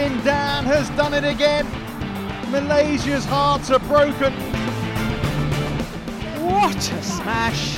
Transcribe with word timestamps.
Jin 0.00 0.24
Dan 0.24 0.64
has 0.64 0.88
done 0.96 1.12
it 1.12 1.24
again. 1.24 1.66
Malaysia's 2.50 3.26
hearts 3.26 3.70
are 3.70 3.78
broken. 3.80 4.32
What 6.40 6.74
a 6.74 7.02
smash! 7.02 7.76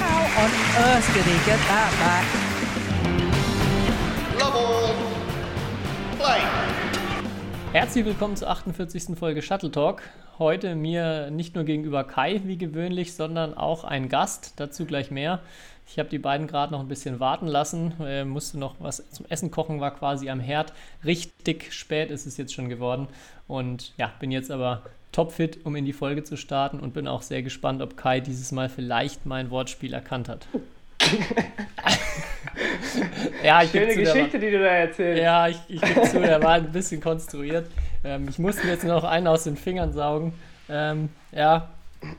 How 0.00 0.22
on 0.42 0.50
earth 0.88 1.06
did 1.12 1.24
he 1.24 1.36
get 1.44 1.60
that 1.68 1.92
back? 2.00 2.26
Love 4.40 4.56
all. 4.56 4.94
Play. 6.18 6.40
Herzlich 7.72 8.06
willkommen 8.06 8.36
zur 8.36 8.48
48. 8.48 9.18
Folge 9.18 9.42
Shuttle 9.42 9.70
Talk. 9.70 10.00
Heute 10.38 10.74
mir 10.74 11.30
nicht 11.30 11.54
nur 11.54 11.64
gegenüber 11.64 12.04
Kai 12.04 12.40
wie 12.44 12.56
gewöhnlich, 12.56 13.14
sondern 13.14 13.52
auch 13.52 13.84
ein 13.84 14.08
Gast. 14.08 14.54
Dazu 14.56 14.86
gleich 14.86 15.10
mehr. 15.10 15.40
Ich 15.88 15.98
habe 15.98 16.08
die 16.08 16.18
beiden 16.18 16.46
gerade 16.46 16.72
noch 16.72 16.80
ein 16.80 16.88
bisschen 16.88 17.20
warten 17.20 17.46
lassen, 17.46 17.94
äh, 18.00 18.24
musste 18.24 18.58
noch 18.58 18.74
was 18.80 19.08
zum 19.10 19.26
Essen 19.28 19.50
kochen, 19.50 19.80
war 19.80 19.92
quasi 19.92 20.28
am 20.28 20.40
Herd. 20.40 20.72
Richtig 21.04 21.72
spät 21.72 22.10
ist 22.10 22.26
es 22.26 22.36
jetzt 22.36 22.52
schon 22.52 22.68
geworden. 22.68 23.08
Und 23.46 23.92
ja, 23.96 24.12
bin 24.18 24.32
jetzt 24.32 24.50
aber 24.50 24.82
topfit, 25.12 25.64
um 25.64 25.76
in 25.76 25.84
die 25.84 25.92
Folge 25.92 26.24
zu 26.24 26.36
starten 26.36 26.80
und 26.80 26.92
bin 26.92 27.06
auch 27.08 27.22
sehr 27.22 27.42
gespannt, 27.42 27.80
ob 27.80 27.96
Kai 27.96 28.20
dieses 28.20 28.52
Mal 28.52 28.68
vielleicht 28.68 29.24
mein 29.26 29.50
Wortspiel 29.50 29.94
erkannt 29.94 30.28
hat. 30.28 30.46
ja, 33.42 33.62
ich 33.62 33.70
Schöne 33.70 33.94
Geschichte, 33.94 34.38
die 34.38 34.50
du 34.50 34.58
da 34.58 34.66
erzählst. 34.66 35.22
Ja, 35.22 35.48
ich, 35.48 35.58
ich 35.68 35.80
gebe 35.80 36.02
zu, 36.02 36.20
der 36.20 36.42
war 36.42 36.54
ein 36.54 36.72
bisschen 36.72 37.00
konstruiert. 37.00 37.70
Ähm, 38.04 38.26
ich 38.28 38.38
musste 38.38 38.66
jetzt 38.66 38.84
noch 38.84 39.04
einen 39.04 39.26
aus 39.26 39.44
den 39.44 39.56
Fingern 39.56 39.92
saugen. 39.92 40.34
Ähm, 40.68 41.08
ja, 41.32 41.70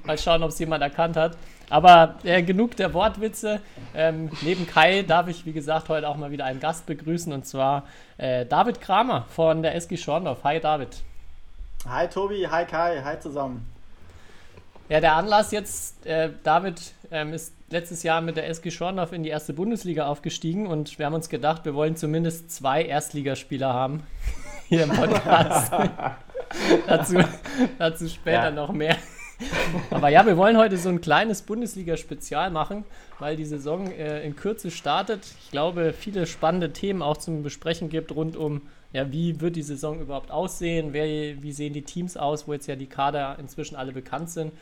mal 0.06 0.18
schauen, 0.18 0.42
ob 0.42 0.50
es 0.50 0.60
jemand 0.60 0.82
erkannt 0.82 1.18
hat. 1.18 1.38
Aber 1.70 2.16
äh, 2.24 2.42
genug 2.44 2.76
der 2.78 2.94
Wortwitze. 2.94 3.60
Ähm, 3.94 4.30
neben 4.42 4.68
Kai 4.68 5.02
darf 5.02 5.28
ich, 5.28 5.46
wie 5.46 5.52
gesagt, 5.52 5.90
heute 5.90 6.08
auch 6.08 6.16
mal 6.16 6.32
wieder 6.32 6.46
einen 6.46 6.60
Gast 6.60 6.86
begrüßen 6.86 7.34
und 7.34 7.46
zwar 7.46 7.84
äh, 8.18 8.46
David 8.46 8.80
Kramer 8.80 9.26
von 9.30 9.62
der 9.62 9.76
SG 9.76 9.98
Schorndorf. 9.98 10.44
Hi 10.44 10.60
David. 10.60 11.02
Hi 11.88 12.08
Tobi, 12.08 12.48
hi 12.50 12.66
Kai, 12.66 13.02
hi 13.04 13.20
zusammen. 13.20 13.66
Ja, 14.90 15.02
der 15.02 15.16
Anlass 15.16 15.52
jetzt, 15.52 16.06
äh, 16.06 16.30
David 16.44 16.94
ähm, 17.12 17.34
ist 17.34 17.54
letztes 17.70 18.04
Jahr 18.04 18.22
mit 18.22 18.38
der 18.38 18.48
SG 18.48 18.72
Schorndorf 18.72 19.12
in 19.12 19.24
die 19.24 19.30
erste 19.30 19.52
Bundesliga 19.52 20.08
aufgestiegen 20.08 20.68
und 20.68 20.98
wir 20.98 21.06
haben 21.06 21.14
uns 21.14 21.28
gedacht, 21.28 21.66
wir 21.66 21.76
wollen 21.76 21.98
zumindest 21.98 22.52
zwei 22.52 22.84
Erstligaspieler 22.84 23.74
haben 23.74 24.04
hier 24.68 24.84
im 24.84 24.90
Podcast. 24.90 25.74
dazu, 26.88 27.18
dazu 27.78 28.08
später 28.08 28.46
ja. 28.46 28.52
noch 28.52 28.72
mehr. 28.72 28.96
Aber 29.92 30.10
ja, 30.10 30.26
wir 30.26 30.38
wollen 30.38 30.58
heute 30.58 30.78
so 30.78 30.90
ein 30.90 31.02
kleines 31.02 31.42
Bundesliga-Spezial 31.44 32.50
machen, 32.50 32.84
weil 33.20 33.36
die 33.36 33.46
Saison 33.46 33.92
äh, 33.92 34.26
in 34.26 34.36
Kürze 34.36 34.72
startet. 34.72 35.22
Ich 35.44 35.52
glaube, 35.52 35.94
viele 35.94 36.26
spannende 36.26 36.74
Themen 36.74 37.02
auch 37.02 37.18
zum 37.18 37.44
Besprechen 37.44 37.90
gibt 37.90 38.16
rund 38.16 38.36
um, 38.36 38.62
ja, 38.94 39.12
wie 39.12 39.40
wird 39.42 39.56
die 39.56 39.64
Saison 39.64 40.00
überhaupt 40.00 40.32
aussehen, 40.32 40.94
wer, 40.94 41.06
wie 41.42 41.52
sehen 41.52 41.74
die 41.74 41.84
Teams 41.84 42.18
aus, 42.18 42.48
wo 42.48 42.54
jetzt 42.54 42.68
ja 42.68 42.76
die 42.76 42.88
Kader 42.88 43.38
inzwischen 43.40 43.76
alle 43.76 43.92
bekannt 43.92 44.30
sind. 44.30 44.54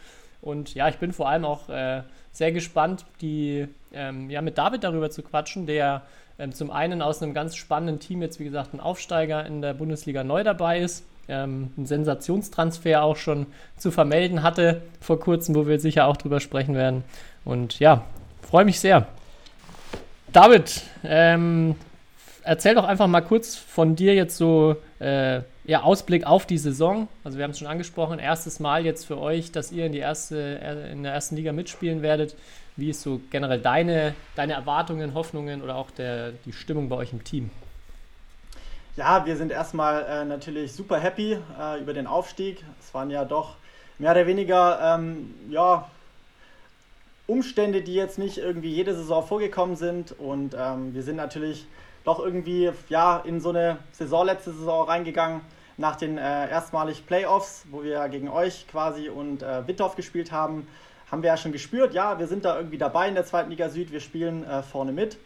Und 0.42 0.76
ja, 0.76 0.90
ich 0.90 0.98
bin 0.98 1.14
vor 1.14 1.30
allem 1.30 1.46
auch 1.46 1.70
äh, 1.70 2.04
sehr 2.32 2.52
gespannt, 2.52 3.06
die, 3.22 3.68
ähm, 3.94 4.30
ja, 4.30 4.42
mit 4.42 4.58
David 4.58 4.84
darüber 4.84 5.10
zu 5.10 5.24
quatschen, 5.24 5.66
der 5.66 6.04
ähm, 6.38 6.52
zum 6.52 6.70
einen 6.70 7.02
aus 7.02 7.24
einem 7.24 7.34
ganz 7.34 7.56
spannenden 7.56 8.00
Team 8.00 8.22
jetzt, 8.22 8.40
wie 8.40 8.44
gesagt, 8.44 8.74
ein 8.74 8.80
Aufsteiger 8.80 9.46
in 9.46 9.62
der 9.62 9.74
Bundesliga 9.74 10.24
neu 10.24 10.44
dabei 10.44 10.80
ist 10.80 11.06
ähm, 11.28 11.72
einen 11.78 11.86
Sensationstransfer 11.86 13.04
auch 13.04 13.18
schon 13.18 13.48
zu 13.78 13.92
vermelden 13.92 14.44
hatte 14.44 14.82
vor 15.02 15.20
kurzem, 15.20 15.56
wo 15.56 15.68
wir 15.68 15.80
sicher 15.80 16.08
auch 16.08 16.18
drüber 16.18 16.40
sprechen 16.40 16.76
werden. 16.76 17.04
Und 17.44 17.80
ja, 17.80 18.04
freue 18.42 18.66
mich 18.66 18.80
sehr. 18.80 19.08
David, 20.32 20.84
ähm, 21.04 21.76
erzähl 22.44 22.76
doch 22.76 22.84
einfach 22.84 23.08
mal 23.08 23.22
kurz 23.22 23.56
von 23.56 23.96
dir 23.96 24.16
jetzt 24.16 24.38
so 24.38 24.76
äh, 25.00 25.42
ja, 25.66 25.82
Ausblick 25.82 26.26
auf 26.26 26.46
die 26.46 26.58
Saison. 26.58 27.08
Also 27.24 27.38
wir 27.38 27.44
haben 27.44 27.52
es 27.52 27.60
schon 27.60 27.68
angesprochen, 27.68 28.20
erstes 28.20 28.60
Mal 28.60 28.86
jetzt 28.86 29.06
für 29.06 29.18
euch, 29.18 29.52
dass 29.52 29.72
ihr 29.72 29.86
in, 29.86 29.92
die 29.92 30.00
erste, 30.00 30.60
äh, 30.62 30.92
in 30.92 31.04
der 31.04 31.14
ersten 31.14 31.36
Liga 31.36 31.52
mitspielen 31.52 32.02
werdet. 32.02 32.36
Wie 32.76 32.90
ist 32.90 33.02
so 33.02 33.22
generell 33.32 33.60
deine, 33.60 34.14
deine 34.36 34.54
Erwartungen, 34.54 35.14
Hoffnungen 35.14 35.62
oder 35.62 35.76
auch 35.76 35.92
der, 35.92 36.34
die 36.46 36.52
Stimmung 36.52 36.90
bei 36.90 36.98
euch 36.98 37.14
im 37.14 37.24
Team? 37.24 37.50
Ja, 38.98 39.26
wir 39.26 39.36
sind 39.36 39.52
erstmal 39.52 40.04
äh, 40.04 40.24
natürlich 40.24 40.72
super 40.72 40.98
happy 40.98 41.38
äh, 41.60 41.82
über 41.82 41.92
den 41.94 42.08
Aufstieg. 42.08 42.64
Es 42.80 42.94
waren 42.94 43.10
ja 43.10 43.26
doch 43.26 43.58
mehr 44.00 44.12
oder 44.12 44.26
weniger 44.26 44.80
ähm, 44.82 45.34
ja, 45.50 45.90
Umstände, 47.28 47.82
die 47.82 47.94
jetzt 47.94 48.18
nicht 48.18 48.38
irgendwie 48.38 48.74
jede 48.74 48.96
Saison 48.96 49.28
vorgekommen 49.28 49.76
sind. 49.76 50.18
Und 50.18 50.56
ähm, 50.58 50.94
wir 50.94 51.04
sind 51.04 51.18
natürlich 51.18 51.68
doch 52.06 52.20
irgendwie 52.20 52.72
ja, 52.88 53.18
in 53.18 53.42
so 53.42 53.50
eine 53.50 53.80
Saison, 53.92 54.28
letzte 54.28 54.54
Saison 54.54 54.88
reingegangen 54.88 55.42
nach 55.76 55.98
den 55.98 56.18
äh, 56.18 56.50
erstmalig 56.50 57.06
Playoffs, 57.06 57.66
wo 57.72 57.84
wir 57.84 58.08
gegen 58.08 58.30
euch 58.30 58.66
quasi 58.70 59.10
und 59.10 59.44
äh, 59.44 59.68
Wittorf 59.68 59.98
gespielt 59.98 60.32
haben. 60.32 60.70
Haben 61.12 61.22
wir 61.22 61.32
ja 61.32 61.38
schon 61.38 61.52
gespürt, 61.52 61.94
ja, 61.94 62.18
wir 62.18 62.28
sind 62.28 62.46
da 62.46 62.56
irgendwie 62.56 62.78
dabei 62.78 63.10
in 63.10 63.16
der 63.16 63.26
zweiten 63.26 63.50
Liga 63.50 63.68
Süd, 63.68 63.92
wir 63.92 64.00
spielen 64.00 64.46
äh, 64.46 64.64
vorne 64.64 64.94
mit. 64.94 65.18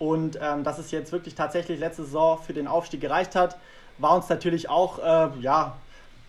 Und 0.00 0.38
ähm, 0.40 0.64
dass 0.64 0.78
es 0.78 0.90
jetzt 0.90 1.12
wirklich 1.12 1.34
tatsächlich 1.34 1.78
letzte 1.78 2.04
Saison 2.04 2.38
für 2.38 2.54
den 2.54 2.66
Aufstieg 2.66 3.02
gereicht 3.02 3.36
hat, 3.36 3.58
war 3.98 4.16
uns 4.16 4.30
natürlich 4.30 4.70
auch, 4.70 4.98
äh, 4.98 5.28
ja, 5.40 5.76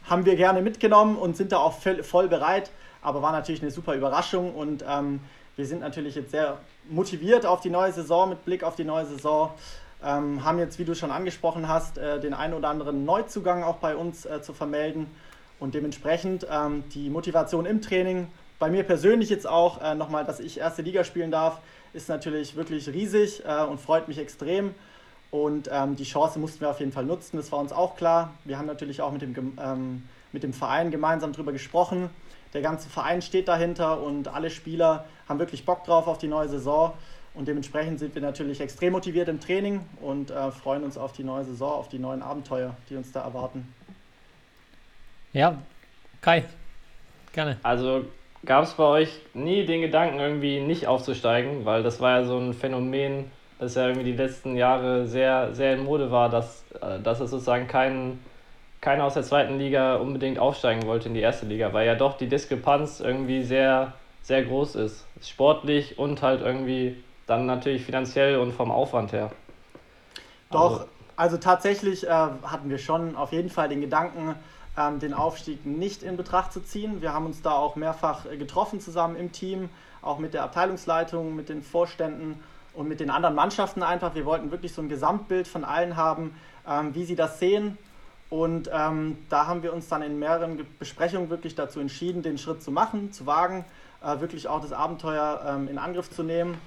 haben 0.10 0.26
wir 0.26 0.36
gerne 0.36 0.62
mitgenommen 0.62 1.16
und 1.16 1.38
sind 1.38 1.54
da 1.54 1.58
auch 1.60 1.74
voll 2.04 2.28
bereit. 2.28 2.70
Aber 3.02 3.22
war 3.22 3.32
natürlich 3.32 3.62
eine 3.62 3.72
super 3.72 3.96
Überraschung 3.96 4.54
und 4.54 4.84
ähm, 4.88 5.22
wir 5.56 5.66
sind 5.66 5.80
natürlich 5.80 6.16
jetzt 6.16 6.32
sehr 6.32 6.58
motiviert 6.90 7.46
auf 7.46 7.62
die 7.62 7.70
neue 7.70 7.94
Saison, 7.94 8.30
mit 8.30 8.44
Blick 8.44 8.64
auf 8.64 8.76
die 8.76 8.84
neue 8.84 9.06
Saison. 9.06 9.52
Ähm, 10.04 10.44
haben 10.44 10.60
jetzt, 10.60 10.78
wie 10.78 10.86
du 10.86 10.94
schon 10.94 11.10
angesprochen 11.10 11.70
hast, 11.70 11.98
äh, 11.98 12.20
den 12.20 12.34
einen 12.34 12.54
oder 12.54 12.68
anderen 12.68 13.06
Neuzugang 13.06 13.64
auch 13.64 13.78
bei 13.78 13.96
uns 13.96 14.26
äh, 14.26 14.42
zu 14.42 14.52
vermelden. 14.54 15.08
Und 15.60 15.76
dementsprechend 15.76 16.46
ähm, 16.52 16.84
die 16.94 17.10
Motivation 17.10 17.66
im 17.66 17.82
Training, 17.82 18.28
bei 18.60 18.70
mir 18.70 18.84
persönlich 18.84 19.30
jetzt 19.30 19.48
auch 19.48 19.82
äh, 19.82 19.96
nochmal, 19.96 20.26
dass 20.26 20.42
ich 20.42 20.60
erste 20.60 20.82
Liga 20.82 21.06
spielen 21.06 21.32
darf, 21.32 21.60
ist 21.94 22.10
natürlich 22.10 22.56
wirklich 22.56 22.88
riesig 22.90 23.44
äh, 23.46 23.64
und 23.64 23.80
freut 23.80 24.08
mich 24.08 24.18
extrem. 24.18 24.74
Und 25.32 25.70
ähm, 25.72 25.96
die 25.96 26.04
Chance 26.04 26.40
mussten 26.40 26.62
wir 26.62 26.70
auf 26.70 26.80
jeden 26.80 26.92
Fall 26.92 27.06
nutzen, 27.06 27.38
das 27.38 27.52
war 27.52 27.60
uns 27.60 27.72
auch 27.72 27.96
klar. 27.96 28.34
Wir 28.44 28.58
haben 28.58 28.68
natürlich 28.68 29.02
auch 29.02 29.12
mit 29.12 29.22
dem, 29.22 29.58
ähm, 29.62 30.04
mit 30.34 30.44
dem 30.44 30.54
Verein 30.54 30.92
gemeinsam 30.92 31.32
darüber 31.32 31.54
gesprochen. 31.54 32.10
Der 32.54 32.62
ganze 32.62 32.90
Verein 32.90 33.22
steht 33.22 33.48
dahinter 33.48 34.02
und 34.02 34.28
alle 34.28 34.50
Spieler 34.50 35.06
haben 35.30 35.40
wirklich 35.40 35.66
Bock 35.66 35.86
drauf 35.86 36.08
auf 36.08 36.18
die 36.18 36.28
neue 36.28 36.50
Saison. 36.50 36.94
Und 37.34 37.48
dementsprechend 37.48 38.00
sind 38.00 38.14
wir 38.14 38.22
natürlich 38.22 38.60
extrem 38.60 38.92
motiviert 38.92 39.30
im 39.30 39.40
Training 39.40 39.80
und 40.02 40.32
äh, 40.32 40.52
freuen 40.52 40.84
uns 40.84 40.98
auf 40.98 41.14
die 41.14 41.24
neue 41.24 41.46
Saison, 41.46 41.72
auf 41.72 41.88
die 41.88 42.00
neuen 42.00 42.22
Abenteuer, 42.22 42.76
die 42.90 42.98
uns 42.98 43.14
da 43.14 43.22
erwarten. 43.22 43.74
Ja, 45.32 45.58
Kai, 46.20 46.44
gerne. 47.32 47.58
Also 47.64 48.06
Gab 48.46 48.64
es 48.64 48.74
bei 48.74 48.84
euch 48.84 49.20
nie 49.34 49.66
den 49.66 49.82
Gedanken, 49.82 50.20
irgendwie 50.20 50.60
nicht 50.60 50.88
aufzusteigen? 50.88 51.66
Weil 51.66 51.84
das 51.84 52.00
war 52.00 52.20
ja 52.20 52.24
so 52.26 52.38
ein 52.38 52.54
Phänomen, 52.54 53.30
das 53.60 53.76
ja 53.76 53.88
irgendwie 53.88 54.12
die 54.12 54.18
letzten 54.18 54.56
Jahre 54.56 55.06
sehr, 55.06 55.54
sehr 55.54 55.76
in 55.76 55.84
Mode 55.84 56.10
war, 56.10 56.30
dass, 56.30 56.64
äh, 56.82 57.00
dass 57.00 57.20
es 57.20 57.30
sozusagen 57.30 57.68
kein, 57.68 58.20
keiner 58.82 59.04
aus 59.04 59.14
der 59.14 59.24
zweiten 59.24 59.60
Liga 59.60 59.96
unbedingt 59.98 60.40
aufsteigen 60.40 60.88
wollte 60.88 61.08
in 61.10 61.14
die 61.14 61.20
erste 61.22 61.46
Liga, 61.46 61.72
weil 61.72 61.86
ja 61.86 61.94
doch 61.94 62.18
die 62.18 62.28
Diskrepanz 62.28 63.00
irgendwie 63.00 63.44
sehr, 63.44 63.94
sehr 64.24 64.44
groß 64.44 64.76
ist. 64.76 65.06
Sportlich 65.22 66.00
und 66.00 66.24
halt 66.24 66.42
irgendwie 66.42 66.98
dann 67.28 67.46
natürlich 67.46 67.84
finanziell 67.84 68.40
und 68.40 68.54
vom 68.54 68.72
Aufwand 68.72 69.14
her. 69.14 69.32
Doch, 70.50 70.72
also, 70.72 70.86
also 71.16 71.38
tatsächlich 71.38 72.08
äh, 72.08 72.10
hatten 72.10 72.72
wir 72.72 72.80
schon 72.80 73.16
auf 73.16 73.32
jeden 73.32 73.50
Fall 73.50 73.70
den 73.70 73.82
Gedanken, 73.82 74.36
den 74.90 75.14
Aufstieg 75.14 75.66
nicht 75.66 76.02
in 76.02 76.18
Betracht 76.18 76.52
zu 76.52 76.62
ziehen. 76.62 77.02
Wir 77.02 77.14
haben 77.14 77.26
uns 77.26 77.42
da 77.42 77.52
auch 77.52 77.76
mehrfach 77.76 78.26
äh, 78.26 78.38
getroffen 78.38 78.80
zusammen 78.80 79.16
im 79.16 79.32
Team, 79.32 79.70
auch 80.02 80.18
mit 80.18 80.34
der 80.34 80.44
Abteilungsleitung, 80.44 81.36
mit 81.36 81.50
den 81.50 81.62
Vorständen 81.62 82.40
und 82.74 82.88
mit 82.88 83.00
den 83.00 83.10
anderen 83.10 83.36
Mannschaften 83.36 83.84
einfach. 83.84 84.16
Wir 84.16 84.26
wollten 84.26 84.52
wirklich 84.52 84.74
so 84.74 84.82
ein 84.82 84.90
Gesamtbild 84.90 85.48
von 85.48 85.64
allen 85.64 85.98
haben, 85.98 86.36
ähm, 86.68 86.96
wie 86.96 87.06
sie 87.06 87.16
das 87.16 87.40
sehen. 87.40 87.78
Und 88.30 88.70
ähm, 88.74 89.18
da 89.30 89.46
haben 89.46 89.62
wir 89.62 89.74
uns 89.74 89.90
dann 89.90 90.02
in 90.02 90.18
mehreren 90.18 90.66
Besprechungen 90.80 91.30
wirklich 91.30 91.54
dazu 91.54 91.82
entschieden, 91.82 92.24
den 92.24 92.38
Schritt 92.38 92.64
zu 92.64 92.72
machen, 92.72 93.12
zu 93.12 93.26
wagen, 93.26 93.66
äh, 94.02 94.22
wirklich 94.22 94.48
auch 94.48 94.62
das 94.62 94.72
Abenteuer 94.72 95.42
ähm, 95.46 95.68
in 95.68 95.78
Angriff 95.78 96.10
zu 96.10 96.24
nehmen. 96.24 96.58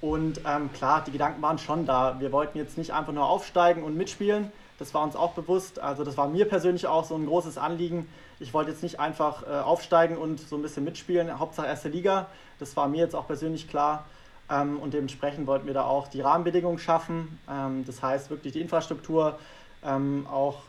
Und 0.00 0.42
ähm, 0.46 0.70
klar, 0.72 1.02
die 1.06 1.10
Gedanken 1.10 1.40
waren 1.42 1.58
schon 1.58 1.86
da. 1.86 2.20
Wir 2.20 2.30
wollten 2.30 2.58
jetzt 2.58 2.78
nicht 2.78 2.92
einfach 2.92 3.12
nur 3.12 3.26
aufsteigen 3.26 3.82
und 3.82 3.96
mitspielen, 3.96 4.52
das 4.78 4.94
war 4.94 5.02
uns 5.02 5.16
auch 5.16 5.32
bewusst. 5.32 5.80
Also 5.80 6.04
das 6.04 6.16
war 6.16 6.28
mir 6.28 6.48
persönlich 6.48 6.86
auch 6.86 7.04
so 7.04 7.14
ein 7.16 7.26
großes 7.26 7.58
Anliegen. 7.58 8.08
Ich 8.40 8.54
wollte 8.54 8.70
jetzt 8.70 8.82
nicht 8.82 9.00
einfach 9.00 9.42
äh, 9.42 9.60
aufsteigen 9.60 10.16
und 10.16 10.40
so 10.40 10.56
ein 10.56 10.62
bisschen 10.62 10.84
mitspielen, 10.84 11.38
Hauptsache 11.38 11.66
erste 11.66 11.88
Liga. 11.88 12.28
Das 12.58 12.76
war 12.76 12.88
mir 12.88 12.98
jetzt 12.98 13.14
auch 13.14 13.26
persönlich 13.26 13.68
klar. 13.68 14.06
Ähm, 14.50 14.78
und 14.78 14.94
dementsprechend 14.94 15.46
wollten 15.46 15.66
wir 15.66 15.74
da 15.74 15.84
auch 15.84 16.08
die 16.08 16.20
Rahmenbedingungen 16.20 16.78
schaffen. 16.78 17.38
Ähm, 17.50 17.84
das 17.84 18.02
heißt 18.02 18.30
wirklich 18.30 18.52
die 18.52 18.60
Infrastruktur, 18.60 19.38
ähm, 19.84 20.26
auch 20.30 20.60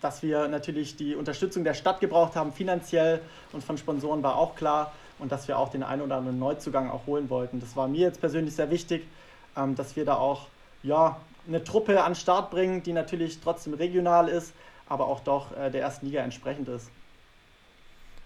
dass 0.00 0.22
wir 0.22 0.48
natürlich 0.48 0.96
die 0.96 1.14
Unterstützung 1.14 1.64
der 1.64 1.74
Stadt 1.74 2.00
gebraucht 2.00 2.36
haben, 2.36 2.52
finanziell 2.52 3.20
und 3.52 3.64
von 3.64 3.76
Sponsoren 3.76 4.22
war 4.22 4.36
auch 4.36 4.54
klar. 4.54 4.92
Und 5.18 5.32
dass 5.32 5.48
wir 5.48 5.58
auch 5.58 5.68
den 5.68 5.82
einen 5.82 6.02
oder 6.02 6.16
anderen 6.16 6.38
Neuzugang 6.38 6.90
auch 6.90 7.06
holen 7.06 7.28
wollten. 7.28 7.58
Das 7.58 7.74
war 7.74 7.88
mir 7.88 8.02
jetzt 8.02 8.20
persönlich 8.20 8.54
sehr 8.54 8.70
wichtig, 8.70 9.04
ähm, 9.56 9.74
dass 9.74 9.96
wir 9.96 10.04
da 10.04 10.14
auch 10.14 10.46
ja, 10.82 11.18
eine 11.48 11.64
Truppe 11.64 12.02
an 12.02 12.12
den 12.12 12.16
Start 12.16 12.50
bringen, 12.50 12.82
die 12.82 12.92
natürlich 12.92 13.40
trotzdem 13.40 13.74
regional 13.74 14.28
ist, 14.28 14.52
aber 14.88 15.06
auch 15.06 15.20
doch 15.20 15.56
äh, 15.56 15.70
der 15.70 15.82
ersten 15.82 16.06
Liga 16.06 16.22
entsprechend 16.22 16.68
ist. 16.68 16.90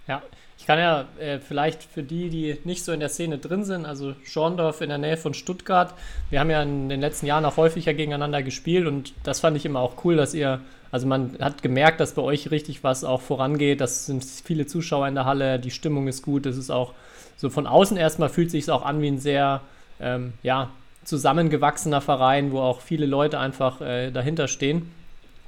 Ja, 0.08 0.20
ich 0.58 0.66
kann 0.66 0.78
ja 0.78 1.06
äh, 1.20 1.38
vielleicht 1.38 1.82
für 1.82 2.02
die, 2.02 2.28
die 2.28 2.58
nicht 2.64 2.84
so 2.84 2.92
in 2.92 3.00
der 3.00 3.08
Szene 3.08 3.38
drin 3.38 3.64
sind, 3.64 3.86
also 3.86 4.14
Schorndorf 4.24 4.80
in 4.80 4.88
der 4.88 4.98
Nähe 4.98 5.16
von 5.16 5.32
Stuttgart, 5.32 5.94
wir 6.28 6.40
haben 6.40 6.50
ja 6.50 6.62
in 6.62 6.88
den 6.88 7.00
letzten 7.00 7.26
Jahren 7.26 7.44
auch 7.44 7.56
häufiger 7.56 7.94
gegeneinander 7.94 8.42
gespielt 8.42 8.86
und 8.88 9.14
das 9.22 9.40
fand 9.40 9.56
ich 9.56 9.64
immer 9.64 9.80
auch 9.80 10.04
cool, 10.04 10.16
dass 10.16 10.34
ihr, 10.34 10.60
also 10.90 11.06
man 11.06 11.36
hat 11.40 11.62
gemerkt, 11.62 12.00
dass 12.00 12.14
bei 12.14 12.22
euch 12.22 12.50
richtig 12.50 12.82
was 12.82 13.04
auch 13.04 13.20
vorangeht, 13.20 13.80
das 13.80 14.06
sind 14.06 14.24
viele 14.24 14.66
Zuschauer 14.66 15.06
in 15.06 15.14
der 15.14 15.24
Halle, 15.24 15.60
die 15.60 15.70
Stimmung 15.70 16.08
ist 16.08 16.22
gut, 16.22 16.46
es 16.46 16.56
ist 16.56 16.70
auch 16.70 16.94
so 17.36 17.48
von 17.48 17.69
außen 17.69 17.96
erstmal 17.96 18.28
fühlt 18.28 18.50
sich 18.50 18.64
es 18.64 18.69
auch 18.69 18.84
an 18.84 19.00
wie 19.00 19.08
ein 19.08 19.19
sehr, 19.19 19.60
ähm, 20.00 20.32
ja, 20.42 20.70
zusammengewachsener 21.04 22.00
Verein, 22.00 22.52
wo 22.52 22.60
auch 22.60 22.81
viele 22.81 23.06
Leute 23.06 23.38
einfach 23.38 23.81
äh, 23.81 24.10
dahinter 24.10 24.49
stehen. 24.49 24.93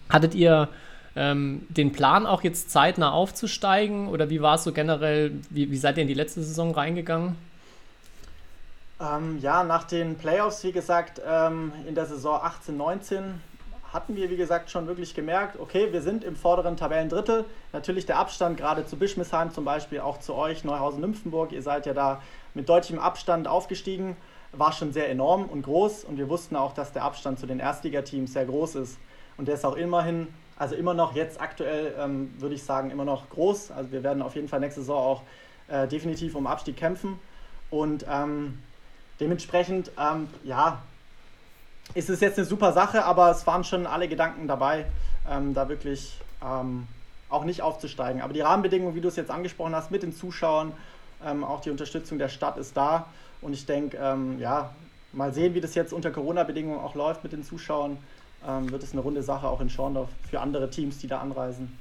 Hattet 0.09 0.35
ihr 0.35 0.69
ähm, 1.17 1.67
den 1.69 1.93
Plan 1.93 2.27
auch 2.27 2.43
jetzt 2.43 2.71
zeitnah 2.71 3.12
aufzusteigen 3.12 4.09
oder 4.09 4.31
wie 4.31 4.43
war 4.43 4.56
es 4.56 4.65
so 4.65 4.73
generell, 4.73 5.33
wie, 5.51 5.71
wie 5.71 5.77
seid 5.77 5.97
ihr 5.97 6.03
in 6.03 6.09
die 6.09 6.15
letzte 6.15 6.43
Saison 6.43 6.73
reingegangen? 6.73 7.37
Ähm, 9.01 9.39
ja, 9.41 9.65
nach 9.65 9.85
den 9.85 10.17
Playoffs, 10.17 10.62
wie 10.65 10.73
gesagt, 10.73 11.21
ähm, 11.27 11.73
in 11.87 11.95
der 11.95 12.07
Saison 12.07 12.41
18, 12.43 12.77
19 12.77 13.41
hatten 13.93 14.17
wir, 14.17 14.29
wie 14.29 14.37
gesagt, 14.37 14.71
schon 14.71 14.89
wirklich 14.89 15.15
gemerkt, 15.15 15.59
okay, 15.61 15.93
wir 15.93 16.03
sind 16.03 16.25
im 16.25 16.35
vorderen 16.35 16.77
Tabellendrittel. 16.77 17.45
Natürlich 17.73 18.07
der 18.07 18.19
Abstand 18.19 18.57
gerade 18.57 18.87
zu 18.87 18.97
Bischmisheim 18.97 19.53
zum 19.53 19.65
Beispiel, 19.65 20.00
auch 20.00 20.19
zu 20.19 20.35
euch, 20.35 20.65
Neuhausen-Nymphenburg. 20.65 21.53
Ihr 21.53 21.62
seid 21.62 21.87
ja 21.87 21.95
da 21.95 22.21
mit 22.55 22.69
deutlichem 22.69 22.99
Abstand 22.99 23.47
aufgestiegen, 23.47 24.17
war 24.59 24.73
schon 24.73 24.93
sehr 24.93 25.11
enorm 25.11 25.45
und 25.47 25.62
groß. 25.62 26.05
Und 26.05 26.19
wir 26.19 26.29
wussten 26.29 26.56
auch, 26.56 26.75
dass 26.75 26.93
der 26.93 27.05
Abstand 27.05 27.39
zu 27.39 27.47
den 27.47 27.61
Erstligateams 27.61 28.33
sehr 28.33 28.47
groß 28.47 28.77
ist. 28.77 28.99
Und 29.37 29.49
der 29.49 29.55
ist 29.56 29.65
auch 29.65 29.77
immerhin, 29.77 30.29
also 30.56 30.75
immer 30.75 30.95
noch 30.95 31.15
jetzt 31.15 31.41
aktuell, 31.41 31.95
ähm, 31.99 32.33
würde 32.39 32.55
ich 32.55 32.62
sagen, 32.62 32.91
immer 32.91 33.05
noch 33.05 33.29
groß. 33.31 33.71
Also 33.71 33.93
wir 33.93 34.03
werden 34.03 34.23
auf 34.23 34.35
jeden 34.35 34.49
Fall 34.49 34.61
nächste 34.61 34.81
Saison 34.81 34.99
auch 34.99 35.23
äh, 35.69 35.89
definitiv 35.89 36.35
um 36.35 36.47
Abstieg 36.47 36.77
kämpfen. 36.77 37.19
Und 37.71 38.06
ähm, 38.09 38.59
dementsprechend, 39.21 39.91
ähm, 39.99 40.29
ja, 40.45 40.83
ist 41.95 42.09
es 42.09 42.21
jetzt 42.21 42.39
eine 42.39 42.47
super 42.47 42.73
Sache, 42.73 43.05
aber 43.05 43.31
es 43.31 43.47
waren 43.47 43.65
schon 43.65 43.87
alle 43.87 44.09
Gedanken 44.09 44.49
dabei, 44.49 44.87
ähm, 45.31 45.55
da 45.55 45.69
wirklich 45.69 46.19
ähm, 46.43 46.87
auch 47.29 47.45
nicht 47.45 47.62
aufzusteigen. 47.62 48.23
Aber 48.23 48.33
die 48.33 48.41
Rahmenbedingungen, 48.41 48.95
wie 48.95 49.00
du 49.00 49.09
es 49.09 49.17
jetzt 49.17 49.31
angesprochen 49.31 49.75
hast, 49.75 49.91
mit 49.91 50.03
den 50.03 50.15
Zuschauern, 50.15 50.73
ähm, 51.25 51.44
auch 51.44 51.61
die 51.61 51.70
Unterstützung 51.70 52.19
der 52.19 52.28
Stadt 52.28 52.56
ist 52.56 52.76
da. 52.76 53.06
Und 53.43 53.52
ich 53.52 53.66
denke, 53.66 53.99
ähm, 54.00 54.38
ja, 54.38 54.70
mal 55.12 55.32
sehen, 55.32 55.55
wie 55.55 55.61
das 55.61 55.75
jetzt 55.75 55.93
unter 55.93 56.11
Corona-Bedingungen 56.11 56.81
auch 56.81 56.94
läuft 56.94 57.22
mit 57.22 57.32
den 57.32 57.43
Zuschauern. 57.43 57.99
Ähm, 58.46 58.70
wird 58.70 58.82
es 58.82 58.93
eine 58.93 59.00
runde 59.00 59.22
Sache 59.22 59.49
auch 59.49 59.61
in 59.61 59.69
Schorndorf 59.69 60.08
für 60.31 60.40
andere 60.40 60.70
Teams, 60.70 60.99
die 60.99 61.06
da 61.06 61.20
anreisen. 61.20 61.78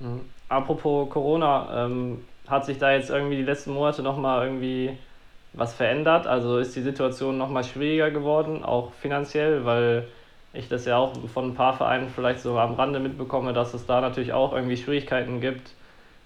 Mhm. 0.00 0.20
Apropos 0.48 1.08
Corona, 1.10 1.86
ähm, 1.86 2.24
hat 2.48 2.66
sich 2.66 2.78
da 2.78 2.92
jetzt 2.92 3.10
irgendwie 3.10 3.36
die 3.36 3.44
letzten 3.44 3.72
Monate 3.72 4.02
nochmal 4.02 4.46
irgendwie 4.46 4.98
was 5.52 5.74
verändert? 5.74 6.26
Also 6.26 6.58
ist 6.58 6.74
die 6.74 6.82
Situation 6.82 7.38
nochmal 7.38 7.64
schwieriger 7.64 8.10
geworden, 8.10 8.64
auch 8.64 8.92
finanziell, 8.92 9.64
weil 9.64 10.08
ich 10.52 10.68
das 10.68 10.84
ja 10.84 10.96
auch 10.96 11.12
von 11.32 11.50
ein 11.50 11.54
paar 11.54 11.74
Vereinen 11.74 12.08
vielleicht 12.08 12.40
so 12.40 12.58
am 12.58 12.74
Rande 12.74 13.00
mitbekomme, 13.00 13.52
dass 13.52 13.74
es 13.74 13.86
da 13.86 14.00
natürlich 14.00 14.32
auch 14.32 14.52
irgendwie 14.52 14.76
Schwierigkeiten 14.76 15.40
gibt, 15.40 15.74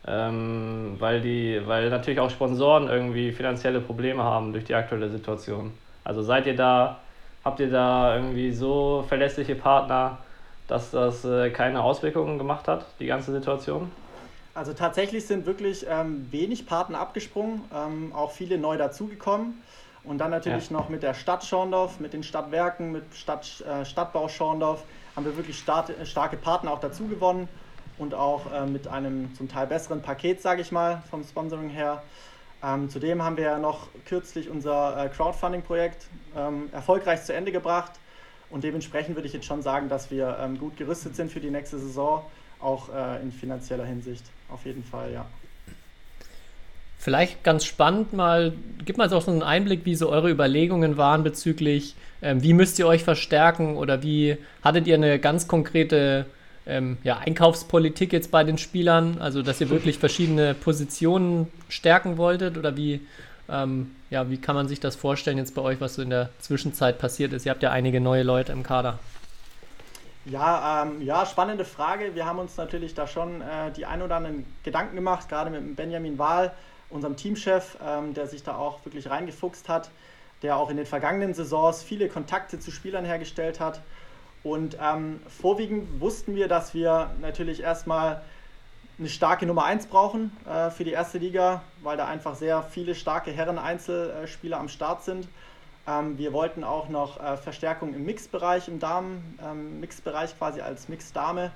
ähm, 0.06 0.96
weil, 0.98 1.20
die, 1.20 1.60
weil 1.66 1.90
natürlich 1.90 2.20
auch 2.20 2.30
Sponsoren 2.30 2.88
irgendwie 2.88 3.32
finanzielle 3.32 3.80
Probleme 3.80 4.22
haben 4.22 4.52
durch 4.52 4.64
die 4.64 4.74
aktuelle 4.74 5.08
Situation. 5.10 5.72
Also 6.04 6.22
seid 6.22 6.46
ihr 6.46 6.54
da, 6.54 7.00
habt 7.44 7.58
ihr 7.58 7.70
da 7.70 8.16
irgendwie 8.16 8.52
so 8.52 9.04
verlässliche 9.08 9.56
Partner, 9.56 10.18
dass 10.68 10.92
das 10.92 11.24
äh, 11.24 11.50
keine 11.50 11.82
Auswirkungen 11.82 12.38
gemacht 12.38 12.68
hat, 12.68 12.86
die 13.00 13.06
ganze 13.06 13.32
Situation? 13.32 13.90
Also 14.54 14.72
tatsächlich 14.72 15.26
sind 15.26 15.44
wirklich 15.44 15.84
ähm, 15.88 16.28
wenig 16.30 16.66
Partner 16.66 17.00
abgesprungen, 17.00 17.62
ähm, 17.74 18.12
auch 18.14 18.30
viele 18.30 18.58
neu 18.58 18.76
dazugekommen. 18.76 19.60
Und 20.04 20.18
dann 20.18 20.30
natürlich 20.30 20.70
ja. 20.70 20.76
noch 20.76 20.88
mit 20.88 21.02
der 21.02 21.14
Stadt 21.14 21.44
Schorndorf, 21.44 21.98
mit 21.98 22.12
den 22.12 22.22
Stadtwerken, 22.22 22.92
mit 22.92 23.02
Stadt, 23.12 23.64
äh, 23.68 23.84
Stadtbau 23.84 24.28
Schorndorf 24.28 24.84
haben 25.16 25.26
wir 25.26 25.36
wirklich 25.36 25.58
start, 25.58 25.90
starke 26.04 26.36
Partner 26.36 26.72
auch 26.72 26.78
dazu 26.78 27.06
gewonnen 27.08 27.48
und 27.98 28.14
auch 28.14 28.52
äh, 28.52 28.66
mit 28.66 28.88
einem 28.88 29.34
zum 29.34 29.48
Teil 29.48 29.66
besseren 29.66 30.02
Paket, 30.02 30.42
sage 30.42 30.62
ich 30.62 30.72
mal, 30.72 31.02
vom 31.10 31.24
Sponsoring 31.24 31.68
her. 31.68 32.02
Ähm, 32.62 32.88
zudem 32.88 33.22
haben 33.22 33.36
wir 33.36 33.44
ja 33.44 33.58
noch 33.58 33.88
kürzlich 34.06 34.48
unser 34.48 35.04
äh, 35.04 35.08
Crowdfunding-Projekt 35.08 36.06
ähm, 36.36 36.68
erfolgreich 36.72 37.24
zu 37.24 37.34
Ende 37.34 37.52
gebracht 37.52 37.92
und 38.50 38.64
dementsprechend 38.64 39.16
würde 39.16 39.28
ich 39.28 39.34
jetzt 39.34 39.46
schon 39.46 39.62
sagen, 39.62 39.88
dass 39.88 40.10
wir 40.10 40.38
ähm, 40.40 40.58
gut 40.58 40.76
gerüstet 40.76 41.16
sind 41.16 41.30
für 41.30 41.40
die 41.40 41.50
nächste 41.50 41.78
Saison 41.78 42.24
auch 42.60 42.88
äh, 42.88 43.22
in 43.22 43.32
finanzieller 43.32 43.84
Hinsicht. 43.84 44.24
Auf 44.48 44.64
jeden 44.64 44.84
Fall, 44.84 45.12
ja. 45.12 45.26
Vielleicht 46.98 47.44
ganz 47.44 47.64
spannend 47.64 48.12
mal, 48.12 48.52
gib 48.84 48.96
mal 48.96 49.10
so 49.10 49.18
einen 49.30 49.42
Einblick, 49.42 49.84
wie 49.84 49.94
so 49.94 50.08
eure 50.08 50.30
Überlegungen 50.30 50.96
waren 50.96 51.22
bezüglich, 51.22 51.94
ähm, 52.22 52.42
wie 52.42 52.54
müsst 52.54 52.78
ihr 52.78 52.86
euch 52.86 53.04
verstärken 53.04 53.76
oder 53.76 54.02
wie 54.02 54.38
hattet 54.62 54.86
ihr 54.86 54.94
eine 54.94 55.18
ganz 55.18 55.46
konkrete 55.46 56.26
ähm, 56.66 56.98
ja, 57.04 57.18
Einkaufspolitik 57.18 58.12
jetzt 58.12 58.30
bei 58.30 58.44
den 58.44 58.58
Spielern, 58.58 59.18
also 59.20 59.42
dass 59.42 59.60
ihr 59.60 59.70
wirklich 59.70 59.98
verschiedene 59.98 60.54
Positionen 60.54 61.50
stärken 61.68 62.16
wolltet 62.18 62.58
oder 62.58 62.76
wie, 62.76 63.06
ähm, 63.48 63.94
ja, 64.10 64.28
wie 64.30 64.38
kann 64.38 64.56
man 64.56 64.68
sich 64.68 64.80
das 64.80 64.96
vorstellen 64.96 65.38
jetzt 65.38 65.54
bei 65.54 65.62
euch, 65.62 65.80
was 65.80 65.94
so 65.94 66.02
in 66.02 66.10
der 66.10 66.30
Zwischenzeit 66.40 66.98
passiert 66.98 67.32
ist? 67.32 67.46
Ihr 67.46 67.50
habt 67.50 67.62
ja 67.62 67.70
einige 67.70 68.00
neue 68.00 68.24
Leute 68.24 68.52
im 68.52 68.62
Kader. 68.62 68.98
Ja, 70.24 70.82
ähm, 70.82 71.02
ja, 71.02 71.24
spannende 71.24 71.64
Frage. 71.64 72.16
Wir 72.16 72.26
haben 72.26 72.40
uns 72.40 72.56
natürlich 72.56 72.94
da 72.94 73.06
schon 73.06 73.42
äh, 73.42 73.70
die 73.76 73.86
ein 73.86 74.02
oder 74.02 74.16
anderen 74.16 74.44
Gedanken 74.64 74.96
gemacht, 74.96 75.28
gerade 75.28 75.50
mit 75.50 75.76
Benjamin 75.76 76.18
Wahl, 76.18 76.52
unserem 76.90 77.16
Teamchef, 77.16 77.78
ähm, 77.84 78.12
der 78.12 78.26
sich 78.26 78.42
da 78.42 78.56
auch 78.56 78.84
wirklich 78.84 79.08
reingefuchst 79.08 79.68
hat, 79.68 79.88
der 80.42 80.56
auch 80.56 80.68
in 80.68 80.76
den 80.78 80.86
vergangenen 80.86 81.32
Saisons 81.32 81.84
viele 81.84 82.08
Kontakte 82.08 82.58
zu 82.58 82.72
Spielern 82.72 83.04
hergestellt 83.04 83.60
hat. 83.60 83.80
Und 84.46 84.78
ähm, 84.80 85.18
vorwiegend 85.26 86.00
wussten 86.00 86.36
wir, 86.36 86.46
dass 86.46 86.72
wir 86.72 87.10
natürlich 87.20 87.64
erstmal 87.64 88.22
eine 88.96 89.08
starke 89.08 89.44
Nummer 89.44 89.64
1 89.64 89.88
brauchen 89.88 90.30
äh, 90.48 90.70
für 90.70 90.84
die 90.84 90.92
erste 90.92 91.18
Liga, 91.18 91.64
weil 91.82 91.96
da 91.96 92.06
einfach 92.06 92.36
sehr 92.36 92.62
viele 92.62 92.94
starke 92.94 93.32
Herren-Einzelspieler 93.32 94.60
am 94.60 94.68
Start 94.68 95.02
sind. 95.02 95.26
Ähm, 95.88 96.16
wir 96.16 96.32
wollten 96.32 96.62
auch 96.62 96.88
noch 96.88 97.20
äh, 97.20 97.36
Verstärkung 97.36 97.92
im 97.92 98.04
Mixbereich, 98.04 98.68
im 98.68 98.78
Damen-Mixbereich 98.78 100.30
ähm, 100.30 100.38
quasi 100.38 100.60
als 100.60 100.88
Mixdame. 100.88 101.50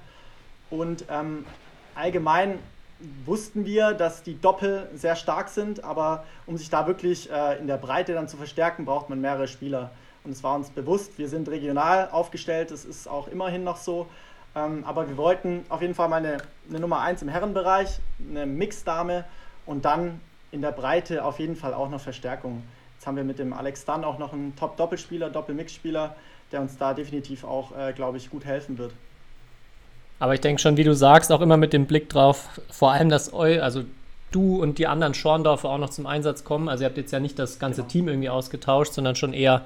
Und 0.68 1.04
ähm, 1.08 1.46
allgemein 1.94 2.58
wussten 3.24 3.66
wir, 3.66 3.92
dass 3.92 4.24
die 4.24 4.40
Doppel 4.40 4.90
sehr 4.94 5.14
stark 5.14 5.48
sind, 5.48 5.84
aber 5.84 6.24
um 6.44 6.56
sich 6.56 6.70
da 6.70 6.88
wirklich 6.88 7.30
äh, 7.30 7.56
in 7.60 7.68
der 7.68 7.76
Breite 7.76 8.14
dann 8.14 8.26
zu 8.26 8.36
verstärken, 8.36 8.84
braucht 8.84 9.08
man 9.08 9.20
mehrere 9.20 9.46
Spieler. 9.46 9.92
Und 10.24 10.32
es 10.32 10.42
war 10.42 10.54
uns 10.54 10.70
bewusst, 10.70 11.18
wir 11.18 11.28
sind 11.28 11.48
regional 11.48 12.10
aufgestellt, 12.10 12.70
das 12.70 12.84
ist 12.84 13.08
auch 13.08 13.28
immerhin 13.28 13.64
noch 13.64 13.76
so. 13.76 14.06
Ähm, 14.54 14.84
aber 14.84 15.08
wir 15.08 15.16
wollten 15.16 15.64
auf 15.68 15.80
jeden 15.80 15.94
Fall 15.94 16.08
mal 16.08 16.16
eine, 16.16 16.38
eine 16.68 16.80
Nummer 16.80 17.00
1 17.00 17.22
im 17.22 17.28
Herrenbereich, 17.28 18.00
eine 18.28 18.46
Mixdame 18.46 19.24
und 19.66 19.84
dann 19.84 20.20
in 20.50 20.62
der 20.62 20.72
Breite 20.72 21.24
auf 21.24 21.38
jeden 21.38 21.56
Fall 21.56 21.72
auch 21.72 21.88
noch 21.88 22.00
Verstärkung. 22.00 22.62
Jetzt 22.96 23.06
haben 23.06 23.16
wir 23.16 23.24
mit 23.24 23.38
dem 23.38 23.52
Alex 23.52 23.84
Dunn 23.84 24.04
auch 24.04 24.18
noch 24.18 24.32
einen 24.32 24.54
Top-Doppelspieler, 24.56 25.30
Doppel-Mix-Spieler, 25.30 26.16
der 26.52 26.60
uns 26.60 26.76
da 26.76 26.92
definitiv 26.92 27.44
auch, 27.44 27.76
äh, 27.76 27.92
glaube 27.92 28.18
ich, 28.18 28.28
gut 28.28 28.44
helfen 28.44 28.76
wird. 28.76 28.92
Aber 30.18 30.34
ich 30.34 30.40
denke 30.40 30.60
schon, 30.60 30.76
wie 30.76 30.84
du 30.84 30.94
sagst, 30.94 31.32
auch 31.32 31.40
immer 31.40 31.56
mit 31.56 31.72
dem 31.72 31.86
Blick 31.86 32.10
drauf, 32.10 32.60
vor 32.70 32.90
allem, 32.92 33.08
dass 33.08 33.32
eu, 33.32 33.60
also 33.62 33.84
du 34.32 34.60
und 34.60 34.78
die 34.78 34.86
anderen 34.86 35.14
Schorndorfer 35.14 35.70
auch 35.70 35.78
noch 35.78 35.90
zum 35.90 36.06
Einsatz 36.06 36.44
kommen. 36.44 36.68
Also 36.68 36.84
ihr 36.84 36.88
habt 36.88 36.98
jetzt 36.98 37.12
ja 37.12 37.20
nicht 37.20 37.38
das 37.38 37.58
ganze 37.58 37.82
genau. 37.82 37.90
Team 37.90 38.08
irgendwie 38.08 38.28
ausgetauscht, 38.28 38.92
sondern 38.92 39.16
schon 39.16 39.32
eher 39.32 39.62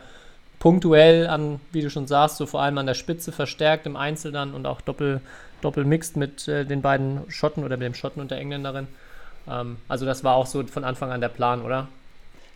punktuell 0.65 1.27
an, 1.27 1.61
wie 1.73 1.83
du 1.83 1.91
schon 1.91 2.07
sagst, 2.07 2.39
so 2.39 2.47
vor 2.47 2.63
allem 2.63 2.79
an 2.79 2.87
der 2.87 2.95
Spitze 2.95 3.33
verstärkt 3.33 3.85
im 3.85 3.97
Einzel 3.97 4.33
dann 4.33 4.55
und 4.55 4.65
auch 4.65 4.81
doppel, 4.81 5.21
doppel 5.61 5.85
mixed 5.85 6.17
mit 6.17 6.49
äh, 6.49 6.65
den 6.65 6.81
beiden 6.81 7.31
Schotten 7.31 7.65
oder 7.65 7.77
mit 7.77 7.85
dem 7.85 7.93
Schotten 7.93 8.23
und 8.23 8.31
der 8.31 8.39
Engländerin. 8.39 8.89
Ähm, 9.47 9.77
also 9.89 10.07
das 10.07 10.25
war 10.25 10.37
auch 10.37 10.47
so 10.47 10.67
von 10.67 10.83
Anfang 10.83 11.13
an 11.13 11.21
der 11.21 11.29
Plan, 11.29 11.61
oder? 11.61 11.89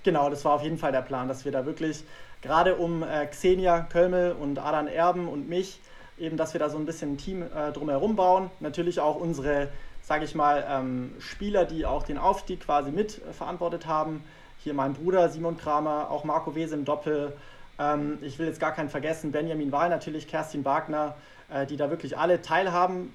Genau, 0.04 0.30
das 0.30 0.42
war 0.46 0.54
auf 0.54 0.62
jeden 0.62 0.78
Fall 0.78 0.90
der 0.90 1.02
Plan, 1.02 1.28
dass 1.28 1.44
wir 1.44 1.52
da 1.52 1.66
wirklich 1.66 2.02
gerade 2.40 2.76
um 2.76 3.02
äh, 3.02 3.26
Xenia 3.26 3.80
Kölmel 3.80 4.32
und 4.32 4.58
Adan 4.58 4.88
Erben 4.88 5.28
und 5.28 5.50
mich, 5.50 5.78
eben, 6.18 6.38
dass 6.38 6.54
wir 6.54 6.60
da 6.60 6.70
so 6.70 6.78
ein 6.78 6.86
bisschen 6.86 7.12
ein 7.12 7.18
Team 7.18 7.42
äh, 7.42 7.72
drumherum 7.72 8.16
bauen. 8.16 8.50
Natürlich 8.60 9.00
auch 9.00 9.16
unsere, 9.16 9.68
sage 10.00 10.24
ich 10.24 10.34
mal, 10.34 10.64
ähm, 10.66 11.12
Spieler, 11.18 11.66
die 11.66 11.84
auch 11.84 12.04
den 12.04 12.16
Aufstieg 12.16 12.60
quasi 12.60 12.90
mit 12.90 13.18
äh, 13.18 13.34
verantwortet 13.34 13.86
haben. 13.86 14.24
Hier 14.64 14.72
mein 14.72 14.94
Bruder 14.94 15.28
Simon 15.28 15.58
Kramer, 15.58 16.10
auch 16.10 16.24
Marco 16.24 16.54
Wese 16.54 16.74
im 16.74 16.86
Doppel. 16.86 17.34
Ähm, 17.78 18.18
ich 18.22 18.38
will 18.38 18.46
jetzt 18.46 18.60
gar 18.60 18.72
keinen 18.72 18.88
vergessen, 18.88 19.32
Benjamin 19.32 19.72
Wahl 19.72 19.88
natürlich, 19.88 20.26
Kerstin 20.26 20.64
Wagner, 20.64 21.16
äh, 21.50 21.66
die 21.66 21.76
da 21.76 21.90
wirklich 21.90 22.18
alle 22.18 22.42
teilhaben, 22.42 23.12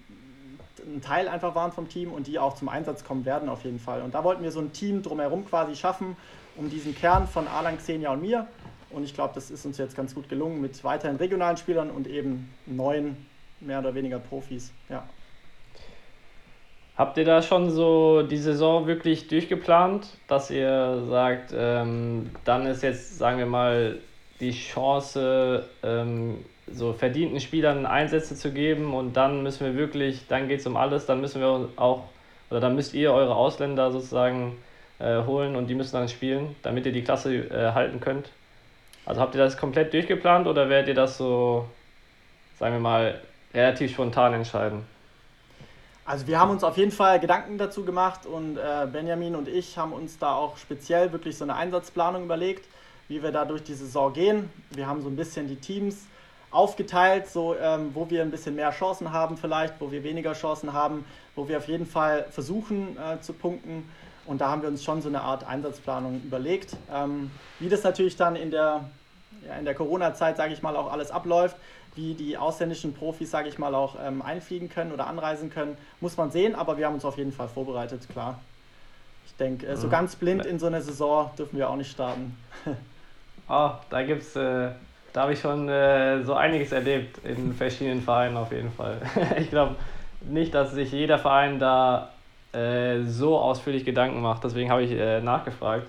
ein 0.85 1.01
Teil 1.01 1.27
einfach 1.27 1.55
waren 1.55 1.71
vom 1.71 1.87
Team 1.89 2.11
und 2.11 2.27
die 2.27 2.39
auch 2.39 2.55
zum 2.55 2.69
Einsatz 2.69 3.03
kommen 3.03 3.25
werden 3.25 3.49
auf 3.49 3.63
jeden 3.63 3.79
Fall. 3.79 4.01
Und 4.01 4.13
da 4.13 4.23
wollten 4.23 4.43
wir 4.43 4.51
so 4.51 4.59
ein 4.59 4.73
Team 4.73 5.01
drumherum 5.01 5.45
quasi 5.45 5.75
schaffen, 5.75 6.15
um 6.55 6.69
diesen 6.69 6.95
Kern 6.95 7.27
von 7.27 7.47
Alan, 7.47 7.77
Xenia 7.77 8.11
und 8.11 8.21
mir 8.21 8.47
Und 8.89 9.03
ich 9.03 9.13
glaube, 9.13 9.33
das 9.33 9.49
ist 9.49 9.65
uns 9.65 9.77
jetzt 9.77 9.95
ganz 9.95 10.13
gut 10.13 10.29
gelungen 10.29 10.61
mit 10.61 10.83
weiteren 10.83 11.15
regionalen 11.15 11.57
Spielern 11.57 11.89
und 11.89 12.07
eben 12.07 12.53
neuen, 12.65 13.25
mehr 13.59 13.79
oder 13.79 13.95
weniger 13.95 14.19
Profis. 14.19 14.71
Ja. 14.89 15.03
Habt 16.95 17.17
ihr 17.17 17.25
da 17.25 17.41
schon 17.41 17.71
so 17.71 18.21
die 18.21 18.37
Saison 18.37 18.85
wirklich 18.85 19.27
durchgeplant, 19.27 20.07
dass 20.27 20.51
ihr 20.51 21.03
sagt, 21.09 21.51
ähm, 21.55 22.29
dann 22.43 22.67
ist 22.67 22.83
jetzt, 22.83 23.17
sagen 23.17 23.39
wir 23.39 23.47
mal, 23.47 23.97
die 24.43 24.51
Chance, 24.51 25.65
ähm, 25.83 26.43
so 26.71 26.93
verdienten 26.93 27.39
Spielern 27.39 27.85
Einsätze 27.85 28.35
zu 28.35 28.51
geben 28.51 28.93
und 28.93 29.13
dann 29.13 29.43
müssen 29.43 29.65
wir 29.65 29.75
wirklich, 29.75 30.27
dann 30.27 30.47
geht 30.47 30.59
es 30.59 30.67
um 30.67 30.77
alles, 30.77 31.05
dann 31.05 31.21
müssen 31.21 31.41
wir 31.41 31.69
auch, 31.75 32.03
oder 32.49 32.59
dann 32.59 32.75
müsst 32.75 32.93
ihr 32.93 33.11
eure 33.11 33.35
Ausländer 33.35 33.91
sozusagen 33.91 34.57
äh, 34.99 35.23
holen 35.23 35.55
und 35.55 35.67
die 35.67 35.75
müssen 35.75 35.95
dann 35.95 36.07
spielen, 36.07 36.55
damit 36.61 36.85
ihr 36.85 36.91
die 36.91 37.03
Klasse 37.03 37.35
äh, 37.35 37.71
halten 37.73 37.99
könnt? 37.99 38.29
Also 39.05 39.19
habt 39.19 39.35
ihr 39.35 39.39
das 39.39 39.57
komplett 39.57 39.93
durchgeplant 39.93 40.47
oder 40.47 40.69
werdet 40.69 40.89
ihr 40.89 40.95
das 40.95 41.17
so, 41.17 41.67
sagen 42.57 42.75
wir 42.75 42.79
mal, 42.79 43.21
relativ 43.53 43.91
spontan 43.91 44.33
entscheiden? 44.33 44.85
Also 46.05 46.27
wir 46.27 46.39
haben 46.39 46.51
uns 46.51 46.63
auf 46.63 46.77
jeden 46.77 46.91
Fall 46.91 47.19
Gedanken 47.19 47.57
dazu 47.57 47.85
gemacht 47.85 48.25
und 48.25 48.57
äh, 48.57 48.87
Benjamin 48.91 49.35
und 49.35 49.47
ich 49.47 49.77
haben 49.77 49.93
uns 49.93 50.19
da 50.19 50.35
auch 50.35 50.57
speziell 50.57 51.11
wirklich 51.13 51.37
so 51.37 51.45
eine 51.45 51.55
Einsatzplanung 51.55 52.23
überlegt, 52.23 52.65
wie 53.07 53.21
wir 53.21 53.31
da 53.31 53.45
durch 53.45 53.63
die 53.63 53.73
Saison 53.73 54.13
gehen. 54.13 54.49
Wir 54.71 54.87
haben 54.87 55.01
so 55.01 55.09
ein 55.09 55.15
bisschen 55.15 55.47
die 55.47 55.55
Teams 55.55 56.05
aufgeteilt, 56.51 57.27
so 57.27 57.55
ähm, 57.55 57.91
wo 57.93 58.09
wir 58.09 58.21
ein 58.21 58.31
bisschen 58.31 58.55
mehr 58.55 58.71
Chancen 58.71 59.11
haben 59.11 59.37
vielleicht, 59.37 59.81
wo 59.81 59.91
wir 59.91 60.03
weniger 60.03 60.33
Chancen 60.33 60.73
haben, 60.73 61.03
wo 61.35 61.47
wir 61.47 61.57
auf 61.57 61.67
jeden 61.67 61.85
Fall 61.85 62.25
versuchen 62.29 62.97
äh, 62.97 63.19
zu 63.21 63.33
punkten. 63.33 63.89
Und 64.25 64.39
da 64.39 64.49
haben 64.49 64.61
wir 64.61 64.69
uns 64.69 64.83
schon 64.83 65.01
so 65.01 65.09
eine 65.09 65.21
Art 65.21 65.45
Einsatzplanung 65.45 66.21
überlegt. 66.23 66.77
Ähm, 66.93 67.31
wie 67.59 67.69
das 67.69 67.83
natürlich 67.83 68.15
dann 68.15 68.35
in 68.35 68.51
der, 68.51 68.85
ja, 69.45 69.55
in 69.57 69.65
der 69.65 69.75
Corona-Zeit, 69.75 70.37
sage 70.37 70.53
ich 70.53 70.61
mal, 70.61 70.77
auch 70.77 70.91
alles 70.91 71.11
abläuft, 71.11 71.57
wie 71.95 72.13
die 72.13 72.37
ausländischen 72.37 72.93
Profis, 72.93 73.31
sage 73.31 73.49
ich 73.49 73.57
mal, 73.57 73.75
auch 73.75 73.97
ähm, 74.01 74.21
einfliegen 74.21 74.69
können 74.69 74.91
oder 74.91 75.07
anreisen 75.07 75.49
können, 75.49 75.77
muss 75.99 76.17
man 76.17 76.31
sehen, 76.31 76.55
aber 76.55 76.77
wir 76.77 76.85
haben 76.85 76.93
uns 76.93 77.05
auf 77.05 77.17
jeden 77.17 77.31
Fall 77.31 77.47
vorbereitet, 77.47 78.07
klar. 78.09 78.39
Ich 79.25 79.35
denke, 79.35 79.67
äh, 79.67 79.75
so 79.75 79.87
mhm. 79.87 79.91
ganz 79.91 80.15
blind 80.15 80.45
in 80.45 80.59
so 80.59 80.67
eine 80.67 80.81
Saison 80.81 81.31
dürfen 81.37 81.57
wir 81.57 81.69
auch 81.69 81.75
nicht 81.75 81.91
starten. 81.91 82.37
oh, 83.49 83.71
da 83.89 84.03
gibt's, 84.03 84.35
äh, 84.35 84.69
da 85.13 85.21
habe 85.21 85.33
ich 85.33 85.39
schon 85.39 85.69
äh, 85.69 86.23
so 86.23 86.33
einiges 86.33 86.71
erlebt 86.71 87.19
in 87.23 87.53
verschiedenen 87.53 88.01
Vereinen 88.01 88.37
auf 88.37 88.51
jeden 88.51 88.71
Fall. 88.71 88.97
ich 89.39 89.49
glaube 89.49 89.75
nicht, 90.21 90.53
dass 90.53 90.71
sich 90.71 90.91
jeder 90.91 91.19
Verein 91.19 91.59
da 91.59 92.09
äh, 92.53 93.03
so 93.03 93.37
ausführlich 93.37 93.85
Gedanken 93.85 94.21
macht, 94.21 94.43
deswegen 94.43 94.71
habe 94.71 94.83
ich 94.83 94.91
äh, 94.91 95.21
nachgefragt. 95.21 95.87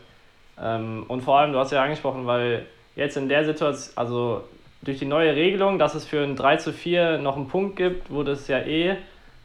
Ähm, 0.60 1.04
und 1.08 1.22
vor 1.22 1.38
allem, 1.38 1.52
du 1.52 1.58
hast 1.58 1.72
ja 1.72 1.82
angesprochen, 1.82 2.26
weil 2.26 2.66
jetzt 2.96 3.16
in 3.16 3.28
der 3.28 3.44
Situation, 3.44 3.92
also 3.96 4.44
durch 4.82 4.98
die 4.98 5.06
neue 5.06 5.34
Regelung, 5.34 5.78
dass 5.78 5.94
es 5.94 6.04
für 6.04 6.22
ein 6.22 6.36
3 6.36 6.56
zu 6.58 6.72
4 6.72 7.18
noch 7.18 7.36
einen 7.36 7.48
Punkt 7.48 7.76
gibt, 7.76 8.10
wurde 8.10 8.32
es 8.32 8.48
ja 8.48 8.58
eh 8.58 8.96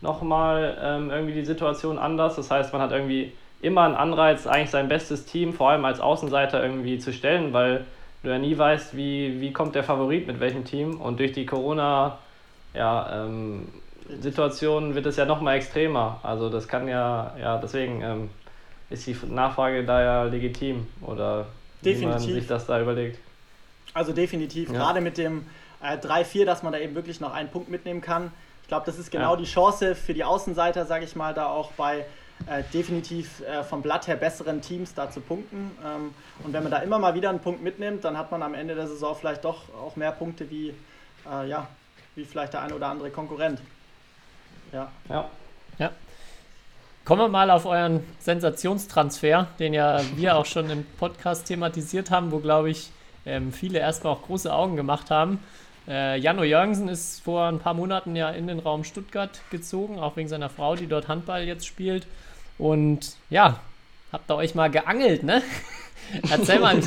nochmal 0.02 0.78
ähm, 0.82 1.10
irgendwie 1.10 1.34
die 1.34 1.46
Situation 1.46 1.98
anders. 1.98 2.36
Das 2.36 2.52
heißt, 2.52 2.74
man 2.74 2.82
hat 2.82 2.92
irgendwie 2.92 3.32
immer 3.62 3.84
einen 3.84 3.96
Anreiz, 3.96 4.48
eigentlich 4.48 4.70
sein 4.70 4.88
bestes 4.88 5.26
Team, 5.26 5.54
vor 5.54 5.70
allem 5.70 5.86
als 5.86 6.00
Außenseiter, 6.00 6.62
irgendwie 6.62 7.00
zu 7.00 7.12
stellen, 7.12 7.54
weil 7.54 7.86
du 8.24 8.30
ja 8.30 8.38
nie 8.38 8.58
weißt, 8.58 8.96
wie, 8.96 9.40
wie 9.42 9.54
kommt 9.54 9.76
der 9.76 9.84
Favorit 9.84 10.28
mit 10.28 10.40
welchem 10.40 10.66
Team. 10.66 11.00
Und 11.00 11.20
durch 11.20 11.32
die 11.32 11.46
Corona, 11.46 12.18
ja, 12.74 13.26
ähm, 13.26 13.68
Situation 14.22 14.96
wird 14.96 15.06
es 15.06 15.18
ja 15.18 15.26
nochmal 15.26 15.58
extremer. 15.58 16.20
Also 16.24 16.50
das 16.50 16.68
kann 16.68 16.88
ja, 16.88 17.36
ja, 17.40 17.58
deswegen 17.58 18.02
ähm, 18.02 18.30
ist 18.90 19.06
die 19.06 19.16
Nachfrage 19.28 19.86
da 19.86 20.02
ja 20.02 20.24
legitim 20.24 20.88
oder 21.02 21.46
Definitiv. 21.84 22.02
wie 22.02 22.06
man 22.06 22.20
sich 22.20 22.48
das 22.48 22.66
da 22.66 22.82
überlegt. 22.82 23.20
Also 23.94 24.14
definitiv, 24.14 24.72
ja. 24.72 24.78
gerade 24.78 25.02
mit 25.02 25.18
dem 25.18 25.46
äh, 25.82 25.98
3-4, 25.98 26.46
dass 26.46 26.64
man 26.64 26.74
da 26.74 26.80
eben 26.80 26.96
wirklich 26.96 27.20
noch 27.20 27.34
einen 27.34 27.50
Punkt 27.50 27.70
mitnehmen 27.70 28.02
kann. 28.02 28.32
Ich 28.64 28.68
glaube, 28.68 28.86
das 28.86 29.00
ist 29.00 29.12
genau 29.12 29.34
ja. 29.34 29.38
die 29.38 29.46
Chance 29.46 29.96
für 29.96 30.14
die 30.14 30.24
Außenseiter, 30.24 30.86
sage 30.86 31.06
ich 31.06 31.16
mal, 31.16 31.34
da 31.34 31.48
auch 31.48 31.72
bei 31.74 32.06
äh, 32.48 32.64
definitiv 32.74 33.42
äh, 33.42 33.64
vom 33.64 33.82
Blatt 33.82 34.08
her 34.08 34.16
besseren 34.16 34.62
Teams 34.62 34.94
da 34.94 35.10
zu 35.12 35.20
punkten. 35.22 35.72
Ähm, 35.86 36.14
und 36.44 36.54
wenn 36.54 36.64
man 36.64 36.72
da 36.72 36.80
immer 36.80 37.00
mal 37.00 37.14
wieder 37.14 37.30
einen 37.30 37.40
Punkt 37.40 37.62
mitnimmt, 37.62 38.04
dann 38.04 38.18
hat 38.18 38.32
man 38.32 38.42
am 38.44 38.54
Ende 38.54 38.76
der 38.76 38.88
Saison 38.88 39.16
vielleicht 39.16 39.44
doch 39.46 39.74
auch 39.74 39.96
mehr 39.96 40.12
Punkte 40.12 40.50
wie, 40.50 40.74
äh, 41.30 41.50
ja, 41.50 41.68
wie 42.16 42.26
vielleicht 42.26 42.54
der 42.54 42.62
eine 42.62 42.76
oder 42.76 42.88
andere 42.88 43.10
Konkurrent. 43.10 43.60
Ja. 44.72 44.92
Ja. 45.10 45.30
ja. 45.78 45.92
Kommen 47.06 47.22
wir 47.22 47.28
mal 47.28 47.50
auf 47.50 47.66
euren 47.66 48.06
Sensationstransfer, 48.20 49.48
den 49.58 49.74
ja 49.74 50.00
wir 50.16 50.38
auch 50.38 50.46
schon 50.46 50.70
im 50.70 50.86
Podcast 50.98 51.48
thematisiert 51.48 52.12
haben, 52.12 52.32
wo, 52.32 52.40
glaube 52.40 52.70
ich, 52.70 52.92
ähm, 53.26 53.52
viele 53.52 53.80
erstmal 53.80 54.14
auch 54.14 54.22
große 54.22 54.54
Augen 54.54 54.76
gemacht 54.76 55.10
haben. 55.10 55.40
Äh, 55.88 56.20
Janno 56.20 56.44
Jörgensen 56.44 56.88
ist 56.88 57.22
vor 57.24 57.46
ein 57.48 57.60
paar 57.60 57.74
Monaten 57.74 58.16
ja 58.16 58.30
in 58.30 58.46
den 58.46 58.60
Raum 58.60 58.84
Stuttgart 58.84 59.42
gezogen, 59.50 60.00
auch 60.00 60.18
wegen 60.18 60.30
seiner 60.30 60.50
Frau, 60.50 60.76
die 60.76 60.86
dort 60.88 61.08
Handball 61.08 61.44
jetzt 61.44 61.66
spielt. 61.66 62.06
Und 62.60 63.16
ja, 63.32 63.60
habt 64.12 64.30
ihr 64.30 64.36
euch 64.36 64.54
mal 64.54 64.70
geangelt, 64.70 65.24
ne? 65.24 65.42
erzähl, 66.30 66.60
mal, 66.60 66.80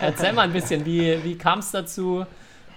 erzähl 0.00 0.32
mal 0.32 0.42
ein 0.42 0.52
bisschen, 0.52 0.84
wie, 0.84 1.24
wie 1.24 1.36
kam 1.36 1.60
es 1.60 1.70
dazu? 1.70 2.26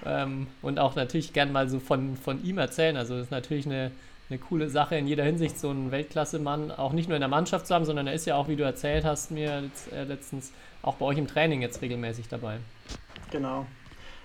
Ähm, 0.05 0.47
und 0.61 0.79
auch 0.79 0.95
natürlich 0.95 1.33
gern 1.33 1.51
mal 1.51 1.69
so 1.69 1.79
von, 1.79 2.17
von 2.17 2.43
ihm 2.43 2.57
erzählen. 2.57 2.97
Also, 2.97 3.15
das 3.15 3.25
ist 3.25 3.31
natürlich 3.31 3.65
eine, 3.65 3.91
eine 4.29 4.39
coole 4.39 4.69
Sache 4.69 4.95
in 4.95 5.07
jeder 5.07 5.23
Hinsicht, 5.23 5.59
so 5.59 5.69
einen 5.69 5.91
Weltklasse-Mann 5.91 6.71
auch 6.71 6.93
nicht 6.93 7.09
nur 7.09 7.15
in 7.15 7.21
der 7.21 7.29
Mannschaft 7.29 7.67
zu 7.67 7.75
haben, 7.75 7.85
sondern 7.85 8.07
er 8.07 8.13
ist 8.13 8.25
ja 8.25 8.35
auch, 8.35 8.47
wie 8.47 8.55
du 8.55 8.63
erzählt 8.63 9.05
hast, 9.05 9.31
mir 9.31 9.69
äh, 9.91 10.03
letztens 10.03 10.51
auch 10.81 10.95
bei 10.95 11.05
euch 11.05 11.17
im 11.17 11.27
Training 11.27 11.61
jetzt 11.61 11.81
regelmäßig 11.81 12.29
dabei. 12.29 12.57
Genau. 13.31 13.65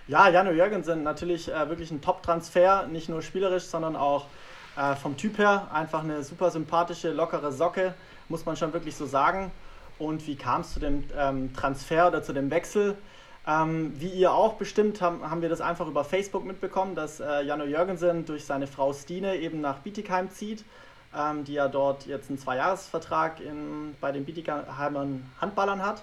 Ja, 0.06 0.28
Jano 0.28 0.52
Jürgensen, 0.52 1.02
natürlich 1.02 1.52
äh, 1.52 1.68
wirklich 1.68 1.90
ein 1.90 2.00
Top-Transfer, 2.00 2.86
nicht 2.86 3.08
nur 3.08 3.22
spielerisch, 3.22 3.64
sondern 3.64 3.96
auch 3.96 4.26
äh, 4.78 4.94
vom 4.94 5.16
Typ 5.16 5.38
her. 5.38 5.68
Einfach 5.72 6.04
eine 6.04 6.22
super 6.22 6.50
sympathische, 6.50 7.12
lockere 7.12 7.52
Socke, 7.52 7.94
muss 8.28 8.46
man 8.46 8.56
schon 8.56 8.72
wirklich 8.72 8.96
so 8.96 9.06
sagen. 9.06 9.50
Und 9.98 10.26
wie 10.26 10.36
kam 10.36 10.60
es 10.60 10.72
zu 10.72 10.80
dem 10.80 11.04
ähm, 11.16 11.52
Transfer 11.54 12.08
oder 12.08 12.22
zu 12.22 12.32
dem 12.32 12.50
Wechsel? 12.50 12.96
Ähm, 13.46 13.92
wie 13.98 14.08
ihr 14.08 14.32
auch 14.32 14.54
bestimmt, 14.54 15.00
haben, 15.00 15.28
haben 15.28 15.42
wir 15.42 15.48
das 15.48 15.60
einfach 15.60 15.88
über 15.88 16.04
Facebook 16.04 16.44
mitbekommen, 16.44 16.94
dass 16.94 17.18
äh, 17.18 17.42
Jano 17.42 17.64
Jürgensen 17.64 18.24
durch 18.26 18.44
seine 18.44 18.66
Frau 18.66 18.92
Stine 18.92 19.36
eben 19.36 19.60
nach 19.60 19.78
Bietigheim 19.78 20.30
zieht, 20.30 20.64
ähm, 21.16 21.44
die 21.44 21.54
ja 21.54 21.66
dort 21.66 22.06
jetzt 22.06 22.28
einen 22.28 22.38
Zweijahresvertrag 22.38 23.40
in, 23.40 23.96
bei 24.00 24.12
den 24.12 24.24
Bietigheimern 24.24 25.28
Handballern 25.40 25.84
hat. 25.84 26.02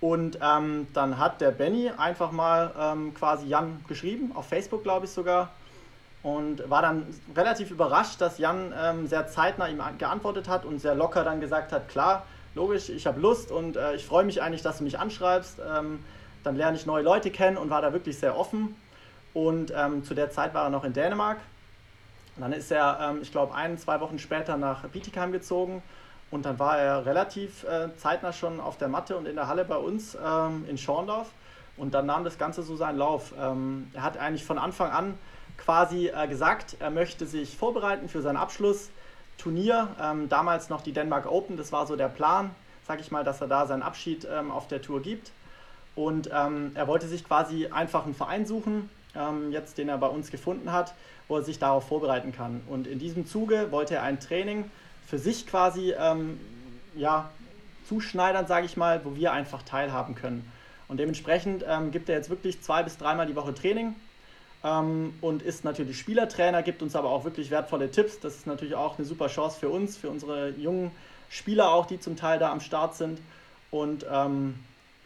Und 0.00 0.38
ähm, 0.42 0.88
dann 0.92 1.18
hat 1.18 1.40
der 1.40 1.52
Benny 1.52 1.90
einfach 1.96 2.32
mal 2.32 2.74
ähm, 2.78 3.14
quasi 3.14 3.46
Jan 3.46 3.82
geschrieben, 3.88 4.32
auf 4.34 4.48
Facebook 4.48 4.82
glaube 4.82 5.06
ich 5.06 5.12
sogar, 5.12 5.50
und 6.24 6.68
war 6.70 6.80
dann 6.80 7.06
relativ 7.36 7.70
überrascht, 7.70 8.20
dass 8.20 8.38
Jan 8.38 8.72
ähm, 8.76 9.06
sehr 9.06 9.28
zeitnah 9.28 9.68
ihm 9.68 9.82
geantwortet 9.98 10.48
hat 10.48 10.64
und 10.64 10.80
sehr 10.80 10.94
locker 10.94 11.22
dann 11.22 11.38
gesagt 11.38 11.70
hat, 11.70 11.88
klar, 11.88 12.24
logisch, 12.54 12.88
ich 12.88 13.06
habe 13.06 13.20
Lust 13.20 13.52
und 13.52 13.76
äh, 13.76 13.94
ich 13.94 14.06
freue 14.06 14.24
mich 14.24 14.42
eigentlich, 14.42 14.62
dass 14.62 14.78
du 14.78 14.84
mich 14.84 14.98
anschreibst. 14.98 15.58
Ähm, 15.60 16.02
dann 16.42 16.56
lerne 16.56 16.78
ich 16.78 16.86
neue 16.86 17.02
Leute 17.02 17.30
kennen 17.30 17.58
und 17.58 17.68
war 17.68 17.82
da 17.82 17.92
wirklich 17.92 18.18
sehr 18.18 18.38
offen. 18.38 18.74
Und 19.34 19.70
ähm, 19.76 20.02
zu 20.02 20.14
der 20.14 20.30
Zeit 20.30 20.54
war 20.54 20.64
er 20.64 20.70
noch 20.70 20.84
in 20.84 20.94
Dänemark. 20.94 21.38
Und 22.36 22.42
dann 22.42 22.54
ist 22.54 22.72
er, 22.72 22.98
ähm, 23.02 23.18
ich 23.20 23.30
glaube, 23.30 23.54
ein, 23.54 23.76
zwei 23.76 24.00
Wochen 24.00 24.18
später 24.18 24.56
nach 24.56 24.88
Bietigheim 24.88 25.30
gezogen 25.30 25.82
und 26.30 26.46
dann 26.46 26.58
war 26.58 26.78
er 26.78 27.04
relativ 27.04 27.64
äh, 27.64 27.94
zeitnah 27.96 28.32
schon 28.32 28.60
auf 28.60 28.78
der 28.78 28.88
Matte 28.88 29.18
und 29.18 29.26
in 29.26 29.36
der 29.36 29.46
Halle 29.46 29.66
bei 29.66 29.76
uns 29.76 30.16
ähm, 30.24 30.64
in 30.68 30.78
Schorndorf. 30.78 31.28
Und 31.76 31.92
dann 31.92 32.06
nahm 32.06 32.24
das 32.24 32.38
Ganze 32.38 32.62
so 32.62 32.76
seinen 32.76 32.96
Lauf. 32.96 33.34
Ähm, 33.38 33.90
er 33.92 34.04
hat 34.04 34.16
eigentlich 34.16 34.44
von 34.44 34.58
Anfang 34.58 34.90
an 34.90 35.18
quasi 35.58 36.08
äh, 36.08 36.28
gesagt, 36.28 36.76
er 36.80 36.90
möchte 36.90 37.26
sich 37.26 37.56
vorbereiten 37.56 38.08
für 38.08 38.22
sein 38.22 38.36
Abschlussturnier. 38.36 39.88
Ähm, 40.00 40.28
damals 40.28 40.68
noch 40.68 40.82
die 40.82 40.92
Denmark 40.92 41.26
Open, 41.26 41.56
das 41.56 41.72
war 41.72 41.86
so 41.86 41.96
der 41.96 42.08
Plan, 42.08 42.50
sag 42.86 43.00
ich 43.00 43.10
mal, 43.10 43.24
dass 43.24 43.40
er 43.40 43.48
da 43.48 43.66
seinen 43.66 43.82
Abschied 43.82 44.26
ähm, 44.30 44.50
auf 44.50 44.68
der 44.68 44.82
Tour 44.82 45.02
gibt. 45.02 45.32
Und 45.94 46.28
ähm, 46.32 46.72
er 46.74 46.86
wollte 46.88 47.06
sich 47.06 47.24
quasi 47.24 47.68
einfach 47.68 48.04
einen 48.04 48.14
Verein 48.14 48.46
suchen, 48.46 48.90
ähm, 49.14 49.52
jetzt 49.52 49.78
den 49.78 49.88
er 49.88 49.98
bei 49.98 50.08
uns 50.08 50.30
gefunden 50.30 50.72
hat, 50.72 50.94
wo 51.28 51.36
er 51.36 51.42
sich 51.42 51.58
darauf 51.58 51.86
vorbereiten 51.86 52.32
kann. 52.32 52.62
Und 52.68 52.86
in 52.86 52.98
diesem 52.98 53.26
Zuge 53.26 53.70
wollte 53.70 53.94
er 53.94 54.02
ein 54.02 54.18
Training 54.18 54.70
für 55.06 55.18
sich 55.18 55.46
quasi 55.46 55.92
ähm, 55.92 56.40
ja, 56.96 57.30
zuschneidern, 57.88 58.46
sage 58.46 58.66
ich 58.66 58.76
mal, 58.76 59.04
wo 59.04 59.14
wir 59.14 59.32
einfach 59.32 59.62
teilhaben 59.62 60.14
können. 60.14 60.50
Und 60.88 60.98
dementsprechend 60.98 61.64
ähm, 61.66 61.92
gibt 61.92 62.08
er 62.08 62.16
jetzt 62.16 62.28
wirklich 62.28 62.60
zwei 62.60 62.82
bis 62.82 62.98
dreimal 62.98 63.26
die 63.26 63.36
Woche 63.36 63.54
Training 63.54 63.94
ähm, 64.64 65.14
und 65.20 65.42
ist 65.42 65.64
natürlich 65.64 65.98
Spielertrainer, 65.98 66.62
gibt 66.62 66.82
uns 66.82 66.96
aber 66.96 67.10
auch 67.10 67.24
wirklich 67.24 67.50
wertvolle 67.50 67.90
Tipps. 67.90 68.18
Das 68.18 68.34
ist 68.34 68.46
natürlich 68.46 68.74
auch 68.74 68.98
eine 68.98 69.06
super 69.06 69.28
Chance 69.28 69.60
für 69.60 69.68
uns, 69.68 69.96
für 69.96 70.08
unsere 70.08 70.50
jungen 70.50 70.90
Spieler 71.28 71.72
auch, 71.72 71.86
die 71.86 72.00
zum 72.00 72.16
Teil 72.16 72.38
da 72.38 72.50
am 72.50 72.60
Start 72.60 72.96
sind. 72.96 73.20
Und 73.70 74.06
ähm, 74.10 74.54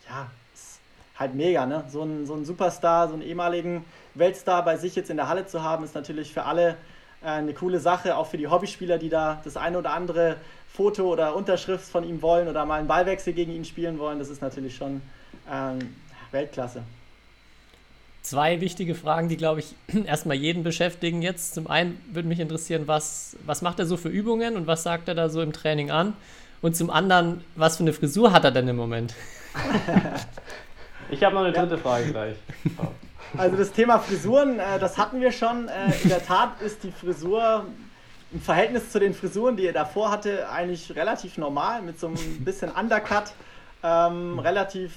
ja, 0.09 0.31
ist 0.55 0.79
halt 1.19 1.35
mega, 1.35 1.67
ne? 1.67 1.85
So 1.91 2.03
einen, 2.03 2.27
so 2.27 2.43
Superstar, 2.45 3.09
so 3.09 3.15
einen 3.15 3.23
ehemaligen 3.23 3.85
Weltstar 4.15 4.65
bei 4.65 4.77
sich 4.77 4.95
jetzt 4.95 5.11
in 5.11 5.17
der 5.17 5.29
Halle 5.29 5.47
zu 5.47 5.63
haben, 5.63 5.85
ist 5.85 5.95
natürlich 5.95 6.33
für 6.33 6.45
alle 6.45 6.77
äh, 7.23 7.27
eine 7.27 7.53
coole 7.53 7.81
Sache, 7.81 8.17
auch 8.17 8.29
für 8.29 8.39
die 8.39 8.47
Hobbyspieler, 8.47 8.99
die 8.99 9.09
da 9.09 9.41
das 9.43 9.57
eine 9.57 9.79
oder 9.79 9.93
andere 9.93 10.37
Foto 10.73 11.11
oder 11.11 11.35
Unterschrift 11.35 11.89
von 11.89 12.05
ihm 12.05 12.23
wollen 12.23 12.47
oder 12.47 12.65
mal 12.65 12.79
einen 12.79 12.89
Ballwechsel 12.89 13.33
gegen 13.33 13.53
ihn 13.53 13.65
spielen 13.65 13.99
wollen. 13.99 14.21
Das 14.21 14.29
ist 14.29 14.41
natürlich 14.41 14.77
schon 14.77 15.03
ähm, 15.51 15.97
Weltklasse. 16.31 16.83
Zwei 18.29 18.61
wichtige 18.61 18.95
Fragen, 18.95 19.29
die, 19.29 19.37
glaube 19.37 19.61
ich, 19.61 19.75
erstmal 20.07 20.37
jeden 20.37 20.63
beschäftigen 20.63 21.23
jetzt. 21.23 21.55
Zum 21.55 21.67
einen 21.69 22.01
würde 22.13 22.29
mich 22.29 22.41
interessieren, 22.41 22.87
was, 22.87 23.37
was 23.45 23.63
macht 23.63 23.79
er 23.79 23.87
so 23.87 23.97
für 23.97 24.09
Übungen 24.09 24.57
und 24.57 24.67
was 24.67 24.83
sagt 24.83 25.09
er 25.09 25.15
da 25.15 25.29
so 25.29 25.41
im 25.41 25.53
Training 25.53 25.91
an? 25.91 26.15
Und 26.61 26.77
zum 26.77 26.91
anderen, 26.91 27.45
was 27.55 27.77
für 27.77 27.85
eine 27.85 27.93
Frisur 27.93 28.33
hat 28.33 28.45
er 28.45 28.51
denn 28.51 28.69
im 28.69 28.77
Moment? 28.77 29.15
Ich 31.11 31.25
habe 31.25 31.35
noch 31.35 31.43
eine 31.43 31.53
dritte 31.53 31.79
Frage 31.79 32.11
gleich. 32.11 32.37
Also 33.37 33.57
das 33.57 33.73
Thema 33.73 33.99
Frisuren, 33.99 34.59
äh, 34.59 34.79
das 34.79 34.97
hatten 34.97 35.21
wir 35.21 35.33
schon. 35.33 35.69
Äh, 35.69 35.93
in 36.03 36.09
der 36.09 36.25
Tat 36.25 36.63
ist 36.63 36.83
die 36.83 36.91
Frisur 36.91 37.67
im 38.33 38.41
Verhältnis 38.41 38.91
zu 38.91 38.99
den 38.99 39.13
Frisuren, 39.13 39.55
die 39.57 39.67
er 39.67 39.75
davor 39.75 40.11
hatte, 40.11 40.49
eigentlich 40.49 40.97
relativ 40.97 41.37
normal, 41.37 41.83
mit 41.83 42.01
so 42.01 42.09
ein 42.09 42.15
bisschen 42.45 42.71
Undercut. 42.71 43.33
Ähm, 43.83 44.39
relativ 44.39 44.93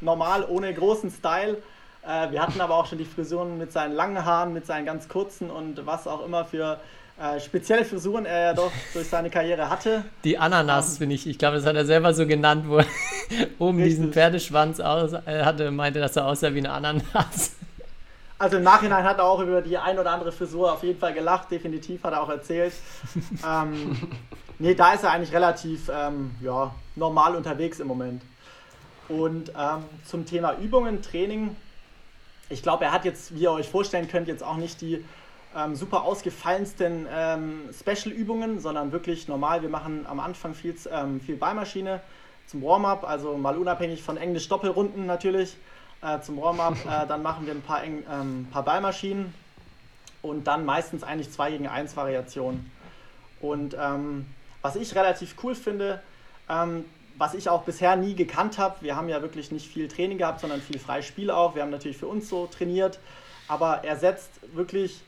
normal, 0.00 0.44
ohne 0.48 0.74
großen 0.74 1.12
Style. 1.12 1.58
Äh, 2.06 2.30
wir 2.30 2.40
hatten 2.40 2.60
aber 2.60 2.76
auch 2.76 2.86
schon 2.86 2.98
die 2.98 3.04
Frisuren 3.04 3.58
mit 3.58 3.72
seinen 3.72 3.94
langen 3.94 4.24
Haaren, 4.24 4.52
mit 4.52 4.64
seinen 4.66 4.86
ganz 4.86 5.08
kurzen 5.08 5.50
und 5.50 5.84
was 5.86 6.06
auch 6.06 6.24
immer 6.24 6.44
für 6.44 6.78
äh, 7.18 7.40
spezielle 7.40 7.84
Frisuren 7.84 8.26
er 8.26 8.42
ja 8.42 8.54
doch 8.54 8.70
durch 8.92 9.08
seine 9.08 9.30
Karriere 9.30 9.70
hatte. 9.70 10.04
Die 10.22 10.38
Ananas, 10.38 10.92
um, 10.92 10.96
finde 10.98 11.14
ich. 11.14 11.26
Ich 11.26 11.38
glaube, 11.38 11.56
das 11.56 11.66
hat 11.66 11.74
er 11.74 11.86
selber 11.86 12.14
so 12.14 12.26
genannt, 12.26 12.66
wo 12.68 12.78
er 12.78 12.86
oben 13.58 13.78
richtig. 13.78 13.96
diesen 13.96 14.12
Pferdeschwanz 14.12 14.80
aus, 14.80 15.14
äh, 15.14 15.42
hatte, 15.42 15.70
meinte, 15.70 15.98
dass 15.98 16.14
er 16.14 16.26
aussah 16.26 16.52
wie 16.54 16.58
eine 16.58 16.70
Ananas. 16.70 17.56
Also 18.38 18.58
im 18.58 18.64
Nachhinein 18.64 19.02
hat 19.04 19.16
er 19.16 19.24
auch 19.24 19.40
über 19.40 19.62
die 19.62 19.78
ein 19.78 19.98
oder 19.98 20.10
andere 20.10 20.30
Frisur 20.30 20.70
auf 20.70 20.82
jeden 20.82 21.00
Fall 21.00 21.14
gelacht, 21.14 21.50
definitiv 21.50 22.04
hat 22.04 22.12
er 22.12 22.22
auch 22.22 22.28
erzählt. 22.28 22.74
ähm, 23.46 23.96
nee, 24.58 24.74
da 24.74 24.92
ist 24.92 25.04
er 25.04 25.12
eigentlich 25.12 25.32
relativ 25.32 25.88
ähm, 25.88 26.32
ja, 26.42 26.74
normal 26.96 27.34
unterwegs 27.34 27.80
im 27.80 27.86
Moment. 27.86 28.22
Und 29.08 29.52
ähm, 29.58 29.84
zum 30.04 30.26
Thema 30.26 30.54
Übungen, 30.58 31.00
Training, 31.00 31.56
ich 32.48 32.62
glaube, 32.62 32.84
er 32.84 32.92
hat 32.92 33.04
jetzt, 33.04 33.34
wie 33.34 33.42
ihr 33.42 33.52
euch 33.52 33.68
vorstellen 33.68 34.08
könnt, 34.08 34.28
jetzt 34.28 34.42
auch 34.42 34.56
nicht 34.56 34.80
die 34.80 35.04
ähm, 35.56 35.74
super 35.74 36.04
ausgefallensten 36.04 37.06
ähm, 37.10 37.70
Special-Übungen, 37.72 38.60
sondern 38.60 38.92
wirklich 38.92 39.26
normal. 39.26 39.62
Wir 39.62 39.68
machen 39.68 40.06
am 40.08 40.20
Anfang 40.20 40.54
viel, 40.54 40.74
ähm, 40.92 41.20
viel 41.20 41.36
Beimaschine 41.36 42.00
zum 42.46 42.62
Warm-up, 42.62 43.04
also 43.04 43.36
mal 43.36 43.56
unabhängig 43.56 44.02
von 44.02 44.16
Englisch-Doppelrunden 44.16 45.06
natürlich 45.06 45.56
äh, 46.02 46.20
zum 46.20 46.40
Warm-up. 46.40 46.76
Äh, 46.86 47.06
dann 47.06 47.22
machen 47.22 47.46
wir 47.46 47.54
ein 47.54 47.62
paar, 47.62 47.82
Eng, 47.82 48.04
ähm, 48.10 48.46
paar 48.52 48.64
Ballmaschinen 48.64 49.34
und 50.22 50.46
dann 50.46 50.64
meistens 50.64 51.02
eigentlich 51.02 51.32
2 51.32 51.52
gegen 51.52 51.66
1 51.66 51.96
Variationen. 51.96 52.70
Und 53.40 53.76
ähm, 53.78 54.26
was 54.62 54.76
ich 54.76 54.94
relativ 54.94 55.34
cool 55.42 55.54
finde, 55.54 56.00
ähm, 56.48 56.84
was 57.18 57.34
ich 57.34 57.48
auch 57.48 57.62
bisher 57.62 57.96
nie 57.96 58.14
gekannt 58.14 58.58
habe, 58.58 58.76
wir 58.80 58.96
haben 58.96 59.08
ja 59.08 59.22
wirklich 59.22 59.50
nicht 59.50 59.66
viel 59.66 59.88
Training 59.88 60.18
gehabt, 60.18 60.40
sondern 60.40 60.60
viel 60.60 60.78
Freispiel 60.78 61.30
auch. 61.30 61.54
Wir 61.54 61.62
haben 61.62 61.70
natürlich 61.70 61.96
für 61.96 62.06
uns 62.06 62.28
so 62.28 62.46
trainiert, 62.46 62.98
aber 63.48 63.84
er 63.84 63.96
setzt 63.96 64.30
wirklich 64.54 65.00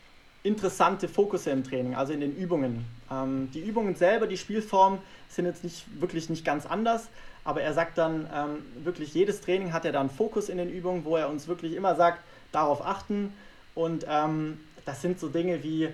interessante 0.42 1.08
Fokusse 1.08 1.50
im 1.50 1.64
Training, 1.64 1.94
also 1.94 2.12
in 2.12 2.20
den 2.20 2.34
Übungen. 2.34 2.84
Ähm, 3.10 3.50
die 3.52 3.60
Übungen 3.60 3.94
selber, 3.96 4.26
die 4.26 4.36
Spielform 4.36 4.98
sind 5.28 5.44
jetzt 5.44 5.64
nicht 5.64 5.84
wirklich 6.00 6.30
nicht 6.30 6.44
ganz 6.44 6.64
anders, 6.64 7.08
aber 7.44 7.62
er 7.62 7.74
sagt 7.74 7.98
dann 7.98 8.28
ähm, 8.34 8.84
wirklich, 8.84 9.14
jedes 9.14 9.40
Training 9.40 9.72
hat 9.72 9.84
er 9.84 9.92
dann 9.92 10.10
Fokus 10.10 10.48
in 10.48 10.58
den 10.58 10.70
Übungen, 10.70 11.04
wo 11.04 11.16
er 11.16 11.28
uns 11.28 11.48
wirklich 11.48 11.74
immer 11.74 11.94
sagt, 11.96 12.22
darauf 12.52 12.84
achten. 12.84 13.32
Und 13.74 14.06
ähm, 14.08 14.60
das 14.84 15.02
sind 15.02 15.20
so 15.20 15.28
Dinge 15.28 15.62
wie 15.62 15.88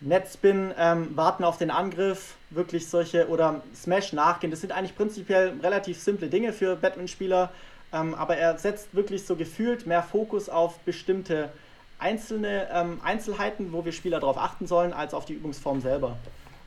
Netspin, 0.00 0.72
ähm, 0.78 1.16
warten 1.16 1.44
auf 1.44 1.58
den 1.58 1.70
Angriff, 1.70 2.35
wirklich 2.50 2.88
solche 2.88 3.28
oder 3.28 3.62
Smash 3.74 4.12
nachgehen. 4.12 4.50
Das 4.50 4.60
sind 4.60 4.72
eigentlich 4.72 4.96
prinzipiell 4.96 5.54
relativ 5.62 5.98
simple 5.98 6.28
Dinge 6.28 6.52
für 6.52 6.76
Batman-Spieler, 6.76 7.50
ähm, 7.92 8.14
aber 8.14 8.36
er 8.36 8.58
setzt 8.58 8.94
wirklich 8.94 9.24
so 9.26 9.36
gefühlt 9.36 9.86
mehr 9.86 10.02
Fokus 10.02 10.48
auf 10.48 10.78
bestimmte 10.80 11.50
einzelne 11.98 12.68
ähm, 12.72 13.00
Einzelheiten, 13.02 13.72
wo 13.72 13.84
wir 13.84 13.92
Spieler 13.92 14.20
darauf 14.20 14.38
achten 14.38 14.66
sollen, 14.66 14.92
als 14.92 15.14
auf 15.14 15.24
die 15.24 15.34
Übungsform 15.34 15.80
selber. 15.80 16.16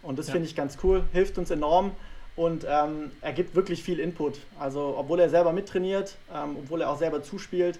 Und 0.01 0.17
das 0.17 0.27
ja. 0.27 0.33
finde 0.33 0.47
ich 0.47 0.55
ganz 0.55 0.77
cool, 0.83 1.03
hilft 1.13 1.37
uns 1.37 1.51
enorm 1.51 1.91
und 2.35 2.65
ähm, 2.67 3.11
er 3.21 3.33
gibt 3.33 3.55
wirklich 3.55 3.83
viel 3.83 3.99
Input. 3.99 4.39
Also 4.59 4.95
obwohl 4.97 5.19
er 5.19 5.29
selber 5.29 5.51
mittrainiert, 5.51 6.15
ähm, 6.33 6.57
obwohl 6.57 6.81
er 6.81 6.89
auch 6.89 6.97
selber 6.97 7.21
zuspielt, 7.21 7.79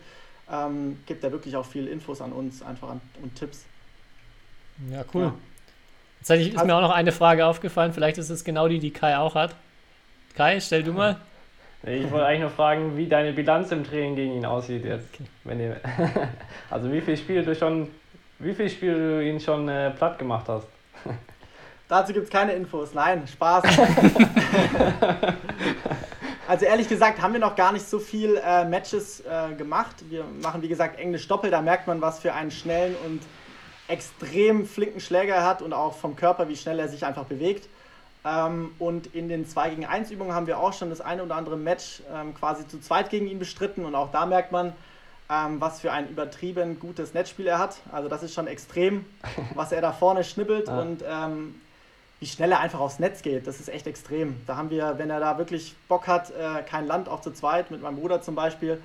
ähm, 0.52 1.00
gibt 1.06 1.24
er 1.24 1.32
wirklich 1.32 1.56
auch 1.56 1.66
viel 1.66 1.88
Infos 1.88 2.22
an 2.22 2.34
uns 2.34 2.62
einfach 2.62 2.90
an, 2.90 3.02
und 3.22 3.36
Tipps. 3.36 3.64
Ja, 4.92 5.04
cool. 5.14 5.24
Ja. 5.24 5.34
Jetzt 6.20 6.30
ist 6.30 6.56
also, 6.56 6.66
mir 6.66 6.76
auch 6.76 6.82
noch 6.82 6.92
eine 6.92 7.12
Frage 7.12 7.46
aufgefallen, 7.46 7.94
vielleicht 7.94 8.18
ist 8.18 8.30
es 8.30 8.44
genau 8.44 8.68
die, 8.68 8.80
die 8.80 8.92
Kai 8.92 9.18
auch 9.18 9.36
hat. 9.36 9.56
Kai, 10.36 10.60
stell 10.60 10.84
du 10.84 10.94
mal. 10.94 11.18
Ich 11.84 12.12
wollte 12.12 12.26
eigentlich 12.26 12.42
nur 12.42 12.50
fragen, 12.50 12.98
wie 12.98 13.08
deine 13.08 13.32
Bilanz 13.32 13.72
im 13.72 13.86
Training 13.86 14.16
gegen 14.16 14.34
ihn 14.34 14.46
aussieht 14.46 14.84
jetzt. 14.84 15.08
Okay. 15.14 15.24
Wenn 15.46 15.62
ihr, 15.62 15.78
also 16.70 16.92
wie 16.92 17.00
viele 17.00 17.16
Spiele 17.16 17.44
du 17.44 17.56
schon, 17.56 17.88
wie 18.40 18.54
viele 18.54 18.70
Spiele 18.70 18.96
du 18.96 19.24
ihn 19.24 19.40
schon 19.40 19.70
äh, 19.70 19.90
platt 19.92 20.20
gemacht 20.20 20.46
hast. 20.50 20.68
Dazu 21.88 22.12
gibt 22.14 22.26
es 22.26 22.32
keine 22.32 22.52
Infos. 22.52 22.94
Nein, 22.94 23.26
Spaß. 23.28 23.64
also 26.48 26.66
ehrlich 26.66 26.90
gesagt 26.90 27.22
haben 27.22 27.34
wir 27.34 27.40
noch 27.40 27.56
gar 27.56 27.72
nicht 27.72 27.88
so 27.88 27.98
viel 27.98 28.40
äh, 28.46 28.66
Matches 28.66 29.22
äh, 29.22 29.56
gemacht. 29.56 29.96
Wir 30.10 30.26
machen 30.44 30.62
wie 30.62 30.68
gesagt 30.68 31.00
Englisch 31.00 31.28
Doppel, 31.30 31.50
da 31.50 31.62
merkt 31.62 31.88
man, 31.88 32.02
was 32.02 32.20
für 32.20 32.34
einen 32.34 32.52
schnellen 32.52 32.96
und 33.06 33.22
extrem 33.90 34.66
flinken 34.66 35.02
Schläger 35.02 35.36
er 35.36 35.46
hat 35.46 35.62
und 35.62 35.74
auch 35.74 35.96
vom 35.96 36.16
Körper, 36.16 36.48
wie 36.48 36.56
schnell 36.56 36.80
er 36.80 36.88
sich 36.88 37.06
einfach 37.06 37.26
bewegt. 37.26 37.68
Ähm, 38.26 38.72
und 38.80 39.14
in 39.16 39.30
den 39.30 39.48
2 39.48 39.70
gegen 39.72 39.86
1 39.86 40.12
Übungen 40.12 40.34
haben 40.34 40.48
wir 40.48 40.60
auch 40.60 40.74
schon 40.74 40.90
das 40.90 41.02
eine 41.02 41.24
oder 41.24 41.36
andere 41.36 41.58
Match 41.58 42.02
ähm, 42.14 42.34
quasi 42.36 42.68
zu 42.68 42.80
zweit 42.80 43.10
gegen 43.10 43.28
ihn 43.28 43.40
bestritten 43.40 43.86
und 43.86 43.96
auch 43.96 44.12
da 44.12 44.26
merkt 44.26 44.52
man, 44.52 44.74
ähm, 45.30 45.62
was 45.62 45.80
für 45.80 45.92
ein 45.92 46.10
übertrieben 46.10 46.80
gutes 46.80 47.14
Netzspiel 47.14 47.48
er 47.48 47.60
hat. 47.60 47.78
Also 47.92 48.10
das 48.10 48.24
ist 48.24 48.34
schon 48.34 48.48
extrem, 48.48 49.06
was 49.56 49.72
er 49.72 49.82
da 49.82 49.92
vorne 49.92 50.24
schnippelt 50.24 50.68
ja. 50.68 50.82
und 50.82 51.04
ähm, 51.08 51.62
wie 52.20 52.26
schnell 52.26 52.52
er 52.52 52.60
einfach 52.60 52.82
aufs 52.82 53.00
Netz 53.00 53.22
geht, 53.22 53.48
das 53.48 53.62
ist 53.62 53.70
echt 53.70 53.88
extrem. 53.88 54.42
Da 54.46 54.58
haben 54.58 54.70
wir, 54.70 54.98
wenn 54.98 55.10
er 55.10 55.22
da 55.22 55.38
wirklich 55.38 55.74
Bock 55.88 56.08
hat, 56.08 56.32
äh, 56.32 56.62
kein 56.64 56.86
Land 56.86 57.08
auch 57.08 57.22
zu 57.22 57.32
zweit, 57.32 57.72
mit 57.72 57.82
meinem 57.82 57.96
Bruder 57.96 58.22
zum 58.22 58.36
Beispiel. 58.36 58.82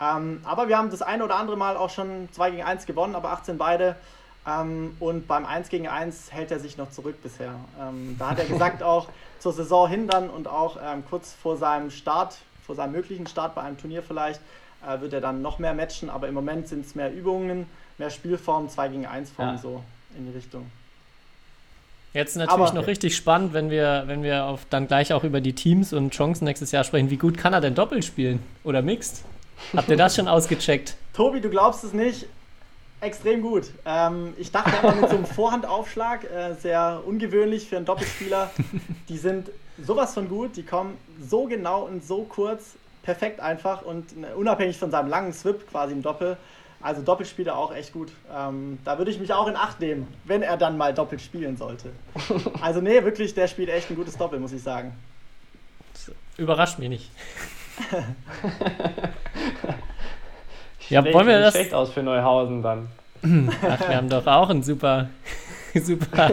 Ähm, 0.00 0.40
aber 0.44 0.68
wir 0.68 0.78
haben 0.78 0.90
das 0.90 1.02
eine 1.02 1.24
oder 1.24 1.36
andere 1.36 1.58
Mal 1.58 1.76
auch 1.76 1.90
schon 1.90 2.28
2 2.32 2.50
gegen 2.52 2.62
1 2.62 2.86
gewonnen, 2.86 3.14
aber 3.14 3.30
18 3.32 3.58
beide. 3.58 3.96
Ähm, 4.46 4.96
und 5.00 5.26
beim 5.26 5.46
1 5.46 5.68
gegen 5.68 5.88
1 5.88 6.32
hält 6.32 6.50
er 6.50 6.58
sich 6.58 6.76
noch 6.76 6.90
zurück 6.90 7.22
bisher. 7.22 7.54
Ähm, 7.80 8.16
da 8.18 8.30
hat 8.30 8.38
er 8.38 8.46
gesagt, 8.46 8.82
auch 8.82 9.08
zur 9.38 9.52
Saison 9.52 9.88
hin 9.88 10.08
dann 10.08 10.30
und 10.30 10.48
auch 10.48 10.78
ähm, 10.82 11.02
kurz 11.08 11.32
vor 11.32 11.56
seinem 11.56 11.90
Start, 11.90 12.36
vor 12.64 12.74
seinem 12.74 12.92
möglichen 12.92 13.26
Start 13.26 13.54
bei 13.54 13.62
einem 13.62 13.78
Turnier 13.78 14.02
vielleicht, 14.02 14.40
äh, 14.86 15.00
wird 15.00 15.12
er 15.12 15.20
dann 15.20 15.42
noch 15.42 15.58
mehr 15.58 15.74
matchen. 15.74 16.10
Aber 16.10 16.28
im 16.28 16.34
Moment 16.34 16.68
sind 16.68 16.84
es 16.84 16.94
mehr 16.94 17.12
Übungen, 17.12 17.66
mehr 17.98 18.10
Spielformen, 18.10 18.70
2 18.70 18.88
gegen 18.88 19.06
1 19.06 19.30
Formen 19.30 19.56
ja. 19.56 19.62
so 19.62 19.82
in 20.16 20.26
die 20.26 20.32
Richtung. 20.32 20.70
Jetzt 22.14 22.36
natürlich 22.36 22.70
Aber, 22.70 22.80
noch 22.80 22.86
richtig 22.86 23.14
spannend, 23.14 23.52
wenn 23.52 23.70
wir, 23.70 24.04
wenn 24.06 24.22
wir 24.22 24.46
auf, 24.46 24.64
dann 24.70 24.88
gleich 24.88 25.12
auch 25.12 25.24
über 25.24 25.40
die 25.40 25.52
Teams 25.52 25.92
und 25.92 26.12
Chancen 26.12 26.44
nächstes 26.44 26.72
Jahr 26.72 26.82
sprechen. 26.84 27.10
Wie 27.10 27.18
gut 27.18 27.36
kann 27.36 27.52
er 27.52 27.60
denn 27.60 27.74
Doppel 27.74 28.02
spielen 28.02 28.42
oder 28.64 28.80
Mixed? 28.80 29.24
Habt 29.76 29.88
ihr 29.88 29.96
das 29.96 30.16
schon 30.16 30.26
ausgecheckt? 30.26 30.96
Tobi, 31.12 31.40
du 31.40 31.50
glaubst 31.50 31.84
es 31.84 31.92
nicht. 31.92 32.26
Extrem 33.00 33.42
gut. 33.42 33.70
Ähm, 33.84 34.34
ich 34.38 34.50
dachte 34.50 34.72
immer 34.82 34.94
mit 34.96 35.10
so 35.10 35.16
einem 35.16 35.26
Vorhandaufschlag, 35.26 36.24
äh, 36.24 36.54
sehr 36.54 37.02
ungewöhnlich 37.06 37.68
für 37.68 37.76
einen 37.76 37.86
Doppelspieler. 37.86 38.50
Die 39.08 39.18
sind 39.18 39.50
sowas 39.80 40.14
von 40.14 40.28
gut, 40.28 40.56
die 40.56 40.64
kommen 40.64 40.98
so 41.20 41.44
genau 41.44 41.82
und 41.82 42.04
so 42.04 42.24
kurz, 42.24 42.74
perfekt 43.02 43.40
einfach 43.40 43.82
und 43.82 44.12
äh, 44.12 44.34
unabhängig 44.34 44.78
von 44.78 44.90
seinem 44.90 45.08
langen 45.08 45.32
Swip 45.32 45.68
quasi 45.70 45.92
im 45.92 46.02
Doppel 46.02 46.36
also 46.80 47.02
Doppelspieler 47.02 47.56
auch 47.56 47.74
echt 47.74 47.92
gut. 47.92 48.12
Ähm, 48.32 48.78
da 48.84 48.98
würde 48.98 49.10
ich 49.10 49.18
mich 49.18 49.32
auch 49.32 49.48
in 49.48 49.56
Acht 49.56 49.80
nehmen, 49.80 50.06
wenn 50.24 50.42
er 50.42 50.56
dann 50.56 50.76
mal 50.76 50.94
doppelt 50.94 51.20
spielen 51.20 51.56
sollte. 51.56 51.90
Also 52.60 52.80
nee, 52.80 53.02
wirklich, 53.04 53.34
der 53.34 53.48
spielt 53.48 53.68
echt 53.68 53.90
ein 53.90 53.96
gutes 53.96 54.16
Doppel, 54.16 54.38
muss 54.38 54.52
ich 54.52 54.62
sagen. 54.62 54.94
Das 55.92 56.12
überrascht 56.36 56.78
mich 56.78 56.88
nicht. 56.88 57.10
ja, 60.88 61.04
wollen 61.12 61.26
wir 61.26 61.40
das 61.40 61.54
schlecht 61.54 61.74
aus 61.74 61.90
für 61.90 62.02
Neuhausen 62.02 62.62
dann. 62.62 62.88
Ach, 63.62 63.88
wir 63.88 63.96
haben 63.96 64.08
doch 64.08 64.26
auch 64.26 64.48
einen 64.48 64.62
super, 64.62 65.08
super 65.74 66.30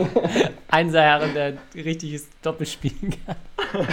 Einserherren, 0.69 1.33
der 1.33 1.53
richtiges 1.73 2.29
Doppel 2.41 2.67
spielen 2.67 3.15
kann. 3.25 3.35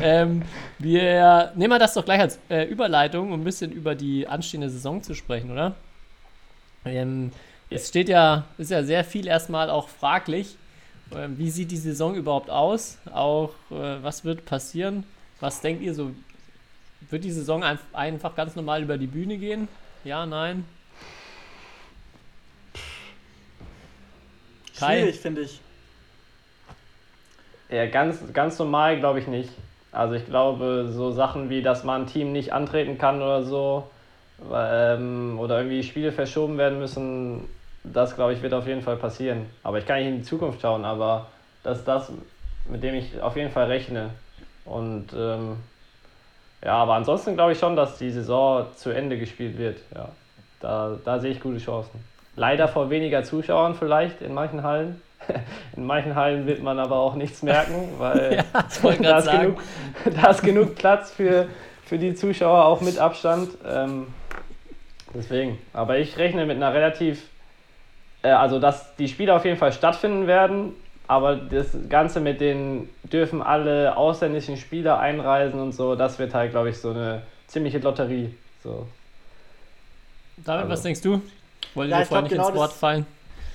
ähm, 0.00 0.42
wir 0.78 1.52
nehmen 1.54 1.72
wir 1.72 1.78
das 1.78 1.94
doch 1.94 2.04
gleich 2.04 2.20
als 2.20 2.38
äh, 2.48 2.64
Überleitung, 2.64 3.32
um 3.32 3.40
ein 3.40 3.44
bisschen 3.44 3.70
über 3.70 3.94
die 3.94 4.26
anstehende 4.26 4.70
Saison 4.70 5.02
zu 5.02 5.14
sprechen, 5.14 5.50
oder? 5.50 5.74
Ähm, 6.84 7.30
es 7.68 7.88
steht 7.88 8.08
ja, 8.08 8.44
ist 8.58 8.70
ja 8.70 8.82
sehr 8.82 9.04
viel 9.04 9.26
erstmal 9.26 9.70
auch 9.70 9.88
fraglich. 9.88 10.56
Ähm, 11.14 11.38
wie 11.38 11.50
sieht 11.50 11.70
die 11.70 11.76
Saison 11.76 12.14
überhaupt 12.14 12.50
aus? 12.50 12.98
Auch 13.12 13.50
äh, 13.70 14.02
was 14.02 14.24
wird 14.24 14.44
passieren? 14.44 15.04
Was 15.40 15.60
denkt 15.60 15.82
ihr 15.82 15.94
so? 15.94 16.12
Wird 17.10 17.24
die 17.24 17.30
Saison 17.30 17.62
ein, 17.64 17.78
einfach 17.92 18.36
ganz 18.36 18.54
normal 18.56 18.82
über 18.82 18.96
die 18.96 19.06
Bühne 19.06 19.36
gehen? 19.36 19.68
Ja, 20.04 20.26
nein? 20.26 20.64
Schwierig, 24.72 25.18
finde 25.18 25.42
ich. 25.42 25.60
Ja, 27.68 27.86
ganz, 27.86 28.32
ganz 28.32 28.58
normal 28.58 28.98
glaube 28.98 29.18
ich 29.18 29.26
nicht. 29.26 29.50
Also 29.92 30.14
ich 30.14 30.24
glaube, 30.24 30.88
so 30.90 31.10
Sachen 31.10 31.50
wie, 31.50 31.62
dass 31.62 31.84
man 31.84 32.02
ein 32.02 32.06
Team 32.06 32.32
nicht 32.32 32.52
antreten 32.52 32.96
kann 32.96 33.16
oder 33.16 33.42
so, 33.42 33.90
ähm, 34.52 35.36
oder 35.38 35.58
irgendwie 35.58 35.82
Spiele 35.82 36.12
verschoben 36.12 36.58
werden 36.58 36.78
müssen, 36.78 37.48
das 37.84 38.14
glaube 38.14 38.32
ich 38.32 38.42
wird 38.42 38.54
auf 38.54 38.66
jeden 38.66 38.82
Fall 38.82 38.96
passieren. 38.96 39.46
Aber 39.62 39.78
ich 39.78 39.86
kann 39.86 39.98
nicht 39.98 40.08
in 40.08 40.16
die 40.18 40.22
Zukunft 40.22 40.60
schauen, 40.60 40.84
aber 40.84 41.26
das 41.62 41.78
ist 41.78 41.88
das, 41.88 42.12
mit 42.68 42.82
dem 42.82 42.94
ich 42.94 43.20
auf 43.20 43.36
jeden 43.36 43.50
Fall 43.50 43.66
rechne. 43.66 44.10
Und 44.64 45.08
ähm, 45.16 45.56
ja, 46.64 46.74
aber 46.74 46.94
ansonsten 46.94 47.34
glaube 47.34 47.52
ich 47.52 47.58
schon, 47.58 47.76
dass 47.76 47.98
die 47.98 48.10
Saison 48.10 48.66
zu 48.76 48.90
Ende 48.90 49.18
gespielt 49.18 49.56
wird. 49.56 49.78
Ja, 49.94 50.08
da, 50.60 50.96
da 51.04 51.18
sehe 51.18 51.30
ich 51.30 51.40
gute 51.40 51.58
Chancen. 51.58 52.04
Leider 52.36 52.68
vor 52.68 52.90
weniger 52.90 53.24
Zuschauern 53.24 53.74
vielleicht 53.74 54.20
in 54.22 54.34
manchen 54.34 54.62
Hallen. 54.62 55.00
In 55.76 55.84
manchen 55.84 56.14
Hallen 56.14 56.46
wird 56.46 56.62
man 56.62 56.78
aber 56.78 56.96
auch 56.96 57.14
nichts 57.14 57.42
merken, 57.42 57.90
weil 57.98 58.36
Ja, 58.36 58.44
da, 59.02 59.18
ist 59.18 59.24
sagen. 59.26 59.40
genug, 59.40 59.62
da 60.22 60.30
ist 60.30 60.42
genug 60.42 60.74
Platz 60.76 61.10
für, 61.12 61.46
für 61.84 61.98
die 61.98 62.14
Zuschauer 62.14 62.64
auch 62.64 62.80
mit 62.80 62.98
Abstand. 62.98 63.50
Ähm, 63.68 64.06
deswegen. 65.14 65.58
Aber 65.74 65.98
ich 65.98 66.16
rechne 66.16 66.46
mit 66.46 66.56
einer 66.56 66.72
relativ, 66.72 67.22
äh, 68.22 68.30
also 68.30 68.58
dass 68.58 68.96
die 68.96 69.08
Spiele 69.08 69.34
auf 69.34 69.44
jeden 69.44 69.58
Fall 69.58 69.72
stattfinden 69.72 70.26
werden, 70.26 70.72
aber 71.10 71.34
das 71.34 71.66
Ganze 71.88 72.20
mit 72.20 72.40
den 72.40 72.88
dürfen 73.02 73.42
alle 73.42 73.96
ausländischen 73.96 74.56
Spieler 74.56 75.00
einreisen 75.00 75.58
und 75.58 75.72
so, 75.72 75.96
das 75.96 76.20
wird 76.20 76.34
halt, 76.34 76.52
glaube 76.52 76.70
ich, 76.70 76.78
so 76.78 76.90
eine 76.90 77.22
ziemliche 77.48 77.78
Lotterie. 77.80 78.32
So. 78.62 78.86
David, 80.36 80.60
Also. 80.62 80.72
was 80.72 80.82
denkst 80.82 81.00
du? 81.00 81.20
Ja, 81.74 81.84
dir 81.84 82.02
ich 82.02 82.08
vorhin 82.08 82.08
glaub, 82.08 82.22
nicht 82.22 82.32
ins 82.32 82.46
genau 82.46 82.54
Wort 82.54 82.70
das- 82.70 82.78
fallen? 82.78 83.06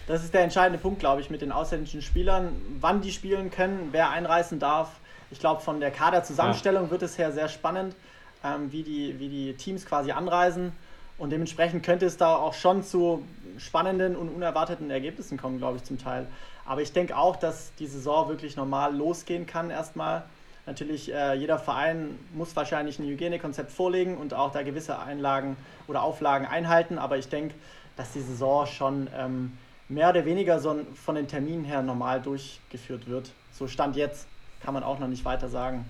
Das 0.08 0.24
ist 0.24 0.34
der 0.34 0.41
entscheidende 0.41 0.80
Punkt, 0.80 1.00
glaube 1.00 1.22
ich, 1.22 1.30
mit 1.30 1.41
den 1.41 1.54
ausländischen 1.54 2.02
Spielern, 2.02 2.50
wann 2.82 3.00
die 3.02 3.12
spielen 3.13 3.50
können, 3.50 3.88
wer 3.91 4.10
einreisen 4.12 4.60
darf. 4.60 4.89
Ich 5.32 5.39
glaube, 5.39 5.62
von 5.62 5.80
der 5.80 5.91
Kaderzusammenstellung 5.91 6.91
wird 6.91 7.02
es 7.04 7.18
her 7.18 7.32
sehr 7.32 7.48
spannend, 7.48 7.96
ähm, 8.44 8.72
wie, 8.72 8.84
die, 8.84 9.18
wie 9.18 9.30
die 9.30 9.54
Teams 9.54 9.86
quasi 9.86 10.12
anreisen. 10.12 10.74
Und 11.18 11.30
dementsprechend 11.32 11.84
könnte 11.86 12.06
es 12.06 12.18
da 12.18 12.36
auch 12.36 12.54
schon 12.54 12.84
zu 12.84 13.26
spannenden 13.58 14.18
und 14.18 14.28
unerwarteten 14.30 14.91
Ergebnissen 14.91 15.38
kommen, 15.38 15.58
glaube 15.58 15.78
ich, 15.78 15.84
zum 15.86 15.98
Teil. 15.98 16.28
Aber 16.65 16.82
ich 16.82 16.93
denke 16.93 17.15
auch, 17.17 17.36
dass 17.36 17.73
die 17.75 17.88
Saison 17.88 18.28
wirklich 18.28 18.56
normal 18.56 18.95
losgehen 18.95 19.45
kann 19.45 19.69
erstmal. 19.69 20.23
Natürlich, 20.65 21.13
äh, 21.13 21.36
jeder 21.36 21.60
Verein 21.60 22.17
muss 22.34 22.56
wahrscheinlich 22.56 22.97
ein 22.97 23.06
Hygienekonzept 23.06 23.71
vorlegen 23.71 24.17
und 24.17 24.34
auch 24.34 24.51
da 24.51 24.63
gewisse 24.63 24.97
Einlagen 24.97 25.58
oder 25.88 26.01
Auflagen 26.01 26.47
einhalten. 26.47 26.97
Aber 26.97 27.17
ich 27.17 27.30
denke, 27.30 27.54
dass 27.97 28.13
die 28.13 28.21
Saison 28.21 28.65
schon 28.65 29.08
ähm, 29.15 29.58
mehr 29.89 30.10
oder 30.10 30.25
weniger 30.25 30.60
so 30.60 30.80
von 30.95 31.15
den 31.15 31.28
Terminen 31.28 31.65
her 31.65 31.84
normal 31.84 32.19
durchgeführt 32.19 33.08
wird. 33.08 33.30
So 33.51 33.67
Stand 33.67 33.95
jetzt 33.95 34.28
kann 34.63 34.73
man 34.73 34.84
auch 34.84 34.97
noch 34.97 35.08
nicht 35.08 35.23
weiter 35.23 35.49
sagen. 35.49 35.86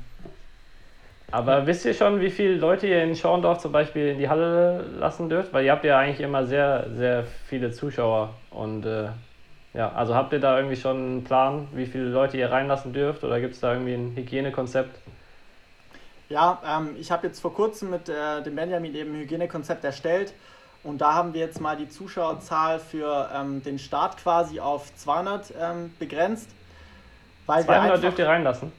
Aber 1.31 1.65
wisst 1.65 1.85
ihr 1.85 1.93
schon, 1.93 2.19
wie 2.19 2.29
viele 2.29 2.55
Leute 2.55 2.88
ihr 2.88 3.01
in 3.03 3.15
Schorndorf 3.15 3.59
zum 3.59 3.71
Beispiel 3.71 4.09
in 4.09 4.19
die 4.19 4.29
Halle 4.29 4.85
lassen 4.99 5.29
dürft? 5.29 5.53
Weil 5.53 5.65
ihr 5.65 5.71
habt 5.71 5.83
ja 5.83 5.97
eigentlich 5.97 6.19
immer 6.19 6.45
sehr, 6.45 6.88
sehr 6.93 7.23
viele 7.47 7.71
Zuschauer. 7.71 8.33
Und 8.51 8.85
äh, 8.85 9.07
ja, 9.75 9.91
also 9.91 10.15
habt 10.15 10.33
ihr 10.33 10.39
da 10.39 10.57
irgendwie 10.57 10.75
schon 10.77 10.97
einen 10.97 11.23
Plan, 11.23 11.67
wie 11.73 11.85
viele 11.85 12.05
Leute 12.05 12.38
ihr 12.38 12.51
reinlassen 12.51 12.93
dürft? 12.93 13.23
Oder 13.23 13.39
gibt 13.39 13.55
es 13.55 13.59
da 13.59 13.73
irgendwie 13.73 13.93
ein 13.93 14.13
Hygienekonzept? 14.15 14.97
Ja, 16.29 16.59
ähm, 16.65 16.95
ich 16.99 17.11
habe 17.11 17.27
jetzt 17.27 17.39
vor 17.39 17.53
kurzem 17.53 17.91
mit 17.91 18.09
äh, 18.09 18.41
dem 18.41 18.55
Benjamin 18.55 18.95
eben 18.95 19.13
ein 19.13 19.19
Hygienekonzept 19.21 19.83
erstellt 19.83 20.33
und 20.83 20.99
da 20.99 21.13
haben 21.13 21.33
wir 21.33 21.41
jetzt 21.41 21.59
mal 21.61 21.75
die 21.77 21.89
Zuschauerzahl 21.89 22.79
für 22.79 23.29
ähm, 23.33 23.63
den 23.63 23.77
Start 23.77 24.17
quasi 24.17 24.59
auf 24.59 24.95
200 24.95 25.53
ähm, 25.59 25.93
begrenzt. 25.99 26.49
Weil 27.45 27.63
wir 27.63 27.65
200 27.65 27.83
einfach, 27.83 28.01
dürft 28.01 28.19
ihr 28.19 28.27
reinlassen. 28.27 28.71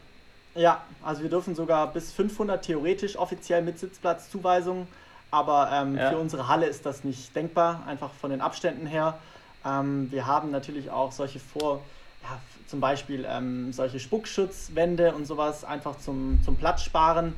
Ja, 0.54 0.80
also 1.04 1.22
wir 1.22 1.30
dürfen 1.30 1.54
sogar 1.54 1.92
bis 1.92 2.12
500 2.12 2.64
theoretisch 2.64 3.16
offiziell 3.16 3.62
mit 3.62 3.78
Sitzplatzzuweisung, 3.78 4.88
aber 5.30 5.68
ähm, 5.72 5.96
Ja. 5.96 6.10
für 6.10 6.18
unsere 6.18 6.48
Halle 6.48 6.66
ist 6.66 6.86
das 6.86 7.04
nicht 7.04 7.36
denkbar, 7.36 7.82
einfach 7.86 8.10
von 8.20 8.30
den 8.30 8.40
Abständen 8.40 8.86
her. 8.86 9.18
Ähm, 9.66 10.10
wir 10.12 10.26
haben 10.26 10.50
natürlich 10.50 10.90
auch 10.90 11.12
solche 11.12 11.40
vor, 11.40 11.82
ja, 12.22 12.38
zum 12.68 12.80
Beispiel 12.80 13.26
ähm, 13.28 13.72
solche 13.72 13.98
Spuckschutzwände 14.00 15.14
und 15.14 15.26
sowas 15.26 15.64
einfach 15.64 15.98
zum, 15.98 16.40
zum 16.44 16.56
Platzsparen 16.56 17.34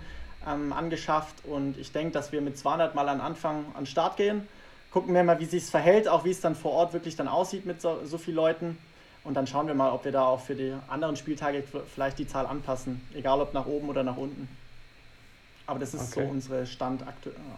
ähm, 0.46 0.72
angeschafft 0.72 1.34
und 1.44 1.78
ich 1.78 1.92
denke, 1.92 2.12
dass 2.12 2.32
wir 2.32 2.40
mit 2.40 2.58
200 2.58 2.94
mal 2.94 3.08
an 3.08 3.20
Anfang 3.20 3.64
an 3.74 3.80
den 3.80 3.86
Start 3.86 4.16
gehen. 4.16 4.46
Gucken 4.90 5.14
wir 5.14 5.22
mal, 5.22 5.38
wie 5.38 5.44
sich 5.44 5.64
verhält, 5.64 6.08
auch 6.08 6.24
wie 6.24 6.30
es 6.30 6.40
dann 6.40 6.54
vor 6.54 6.72
Ort 6.72 6.92
wirklich 6.92 7.16
dann 7.16 7.28
aussieht 7.28 7.66
mit 7.66 7.80
so, 7.80 7.98
so 8.04 8.18
vielen 8.18 8.36
Leuten. 8.36 8.78
Und 9.24 9.34
dann 9.34 9.46
schauen 9.46 9.66
wir 9.66 9.74
mal, 9.74 9.92
ob 9.92 10.04
wir 10.04 10.12
da 10.12 10.24
auch 10.24 10.40
für 10.40 10.54
die 10.54 10.72
anderen 10.88 11.16
Spieltage 11.16 11.62
vielleicht 11.94 12.18
die 12.18 12.26
Zahl 12.26 12.46
anpassen, 12.46 13.00
egal 13.14 13.40
ob 13.40 13.52
nach 13.52 13.66
oben 13.66 13.88
oder 13.90 14.02
nach 14.02 14.16
unten. 14.16 14.48
Aber 15.66 15.78
das 15.78 15.92
ist 15.92 16.12
Okay. 16.12 16.24
so 16.24 16.30
unsere 16.30 16.66
Stand 16.66 17.02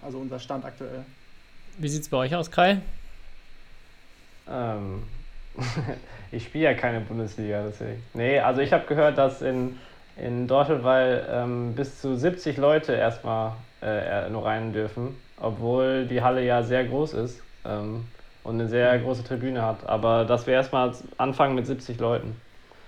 also 0.03 0.19
unser 0.19 0.41
Stand 0.41 0.65
aktuell. 0.65 1.05
Wie 1.79 1.89
sieht 1.89 2.03
es 2.03 2.09
bei 2.09 2.17
euch 2.17 2.35
aus, 2.35 2.51
Kai? 2.51 2.81
Ähm, 4.49 5.03
ich 6.33 6.45
spiele 6.45 6.65
ja 6.65 6.75
keine 6.75 7.01
Bundesliga, 7.01 7.63
deswegen. 7.67 8.03
Nee, 8.15 8.39
also 8.39 8.61
ich 8.61 8.73
habe 8.73 8.87
gehört, 8.87 9.19
dass 9.19 9.43
in, 9.43 9.79
in 10.17 10.47
Dortelweil 10.47 11.27
ähm, 11.31 11.75
bis 11.75 12.01
zu 12.01 12.17
70 12.17 12.57
Leute 12.57 12.93
erstmal 12.93 13.55
äh, 13.83 14.29
nur 14.31 14.47
rein 14.47 14.73
dürfen, 14.73 15.17
obwohl 15.41 16.07
die 16.07 16.23
Halle 16.23 16.45
ja 16.45 16.63
sehr 16.63 16.85
groß 16.85 17.15
ist 17.15 17.43
ähm, 17.65 18.05
und 18.45 18.55
eine 18.55 18.69
sehr 18.69 18.99
große 18.99 19.25
Tribüne 19.25 19.63
hat. 19.63 19.87
Aber 19.89 20.25
dass 20.25 20.47
wir 20.47 20.55
erstmal 20.55 20.93
anfangen 21.17 21.55
mit 21.55 21.67
70 21.67 21.99
Leuten. 21.99 22.37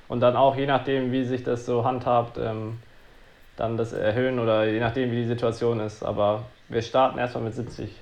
Und 0.08 0.20
dann 0.20 0.36
auch, 0.36 0.56
je 0.56 0.66
nachdem, 0.66 1.10
wie 1.10 1.24
sich 1.24 1.42
das 1.42 1.64
so 1.64 1.84
handhabt, 1.84 2.38
ähm, 2.38 2.78
dann 3.56 3.76
das 3.76 3.92
erhöhen 3.92 4.38
oder 4.38 4.66
je 4.66 4.80
nachdem, 4.80 5.10
wie 5.10 5.16
die 5.16 5.26
Situation 5.26 5.80
ist. 5.80 6.02
Aber 6.02 6.44
wir 6.68 6.82
starten 6.82 7.18
erstmal 7.18 7.44
mit 7.44 7.54
70 7.54 7.94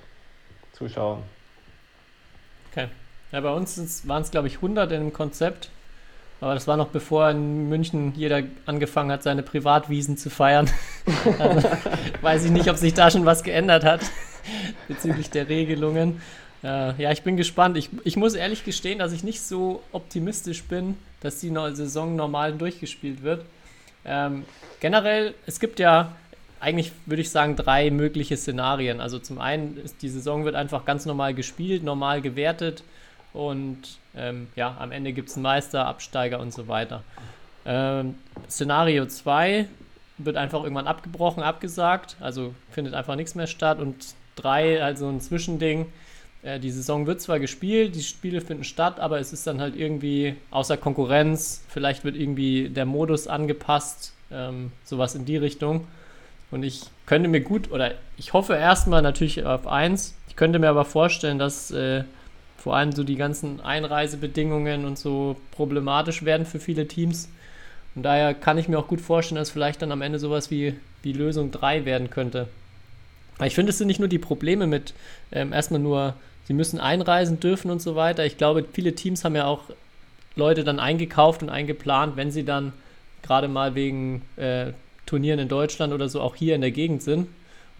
Zuschauern. 0.73 1.23
Ja, 3.31 3.39
bei 3.39 3.53
uns 3.53 4.07
waren 4.07 4.21
es, 4.21 4.31
glaube 4.31 4.47
ich, 4.47 4.55
100 4.57 4.91
in 4.91 4.99
dem 4.99 5.13
Konzept. 5.13 5.69
Aber 6.41 6.55
das 6.55 6.67
war 6.67 6.75
noch 6.75 6.87
bevor 6.87 7.29
in 7.29 7.69
München 7.69 8.13
jeder 8.15 8.41
angefangen 8.65 9.11
hat, 9.11 9.21
seine 9.21 9.43
Privatwiesen 9.43 10.17
zu 10.17 10.31
feiern. 10.31 10.69
also, 11.39 11.69
weiß 12.21 12.45
ich 12.45 12.51
nicht, 12.51 12.69
ob 12.69 12.77
sich 12.77 12.95
da 12.95 13.11
schon 13.11 13.25
was 13.25 13.43
geändert 13.43 13.85
hat 13.85 14.01
bezüglich 14.87 15.29
der 15.29 15.49
Regelungen. 15.49 16.19
Äh, 16.63 16.99
ja, 17.01 17.11
ich 17.11 17.21
bin 17.21 17.37
gespannt. 17.37 17.77
Ich, 17.77 17.89
ich 18.03 18.17
muss 18.17 18.33
ehrlich 18.33 18.65
gestehen, 18.65 18.97
dass 18.97 19.13
ich 19.13 19.23
nicht 19.23 19.41
so 19.41 19.83
optimistisch 19.91 20.63
bin, 20.63 20.97
dass 21.21 21.39
die 21.39 21.51
neue 21.51 21.75
Saison 21.75 22.15
normal 22.15 22.53
durchgespielt 22.53 23.21
wird. 23.21 23.45
Ähm, 24.03 24.45
generell, 24.79 25.35
es 25.45 25.59
gibt 25.59 25.79
ja 25.79 26.15
eigentlich, 26.59 26.91
würde 27.05 27.21
ich 27.21 27.29
sagen, 27.29 27.55
drei 27.55 27.91
mögliche 27.91 28.35
Szenarien. 28.35 28.99
Also 28.99 29.19
zum 29.19 29.39
einen 29.39 29.77
ist 29.77 30.01
die 30.01 30.09
Saison 30.09 30.43
wird 30.43 30.55
einfach 30.55 30.85
ganz 30.85 31.05
normal 31.05 31.35
gespielt, 31.35 31.83
normal 31.83 32.21
gewertet 32.21 32.83
und 33.33 33.81
ähm, 34.15 34.47
ja, 34.55 34.75
am 34.79 34.91
Ende 34.91 35.13
gibt 35.13 35.29
es 35.29 35.35
einen 35.35 35.43
Meister, 35.43 35.85
Absteiger 35.85 36.39
und 36.39 36.53
so 36.53 36.67
weiter. 36.67 37.03
Ähm, 37.65 38.15
Szenario 38.49 39.05
2 39.05 39.67
wird 40.17 40.37
einfach 40.37 40.63
irgendwann 40.63 40.87
abgebrochen, 40.87 41.43
abgesagt, 41.43 42.17
also 42.19 42.53
findet 42.69 42.93
einfach 42.93 43.15
nichts 43.15 43.35
mehr 43.35 43.47
statt 43.47 43.79
und 43.79 43.95
3, 44.35 44.83
also 44.83 45.07
ein 45.07 45.21
Zwischending. 45.21 45.87
Äh, 46.43 46.59
die 46.59 46.71
Saison 46.71 47.07
wird 47.07 47.21
zwar 47.21 47.39
gespielt, 47.39 47.95
die 47.95 48.03
Spiele 48.03 48.41
finden 48.41 48.63
statt, 48.63 48.99
aber 48.99 49.19
es 49.19 49.33
ist 49.33 49.47
dann 49.47 49.61
halt 49.61 49.75
irgendwie 49.75 50.35
außer 50.49 50.77
Konkurrenz. 50.77 51.63
Vielleicht 51.69 52.03
wird 52.03 52.15
irgendwie 52.15 52.69
der 52.69 52.85
Modus 52.85 53.27
angepasst, 53.27 54.13
ähm, 54.31 54.71
sowas 54.83 55.15
in 55.15 55.25
die 55.25 55.37
Richtung. 55.37 55.87
Und 56.49 56.63
ich 56.63 56.81
könnte 57.05 57.29
mir 57.29 57.41
gut, 57.41 57.71
oder 57.71 57.93
ich 58.17 58.33
hoffe 58.33 58.55
erstmal 58.55 59.01
natürlich 59.01 59.45
auf 59.45 59.67
eins, 59.67 60.15
ich 60.27 60.35
könnte 60.35 60.59
mir 60.59 60.69
aber 60.69 60.85
vorstellen, 60.85 61.39
dass 61.39 61.71
äh, 61.71 62.03
vor 62.61 62.75
allem 62.75 62.91
so 62.91 63.03
die 63.03 63.15
ganzen 63.15 63.59
Einreisebedingungen 63.59 64.85
und 64.85 64.99
so 64.99 65.35
problematisch 65.49 66.23
werden 66.23 66.45
für 66.45 66.59
viele 66.59 66.87
Teams. 66.87 67.27
Und 67.95 68.03
daher 68.03 68.35
kann 68.35 68.59
ich 68.59 68.67
mir 68.67 68.77
auch 68.77 68.87
gut 68.87 69.01
vorstellen, 69.01 69.39
dass 69.39 69.49
vielleicht 69.49 69.81
dann 69.81 69.91
am 69.91 70.03
Ende 70.03 70.19
sowas 70.19 70.51
wie, 70.51 70.75
wie 71.01 71.11
Lösung 71.11 71.49
3 71.49 71.85
werden 71.85 72.11
könnte. 72.11 72.47
Aber 73.37 73.47
ich 73.47 73.55
finde, 73.55 73.71
es 73.71 73.79
sind 73.79 73.87
nicht 73.87 73.99
nur 73.99 74.07
die 74.07 74.19
Probleme 74.19 74.67
mit 74.67 74.93
ähm, 75.31 75.53
erstmal 75.53 75.79
nur, 75.79 76.13
sie 76.45 76.53
müssen 76.53 76.79
einreisen 76.79 77.39
dürfen 77.39 77.71
und 77.71 77.81
so 77.81 77.95
weiter. 77.95 78.25
Ich 78.27 78.37
glaube, 78.37 78.63
viele 78.71 78.93
Teams 78.93 79.25
haben 79.25 79.35
ja 79.35 79.45
auch 79.45 79.63
Leute 80.35 80.63
dann 80.63 80.79
eingekauft 80.79 81.41
und 81.41 81.49
eingeplant, 81.49 82.15
wenn 82.15 82.29
sie 82.29 82.45
dann 82.45 82.73
gerade 83.23 83.47
mal 83.47 83.73
wegen 83.73 84.21
äh, 84.37 84.73
Turnieren 85.07 85.39
in 85.39 85.47
Deutschland 85.47 85.93
oder 85.93 86.07
so 86.09 86.21
auch 86.21 86.35
hier 86.35 86.53
in 86.53 86.61
der 86.61 86.71
Gegend 86.71 87.01
sind. 87.01 87.27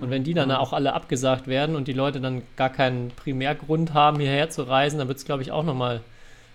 Und 0.01 0.09
wenn 0.09 0.23
die 0.23 0.33
dann 0.33 0.51
auch 0.51 0.73
alle 0.73 0.93
abgesagt 0.93 1.47
werden 1.47 1.75
und 1.75 1.87
die 1.87 1.93
Leute 1.93 2.19
dann 2.19 2.41
gar 2.57 2.69
keinen 2.69 3.11
Primärgrund 3.11 3.93
haben, 3.93 4.19
hierher 4.19 4.49
zu 4.49 4.63
reisen, 4.63 4.97
dann 4.97 5.07
wird 5.07 5.19
es, 5.19 5.25
glaube 5.25 5.43
ich, 5.43 5.51
auch 5.51 5.63
nochmal 5.63 6.01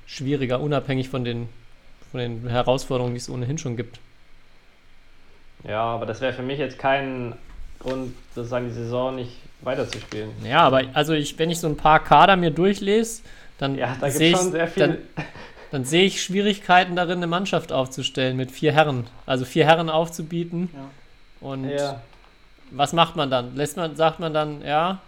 schwieriger, 0.04 0.60
unabhängig 0.60 1.08
von 1.08 1.24
den, 1.24 1.48
von 2.10 2.20
den 2.20 2.48
Herausforderungen, 2.48 3.14
die 3.14 3.20
es 3.20 3.30
ohnehin 3.30 3.56
schon 3.56 3.76
gibt. 3.76 4.00
Ja, 5.62 5.82
aber 5.82 6.06
das 6.06 6.20
wäre 6.20 6.32
für 6.32 6.42
mich 6.42 6.58
jetzt 6.58 6.78
kein 6.78 7.34
Grund, 7.78 8.14
sozusagen 8.34 8.66
die 8.66 8.74
Saison 8.74 9.14
nicht 9.14 9.32
weiterzuspielen. 9.62 10.30
Ja, 10.44 10.60
aber 10.60 10.82
also 10.92 11.12
ich, 11.12 11.38
wenn 11.38 11.50
ich 11.50 11.60
so 11.60 11.68
ein 11.68 11.76
paar 11.76 12.02
Kader 12.02 12.36
mir 12.36 12.50
durchlese, 12.50 13.22
dann 13.58 13.76
Ja, 13.76 13.96
da 14.00 14.10
sehe 14.10 14.32
ich, 14.32 14.74
dann, 14.74 14.98
dann 15.70 15.84
sehe 15.84 16.04
ich 16.04 16.22
Schwierigkeiten 16.22 16.96
darin, 16.96 17.18
eine 17.18 17.26
Mannschaft 17.26 17.72
aufzustellen 17.72 18.36
mit 18.36 18.50
vier 18.50 18.72
Herren. 18.72 19.06
Also 19.24 19.44
vier 19.44 19.66
Herren 19.66 19.88
aufzubieten. 19.88 20.68
Ja. 20.72 21.48
Und 21.48 21.68
Ja, 21.68 22.02
was 22.70 22.92
macht 22.92 23.16
man 23.16 23.30
dann? 23.30 23.56
Lässt 23.56 23.76
man, 23.76 23.96
sagt 23.96 24.20
man 24.20 24.34
dann, 24.34 24.62
ja, 24.62 25.00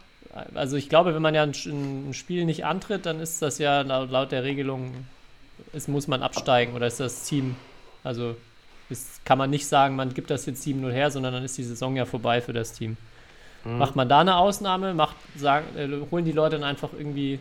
also 0.54 0.76
ich 0.76 0.88
glaube, 0.88 1.14
wenn 1.14 1.22
man 1.22 1.34
ja 1.34 1.42
ein, 1.42 1.52
ein 1.52 2.14
Spiel 2.14 2.44
nicht 2.44 2.64
antritt, 2.64 3.06
dann 3.06 3.20
ist 3.20 3.42
das 3.42 3.58
ja 3.58 3.80
laut, 3.82 4.10
laut 4.10 4.32
der 4.32 4.44
Regelung, 4.44 4.92
es 5.72 5.88
muss 5.88 6.06
man 6.06 6.22
absteigen 6.22 6.74
oder 6.74 6.86
ist 6.86 7.00
das 7.00 7.24
Team, 7.24 7.56
also 8.04 8.36
ist, 8.90 9.24
kann 9.24 9.38
man 9.38 9.50
nicht 9.50 9.66
sagen, 9.66 9.96
man 9.96 10.14
gibt 10.14 10.30
das 10.30 10.46
jetzt 10.46 10.66
7-0 10.66 10.90
her, 10.90 11.10
sondern 11.10 11.34
dann 11.34 11.44
ist 11.44 11.58
die 11.58 11.64
Saison 11.64 11.96
ja 11.96 12.04
vorbei 12.04 12.40
für 12.40 12.52
das 12.52 12.72
Team. 12.72 12.96
Mhm. 13.64 13.78
Macht 13.78 13.96
man 13.96 14.08
da 14.08 14.20
eine 14.20 14.36
Ausnahme, 14.36 14.94
macht, 14.94 15.16
sagen, 15.36 15.66
äh, 15.76 15.88
holen 16.10 16.24
die 16.24 16.32
Leute 16.32 16.56
dann 16.56 16.64
einfach 16.64 16.90
irgendwie 16.96 17.40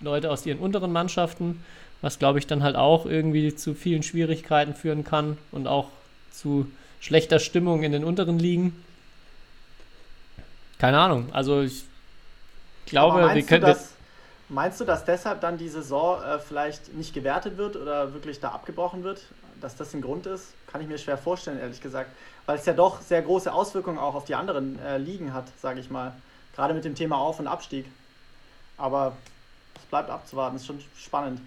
Leute 0.00 0.30
aus 0.30 0.46
ihren 0.46 0.58
unteren 0.58 0.92
Mannschaften, 0.92 1.62
was 2.00 2.18
glaube 2.18 2.38
ich 2.38 2.46
dann 2.46 2.62
halt 2.62 2.76
auch 2.76 3.06
irgendwie 3.06 3.54
zu 3.54 3.74
vielen 3.74 4.02
Schwierigkeiten 4.02 4.74
führen 4.74 5.04
kann 5.04 5.38
und 5.52 5.66
auch 5.66 5.88
zu 6.30 6.70
schlechter 7.00 7.38
Stimmung 7.38 7.82
in 7.82 7.92
den 7.92 8.04
unteren 8.04 8.38
Ligen. 8.38 8.84
Keine 10.78 10.98
Ahnung, 10.98 11.28
also 11.32 11.62
ich 11.62 11.84
glaube, 12.86 13.34
wir 13.34 13.42
können. 13.42 13.62
Das, 13.62 13.94
meinst 14.48 14.80
du, 14.80 14.84
dass 14.84 15.04
deshalb 15.04 15.40
dann 15.40 15.58
die 15.58 15.68
Saison 15.68 16.22
äh, 16.22 16.38
vielleicht 16.38 16.94
nicht 16.94 17.12
gewertet 17.14 17.56
wird 17.56 17.76
oder 17.76 18.14
wirklich 18.14 18.40
da 18.40 18.50
abgebrochen 18.50 19.02
wird? 19.02 19.22
Dass 19.60 19.76
das 19.76 19.92
ein 19.92 20.00
Grund 20.00 20.26
ist? 20.26 20.54
Kann 20.68 20.80
ich 20.80 20.86
mir 20.86 20.98
schwer 20.98 21.18
vorstellen, 21.18 21.58
ehrlich 21.58 21.80
gesagt. 21.80 22.10
Weil 22.46 22.58
es 22.58 22.66
ja 22.66 22.72
doch 22.72 23.00
sehr 23.00 23.22
große 23.22 23.52
Auswirkungen 23.52 23.98
auch 23.98 24.14
auf 24.14 24.24
die 24.24 24.36
anderen 24.36 24.78
äh, 24.78 24.98
Ligen 24.98 25.34
hat, 25.34 25.46
sage 25.60 25.80
ich 25.80 25.90
mal. 25.90 26.12
Gerade 26.54 26.74
mit 26.74 26.84
dem 26.84 26.94
Thema 26.94 27.18
Auf- 27.18 27.40
und 27.40 27.48
Abstieg. 27.48 27.86
Aber 28.76 29.16
es 29.76 29.82
bleibt 29.86 30.10
abzuwarten, 30.10 30.56
ist 30.56 30.66
schon 30.66 30.80
spannend. 30.96 31.40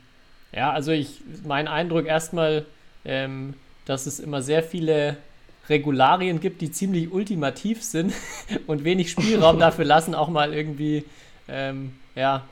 Ja, 0.51 0.71
also 0.71 0.91
ich, 0.91 1.21
mein 1.45 1.69
Eindruck 1.69 2.05
erstmal, 2.05 2.65
ähm, 3.05 3.55
dass 3.85 4.05
es 4.05 4.19
immer 4.19 4.41
sehr 4.41 4.61
viele 4.61 5.17
Regularien 5.69 6.39
gibt, 6.39 6.61
die 6.61 6.71
ziemlich 6.71 7.11
ultimativ 7.11 7.83
sind 7.83 8.13
und 8.67 8.83
wenig 8.83 9.11
Spielraum 9.11 9.59
dafür 9.59 9.85
lassen, 9.85 10.15
auch 10.15 10.29
mal 10.29 10.53
irgendwie, 10.53 11.03
ähm, 11.47 11.93
ja, 12.15 12.43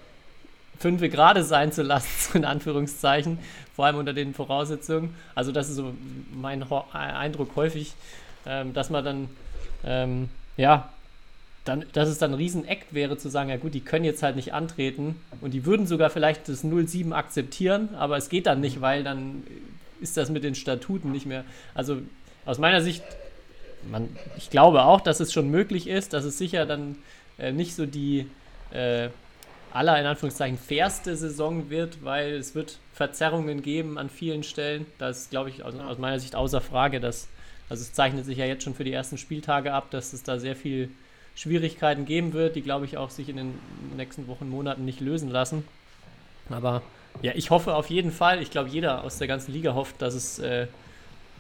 fünf 0.79 1.01
gerade 1.01 1.43
sein 1.43 1.71
zu 1.71 1.83
lassen, 1.83 2.09
in 2.37 2.45
Anführungszeichen, 2.45 3.39
vor 3.75 3.85
allem 3.85 3.97
unter 3.97 4.13
den 4.13 4.33
Voraussetzungen. 4.33 5.15
Also 5.35 5.51
das 5.51 5.69
ist 5.69 5.75
so 5.75 5.93
mein 6.33 6.63
Eindruck 6.93 7.55
häufig, 7.55 7.93
ähm, 8.45 8.73
dass 8.73 8.89
man 8.89 9.03
dann, 9.03 9.29
ähm, 9.83 10.29
ja, 10.57 10.89
dann, 11.65 11.85
dass 11.93 12.07
es 12.07 12.17
dann 12.17 12.31
ein 12.31 12.35
Rieseneck 12.35 12.85
wäre 12.91 13.17
zu 13.17 13.29
sagen, 13.29 13.49
ja 13.49 13.57
gut, 13.57 13.73
die 13.73 13.81
können 13.81 14.05
jetzt 14.05 14.23
halt 14.23 14.35
nicht 14.37 14.53
antreten 14.53 15.15
und 15.41 15.53
die 15.53 15.65
würden 15.65 15.85
sogar 15.85 16.09
vielleicht 16.09 16.47
das 16.47 16.63
0-7 16.63 17.11
akzeptieren, 17.11 17.89
aber 17.95 18.17
es 18.17 18.29
geht 18.29 18.47
dann 18.47 18.61
nicht, 18.61 18.81
weil 18.81 19.03
dann 19.03 19.43
ist 20.01 20.17
das 20.17 20.29
mit 20.29 20.43
den 20.43 20.55
Statuten 20.55 21.11
nicht 21.11 21.25
mehr. 21.25 21.43
Also 21.75 22.01
aus 22.49 22.57
meiner 22.57 22.81
Sicht, 22.81 23.03
man, 23.89 24.09
ich 24.37 24.49
glaube 24.49 24.83
auch, 24.83 25.01
dass 25.01 25.19
es 25.19 25.31
schon 25.31 25.49
möglich 25.49 25.87
ist, 25.87 26.13
dass 26.13 26.25
es 26.25 26.37
sicher 26.37 26.65
dann 26.65 26.97
äh, 27.37 27.51
nicht 27.51 27.75
so 27.75 27.85
die 27.85 28.27
äh, 28.71 29.09
aller 29.71 29.99
in 29.99 30.05
Anführungszeichen 30.07 30.57
fairste 30.57 31.15
Saison 31.15 31.69
wird, 31.69 32.03
weil 32.03 32.33
es 32.33 32.55
wird 32.55 32.79
Verzerrungen 32.93 33.61
geben 33.61 33.99
an 33.99 34.09
vielen 34.09 34.41
Stellen. 34.41 34.87
Das 34.97 35.19
ist, 35.19 35.29
glaube 35.29 35.49
ich, 35.49 35.63
aus, 35.63 35.75
aus, 35.75 35.99
meiner 35.99 36.19
Sicht 36.19 36.35
außer 36.35 36.59
Frage, 36.59 36.99
dass, 36.99 37.27
also 37.69 37.83
es 37.83 37.93
zeichnet 37.93 38.25
sich 38.25 38.39
ja 38.39 38.45
jetzt 38.45 38.63
schon 38.63 38.73
für 38.73 38.83
die 38.83 38.93
ersten 38.93 39.19
Spieltage 39.19 39.71
ab, 39.71 39.91
dass 39.91 40.13
es 40.13 40.23
da 40.23 40.39
sehr 40.39 40.55
viel 40.55 40.89
Schwierigkeiten 41.35 42.05
geben 42.05 42.33
wird, 42.33 42.55
die, 42.55 42.63
glaube 42.63 42.85
ich, 42.85 42.97
auch 42.97 43.11
sich 43.11 43.29
in 43.29 43.37
den 43.37 43.59
nächsten 43.95 44.27
Wochen, 44.27 44.49
Monaten 44.49 44.85
nicht 44.85 45.01
lösen 45.01 45.29
lassen. 45.29 45.65
Aber 46.49 46.81
ja, 47.21 47.33
ich 47.35 47.51
hoffe 47.51 47.75
auf 47.75 47.91
jeden 47.91 48.11
Fall, 48.11 48.41
ich 48.41 48.49
glaube, 48.49 48.69
jeder 48.69 49.03
aus 49.03 49.19
der 49.19 49.27
ganzen 49.27 49.53
Liga 49.53 49.75
hofft, 49.75 50.01
dass 50.01 50.15
es, 50.15 50.39
äh, 50.39 50.65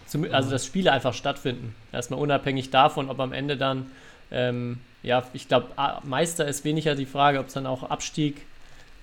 zum, 0.09 0.31
also 0.33 0.49
dass 0.49 0.65
Spiele 0.65 0.91
einfach 0.91 1.13
stattfinden. 1.13 1.75
Erstmal 1.91 2.19
unabhängig 2.19 2.69
davon, 2.71 3.09
ob 3.09 3.19
am 3.19 3.31
Ende 3.31 3.57
dann, 3.57 3.91
ähm, 4.31 4.79
ja, 5.03 5.23
ich 5.33 5.47
glaube, 5.47 5.67
Meister 6.03 6.47
ist 6.47 6.65
weniger 6.65 6.95
die 6.95 7.05
Frage, 7.05 7.39
ob 7.39 7.47
es 7.47 7.53
dann 7.53 7.65
auch 7.65 7.83
Abstieg, 7.83 8.45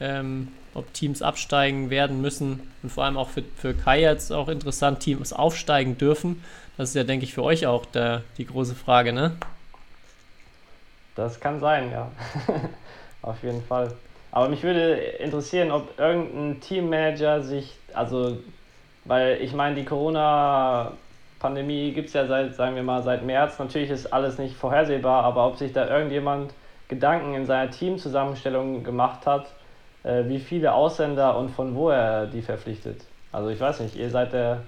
ähm, 0.01 0.49
ob 0.75 0.92
Teams 0.92 1.23
absteigen 1.23 1.88
werden 1.88 2.21
müssen. 2.21 2.61
Und 2.83 2.90
vor 2.90 3.05
allem 3.05 3.16
auch 3.16 3.31
für, 3.31 3.42
für 3.57 3.73
Kai 3.73 4.03
jetzt 4.03 4.33
auch 4.33 4.49
interessant, 4.49 5.01
Teams 5.01 5.33
aufsteigen 5.33 5.97
dürfen. 5.97 6.42
Das 6.77 6.90
ist 6.90 6.95
ja, 6.95 7.05
denke 7.05 7.25
ich, 7.25 7.33
für 7.33 7.42
euch 7.42 7.66
auch 7.66 7.87
der, 7.87 8.23
die 8.37 8.47
große 8.47 8.75
Frage, 8.75 9.12
ne? 9.12 9.37
Das 11.14 11.40
kann 11.40 11.61
sein, 11.61 11.90
ja. 11.90 12.11
Auf 13.23 13.42
jeden 13.42 13.62
Fall. 13.62 13.92
Aber 14.31 14.51
mich 14.51 14.62
würde 14.62 14.97
interessieren, 14.97 15.71
ob 15.71 15.99
irgendein 15.99 16.61
Teammanager 16.61 17.42
sich, 17.42 17.75
also, 17.95 18.37
weil 19.07 19.38
ich 19.40 19.53
meine, 19.53 19.77
die 19.77 19.85
Corona-Pandemie 19.85 21.92
gibt 21.92 22.09
es 22.09 22.14
ja 22.14 22.27
seit, 22.27 22.55
sagen 22.55 22.77
wir 22.77 22.83
mal, 22.83 23.03
seit 23.03 23.25
März. 23.25 23.59
Natürlich 23.59 23.90
ist 23.90 24.12
alles 24.12 24.38
nicht 24.38 24.57
vorhersehbar, 24.57 25.25
aber 25.25 25.47
ob 25.47 25.57
sich 25.57 25.73
da 25.73 25.88
irgendjemand 25.88 26.53
Gedanken 26.88 27.35
in 27.35 27.47
seiner 27.47 27.71
Teamzusammenstellung 27.71 28.85
gemacht 28.85 29.27
hat, 29.27 29.47
äh, 30.05 30.25
wie 30.27 30.38
viele 30.38 30.73
Ausländer 30.73 31.37
und 31.37 31.51
von 31.51 31.75
wo 31.75 31.90
er 31.90 32.27
die 32.27 32.42
verpflichtet. 32.42 33.03
Also 33.33 33.51
ich 33.51 33.61
weiß 33.61 33.81
nicht, 33.81 33.97
ihr 33.97 34.11
seid 34.11 34.33
der, 34.33 34.62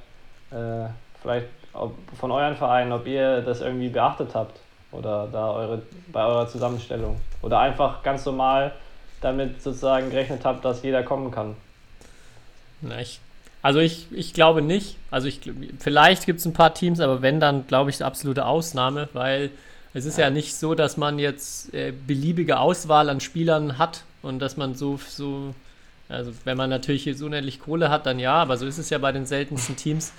äh, 0.51 0.88
vielleicht 1.22 1.46
ob, 1.72 1.94
von 2.18 2.31
euren 2.31 2.57
Vereinen, 2.57 2.92
ob 2.92 3.07
ihr 3.07 3.42
das 3.42 3.61
irgendwie 3.61 3.88
beachtet 3.88 4.35
habt 4.35 4.59
oder 4.90 5.29
da 5.31 5.53
eure, 5.53 5.83
bei 6.12 6.24
eurer 6.24 6.48
Zusammenstellung. 6.48 7.20
Oder 7.42 7.61
einfach 7.61 8.03
ganz 8.03 8.24
normal 8.27 8.72
damit 9.20 9.62
sozusagen 9.62 10.11
gerechnet 10.11 10.44
habt, 10.44 10.64
dass 10.64 10.83
jeder 10.83 11.03
kommen 11.03 11.31
kann? 11.31 11.57
Na, 12.81 13.01
ich, 13.01 13.20
also 13.68 13.81
ich, 13.81 14.07
ich 14.12 14.33
glaube 14.33 14.62
nicht. 14.62 14.96
Also 15.11 15.28
ich, 15.28 15.40
vielleicht 15.78 16.24
gibt 16.24 16.40
es 16.40 16.46
ein 16.46 16.54
paar 16.54 16.72
Teams, 16.72 17.00
aber 17.00 17.20
wenn, 17.20 17.38
dann 17.38 17.66
glaube 17.66 17.90
ich, 17.90 18.00
eine 18.00 18.07
absolute 18.07 18.46
Ausnahme, 18.46 19.11
weil 19.12 19.50
es 19.92 20.07
ist 20.07 20.16
ja, 20.16 20.24
ja 20.24 20.31
nicht 20.31 20.54
so, 20.54 20.74
dass 20.74 20.96
man 20.96 21.18
jetzt 21.18 21.74
äh, 21.74 21.92
beliebige 22.07 22.61
Auswahl 22.61 23.11
an 23.11 23.20
Spielern 23.20 23.76
hat 23.76 24.04
und 24.22 24.38
dass 24.38 24.57
man 24.57 24.74
so, 24.74 24.98
so, 25.07 25.54
also 26.09 26.33
wenn 26.44 26.57
man 26.57 26.70
natürlich 26.70 27.04
jetzt 27.04 27.22
unendlich 27.22 27.61
Kohle 27.61 27.90
hat, 27.90 28.07
dann 28.07 28.18
ja, 28.18 28.37
aber 28.37 28.57
so 28.57 28.66
ist 28.66 28.78
es 28.78 28.88
ja 28.88 28.96
bei 28.96 29.12
den 29.12 29.26
seltensten 29.26 29.76
Teams. 29.76 30.14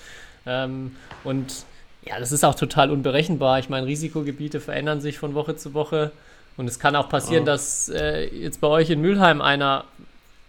Ähm, 0.46 0.94
und 1.24 1.64
ja, 2.06 2.20
das 2.20 2.30
ist 2.30 2.44
auch 2.44 2.54
total 2.54 2.92
unberechenbar. 2.92 3.58
Ich 3.58 3.68
meine, 3.68 3.84
Risikogebiete 3.88 4.60
verändern 4.60 5.00
sich 5.00 5.18
von 5.18 5.34
Woche 5.34 5.56
zu 5.56 5.74
Woche. 5.74 6.12
Und 6.56 6.68
es 6.68 6.78
kann 6.78 6.94
auch 6.94 7.08
passieren, 7.08 7.42
oh. 7.42 7.46
dass 7.46 7.88
äh, 7.88 8.26
jetzt 8.26 8.60
bei 8.60 8.68
euch 8.68 8.90
in 8.90 9.00
Mülheim 9.00 9.40
einer 9.40 9.86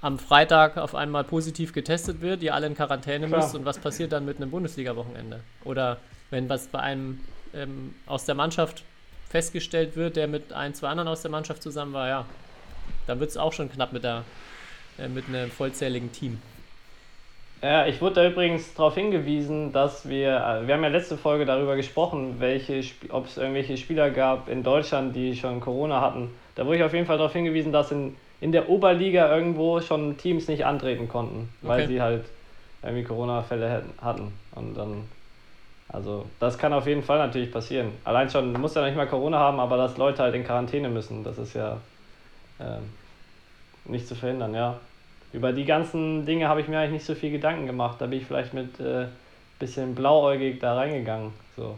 am 0.01 0.17
Freitag 0.17 0.77
auf 0.77 0.95
einmal 0.95 1.23
positiv 1.23 1.73
getestet 1.73 2.21
wird, 2.21 2.41
ihr 2.41 2.55
alle 2.55 2.67
in 2.67 2.75
Quarantäne 2.75 3.27
Klar. 3.27 3.41
müsst 3.41 3.55
und 3.55 3.65
was 3.65 3.77
passiert 3.77 4.11
dann 4.11 4.25
mit 4.25 4.37
einem 4.37 4.49
Bundesliga-Wochenende? 4.49 5.41
Oder 5.63 5.97
wenn 6.31 6.49
was 6.49 6.67
bei 6.67 6.79
einem 6.79 7.19
ähm, 7.53 7.93
aus 8.07 8.25
der 8.25 8.35
Mannschaft 8.35 8.83
festgestellt 9.29 9.95
wird, 9.95 10.15
der 10.15 10.27
mit 10.27 10.53
ein, 10.53 10.73
zwei 10.73 10.87
anderen 10.89 11.07
aus 11.07 11.21
der 11.21 11.31
Mannschaft 11.31 11.61
zusammen 11.61 11.93
war, 11.93 12.07
ja, 12.07 12.25
dann 13.07 13.19
wird 13.19 13.29
es 13.29 13.37
auch 13.37 13.53
schon 13.53 13.71
knapp 13.71 13.93
mit, 13.93 14.03
der, 14.03 14.23
äh, 14.97 15.07
mit 15.07 15.27
einem 15.27 15.51
vollzähligen 15.51 16.11
Team. 16.11 16.41
Ja, 17.61 17.85
ich 17.85 18.01
wurde 18.01 18.15
da 18.15 18.27
übrigens 18.27 18.73
darauf 18.73 18.95
hingewiesen, 18.95 19.71
dass 19.71 20.09
wir, 20.09 20.29
äh, 20.29 20.67
wir 20.67 20.73
haben 20.73 20.83
ja 20.83 20.89
letzte 20.89 21.15
Folge 21.15 21.45
darüber 21.45 21.75
gesprochen, 21.75 22.37
welche, 22.39 22.83
ob 23.09 23.27
es 23.27 23.37
irgendwelche 23.37 23.77
Spieler 23.77 24.09
gab 24.09 24.49
in 24.49 24.63
Deutschland, 24.63 25.15
die 25.15 25.35
schon 25.35 25.59
Corona 25.59 26.01
hatten. 26.01 26.31
Da 26.55 26.65
wurde 26.65 26.77
ich 26.77 26.83
auf 26.83 26.93
jeden 26.93 27.05
Fall 27.05 27.17
darauf 27.17 27.33
hingewiesen, 27.33 27.71
dass 27.71 27.91
in, 27.91 28.15
in 28.41 28.51
der 28.51 28.69
Oberliga 28.69 29.33
irgendwo 29.33 29.79
schon 29.79 30.17
Teams 30.17 30.47
nicht 30.47 30.65
antreten 30.65 31.07
konnten, 31.07 31.49
weil 31.61 31.83
okay. 31.83 31.87
sie 31.87 32.01
halt 32.01 32.25
irgendwie 32.83 33.03
Corona-Fälle 33.03 33.83
hatten. 34.01 34.33
Und 34.55 34.75
dann, 34.75 35.03
also 35.87 36.25
das 36.39 36.57
kann 36.57 36.73
auf 36.73 36.87
jeden 36.87 37.03
Fall 37.03 37.19
natürlich 37.19 37.51
passieren. 37.51 37.91
Allein 38.03 38.29
schon, 38.29 38.53
du 38.53 38.59
musst 38.59 38.75
ja 38.75 38.83
nicht 38.83 38.97
mal 38.97 39.07
Corona 39.07 39.39
haben, 39.39 39.59
aber 39.59 39.77
dass 39.77 39.97
Leute 39.97 40.23
halt 40.23 40.35
in 40.35 40.43
Quarantäne 40.43 40.89
müssen, 40.89 41.23
das 41.23 41.37
ist 41.37 41.53
ja 41.53 41.77
ähm, 42.59 42.89
nicht 43.85 44.07
zu 44.07 44.15
verhindern, 44.15 44.53
ja 44.53 44.79
über 45.33 45.53
die 45.53 45.65
ganzen 45.65 46.25
Dinge 46.25 46.47
habe 46.47 46.61
ich 46.61 46.67
mir 46.67 46.79
eigentlich 46.79 46.93
nicht 46.93 47.05
so 47.05 47.15
viel 47.15 47.31
Gedanken 47.31 47.65
gemacht. 47.65 47.99
Da 47.99 48.07
bin 48.07 48.19
ich 48.19 48.25
vielleicht 48.25 48.53
mit 48.53 48.79
äh, 48.79 49.05
bisschen 49.59 49.95
blauäugig 49.95 50.59
da 50.59 50.75
reingegangen. 50.75 51.31
So. 51.55 51.77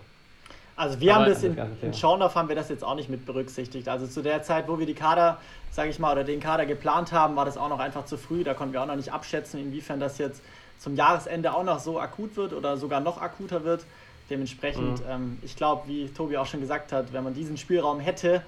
Also 0.75 0.99
wir 0.99 1.15
Aber 1.15 1.25
haben 1.25 1.29
das 1.29 1.43
in, 1.43 1.57
in 1.81 1.93
Schorndorf 1.93 2.35
haben 2.35 2.49
wir 2.49 2.55
das 2.55 2.69
jetzt 2.69 2.83
auch 2.83 2.95
nicht 2.95 3.09
mit 3.09 3.25
berücksichtigt. 3.25 3.87
Also 3.87 4.07
zu 4.07 4.21
der 4.21 4.41
Zeit, 4.43 4.67
wo 4.67 4.79
wir 4.79 4.85
die 4.85 4.95
Kader, 4.95 5.37
sage 5.71 5.89
ich 5.89 5.99
mal, 5.99 6.13
oder 6.13 6.23
den 6.23 6.39
Kader 6.39 6.65
geplant 6.65 7.11
haben, 7.11 7.35
war 7.35 7.45
das 7.45 7.57
auch 7.57 7.69
noch 7.69 7.79
einfach 7.79 8.05
zu 8.05 8.17
früh. 8.17 8.43
Da 8.43 8.53
konnten 8.53 8.73
wir 8.73 8.81
auch 8.81 8.87
noch 8.87 8.95
nicht 8.95 9.13
abschätzen, 9.13 9.59
inwiefern 9.59 9.99
das 9.99 10.17
jetzt 10.17 10.41
zum 10.79 10.95
Jahresende 10.95 11.53
auch 11.53 11.63
noch 11.63 11.79
so 11.79 11.99
akut 11.99 12.35
wird 12.35 12.53
oder 12.53 12.77
sogar 12.77 12.99
noch 12.99 13.21
akuter 13.21 13.63
wird. 13.63 13.85
Dementsprechend, 14.29 14.99
mhm. 14.99 15.09
ähm, 15.09 15.37
ich 15.43 15.55
glaube, 15.55 15.87
wie 15.87 16.07
Tobi 16.07 16.37
auch 16.37 16.45
schon 16.45 16.61
gesagt 16.61 16.91
hat, 16.91 17.13
wenn 17.13 17.23
man 17.23 17.33
diesen 17.33 17.57
Spielraum 17.57 17.99
hätte, 17.99 18.41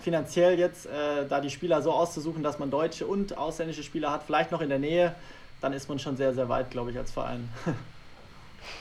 finanziell 0.00 0.58
jetzt 0.58 0.86
äh, 0.86 1.26
da 1.28 1.40
die 1.40 1.50
Spieler 1.50 1.82
so 1.82 1.92
auszusuchen, 1.92 2.42
dass 2.42 2.58
man 2.58 2.70
deutsche 2.70 3.06
und 3.06 3.36
ausländische 3.36 3.82
Spieler 3.82 4.10
hat, 4.10 4.22
vielleicht 4.24 4.52
noch 4.52 4.60
in 4.60 4.68
der 4.68 4.78
Nähe, 4.78 5.14
dann 5.60 5.72
ist 5.72 5.88
man 5.88 5.98
schon 5.98 6.16
sehr, 6.16 6.34
sehr 6.34 6.48
weit, 6.48 6.70
glaube 6.70 6.90
ich, 6.90 6.98
als 6.98 7.10
Verein. 7.10 7.48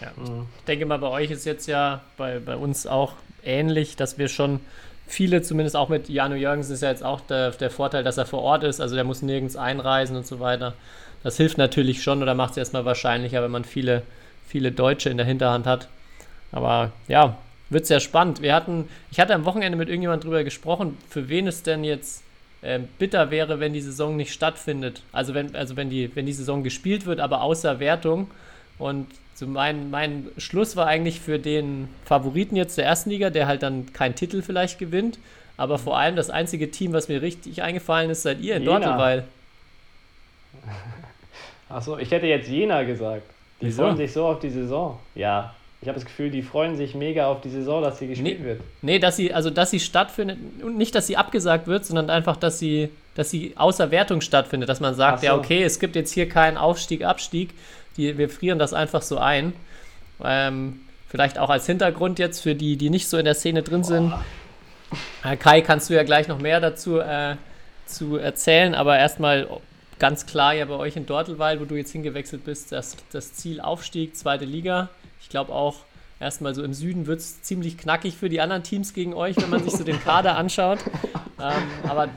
Ja, 0.01 0.11
ich 0.17 0.65
denke 0.65 0.85
mal, 0.85 0.97
bei 0.97 1.07
euch 1.07 1.31
ist 1.31 1.45
jetzt 1.45 1.67
ja 1.67 2.01
bei, 2.17 2.39
bei 2.39 2.55
uns 2.55 2.87
auch 2.87 3.13
ähnlich, 3.43 3.95
dass 3.95 4.17
wir 4.17 4.27
schon 4.27 4.59
viele, 5.07 5.41
zumindest 5.41 5.75
auch 5.75 5.89
mit 5.89 6.09
Jano 6.09 6.35
Jürgens, 6.35 6.69
ist 6.69 6.81
ja 6.81 6.89
jetzt 6.89 7.03
auch 7.03 7.21
der, 7.21 7.51
der 7.51 7.69
Vorteil, 7.69 8.03
dass 8.03 8.17
er 8.17 8.25
vor 8.25 8.41
Ort 8.41 8.63
ist, 8.63 8.79
also 8.79 8.95
der 8.95 9.03
muss 9.03 9.21
nirgends 9.21 9.55
einreisen 9.55 10.15
und 10.15 10.25
so 10.25 10.39
weiter. 10.39 10.73
Das 11.23 11.37
hilft 11.37 11.57
natürlich 11.57 12.01
schon 12.01 12.21
oder 12.21 12.33
macht 12.33 12.51
es 12.51 12.57
erstmal 12.57 12.85
wahrscheinlicher, 12.85 13.43
wenn 13.43 13.51
man 13.51 13.63
viele, 13.63 14.03
viele 14.47 14.71
Deutsche 14.71 15.09
in 15.09 15.17
der 15.17 15.25
Hinterhand 15.25 15.67
hat. 15.67 15.87
Aber 16.51 16.91
ja, 17.07 17.37
wird 17.69 17.85
sehr 17.85 17.99
spannend. 17.99 18.41
Wir 18.41 18.55
hatten, 18.55 18.87
ich 19.11 19.19
hatte 19.19 19.33
am 19.33 19.45
Wochenende 19.45 19.77
mit 19.77 19.87
irgendjemand 19.87 20.23
drüber 20.23 20.43
gesprochen, 20.43 20.97
für 21.09 21.29
wen 21.29 21.47
es 21.47 21.63
denn 21.63 21.83
jetzt 21.83 22.23
ähm, 22.63 22.87
bitter 22.99 23.31
wäre, 23.31 23.59
wenn 23.59 23.73
die 23.73 23.81
Saison 23.81 24.17
nicht 24.17 24.33
stattfindet. 24.33 25.03
Also 25.11 25.33
wenn, 25.33 25.55
also 25.55 25.75
wenn 25.75 25.89
die, 25.89 26.13
wenn 26.15 26.25
die 26.25 26.33
Saison 26.33 26.63
gespielt 26.63 27.05
wird, 27.05 27.19
aber 27.19 27.41
außer 27.41 27.79
Wertung. 27.79 28.29
Und 28.77 29.07
so 29.41 29.47
mein, 29.47 29.89
mein 29.89 30.27
Schluss 30.37 30.75
war 30.75 30.85
eigentlich 30.85 31.19
für 31.19 31.39
den 31.39 31.89
Favoriten 32.05 32.55
jetzt 32.55 32.77
der 32.77 32.85
ersten 32.85 33.09
Liga, 33.09 33.31
der 33.31 33.47
halt 33.47 33.63
dann 33.63 33.91
keinen 33.91 34.13
Titel 34.13 34.43
vielleicht 34.43 34.77
gewinnt. 34.77 35.17
Aber 35.57 35.79
vor 35.79 35.97
allem 35.97 36.15
das 36.15 36.29
einzige 36.29 36.69
Team, 36.69 36.93
was 36.93 37.07
mir 37.07 37.23
richtig 37.23 37.63
eingefallen 37.63 38.11
ist, 38.11 38.21
seid 38.21 38.39
ihr 38.39 38.55
in 38.57 38.61
Jena. 38.61 38.79
Dortelweil. 38.79 39.23
Achso, 41.69 41.97
ich 41.97 42.11
hätte 42.11 42.27
jetzt 42.27 42.47
Jena 42.49 42.83
gesagt. 42.83 43.23
Die 43.61 43.65
Wieso? 43.65 43.81
freuen 43.83 43.97
sich 43.97 44.13
so 44.13 44.27
auf 44.27 44.39
die 44.39 44.51
Saison. 44.51 44.99
Ja, 45.15 45.55
ich 45.81 45.87
habe 45.87 45.95
das 45.97 46.05
Gefühl, 46.05 46.29
die 46.29 46.43
freuen 46.43 46.75
sich 46.75 46.93
mega 46.93 47.25
auf 47.25 47.41
die 47.41 47.49
Saison, 47.49 47.81
dass 47.81 47.97
sie 47.97 48.07
gespielt 48.09 48.39
Nee. 48.41 48.45
wird. 48.45 48.61
Nee, 48.83 48.99
dass 48.99 49.15
sie, 49.15 49.33
also 49.33 49.49
dass 49.49 49.71
sie 49.71 49.79
stattfindet, 49.79 50.37
und 50.61 50.77
nicht, 50.77 50.93
dass 50.93 51.07
sie 51.07 51.17
abgesagt 51.17 51.65
wird, 51.65 51.83
sondern 51.83 52.11
einfach, 52.11 52.37
dass 52.37 52.59
sie, 52.59 52.89
dass 53.15 53.31
sie 53.31 53.53
außer 53.55 53.89
Wertung 53.89 54.21
stattfindet, 54.21 54.69
dass 54.69 54.79
man 54.81 54.93
sagt, 54.93 55.21
so. 55.21 55.25
ja, 55.25 55.35
okay, 55.35 55.63
es 55.63 55.79
gibt 55.79 55.95
jetzt 55.95 56.13
hier 56.13 56.29
keinen 56.29 56.57
Aufstieg, 56.57 57.03
Abstieg, 57.03 57.55
die, 57.97 58.17
wir 58.17 58.29
frieren 58.29 58.59
das 58.59 58.73
einfach 58.73 59.01
so 59.01 59.17
ein. 59.17 59.53
Ähm, 60.23 60.81
vielleicht 61.07 61.39
auch 61.39 61.49
als 61.49 61.65
Hintergrund 61.65 62.19
jetzt 62.19 62.41
für 62.41 62.55
die, 62.55 62.77
die 62.77 62.89
nicht 62.89 63.07
so 63.07 63.17
in 63.17 63.25
der 63.25 63.33
Szene 63.33 63.63
drin 63.63 63.83
sind. 63.83 64.13
Äh, 65.23 65.37
Kai, 65.37 65.61
kannst 65.61 65.89
du 65.89 65.93
ja 65.93 66.03
gleich 66.03 66.27
noch 66.27 66.39
mehr 66.39 66.59
dazu 66.59 66.99
äh, 66.99 67.35
zu 67.85 68.17
erzählen, 68.17 68.75
aber 68.75 68.97
erstmal 68.97 69.47
ganz 69.99 70.25
klar 70.25 70.53
ja 70.53 70.65
bei 70.65 70.75
euch 70.75 70.95
in 70.95 71.05
Dortelweil, 71.05 71.59
wo 71.59 71.65
du 71.65 71.75
jetzt 71.75 71.91
hingewechselt 71.91 72.43
bist, 72.45 72.71
das, 72.71 72.97
das 73.11 73.33
Ziel 73.33 73.61
Aufstieg, 73.61 74.15
zweite 74.15 74.45
Liga. 74.45 74.89
Ich 75.21 75.29
glaube 75.29 75.53
auch, 75.53 75.83
erstmal 76.19 76.55
so 76.55 76.63
im 76.63 76.73
Süden 76.73 77.07
wird 77.07 77.19
es 77.19 77.41
ziemlich 77.41 77.77
knackig 77.77 78.15
für 78.15 78.29
die 78.29 78.41
anderen 78.41 78.63
Teams 78.63 78.93
gegen 78.93 79.13
euch, 79.13 79.37
wenn 79.37 79.49
man 79.49 79.63
sich 79.63 79.73
so 79.73 79.83
den 79.83 80.01
Kader 80.01 80.37
anschaut. 80.37 80.79
Ähm, 81.41 81.89
aber 81.89 82.07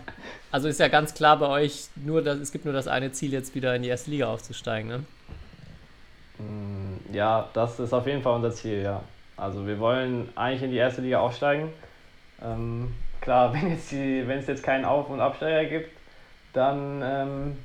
also 0.51 0.69
ist 0.69 0.79
ja 0.79 0.89
ganz 0.89 1.15
klar 1.15 1.39
bei 1.39 1.47
euch, 1.47 1.87
nur 1.97 2.21
das, 2.21 2.39
es 2.39 2.53
gibt 2.53 2.67
nur 2.67 2.75
das 2.75 2.89
eine 2.89 3.11
Ziel, 3.11 3.33
jetzt 3.33 3.55
wieder 3.55 3.75
in 3.75 3.83
die 3.83 3.89
erste 3.89 4.11
Liga 4.11 4.27
aufzusteigen. 4.27 4.91
Ne? 4.91 5.01
Mm, 6.39 6.97
Ja, 7.13 7.49
das 7.55 7.79
ist 7.81 7.93
auf 7.93 8.07
jeden 8.07 8.23
Fall 8.23 8.35
unser 8.35 8.51
Ziel, 8.51 8.83
ja. 8.83 9.03
Also 9.37 9.67
wir 9.67 9.79
wollen 9.79 10.29
eigentlich 10.37 10.63
in 10.63 10.71
die 10.71 10.77
erste 10.77 11.01
Liga 11.03 11.21
aufsteigen. 11.21 11.73
Ähm, 12.43 12.95
klar, 13.21 13.53
wenn, 13.55 13.71
jetzt 13.71 13.91
die, 13.93 14.27
wenn 14.27 14.39
es 14.39 14.47
jetzt 14.47 14.63
keinen 14.63 14.85
Auf- 14.85 15.11
und 15.11 15.21
Absteiger 15.21 15.69
gibt, 15.69 15.91
dann 16.53 17.03
ähm, 17.05 17.59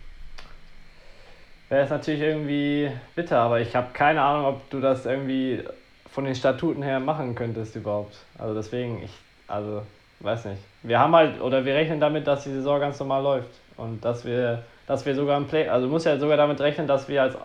wäre 1.70 1.84
es 1.84 1.90
natürlich 1.90 2.22
irgendwie 2.22 2.92
bitter, 3.16 3.40
aber 3.40 3.60
ich 3.60 3.76
habe 3.76 3.88
keine 3.94 4.22
Ahnung, 4.22 4.46
ob 4.46 4.70
du 4.70 4.80
das 4.80 5.06
irgendwie 5.06 5.64
von 6.12 6.26
den 6.26 6.36
Statuten 6.36 6.82
her 6.82 7.00
machen 7.00 7.36
könntest 7.36 7.76
überhaupt. 7.76 8.16
Also 8.38 8.56
deswegen, 8.56 9.04
ich, 9.04 9.12
also 9.48 9.84
weiß 10.20 10.46
nicht. 10.46 10.62
Wir 10.82 11.00
haben 11.00 11.16
halt, 11.16 11.40
oder 11.42 11.66
wir 11.66 11.76
rechnen 11.76 12.00
damit, 12.00 12.26
dass 12.28 12.44
die 12.44 12.50
Saison 12.52 12.80
ganz 12.80 13.00
normal 13.00 13.22
läuft 13.24 13.50
und 13.78 14.04
dass 14.04 14.26
wir, 14.26 14.64
dass 14.88 15.06
wir 15.06 15.14
sogar 15.16 15.38
ein 15.40 15.48
Play, 15.48 15.70
also 15.70 15.86
du 15.88 15.92
musst 15.92 16.06
ja 16.08 16.18
sogar 16.18 16.38
damit 16.38 16.60
rechnen, 16.62 16.88
dass 16.88 17.08
wir 17.08 17.22
als 17.22 17.36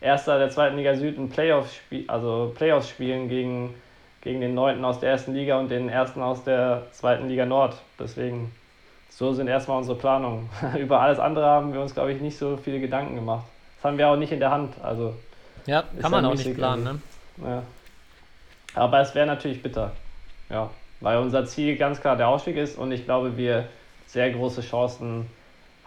Erster 0.00 0.38
der 0.38 0.50
zweiten 0.50 0.76
Liga 0.76 0.94
Süd 0.94 1.18
ein 1.18 1.30
Playoff 1.30 1.72
spiel, 1.72 2.04
also 2.08 2.52
Playoffs 2.54 2.88
spielen 2.88 3.28
gegen, 3.28 3.74
gegen 4.20 4.40
den 4.40 4.54
Neunten 4.54 4.84
aus 4.84 5.00
der 5.00 5.10
ersten 5.10 5.34
Liga 5.34 5.58
und 5.58 5.70
den 5.70 5.88
Ersten 5.88 6.22
aus 6.22 6.44
der 6.44 6.82
zweiten 6.92 7.28
Liga 7.28 7.46
Nord. 7.46 7.76
Deswegen, 7.98 8.52
so 9.10 9.32
sind 9.32 9.48
erstmal 9.48 9.78
unsere 9.78 9.98
Planungen. 9.98 10.50
Über 10.78 11.00
alles 11.00 11.18
andere 11.18 11.46
haben 11.46 11.72
wir 11.72 11.80
uns, 11.80 11.94
glaube 11.94 12.12
ich, 12.12 12.20
nicht 12.20 12.36
so 12.36 12.56
viele 12.56 12.80
Gedanken 12.80 13.14
gemacht. 13.14 13.46
Das 13.76 13.84
haben 13.84 13.98
wir 13.98 14.08
auch 14.08 14.16
nicht 14.16 14.32
in 14.32 14.40
der 14.40 14.50
Hand. 14.50 14.74
Also, 14.82 15.14
Ja, 15.64 15.84
kann 16.00 16.10
man 16.10 16.24
ja 16.24 16.30
auch 16.30 16.34
nicht 16.34 16.54
planen. 16.54 16.84
Ne? 16.84 17.00
ja. 17.42 17.62
Aber 18.74 19.00
es 19.00 19.14
wäre 19.14 19.26
natürlich 19.26 19.62
bitter. 19.62 19.92
Ja, 20.50 20.70
weil 21.00 21.18
unser 21.18 21.46
Ziel 21.46 21.76
ganz 21.76 22.00
klar 22.00 22.16
der 22.16 22.28
Aufstieg 22.28 22.56
ist 22.56 22.78
und 22.78 22.92
ich 22.92 23.04
glaube, 23.04 23.36
wir 23.36 23.66
sehr 24.06 24.30
große 24.30 24.60
Chancen 24.60 25.26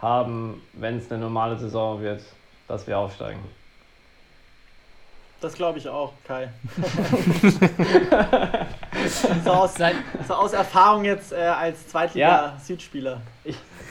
haben, 0.00 0.62
wenn 0.72 0.98
es 0.98 1.10
eine 1.10 1.20
normale 1.20 1.56
Saison 1.56 2.00
wird, 2.02 2.22
dass 2.68 2.86
wir 2.86 2.98
aufsteigen. 2.98 3.40
Das 5.40 5.54
glaube 5.54 5.78
ich 5.78 5.88
auch, 5.88 6.12
Kai. 6.26 6.50
so, 9.44 9.50
aus, 9.50 9.74
so 10.28 10.34
aus 10.34 10.52
Erfahrung 10.52 11.04
jetzt 11.04 11.32
äh, 11.32 11.36
als 11.36 11.88
Zweitliga-Südspieler. 11.88 13.20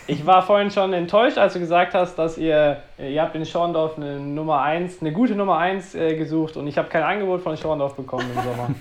Ich 0.10 0.26
war 0.26 0.42
vorhin 0.42 0.72
schon 0.72 0.92
enttäuscht, 0.94 1.38
als 1.38 1.54
du 1.54 1.60
gesagt 1.60 1.94
hast, 1.94 2.16
dass 2.16 2.40
ihr, 2.40 2.82
ihr 2.98 3.22
habt 3.22 3.36
in 3.36 3.46
Schorndorf 3.46 3.98
eine 3.98 4.20
Nummer 4.20 4.62
1, 4.62 5.02
eine 5.02 5.12
gute 5.12 5.36
Nummer 5.36 5.60
1 5.60 5.94
äh, 5.94 6.16
gesucht 6.16 6.58
und 6.58 6.66
ich 6.66 6.80
habe 6.80 6.90
kein 6.90 7.04
Angebot 7.04 7.42
von 7.42 7.56
Schorndorf 7.58 7.96
bekommen 7.96 8.26
im 8.36 8.44
Sommer. 8.44 8.70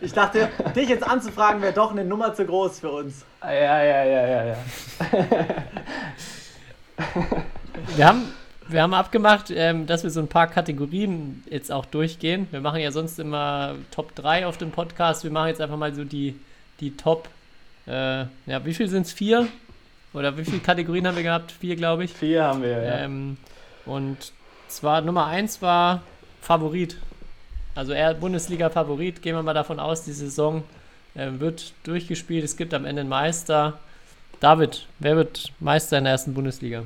Ich 0.00 0.12
dachte, 0.12 0.48
dich 0.76 0.88
jetzt 0.88 1.04
anzufragen, 1.04 1.60
wäre 1.60 1.72
doch 1.72 1.90
eine 1.90 2.04
Nummer 2.04 2.32
zu 2.32 2.46
groß 2.46 2.78
für 2.78 2.92
uns. 2.92 3.26
Ja, 3.42 3.52
ja, 3.52 4.04
ja, 4.04 4.04
ja, 4.04 4.44
ja. 4.44 4.56
Wir 7.96 8.06
haben, 8.06 8.32
wir 8.68 8.82
haben 8.82 8.94
abgemacht, 8.94 9.50
ähm, 9.50 9.86
dass 9.86 10.02
wir 10.02 10.10
so 10.10 10.20
ein 10.20 10.28
paar 10.28 10.48
Kategorien 10.48 11.42
jetzt 11.50 11.70
auch 11.70 11.86
durchgehen. 11.86 12.48
Wir 12.50 12.60
machen 12.60 12.80
ja 12.80 12.90
sonst 12.90 13.18
immer 13.18 13.76
Top 13.90 14.14
3 14.14 14.46
auf 14.46 14.58
dem 14.58 14.70
Podcast. 14.70 15.24
Wir 15.24 15.30
machen 15.30 15.48
jetzt 15.48 15.60
einfach 15.60 15.76
mal 15.76 15.94
so 15.94 16.04
die, 16.04 16.38
die 16.80 16.96
Top, 16.96 17.28
äh, 17.86 18.20
ja, 18.46 18.64
wie 18.64 18.74
viel 18.74 18.88
sind 18.88 19.06
es? 19.06 19.12
Vier? 19.12 19.46
Oder 20.12 20.36
wie 20.36 20.44
viele 20.44 20.58
Kategorien 20.60 21.06
haben 21.06 21.16
wir 21.16 21.22
gehabt? 21.22 21.52
Vier, 21.52 21.76
glaube 21.76 22.04
ich. 22.04 22.12
Vier 22.12 22.44
haben 22.44 22.62
wir, 22.62 22.82
ja. 22.82 22.98
Ähm, 22.98 23.36
und 23.84 24.32
zwar 24.68 25.00
Nummer 25.00 25.26
1 25.26 25.62
war 25.62 26.02
Favorit. 26.40 26.96
Also 27.74 27.92
er 27.92 28.14
Bundesliga-Favorit, 28.14 29.20
gehen 29.20 29.36
wir 29.36 29.42
mal 29.42 29.54
davon 29.54 29.78
aus, 29.78 30.04
die 30.04 30.12
Saison 30.12 30.64
äh, 31.14 31.28
wird 31.38 31.72
durchgespielt. 31.84 32.44
Es 32.44 32.56
gibt 32.56 32.72
am 32.72 32.84
Ende 32.84 33.00
einen 33.00 33.10
Meister. 33.10 33.78
David, 34.40 34.86
wer 34.98 35.16
wird 35.16 35.52
Meister 35.60 35.98
in 35.98 36.04
der 36.04 36.14
ersten 36.14 36.34
Bundesliga? 36.34 36.84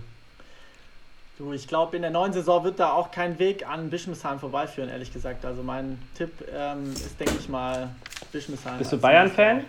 Du, 1.40 1.55
ich 1.55 1.66
glaube, 1.66 1.96
in 1.96 2.03
der 2.03 2.11
neuen 2.11 2.35
Saison 2.35 2.64
wird 2.64 2.79
da 2.79 2.92
auch 2.92 3.11
kein 3.11 3.38
Weg 3.38 3.66
an 3.66 3.88
Bischmisheim 3.88 4.38
vorbeiführen, 4.38 4.90
ehrlich 4.90 5.11
gesagt. 5.11 5.46
Also 5.46 5.62
mein 5.62 5.98
Tipp 6.14 6.31
ähm, 6.55 6.92
ist, 6.92 7.18
denke 7.18 7.33
ich 7.40 7.48
mal, 7.48 7.88
Bischmisheim. 8.31 8.76
Bist 8.76 8.92
du 8.92 8.98
Bayern-Fan 8.98 9.64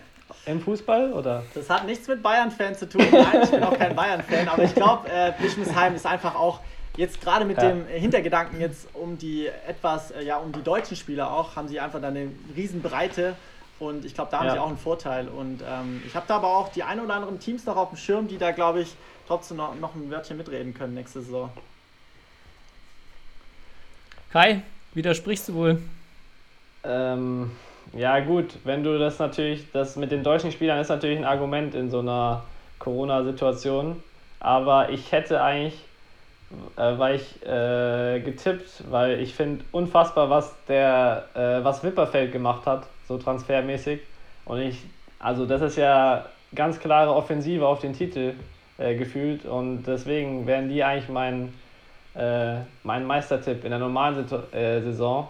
im 0.47 0.59
Fußball 0.59 1.13
oder? 1.13 1.43
Das 1.53 1.69
hat 1.69 1.85
nichts 1.85 2.09
mit 2.09 2.21
Bayern-Fan 2.21 2.75
zu 2.75 2.89
tun. 2.89 3.01
Nein, 3.09 3.39
ich 3.43 3.51
bin 3.51 3.63
auch 3.63 3.77
kein 3.77 3.95
Bayern-Fan, 3.95 4.49
aber 4.49 4.63
ich 4.65 4.75
glaube, 4.75 5.09
äh, 5.09 5.31
Bischmisheim 5.41 5.95
ist 5.95 6.05
einfach 6.05 6.35
auch 6.35 6.59
jetzt 6.97 7.21
gerade 7.21 7.45
mit 7.45 7.61
Ja. 7.61 7.69
dem 7.69 7.87
Hintergedanken 7.87 8.59
jetzt 8.59 8.89
um 8.93 9.17
die 9.17 9.47
etwas, 9.65 10.11
äh, 10.11 10.23
ja, 10.25 10.35
um 10.39 10.51
die 10.51 10.61
deutschen 10.63 10.97
Spieler 10.97 11.31
auch, 11.31 11.55
haben 11.55 11.69
sie 11.69 11.79
einfach 11.79 12.01
dann 12.01 12.17
eine 12.17 12.31
Riesenbreite 12.53 13.33
und 13.79 14.03
ich 14.03 14.13
glaube, 14.13 14.29
da 14.29 14.39
haben 14.39 14.47
Ja. 14.47 14.51
sie 14.55 14.59
auch 14.59 14.67
einen 14.67 14.77
Vorteil. 14.77 15.29
Und 15.29 15.61
ähm, 15.61 16.03
ich 16.05 16.15
habe 16.15 16.25
da 16.27 16.35
aber 16.35 16.47
auch 16.49 16.67
die 16.67 16.83
ein 16.83 16.99
oder 16.99 17.13
anderen 17.13 17.39
Teams 17.39 17.65
noch 17.65 17.77
auf 17.77 17.91
dem 17.91 17.97
Schirm, 17.97 18.27
die 18.27 18.37
da, 18.37 18.51
glaube 18.51 18.81
ich, 18.81 18.93
trotzdem 19.31 19.57
noch, 19.57 19.73
noch 19.75 19.95
ein 19.95 20.11
Wörtchen 20.11 20.35
mitreden 20.35 20.73
können 20.73 20.93
nächste 20.93 21.21
Saison. 21.21 21.49
Kai, 24.33 24.61
widersprichst 24.93 25.47
du 25.47 25.53
wohl? 25.53 25.81
Ähm, 26.83 27.51
ja 27.93 28.19
gut, 28.19 28.57
wenn 28.65 28.83
du 28.83 28.99
das 28.99 29.19
natürlich, 29.19 29.71
das 29.71 29.95
mit 29.95 30.11
den 30.11 30.21
deutschen 30.21 30.51
Spielern 30.51 30.79
ist 30.79 30.89
natürlich 30.89 31.17
ein 31.17 31.23
Argument 31.23 31.75
in 31.75 31.89
so 31.89 31.99
einer 31.99 32.43
Corona-Situation. 32.79 34.03
Aber 34.41 34.89
ich 34.89 35.13
hätte 35.13 35.41
eigentlich, 35.41 35.79
äh, 36.75 36.97
weil 36.97 37.15
ich 37.15 37.45
äh, 37.45 38.19
getippt, 38.19 38.83
weil 38.89 39.21
ich 39.21 39.33
finde 39.33 39.63
unfassbar, 39.71 40.29
was 40.29 40.53
der, 40.67 41.25
äh, 41.35 41.63
was 41.63 41.85
Wipperfeld 41.85 42.33
gemacht 42.33 42.65
hat, 42.65 42.85
so 43.07 43.17
transfermäßig. 43.17 44.01
Und 44.43 44.59
ich, 44.59 44.83
also 45.19 45.45
das 45.45 45.61
ist 45.61 45.77
ja 45.77 46.25
ganz 46.53 46.81
klare 46.81 47.15
Offensive 47.15 47.65
auf 47.65 47.79
den 47.79 47.93
Titel 47.93 48.33
äh, 48.81 48.95
gefühlt 48.95 49.45
und 49.45 49.83
deswegen 49.83 50.47
wären 50.47 50.69
die 50.69 50.83
eigentlich 50.83 51.09
mein, 51.09 51.53
äh, 52.15 52.57
mein 52.83 53.05
Meistertipp 53.05 53.63
in 53.63 53.69
der 53.69 53.79
normalen 53.79 54.15
Situ 54.15 54.35
äh, 54.55 54.81
Saison. 54.81 55.29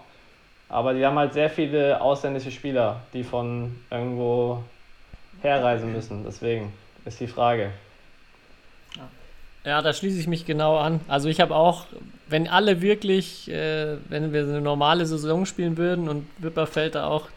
Aber 0.69 0.93
die 0.93 1.05
haben 1.05 1.19
halt 1.19 1.33
sehr 1.33 1.49
viele 1.49 1.99
ausländische 1.99 2.49
Spieler, 2.49 3.01
die 3.13 3.23
von 3.23 3.75
irgendwo 3.89 4.63
herreisen 5.41 5.91
müssen. 5.91 6.23
Deswegen 6.23 6.71
ist 7.03 7.19
die 7.19 7.27
Frage. 7.27 7.71
Ja, 9.63 9.81
da 9.81 9.93
schließe 9.93 10.19
ich 10.19 10.27
mich 10.27 10.45
genau 10.45 10.77
an. 10.77 11.01
Also 11.07 11.29
ich 11.29 11.39
habe 11.39 11.55
auch, 11.55 11.85
wenn 12.27 12.47
alle 12.47 12.81
wirklich, 12.81 13.51
äh, 13.51 13.97
wenn 14.09 14.33
wir 14.33 14.41
eine 14.41 14.61
normale 14.61 15.05
Saison 15.05 15.45
spielen 15.45 15.77
würden 15.77 16.09
und 16.09 16.25
Wipperfeld 16.39 16.95
da 16.95 17.07
auch 17.07 17.27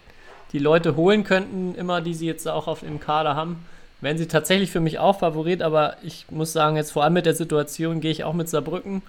die 0.53 0.59
Leute 0.59 0.97
holen 0.97 1.25
könnten, 1.25 1.75
immer 1.75 2.01
die 2.01 2.15
sie 2.15 2.27
jetzt 2.27 2.49
auch 2.49 2.67
auf 2.67 2.83
im 2.83 2.99
Kader 2.99 3.37
haben, 3.37 3.67
wären 4.05 4.19
sie 4.19 4.29
tatsächlich 4.29 4.71
für 4.71 4.81
mich 4.81 4.99
auch 4.99 5.19
Favorit. 5.19 5.63
Aber 5.63 5.97
ich 6.03 6.27
muss 6.31 6.53
sagen, 6.53 6.77
jetzt 6.77 6.93
vor 6.93 7.03
allem 7.03 7.15
mit 7.15 7.27
der 7.27 7.35
Situation 7.35 8.01
gehe 8.01 8.13
ich 8.13 8.23
auch 8.23 8.35
mit 8.35 8.49
Saarbrücken, 8.49 9.03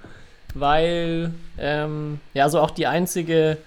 weil 0.54 1.32
ähm, 1.60 2.20
ja 2.34 2.50
so 2.50 2.60
auch 2.60 2.72
die 2.72 2.88
einzige, 2.88 3.58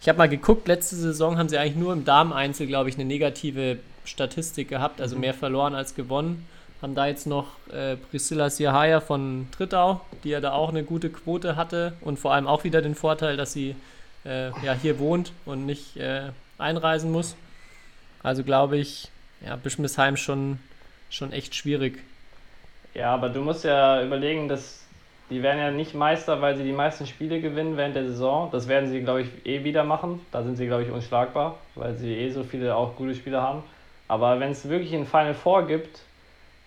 ich 0.00 0.08
habe 0.08 0.18
mal 0.18 0.28
geguckt, 0.28 0.66
letzte 0.66 0.96
Saison 0.96 1.38
haben 1.38 1.48
sie 1.48 1.58
eigentlich 1.58 1.76
nur 1.76 1.92
im 1.92 2.04
Dameneinzel, 2.04 2.66
glaube 2.66 2.88
ich, 2.88 2.96
eine 2.96 3.04
negative 3.04 3.78
Statistik 4.04 4.68
gehabt, 4.68 5.00
also 5.00 5.16
mehr 5.16 5.34
verloren 5.34 5.74
als 5.74 5.94
gewonnen 5.94 6.46
haben 6.80 6.94
da 6.94 7.06
jetzt 7.06 7.26
noch 7.26 7.46
äh, 7.72 7.96
Priscilla 7.96 8.50
Sierhaya 8.50 9.00
von 9.00 9.48
Trittau, 9.50 10.00
die 10.22 10.30
ja 10.30 10.40
da 10.40 10.52
auch 10.52 10.68
eine 10.68 10.84
gute 10.84 11.10
Quote 11.10 11.56
hatte 11.56 11.94
und 12.00 12.18
vor 12.18 12.32
allem 12.32 12.46
auch 12.46 12.64
wieder 12.64 12.82
den 12.82 12.94
Vorteil, 12.94 13.36
dass 13.36 13.52
sie 13.52 13.74
äh, 14.24 14.50
ja 14.64 14.74
hier 14.80 14.98
wohnt 14.98 15.32
und 15.44 15.66
nicht 15.66 15.96
äh, 15.96 16.30
einreisen 16.56 17.10
muss. 17.10 17.34
Also 18.22 18.44
glaube 18.44 18.76
ich, 18.78 19.10
ja, 19.44 19.56
Bischmisheim 19.56 20.16
schon, 20.16 20.58
schon 21.10 21.32
echt 21.32 21.54
schwierig. 21.54 22.02
Ja, 22.94 23.14
aber 23.14 23.28
du 23.28 23.40
musst 23.40 23.64
ja 23.64 24.02
überlegen, 24.02 24.48
dass 24.48 24.84
die 25.30 25.42
werden 25.42 25.58
ja 25.58 25.70
nicht 25.70 25.94
Meister, 25.94 26.40
weil 26.40 26.56
sie 26.56 26.64
die 26.64 26.72
meisten 26.72 27.06
Spiele 27.06 27.40
gewinnen 27.40 27.76
während 27.76 27.94
der 27.94 28.04
Saison. 28.04 28.50
Das 28.50 28.66
werden 28.66 28.88
sie, 28.88 29.02
glaube 29.02 29.22
ich, 29.22 29.28
eh 29.44 29.62
wieder 29.62 29.84
machen. 29.84 30.20
Da 30.32 30.42
sind 30.42 30.56
sie, 30.56 30.66
glaube 30.66 30.84
ich, 30.84 30.90
unschlagbar, 30.90 31.58
weil 31.74 31.94
sie 31.94 32.14
eh 32.14 32.30
so 32.30 32.44
viele 32.44 32.74
auch 32.74 32.96
gute 32.96 33.14
Spieler 33.14 33.42
haben. 33.42 33.62
Aber 34.08 34.40
wenn 34.40 34.52
es 34.52 34.68
wirklich 34.68 34.94
ein 34.94 35.06
Final 35.06 35.34
Four 35.34 35.66
gibt, 35.66 36.00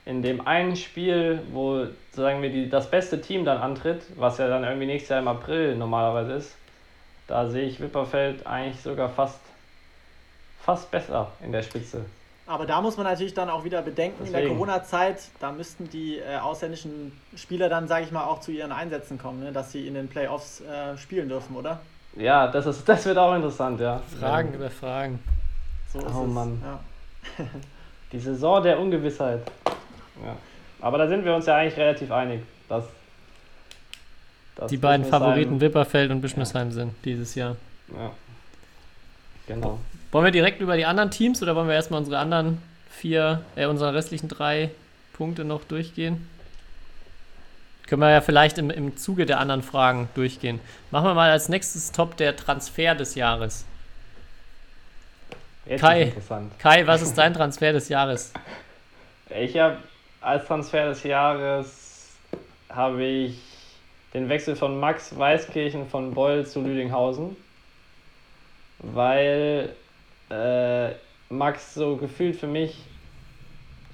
in 0.05 0.21
dem 0.21 0.45
einen 0.47 0.75
Spiel, 0.75 1.41
wo, 1.51 1.87
sagen 2.11 2.41
wir, 2.41 2.51
die, 2.51 2.69
das 2.69 2.89
beste 2.89 3.19
Team 3.19 3.45
dann 3.45 3.57
antritt, 3.57 4.03
was 4.15 4.37
ja 4.37 4.47
dann 4.47 4.63
irgendwie 4.63 4.85
nächstes 4.85 5.09
Jahr 5.09 5.19
im 5.19 5.27
April 5.27 5.75
normalerweise 5.75 6.33
ist, 6.33 6.55
da 7.27 7.47
sehe 7.47 7.67
ich 7.67 7.79
Wipperfeld 7.79 8.45
eigentlich 8.45 8.81
sogar 8.81 9.09
fast, 9.09 9.39
fast 10.61 10.91
besser 10.91 11.31
in 11.43 11.51
der 11.51 11.63
Spitze. 11.63 12.05
Aber 12.47 12.65
da 12.65 12.81
muss 12.81 12.97
man 12.97 13.05
natürlich 13.05 13.33
dann 13.33 13.49
auch 13.49 13.63
wieder 13.63 13.81
bedenken, 13.81 14.25
in 14.25 14.31
der 14.31 14.41
Deswegen. 14.41 14.57
Corona-Zeit, 14.57 15.29
da 15.39 15.51
müssten 15.51 15.89
die 15.89 16.17
äh, 16.17 16.37
ausländischen 16.37 17.17
Spieler 17.35 17.69
dann, 17.69 17.87
sage 17.87 18.05
ich 18.05 18.11
mal, 18.11 18.25
auch 18.25 18.41
zu 18.41 18.51
ihren 18.51 18.71
Einsätzen 18.71 19.17
kommen, 19.17 19.41
ne? 19.41 19.51
dass 19.51 19.71
sie 19.71 19.87
in 19.87 19.93
den 19.93 20.07
Playoffs 20.09 20.61
äh, 20.61 20.97
spielen 20.97 21.29
dürfen, 21.29 21.55
oder? 21.55 21.79
Ja, 22.15 22.47
das, 22.47 22.65
ist, 22.65 22.87
das 22.89 23.05
wird 23.05 23.17
auch 23.17 23.33
interessant, 23.35 23.79
ja. 23.79 24.01
Fragen 24.19 24.53
über 24.53 24.69
Fragen. 24.69 25.19
So 25.93 25.99
ist 25.99 26.13
Oh 26.13 26.25
es. 26.25 26.33
Mann. 26.33 26.61
Ja. 26.63 27.45
Die 28.11 28.19
Saison 28.19 28.61
der 28.61 28.77
Ungewissheit. 28.79 29.39
Ja. 30.25 30.35
Aber 30.81 30.97
da 30.97 31.07
sind 31.07 31.23
wir 31.23 31.33
uns 31.33 31.45
ja 31.45 31.55
eigentlich 31.55 31.77
relativ 31.77 32.11
einig, 32.11 32.41
dass, 32.67 32.83
dass 34.55 34.69
Die 34.69 34.77
beiden 34.77 35.05
Favoriten 35.05 35.61
Wipperfeld 35.61 36.11
und 36.11 36.19
Bischmisheim 36.19 36.71
sind 36.71 36.93
dieses 37.05 37.35
Jahr. 37.35 37.55
Ja. 37.95 38.11
Genau. 39.47 39.79
Wollen 40.11 40.25
wir 40.25 40.31
direkt 40.31 40.61
über 40.61 40.75
die 40.75 40.85
anderen 40.85 41.09
Teams 41.09 41.41
oder 41.41 41.55
wollen 41.55 41.67
wir 41.67 41.75
erstmal 41.75 41.99
unsere 41.99 42.19
anderen 42.19 42.61
vier, 42.89 43.43
äh, 43.55 43.65
unsere 43.65 43.93
restlichen 43.93 44.27
drei 44.27 44.69
Punkte 45.13 45.45
noch 45.45 45.63
durchgehen? 45.63 46.27
Können 47.87 48.01
wir 48.01 48.11
ja 48.11 48.21
vielleicht 48.21 48.57
im, 48.57 48.69
im 48.69 48.97
Zuge 48.97 49.25
der 49.25 49.39
anderen 49.39 49.63
Fragen 49.63 50.09
durchgehen. 50.15 50.59
Machen 50.91 51.05
wir 51.05 51.13
mal 51.13 51.29
als 51.29 51.49
nächstes 51.49 51.91
Top 51.91 52.17
der 52.17 52.35
Transfer 52.35 52.95
des 52.95 53.15
Jahres. 53.15 53.65
Jetzt 55.65 55.81
Kai. 55.81 56.13
Kai, 56.59 56.87
was 56.87 57.01
ist 57.01 57.17
dein 57.17 57.33
Transfer 57.33 57.71
des 57.71 57.89
Jahres? 57.89 58.33
Ich 59.29 59.57
habe 59.57 59.77
als 60.19 60.45
Transfer 60.45 60.89
des 60.89 61.03
Jahres 61.03 62.09
habe 62.69 63.03
ich 63.03 63.39
den 64.13 64.27
Wechsel 64.29 64.55
von 64.55 64.79
Max 64.79 65.17
Weißkirchen 65.17 65.87
von 65.87 66.13
Beul 66.13 66.45
zu 66.45 66.61
Lüdinghausen, 66.61 67.35
weil 68.79 69.73
äh, 70.31 70.91
Max 71.29 71.73
so 71.73 71.97
gefühlt 71.97 72.35
für 72.35 72.47
mich, 72.47 72.77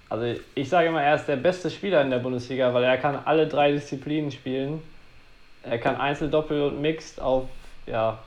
also 0.09 0.39
ich 0.55 0.69
sage 0.69 0.87
immer, 0.87 1.03
er 1.03 1.15
ist 1.15 1.27
der 1.27 1.35
beste 1.35 1.69
Spieler 1.69 2.01
in 2.01 2.09
der 2.09 2.19
Bundesliga, 2.19 2.73
weil 2.73 2.83
er 2.83 2.97
kann 2.97 3.19
alle 3.25 3.47
drei 3.47 3.71
Disziplinen 3.71 4.31
spielen. 4.31 4.81
Er 5.63 5.79
kann 5.79 5.97
Einzel, 5.97 6.29
Doppel 6.29 6.61
und 6.61 6.81
Mixed 6.81 7.19
auf, 7.19 7.45
ja, 7.85 8.19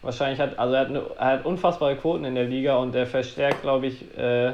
wahrscheinlich 0.00 0.40
hat, 0.40 0.58
also 0.58 0.74
er 0.74 0.80
hat, 0.80 0.88
eine, 0.88 1.02
er 1.18 1.26
hat 1.26 1.44
unfassbare 1.44 1.96
Quoten 1.96 2.24
in 2.24 2.34
der 2.34 2.44
Liga 2.44 2.76
und 2.76 2.94
er 2.94 3.06
verstärkt, 3.06 3.62
glaube 3.62 3.86
ich, 3.86 4.16
äh, 4.16 4.52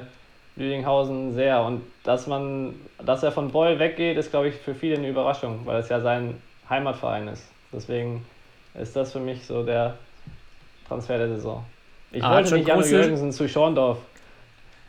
Lüdinghausen 0.57 1.35
sehr. 1.35 1.63
Und 1.63 1.83
dass 2.03 2.27
man, 2.27 2.75
dass 2.99 3.23
er 3.23 3.31
von 3.31 3.53
Beul 3.53 3.79
weggeht, 3.79 4.17
ist, 4.17 4.31
glaube 4.31 4.49
ich, 4.49 4.57
für 4.57 4.75
viele 4.75 4.97
eine 4.97 5.09
Überraschung, 5.09 5.61
weil 5.65 5.81
es 5.81 5.89
ja 5.89 6.01
sein 6.01 6.41
Heimatverein 6.69 7.29
ist. 7.29 7.49
Deswegen 7.73 8.27
ist 8.75 8.97
das 8.97 9.13
für 9.13 9.21
mich 9.21 9.47
so 9.47 9.65
der 9.65 9.97
Transfer 10.89 11.19
der 11.19 11.29
Saison. 11.29 11.65
Ich 12.13 12.23
Ah, 12.23 12.29
hat 12.29 12.35
wollte 12.37 12.49
schon 12.51 12.59
nicht 12.59 12.71
große- 12.71 12.91
Jürgensen 12.91 13.33
zu 13.33 13.49
Schorndorf. 13.49 13.99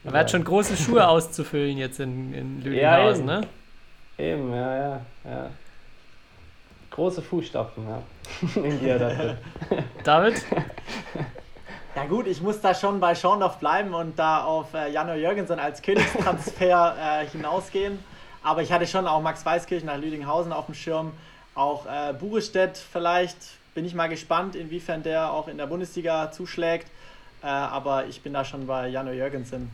Er 0.03 0.13
hat 0.13 0.31
schon 0.31 0.43
große 0.43 0.75
Schuhe 0.75 1.07
auszufüllen 1.07 1.77
jetzt 1.77 1.99
in, 1.99 2.33
in 2.33 2.73
Ja, 2.73 2.97
Lüdinghausen, 2.97 3.29
eben. 3.29 3.39
ne? 3.41 3.47
Eben, 4.17 4.53
ja, 4.53 4.75
ja, 4.77 5.01
ja. 5.25 5.49
Große 6.89 7.21
Fußstapfen, 7.21 7.85
ja. 7.87 8.01
in 8.63 8.79
die 8.79 8.89
er 8.89 8.99
da. 8.99 9.37
David? 10.03 10.43
Ja 11.95 12.05
gut, 12.05 12.25
ich 12.27 12.41
muss 12.41 12.59
da 12.61 12.73
schon 12.73 12.99
bei 12.99 13.15
Schorndorf 13.15 13.57
bleiben 13.59 13.93
und 13.93 14.17
da 14.17 14.43
auf 14.43 14.73
äh, 14.73 14.89
Jano 14.91 15.13
Jürgensen 15.13 15.59
als 15.59 15.81
Königstransfer 15.81 16.95
äh, 17.21 17.25
hinausgehen. 17.27 17.99
Aber 18.43 18.61
ich 18.61 18.71
hatte 18.71 18.87
schon 18.87 19.07
auch 19.07 19.21
Max 19.21 19.45
Weißkirchen 19.45 19.85
nach 19.87 19.97
Lüdinghausen 19.97 20.51
auf 20.51 20.65
dem 20.65 20.73
Schirm. 20.75 21.11
Auch 21.53 21.85
äh, 21.85 22.13
Burestedt 22.13 22.77
vielleicht. 22.77 23.37
Bin 23.75 23.85
ich 23.85 23.93
mal 23.93 24.07
gespannt, 24.09 24.55
inwiefern 24.55 25.03
der 25.03 25.31
auch 25.31 25.47
in 25.47 25.57
der 25.57 25.67
Bundesliga 25.67 26.31
zuschlägt. 26.31 26.87
Äh, 27.43 27.47
aber 27.47 28.05
ich 28.05 28.21
bin 28.21 28.33
da 28.33 28.45
schon 28.45 28.67
bei 28.67 28.87
Jano 28.87 29.11
Jürgensen. 29.11 29.71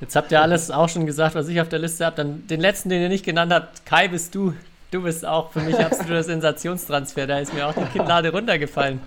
Jetzt 0.00 0.16
habt 0.16 0.32
ihr 0.32 0.40
alles 0.40 0.70
auch 0.70 0.88
schon 0.88 1.06
gesagt, 1.06 1.34
was 1.34 1.48
ich 1.48 1.60
auf 1.60 1.68
der 1.68 1.78
Liste 1.78 2.04
habe. 2.04 2.16
Dann 2.16 2.46
den 2.46 2.60
letzten, 2.60 2.88
den 2.88 3.02
ihr 3.02 3.08
nicht 3.08 3.24
genannt 3.24 3.52
habt, 3.52 3.86
Kai, 3.86 4.08
bist 4.08 4.34
du. 4.34 4.54
Du 4.90 5.02
bist 5.02 5.24
auch 5.24 5.50
für 5.52 5.60
mich 5.60 5.78
absoluter 5.78 6.22
Sensationstransfer. 6.24 7.26
Da 7.26 7.38
ist 7.38 7.52
mir 7.54 7.66
auch 7.66 7.74
die 7.74 7.84
Kinnlade 7.86 8.30
runtergefallen. 8.30 9.00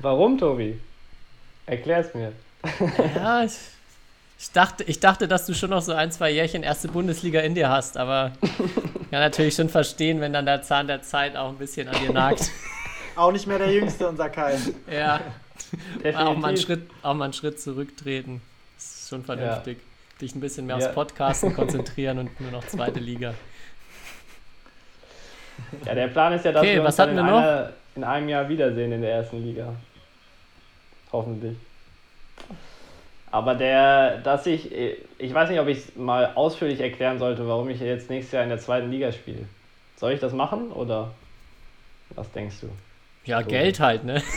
Warum, 0.00 0.38
Tobi? 0.38 0.80
Erklär's 1.66 2.12
mir. 2.14 2.32
Ja, 3.14 3.44
ich, 3.44 3.52
ich, 4.38 4.50
dachte, 4.52 4.84
ich 4.84 5.00
dachte, 5.00 5.28
dass 5.28 5.46
du 5.46 5.54
schon 5.54 5.70
noch 5.70 5.82
so 5.82 5.92
ein, 5.92 6.10
zwei 6.10 6.30
Jährchen 6.30 6.62
erste 6.62 6.88
Bundesliga 6.88 7.40
in 7.40 7.54
dir 7.54 7.68
hast, 7.68 7.96
aber 7.96 8.32
kann 9.10 9.20
natürlich 9.20 9.54
schon 9.54 9.68
verstehen, 9.68 10.20
wenn 10.20 10.32
dann 10.32 10.46
der 10.46 10.62
Zahn 10.62 10.86
der 10.86 11.02
Zeit 11.02 11.36
auch 11.36 11.50
ein 11.50 11.58
bisschen 11.58 11.88
an 11.88 11.96
dir 12.02 12.12
nagt. 12.12 12.50
Auch 13.16 13.32
nicht 13.32 13.46
mehr 13.46 13.58
der 13.58 13.72
Jüngste, 13.72 14.08
unser 14.08 14.28
Kai. 14.30 14.56
Ja, 14.90 15.20
auch 16.16 16.36
mal, 16.36 16.48
einen. 16.48 16.56
Schritt, 16.56 16.88
auch 17.02 17.14
mal 17.14 17.24
einen 17.24 17.32
Schritt 17.32 17.60
zurücktreten. 17.60 18.40
Das 18.76 18.84
ist 18.84 19.08
schon 19.10 19.24
vernünftig. 19.24 19.78
Dich 20.20 20.34
ein 20.34 20.40
bisschen 20.40 20.66
mehr 20.66 20.78
Ja. 20.78 20.86
aufs 20.86 20.94
Podcasten 20.94 21.54
konzentrieren 21.54 22.18
und 22.18 22.40
nur 22.40 22.50
noch 22.50 22.66
zweite 22.66 23.00
Liga. 23.00 23.34
Ja, 25.84 25.94
der 25.94 26.08
Plan 26.08 26.32
ist 26.32 26.44
ja, 26.44 26.52
dass 26.52 26.62
Okay, 26.62 26.74
wir 26.74 26.84
uns 26.84 26.98
in, 26.98 27.06
wir 27.16 27.22
noch? 27.22 27.38
einer, 27.38 27.72
in 27.96 28.04
einem 28.04 28.28
Jahr 28.28 28.48
wiedersehen 28.48 28.92
in 28.92 29.02
der 29.02 29.12
ersten 29.12 29.42
Liga. 29.42 29.74
Hoffentlich. 31.12 31.56
Aber 33.30 33.54
der, 33.54 34.18
dass 34.18 34.46
ich, 34.46 34.70
ich 34.72 35.34
weiß 35.34 35.48
nicht, 35.50 35.60
ob 35.60 35.66
ich 35.68 35.78
es 35.78 35.96
mal 35.96 36.32
ausführlich 36.34 36.80
erklären 36.80 37.18
sollte, 37.18 37.46
warum 37.48 37.68
ich 37.70 37.80
jetzt 37.80 38.10
nächstes 38.10 38.32
Jahr 38.32 38.42
in 38.42 38.50
der 38.50 38.58
zweiten 38.58 38.90
Liga 38.90 39.10
spiele. 39.12 39.46
Soll 39.96 40.12
ich 40.12 40.20
das 40.20 40.32
machen 40.32 40.70
oder 40.72 41.12
was 42.10 42.30
denkst 42.32 42.56
du? 42.60 42.68
Ja, 43.24 43.40
So. 43.42 43.48
Geld 43.48 43.80
halt, 43.80 44.04
ne? 44.04 44.22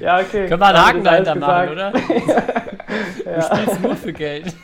Ja, 0.00 0.20
okay. 0.20 0.48
Können 0.48 0.60
wir 0.60 0.66
einen 0.66 0.76
Damit 0.76 0.86
Haken 0.86 1.04
dahinter 1.04 1.34
machen, 1.34 1.68
oder? 1.70 1.92
Du 3.26 3.42
spielst 3.42 3.80
nur 3.82 3.96
für 3.96 4.12
Geld. 4.12 4.54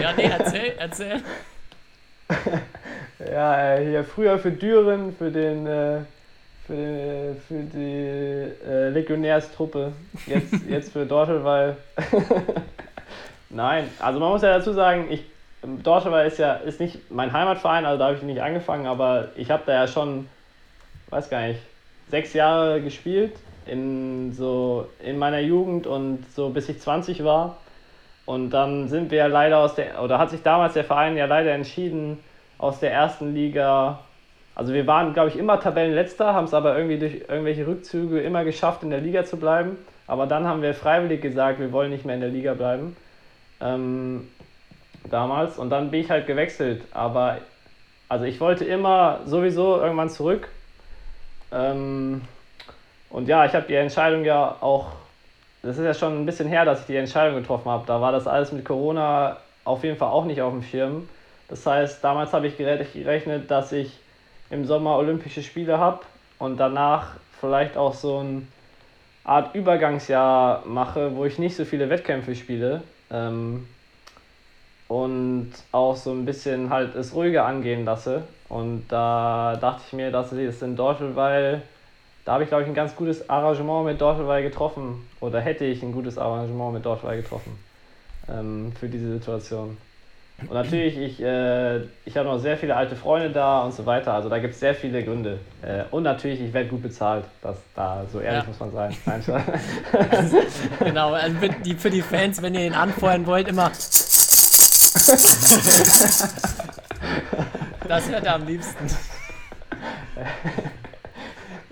Ja, 0.00 0.12
nee, 0.16 0.24
erzähl, 0.24 0.74
erzähl. 0.78 1.22
Ja, 3.30 3.74
äh, 3.74 3.88
hier 3.88 4.04
früher 4.04 4.38
für 4.38 4.50
Düren, 4.50 5.14
für 5.16 5.30
den, 5.30 5.66
äh, 5.66 6.00
für, 6.66 6.74
den, 6.74 7.36
für 7.46 7.62
die 7.72 8.68
äh, 8.68 8.88
Legionärstruppe, 8.90 9.92
jetzt, 10.26 10.52
jetzt 10.68 10.92
für 10.92 11.06
Dortelweil. 11.06 11.76
Nein, 13.48 13.88
also 14.00 14.20
man 14.20 14.30
muss 14.30 14.42
ja 14.42 14.58
dazu 14.58 14.72
sagen, 14.72 15.06
ich, 15.10 15.24
Dortelweil 15.82 16.26
ist 16.26 16.38
ja 16.38 16.54
ist 16.54 16.80
nicht 16.80 17.10
mein 17.10 17.32
Heimatverein, 17.32 17.86
also 17.86 17.98
da 17.98 18.06
habe 18.06 18.16
ich 18.16 18.22
nicht 18.22 18.42
angefangen, 18.42 18.86
aber 18.86 19.28
ich 19.36 19.50
habe 19.50 19.62
da 19.66 19.72
ja 19.72 19.86
schon, 19.86 20.28
weiß 21.10 21.30
gar 21.30 21.46
nicht, 21.46 21.60
sechs 22.08 22.32
Jahre 22.34 22.82
gespielt 22.82 23.32
in 23.66 24.32
so 24.32 24.86
in 25.02 25.18
meiner 25.18 25.40
Jugend 25.40 25.86
und 25.86 26.24
so 26.34 26.50
bis 26.50 26.68
ich 26.68 26.80
20 26.80 27.24
war. 27.24 27.56
Und 28.26 28.50
dann 28.50 28.88
sind 28.88 29.10
wir 29.10 29.28
leider 29.28 29.58
aus 29.58 29.74
der, 29.74 30.02
oder 30.02 30.18
hat 30.18 30.30
sich 30.30 30.42
damals 30.42 30.74
der 30.74 30.84
Verein 30.84 31.16
ja 31.16 31.26
leider 31.26 31.52
entschieden, 31.52 32.18
aus 32.58 32.80
der 32.80 32.92
ersten 32.92 33.34
Liga. 33.34 34.00
Also 34.54 34.72
wir 34.72 34.86
waren, 34.86 35.12
glaube 35.12 35.28
ich, 35.30 35.36
immer 35.36 35.60
Tabellenletzter, 35.60 36.32
haben 36.32 36.44
es 36.44 36.54
aber 36.54 36.76
irgendwie 36.76 36.98
durch 36.98 37.14
irgendwelche 37.28 37.66
Rückzüge 37.66 38.20
immer 38.20 38.44
geschafft, 38.44 38.82
in 38.82 38.90
der 38.90 39.00
Liga 39.00 39.24
zu 39.24 39.36
bleiben. 39.36 39.76
Aber 40.06 40.26
dann 40.26 40.46
haben 40.46 40.62
wir 40.62 40.74
freiwillig 40.74 41.20
gesagt, 41.20 41.58
wir 41.58 41.72
wollen 41.72 41.90
nicht 41.90 42.04
mehr 42.04 42.14
in 42.14 42.20
der 42.20 42.30
Liga 42.30 42.54
bleiben. 42.54 42.96
Ähm, 43.60 44.28
damals. 45.10 45.58
Und 45.58 45.70
dann 45.70 45.90
bin 45.90 46.00
ich 46.00 46.10
halt 46.10 46.26
gewechselt. 46.26 46.82
Aber 46.92 47.38
also 48.08 48.24
ich 48.24 48.40
wollte 48.40 48.64
immer 48.64 49.20
sowieso 49.24 49.80
irgendwann 49.80 50.10
zurück. 50.10 50.48
Ähm, 51.52 52.22
und 53.10 53.28
ja, 53.28 53.44
ich 53.44 53.54
habe 53.54 53.66
die 53.66 53.74
Entscheidung 53.74 54.24
ja 54.24 54.56
auch, 54.60 54.92
das 55.62 55.78
ist 55.78 55.84
ja 55.84 55.94
schon 55.94 56.22
ein 56.22 56.26
bisschen 56.26 56.48
her, 56.48 56.64
dass 56.64 56.80
ich 56.80 56.86
die 56.86 56.96
Entscheidung 56.96 57.36
getroffen 57.40 57.70
habe. 57.70 57.86
Da 57.86 58.00
war 58.00 58.12
das 58.12 58.26
alles 58.26 58.52
mit 58.52 58.64
Corona 58.64 59.36
auf 59.64 59.82
jeden 59.84 59.96
Fall 59.96 60.08
auch 60.10 60.24
nicht 60.24 60.42
auf 60.42 60.52
dem 60.52 60.62
Schirm. 60.62 61.08
Das 61.48 61.64
heißt, 61.66 62.02
damals 62.02 62.32
habe 62.32 62.46
ich 62.46 62.56
gere- 62.56 62.84
gerechnet, 62.92 63.50
dass 63.50 63.72
ich 63.72 63.98
im 64.50 64.64
Sommer 64.64 64.96
Olympische 64.96 65.42
Spiele 65.42 65.78
habe 65.78 66.00
und 66.38 66.58
danach 66.58 67.16
vielleicht 67.40 67.76
auch 67.76 67.94
so 67.94 68.18
eine 68.18 68.42
Art 69.24 69.54
Übergangsjahr 69.54 70.64
mache, 70.66 71.16
wo 71.16 71.24
ich 71.24 71.38
nicht 71.38 71.56
so 71.56 71.64
viele 71.64 71.88
Wettkämpfe 71.88 72.34
spiele 72.34 72.82
ähm, 73.10 73.66
und 74.88 75.52
auch 75.72 75.96
so 75.96 76.12
ein 76.12 76.24
bisschen 76.24 76.70
halt 76.70 76.94
es 76.94 77.14
ruhiger 77.14 77.44
angehen 77.46 77.84
lasse. 77.84 78.22
Und 78.48 78.84
da 78.88 79.56
dachte 79.60 79.82
ich 79.86 79.92
mir, 79.92 80.10
dass 80.10 80.32
es 80.32 80.62
in 80.62 80.76
Dortelweil 80.76 81.62
da 82.24 82.32
habe 82.32 82.44
ich, 82.44 82.48
glaube 82.48 82.62
ich, 82.62 82.68
ein 82.68 82.74
ganz 82.74 82.96
gutes 82.96 83.28
Arrangement 83.28 83.84
mit 83.84 84.00
Dortwey 84.00 84.42
getroffen. 84.42 85.06
Oder 85.20 85.40
hätte 85.40 85.64
ich 85.64 85.82
ein 85.82 85.92
gutes 85.92 86.16
Arrangement 86.16 86.72
mit 86.72 86.84
Dortwey 86.86 87.18
getroffen 87.18 87.58
ähm, 88.28 88.72
für 88.78 88.88
diese 88.88 89.12
Situation. 89.12 89.76
Und 90.40 90.52
natürlich, 90.54 90.96
ich, 90.96 91.22
äh, 91.22 91.82
ich 92.04 92.16
habe 92.16 92.28
noch 92.28 92.38
sehr 92.38 92.56
viele 92.56 92.74
alte 92.74 92.96
Freunde 92.96 93.30
da 93.30 93.60
und 93.62 93.72
so 93.72 93.86
weiter. 93.86 94.14
Also 94.14 94.28
da 94.28 94.38
gibt 94.38 94.54
es 94.54 94.60
sehr 94.60 94.74
viele 94.74 95.04
Gründe. 95.04 95.38
Äh, 95.62 95.84
und 95.90 96.02
natürlich, 96.02 96.40
ich 96.40 96.52
werde 96.52 96.70
gut 96.70 96.82
bezahlt. 96.82 97.24
Das, 97.42 97.58
da, 97.76 98.04
so 98.10 98.20
ehrlich 98.20 98.42
Ja. 98.42 98.48
muss 98.48 98.58
man 98.58 98.72
sein. 98.72 98.96
Nein, 99.06 99.22
Spaß. 99.22 99.42
Genau, 100.80 101.12
also 101.12 101.36
für 101.38 101.48
die, 101.50 101.74
für 101.74 101.90
die 101.90 102.02
Fans, 102.02 102.40
wenn 102.40 102.54
ihr 102.54 102.66
ihn 102.66 102.72
anfeuern 102.74 103.26
wollt, 103.26 103.48
immer. 103.48 103.70
Das 107.88 108.08
hört 108.08 108.24
er 108.24 108.34
am 108.34 108.46
liebsten. 108.46 108.86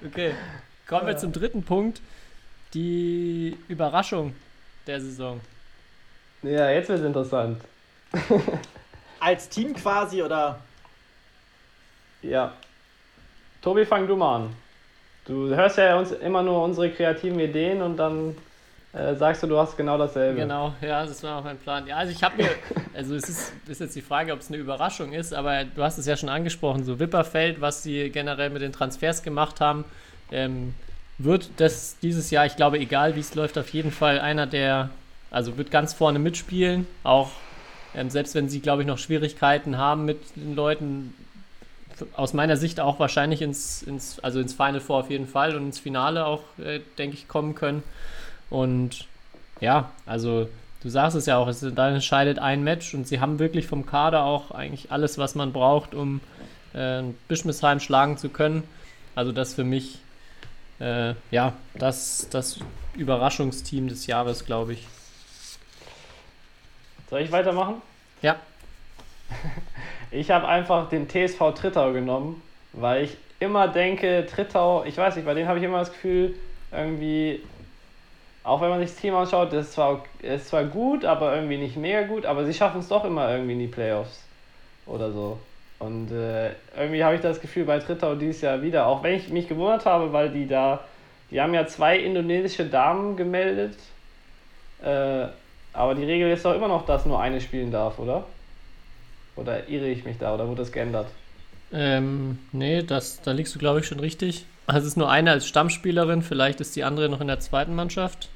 Okay, 0.06 0.34
kommen 0.88 1.06
wir 1.06 1.16
zum 1.16 1.32
dritten 1.32 1.62
Punkt. 1.62 2.00
Die 2.74 3.56
Überraschung 3.68 4.34
der 4.86 5.00
Saison. 5.00 5.40
ja, 6.42 6.70
jetzt 6.70 6.88
wird 6.88 7.00
es 7.00 7.04
interessant. 7.06 7.60
Als 9.20 9.48
Team 9.48 9.74
quasi 9.74 10.22
oder 10.22 10.58
Ja. 12.22 12.52
Tobi, 13.60 13.84
fang 13.86 14.08
du 14.08 14.16
mal 14.16 14.36
an. 14.36 14.56
Du 15.24 15.54
hörst 15.54 15.78
ja 15.78 15.96
uns 15.96 16.10
immer 16.10 16.42
nur 16.42 16.64
unsere 16.64 16.90
kreativen 16.90 17.38
Ideen 17.38 17.80
und 17.80 17.96
dann 17.96 18.36
äh, 18.92 19.14
sagst 19.14 19.42
du, 19.42 19.46
du 19.46 19.58
hast 19.58 19.76
genau 19.76 19.96
dasselbe. 19.96 20.40
Genau, 20.40 20.74
ja, 20.80 21.04
das 21.06 21.22
war 21.22 21.38
auch 21.38 21.44
mein 21.44 21.58
Plan. 21.58 21.86
Ja, 21.86 21.96
also 21.96 22.12
ich 22.12 22.22
habe 22.22 22.42
mir, 22.42 22.50
also 22.94 23.14
es 23.14 23.28
ist, 23.28 23.52
ist 23.66 23.80
jetzt 23.80 23.96
die 23.96 24.02
Frage, 24.02 24.32
ob 24.32 24.40
es 24.40 24.48
eine 24.48 24.58
Überraschung 24.58 25.12
ist, 25.12 25.32
aber 25.32 25.64
du 25.64 25.82
hast 25.82 25.98
es 25.98 26.06
ja 26.06 26.16
schon 26.16 26.28
angesprochen, 26.28 26.84
so 26.84 26.98
Wipperfeld, 26.98 27.60
was 27.60 27.82
sie 27.82 28.10
generell 28.10 28.50
mit 28.50 28.62
den 28.62 28.72
Transfers 28.72 29.22
gemacht 29.22 29.60
haben, 29.60 29.84
ähm, 30.30 30.74
wird 31.18 31.50
das 31.56 31.98
dieses 32.00 32.30
Jahr, 32.30 32.46
ich 32.46 32.56
glaube, 32.56 32.78
egal 32.78 33.16
wie 33.16 33.20
es 33.20 33.34
läuft, 33.34 33.56
auf 33.58 33.68
jeden 33.70 33.92
Fall 33.92 34.20
einer 34.20 34.46
der, 34.46 34.90
also 35.30 35.56
wird 35.56 35.70
ganz 35.70 35.94
vorne 35.94 36.18
mitspielen, 36.18 36.86
auch 37.04 37.30
ähm, 37.94 38.10
selbst 38.10 38.34
wenn 38.34 38.48
sie, 38.48 38.60
glaube 38.60 38.82
ich, 38.82 38.88
noch 38.88 38.98
Schwierigkeiten 38.98 39.76
haben 39.76 40.04
mit 40.04 40.36
den 40.36 40.54
Leuten, 40.54 41.14
aus 42.14 42.32
meiner 42.32 42.56
Sicht 42.56 42.80
auch 42.80 42.98
wahrscheinlich 42.98 43.42
ins, 43.42 43.82
ins, 43.82 44.18
also 44.20 44.40
ins 44.40 44.54
Final 44.54 44.80
Four 44.80 45.00
auf 45.00 45.10
jeden 45.10 45.26
Fall 45.26 45.54
und 45.54 45.66
ins 45.66 45.78
Finale 45.78 46.26
auch, 46.26 46.42
äh, 46.58 46.80
denke 46.98 47.16
ich, 47.16 47.28
kommen 47.28 47.54
können. 47.54 47.82
Und 48.52 49.06
ja, 49.60 49.90
also 50.04 50.46
du 50.82 50.90
sagst 50.90 51.16
es 51.16 51.24
ja 51.24 51.38
auch, 51.38 51.48
es 51.48 51.60
dann 51.60 51.94
entscheidet 51.94 52.38
ein 52.38 52.62
Match 52.62 52.92
und 52.92 53.08
sie 53.08 53.18
haben 53.18 53.38
wirklich 53.38 53.66
vom 53.66 53.86
Kader 53.86 54.24
auch 54.24 54.50
eigentlich 54.50 54.92
alles, 54.92 55.16
was 55.16 55.34
man 55.34 55.54
braucht, 55.54 55.94
um 55.94 56.20
äh, 56.74 57.02
Bischmisheim 57.28 57.80
schlagen 57.80 58.18
zu 58.18 58.28
können. 58.28 58.62
Also 59.14 59.32
das 59.32 59.54
für 59.54 59.64
mich, 59.64 60.00
äh, 60.80 61.14
ja, 61.30 61.54
das, 61.72 62.28
das 62.30 62.58
Überraschungsteam 62.94 63.88
des 63.88 64.06
Jahres, 64.06 64.44
glaube 64.44 64.74
ich. 64.74 64.86
Soll 67.08 67.22
ich 67.22 67.32
weitermachen? 67.32 67.76
Ja. 68.20 68.36
Ich 70.14 70.30
habe 70.30 70.46
einfach 70.46 70.90
den 70.90 71.08
TSV 71.08 71.54
Trittau 71.54 71.94
genommen, 71.94 72.42
weil 72.74 73.04
ich 73.04 73.16
immer 73.40 73.66
denke, 73.66 74.26
Trittau, 74.26 74.84
ich 74.84 74.98
weiß 74.98 75.16
nicht, 75.16 75.24
bei 75.24 75.32
denen 75.32 75.48
habe 75.48 75.58
ich 75.58 75.64
immer 75.64 75.78
das 75.78 75.90
Gefühl, 75.90 76.34
irgendwie, 76.70 77.40
auch 78.44 78.60
wenn 78.60 78.70
man 78.70 78.80
sich 78.80 78.90
das 78.90 79.00
Team 79.00 79.14
anschaut, 79.14 79.52
das 79.52 79.66
ist 79.66 79.72
zwar, 79.74 80.02
ist 80.20 80.48
zwar 80.48 80.64
gut, 80.64 81.04
aber 81.04 81.34
irgendwie 81.34 81.58
nicht 81.58 81.76
mega 81.76 82.02
gut, 82.02 82.26
aber 82.26 82.44
sie 82.44 82.54
schaffen 82.54 82.80
es 82.80 82.88
doch 82.88 83.04
immer 83.04 83.30
irgendwie 83.30 83.52
in 83.52 83.58
die 83.60 83.66
Playoffs 83.66 84.24
oder 84.86 85.12
so. 85.12 85.38
Und 85.78 86.10
äh, 86.12 86.50
irgendwie 86.76 87.02
habe 87.02 87.16
ich 87.16 87.20
das 87.20 87.40
Gefühl 87.40 87.64
bei 87.64 87.78
Trittau 87.78 88.14
dieses 88.14 88.40
Jahr 88.40 88.62
wieder, 88.62 88.86
auch 88.86 89.02
wenn 89.02 89.14
ich 89.14 89.28
mich 89.28 89.48
gewundert 89.48 89.84
habe, 89.84 90.12
weil 90.12 90.30
die 90.30 90.46
da, 90.46 90.80
die 91.30 91.40
haben 91.40 91.54
ja 91.54 91.66
zwei 91.66 91.98
indonesische 91.98 92.66
Damen 92.66 93.16
gemeldet, 93.16 93.76
äh, 94.82 95.26
aber 95.72 95.94
die 95.94 96.04
Regel 96.04 96.30
ist 96.30 96.44
doch 96.44 96.54
immer 96.54 96.68
noch, 96.68 96.84
dass 96.84 97.06
nur 97.06 97.20
eine 97.20 97.40
spielen 97.40 97.70
darf, 97.70 97.98
oder? 97.98 98.24
Oder 99.36 99.68
irre 99.68 99.88
ich 99.88 100.04
mich 100.04 100.18
da 100.18 100.34
oder 100.34 100.46
wurde 100.46 100.62
das 100.62 100.72
geändert? 100.72 101.06
Ähm, 101.72 102.38
nee, 102.52 102.82
das, 102.82 103.22
da 103.22 103.32
liegst 103.32 103.54
du, 103.54 103.58
glaube 103.58 103.80
ich, 103.80 103.86
schon 103.86 104.00
richtig. 104.00 104.44
Also 104.72 104.86
es 104.86 104.92
ist 104.92 104.96
nur 104.96 105.10
eine 105.10 105.30
als 105.30 105.46
Stammspielerin, 105.46 106.22
vielleicht 106.22 106.60
ist 106.60 106.74
die 106.76 106.84
andere 106.84 107.08
noch 107.08 107.20
in 107.20 107.26
der 107.26 107.40
zweiten 107.40 107.74
Mannschaft. 107.74 108.28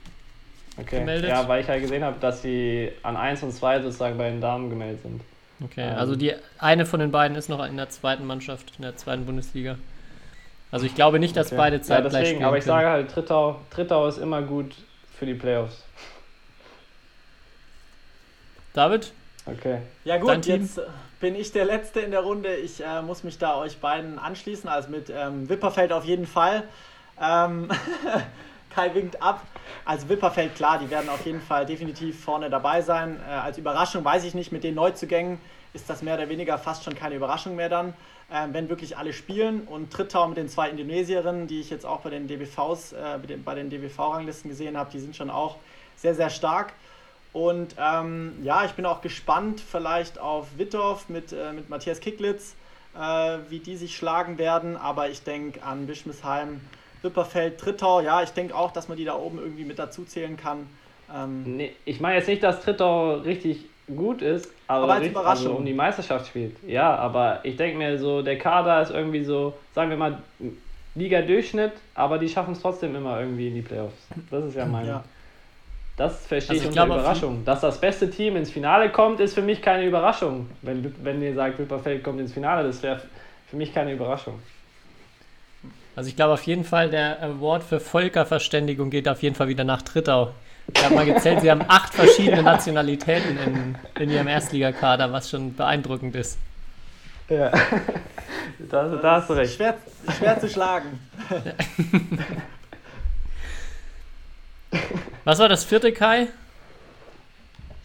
Okay. 0.79 0.99
Gemeldet? 1.01 1.31
Ja, 1.31 1.49
weil 1.49 1.63
ich 1.63 1.69
ja 1.69 1.79
gesehen 1.79 2.05
habe, 2.05 2.17
dass 2.21 2.43
sie 2.43 2.93
an 3.03 3.17
1 3.17 3.43
und 3.43 3.53
2 3.53 3.81
sozusagen 3.81 4.19
bei 4.19 4.29
den 4.29 4.43
Damen 4.43 4.69
gemeldet 4.69 5.01
sind. 5.03 5.23
Okay, 5.65 5.89
Ähm. 5.89 5.97
also 5.97 6.15
die 6.17 6.35
eine 6.59 6.85
von 6.85 7.01
den 7.01 7.11
beiden 7.11 7.35
ist 7.37 7.49
noch 7.49 7.65
in 7.65 7.79
der 7.79 7.89
zweiten 7.89 8.27
Mannschaft, 8.27 8.75
in 8.77 8.83
der 8.83 8.97
zweiten 8.97 9.25
Bundesliga. 9.25 9.77
Also 10.71 10.85
ich 10.85 10.95
glaube 10.95 11.19
nicht, 11.19 11.35
dass 11.37 11.47
Okay. 11.47 11.57
beide 11.57 11.77
ja, 11.77 11.83
zeitgleich 11.83 12.13
deswegen, 12.13 12.27
spielen 12.37 12.45
aber 12.45 12.59
ich 12.59 12.65
können. 12.65 12.77
sage 12.77 12.89
halt, 12.91 13.11
Trittau, 13.11 13.61
Trittau 13.71 14.07
ist 14.07 14.19
immer 14.19 14.43
gut 14.43 14.75
für 15.19 15.25
die 15.25 15.35
Playoffs. 15.35 15.83
David? 18.75 19.13
Okay. 19.47 19.79
Ja 20.05 20.19
gut, 20.19 20.45
jetzt 20.45 20.77
äh, 20.79 20.83
bin 21.21 21.35
ich 21.35 21.53
der 21.53 21.65
Letzte 21.65 22.01
in 22.01 22.11
der 22.11 22.21
Runde. 22.21 22.55
Ich 22.57 22.83
äh, 22.83 23.03
muss 23.03 23.25
mich 23.25 23.39
da 23.39 23.57
euch 23.57 23.79
beiden 23.79 24.19
anschließen. 24.19 24.69
Also 24.69 24.91
mit 24.91 25.11
ähm, 25.11 25.49
Wipperfeld 25.49 25.93
auf 25.93 26.05
jeden 26.05 26.27
Fall. 26.27 26.65
Ähm, 27.21 27.69
Kai 28.71 28.95
winkt 28.95 29.23
ab. 29.23 29.43
Also 29.85 30.09
Wipperfeld, 30.09 30.55
klar, 30.55 30.79
die 30.79 30.91
werden 30.91 31.09
auf 31.09 31.25
jeden 31.25 31.41
Fall 31.41 31.65
definitiv 31.65 32.23
vorne 32.23 32.51
dabei 32.51 32.83
sein. 32.83 33.19
Äh, 33.27 33.33
als 33.33 33.57
Überraschung 33.57 34.05
weiß 34.05 34.25
ich 34.25 34.35
nicht, 34.35 34.53
mit 34.53 34.65
den 34.65 34.75
Neuzugängen 34.75 35.39
ist 35.73 35.89
das 35.89 36.03
mehr 36.03 36.15
oder 36.15 36.29
weniger 36.29 36.59
fast 36.59 36.85
schon 36.85 36.95
keine 36.95 37.15
Überraschung 37.15 37.57
mehr 37.57 37.69
dann. 37.69 37.95
Ähm, 38.31 38.53
wenn 38.53 38.69
wirklich 38.69 38.99
alle 38.99 39.13
spielen 39.13 39.63
und 39.63 39.93
Trittau 39.93 40.27
mit 40.27 40.37
den 40.37 40.49
zwei 40.49 40.69
Indonesierinnen, 40.69 41.47
die 41.47 41.61
ich 41.61 41.71
jetzt 41.71 41.87
auch 41.87 42.01
bei 42.01 42.11
den 42.11 42.27
DBVs, 42.27 42.93
äh, 42.93 43.19
bei 43.45 43.55
den, 43.55 43.71
den 43.71 43.71
DBV-Ranglisten 43.71 44.51
gesehen 44.51 44.77
habe, 44.77 44.91
die 44.91 44.99
sind 44.99 45.15
schon 45.17 45.31
auch 45.31 45.57
sehr, 45.95 46.15
sehr 46.15 46.29
stark. 46.29 46.75
Und 47.37 47.75
ähm, 47.79 48.33
ja, 48.43 48.65
ich 48.65 48.71
bin 48.73 48.87
auch 48.87 49.03
gespannt 49.03 49.61
vielleicht 49.61 50.19
auf 50.19 50.47
Wittorf 50.57 51.11
mit, 51.11 51.33
äh, 51.33 51.53
mit 51.53 51.69
Matthias 51.69 52.01
Kicklitz, 52.01 52.55
äh, 52.99 52.99
wie 53.51 53.59
die 53.59 53.77
sich 53.77 53.95
schlagen 53.95 54.39
werden. 54.39 54.75
Aber 54.79 55.11
ich 55.11 55.23
denke 55.23 55.63
an 55.63 55.87
Bischmisheim, 55.87 56.63
Wipperfeld, 57.03 57.61
Trittau. 57.61 58.01
Ja, 58.01 58.23
ich 58.23 58.31
denke 58.31 58.55
auch, 58.55 58.73
dass 58.73 58.89
man 58.89 58.97
die 58.97 59.05
da 59.05 59.17
oben 59.17 59.39
irgendwie 59.39 59.65
mit 59.65 59.79
dazu 59.79 60.05
zählen 60.05 60.39
kann. 60.39 60.67
Ähm, 61.15 61.59
Nee, 61.59 61.73
ich 61.85 62.01
meine 62.01 62.17
jetzt 62.17 62.29
nicht, 62.29 62.43
dass 62.43 62.63
Trittau 62.63 63.17
richtig 63.17 63.67
gut 63.95 64.23
ist, 64.23 64.51
aber, 64.67 64.85
Aber 64.85 64.93
als 64.95 65.03
richtig, 65.03 65.13
Überraschung. 65.13 65.47
also 65.47 65.59
um 65.59 65.67
die 65.67 65.75
Meisterschaft 65.75 66.29
spielt. 66.29 66.57
Ja, 66.67 66.97
aber 66.97 67.41
ich 67.43 67.57
denke 67.57 67.77
mir 67.77 67.99
so, 67.99 68.23
der 68.23 68.39
Kader 68.39 68.81
ist 68.81 68.93
irgendwie 68.93 69.23
so, 69.23 69.53
sagen 69.75 69.91
wir 69.91 69.99
mal, 69.99 70.23
Liga-Durchschnitt, 70.95 71.73
aber 71.95 72.17
die 72.17 72.31
schaffen 72.31 72.53
es 72.53 72.63
trotzdem 72.63 72.97
immer 72.97 73.21
irgendwie 73.21 73.49
in 73.49 73.57
die 73.57 73.61
Playoffs. 73.61 74.07
Das 74.31 74.43
ist 74.47 74.55
ja 74.57 74.65
mein. 74.65 74.87
ja. 74.87 75.05
Das 75.97 76.27
verstehe 76.27 76.57
Also 76.57 76.69
ich 76.69 76.75
ich 76.75 76.81
unter 76.81 76.95
Überraschung. 76.95 77.45
Dass 77.45 77.61
das 77.61 77.81
beste 77.81 78.11
Team 78.11 78.37
ins 78.37 78.51
Finale 78.51 78.91
kommt, 78.91 79.19
ist 79.21 79.35
für 79.35 79.43
mich 79.43 79.63
keine 79.63 79.85
Überraschung. 79.87 80.49
Wenn, 80.63 80.95
wenn 81.03 81.23
ihr 81.23 81.35
sagt, 81.35 81.59
Wipperfeld 81.59 82.05
kommt 82.05 82.21
ins 82.21 82.33
Finale, 82.33 82.67
das 82.67 82.83
wäre 82.83 83.01
für 83.49 83.57
mich 83.57 83.73
keine 83.73 83.93
Überraschung. 83.93 84.39
Also 85.95 86.11
ich 86.11 86.17
glaube 86.17 86.35
auf 86.35 86.43
jeden 86.43 86.65
Fall, 86.65 86.91
der 86.91 87.23
Award 87.23 87.65
für 87.65 87.81
Völkerverständigung 87.81 88.91
geht 88.91 89.09
auf 89.09 89.23
jeden 89.23 89.35
Fall 89.35 89.49
wieder 89.49 89.65
nach 89.65 89.81
Trittau. 89.81 90.35
Ich 90.75 90.85
habe 90.85 90.95
mal 90.95 91.07
gezählt, 91.07 91.41
sie 91.41 91.51
haben 91.51 91.65
acht 91.67 91.95
verschiedene 91.95 92.43
Nationalitäten 92.43 93.39
in, 93.39 93.79
in 93.99 94.11
ihrem 94.11 94.27
Erstligakader, 94.27 95.11
was 95.13 95.31
schon 95.31 95.55
beeindruckend 95.55 96.15
ist. 96.15 96.39
Ja. 97.31 97.51
da, 98.71 98.89
da 98.89 99.13
hast 99.13 99.31
du 99.31 99.35
recht. 99.35 99.55
Schwer, 99.55 99.77
schwer 100.19 100.39
zu 100.39 100.49
schlagen. 100.51 101.01
Was 105.25 105.39
war 105.39 105.49
das 105.49 105.65
vierte 105.65 105.93
Kai? 105.93 106.29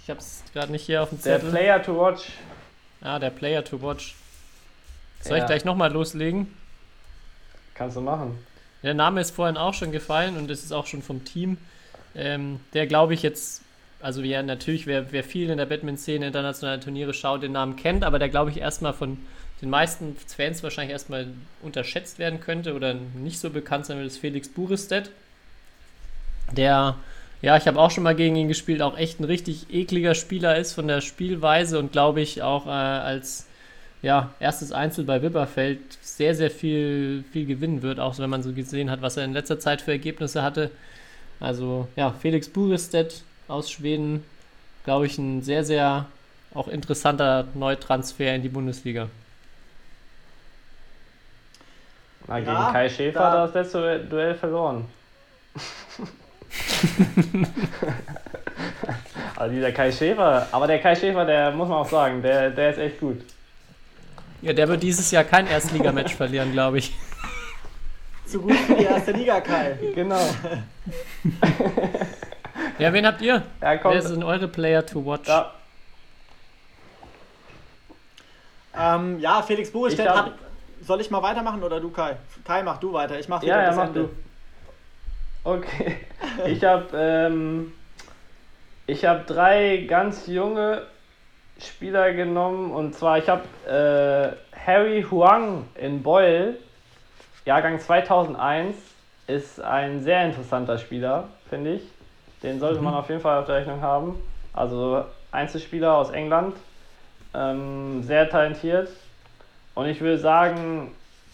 Ich 0.04 0.10
habe 0.10 0.20
es 0.20 0.44
gerade 0.54 0.72
nicht 0.72 0.86
hier 0.86 1.04
auf 1.04 1.10
dem 1.10 1.22
Der 1.22 1.38
Zettel. 1.40 1.52
Player 1.52 1.84
to 1.84 1.98
watch. 1.98 2.24
ah, 3.02 3.20
der 3.20 3.30
Player 3.30 3.64
to 3.64 3.82
watch. 3.82 4.16
Soll 5.22 5.38
Ja. 5.38 5.44
ich 5.44 5.48
gleich 5.48 5.66
nochmal 5.66 5.92
loslegen? 5.92 6.52
Kannst 7.76 7.96
du 7.98 8.02
machen. 8.02 8.38
Der 8.84 8.94
Name 8.96 9.22
ist 9.22 9.32
vorhin 9.36 9.58
auch 9.58 9.74
schon 9.74 9.92
gefallen 9.92 10.38
und 10.38 10.50
es 10.50 10.64
ist 10.64 10.72
auch 10.72 10.88
schon 10.88 11.02
vom 11.04 11.24
Team. 11.24 11.58
Ähm, 12.16 12.60
der 12.74 12.88
glaube 12.88 13.14
ich 13.14 13.22
jetzt, 13.22 13.62
also 14.02 14.22
ja, 14.22 14.42
natürlich, 14.44 14.88
wer, 14.88 15.12
wer 15.12 15.24
viel 15.24 15.50
in 15.50 15.58
der 15.58 15.68
Badminton-Szene 15.68 16.26
internationale 16.28 16.80
Turniere 16.80 17.14
schaut, 17.14 17.44
den 17.44 17.52
Namen 17.52 17.76
kennt, 17.76 18.04
aber 18.04 18.18
der 18.20 18.30
glaube 18.30 18.50
ich 18.50 18.58
erstmal 18.58 18.94
von 18.94 19.20
den 19.62 19.70
meisten 19.70 20.18
Fans 20.28 20.64
wahrscheinlich 20.64 20.92
erstmal 20.92 21.28
unterschätzt 21.62 22.18
werden 22.18 22.40
könnte 22.40 22.74
oder 22.74 22.96
nicht 22.96 23.40
so 23.40 23.52
bekannt 23.52 23.86
sein 23.86 23.98
wird, 23.98 24.08
ist 24.08 24.18
Felix 24.18 24.50
Buristedt. 24.50 25.12
Der, 26.56 26.96
ja, 27.42 27.58
ich 27.58 27.68
habe 27.68 27.80
auch 27.80 27.92
schon 27.92 28.04
mal 28.04 28.16
gegen 28.16 28.36
ihn 28.36 28.48
gespielt, 28.48 28.82
auch 28.82 28.98
echt 28.98 29.20
ein 29.20 29.24
richtig 29.26 29.68
ekliger 29.74 30.16
Spieler 30.16 30.58
ist 30.58 30.74
von 30.74 30.88
der 30.88 31.02
Spielweise 31.02 31.80
und 31.80 31.92
glaube 31.92 32.22
ich 32.22 32.42
auch 32.42 32.66
äh, 32.68 32.70
als 32.70 33.48
ja, 34.02 34.32
erstes 34.40 34.72
Einzel 34.72 35.06
bei 35.06 35.22
Wipperfeld 35.22 35.80
sehr, 36.02 36.34
sehr 36.36 36.50
viel, 36.52 37.24
viel 37.32 37.46
gewinnen 37.46 37.82
wird, 37.84 38.00
auch 38.00 38.18
wenn 38.18 38.30
man 38.30 38.42
so 38.44 38.52
gesehen 38.52 38.90
hat, 38.90 39.02
was 39.02 39.16
er 39.18 39.26
in 39.26 39.34
letzter 39.34 39.60
Zeit 39.60 39.82
für 39.82 39.92
Ergebnisse 39.92 40.42
hatte. 40.42 40.72
Also, 41.40 41.88
ja, 41.96 42.12
Felix 42.12 42.50
Buristedt 42.50 43.22
aus 43.48 43.70
Schweden, 43.72 44.24
glaube 44.86 45.06
ich, 45.06 45.18
ein 45.20 45.44
sehr, 45.44 45.64
sehr 45.64 46.08
auch 46.54 46.68
interessanter 46.68 47.46
Neutransfer 47.54 48.34
in 48.36 48.42
die 48.42 48.50
Bundesliga. 48.50 49.08
Na, 52.28 52.40
gegen 52.40 52.52
Ja, 52.52 52.72
Kai 52.72 52.90
Schäfer 52.90 53.20
da- 53.20 53.26
hat 53.26 53.34
er 53.34 53.46
das 53.48 53.54
letzte 53.54 54.00
Duell 54.06 54.36
verloren. 54.36 54.86
also 59.38 59.54
dieser 59.54 59.72
Kai 59.72 59.92
Schäfer, 59.92 60.48
aber 60.52 60.68
der 60.68 60.80
Kai 60.80 60.96
Schäfer, 60.96 61.26
der 61.26 61.52
muss 61.52 61.68
man 61.70 61.78
auch 61.80 61.90
sagen, 61.90 62.22
der, 62.22 62.50
der 62.52 62.72
ist 62.72 62.78
echt 62.78 63.00
gut. 63.00 63.22
Ja, 64.42 64.54
der 64.54 64.68
wird 64.68 64.82
dieses 64.84 65.12
Jahr 65.12 65.24
kein 65.24 65.48
Erstligamatch 65.48 66.16
verlieren, 66.16 66.52
glaube 66.52 66.80
ich. 66.80 66.94
Zu 68.26 68.42
gut 68.42 68.56
für 68.56 68.76
die 68.76 68.86
erste 68.86 69.12
Liga, 69.12 69.40
Kai. 69.42 69.78
Genau. 69.94 70.20
Ja, 72.80 72.92
wen 72.94 73.06
habt 73.06 73.22
ihr? 73.22 73.44
Ja, 73.62 73.78
komm, 73.78 73.94
Wer 73.94 74.02
sind 74.02 74.24
eure 74.24 74.48
Player 74.48 74.86
to 74.86 75.06
watch? 75.06 75.28
da, 75.28 75.54
Ähm, 78.78 79.20
ja, 79.20 79.42
Felix 79.42 79.72
hab- 79.74 80.16
hat. 80.26 80.32
Soll 80.82 81.02
ich 81.02 81.12
mal 81.12 81.22
weitermachen 81.22 81.62
oder 81.62 81.80
du, 81.80 81.92
Kai? 81.92 82.16
Kai, 82.44 82.64
mach 82.64 82.78
du 82.80 82.92
weiter. 82.94 83.20
Ich 83.20 83.28
mach 83.28 83.42
wieder 83.44 83.58
ja, 83.62 83.70
ja, 83.70 83.76
mach 83.76 83.88
Ende. 83.88 84.00
du. 84.04 84.10
Okay. 85.44 85.98
Ich 86.46 86.64
habe 86.64 86.88
ähm, 86.94 87.74
ich 88.86 89.06
habe 89.06 89.24
drei 89.26 89.86
ganz 89.88 90.28
junge 90.28 90.84
Spieler 91.60 92.14
genommen 92.14 92.72
und 92.72 92.94
zwar 92.94 93.18
ich 93.18 93.28
habe 93.28 93.44
äh, 93.68 94.58
Harry 94.66 95.04
Huang 95.10 95.66
in 95.76 96.04
Boyle, 96.04 96.58
Jahrgang 97.46 97.80
2001, 97.80 98.76
ist 99.28 99.60
ein 99.60 100.02
sehr 100.02 100.26
interessanter 100.26 100.78
Spieler, 100.78 101.30
finde 101.50 101.76
ich. 101.76 101.84
Den 102.44 102.60
sollte 102.60 102.82
man 102.82 102.94
auf 102.94 103.10
jeden 103.10 103.22
Fall 103.22 103.40
auf 103.40 103.46
der 103.46 103.56
Rechnung 103.56 103.82
haben. 103.82 104.22
Also 104.54 105.06
Einzelspieler 105.32 105.96
aus 105.96 106.12
England, 106.12 106.56
ähm, 107.34 108.04
sehr 108.04 108.30
talentiert. 108.30 108.90
Und 109.74 109.88
ich 109.88 110.02
würde 110.02 110.18
sagen, 110.18 110.92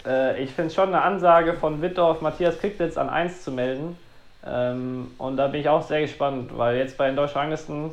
äh, 0.08 0.42
ich 0.42 0.52
finde 0.52 0.74
schon 0.74 0.90
eine 0.90 1.02
Ansage 1.02 1.54
von 1.54 1.82
Wittorf, 1.82 2.22
Matthias 2.22 2.60
Kicklitz 2.60 2.98
an 2.98 3.10
1 3.10 3.44
zu 3.44 3.52
melden. 3.52 3.98
Ähm, 4.46 5.12
und 5.18 5.38
da 5.38 5.48
bin 5.48 5.62
ich 5.62 5.70
auch 5.70 5.82
sehr 5.82 6.02
gespannt, 6.02 6.58
weil 6.58 6.78
jetzt 6.78 6.98
bei 6.98 7.08
den 7.08 7.16
deutschen 7.16 7.40
Ranglisten 7.40 7.92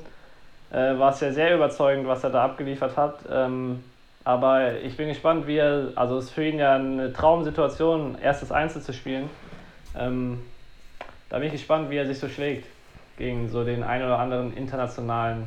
äh, 0.71 0.99
war 0.99 1.13
es 1.13 1.21
ja 1.21 1.33
sehr 1.33 1.55
überzeugend, 1.55 2.07
was 2.07 2.23
er 2.23 2.31
da 2.31 2.45
abgeliefert 2.45 2.97
hat. 2.97 3.19
Ähm, 3.31 3.83
aber 4.25 4.81
ich 4.81 4.97
bin 4.97 5.09
gespannt, 5.09 5.47
wie 5.47 5.57
er, 5.57 5.89
also 5.97 6.19
es 6.19 6.27
ist 6.27 6.31
für 6.31 6.45
ihn 6.45 6.59
ja 6.59 6.77
eine 6.77 7.13
Traumsituation, 7.13 8.17
erstes 8.21 8.53
Einzel 8.53 8.81
zu 8.81 8.93
spielen. 8.93 9.29
Ähm, 9.99 10.41
da 11.29 11.39
bin 11.39 11.49
ich 11.49 11.53
gespannt, 11.53 11.91
wie 11.91 11.97
er 11.97 12.07
sich 12.07 12.19
so 12.19 12.29
schlägt 12.29 12.67
gegen 13.19 13.49
so 13.49 13.65
den 13.65 13.83
ein 13.83 14.03
oder 14.03 14.19
anderen 14.19 14.57
internationalen 14.57 15.45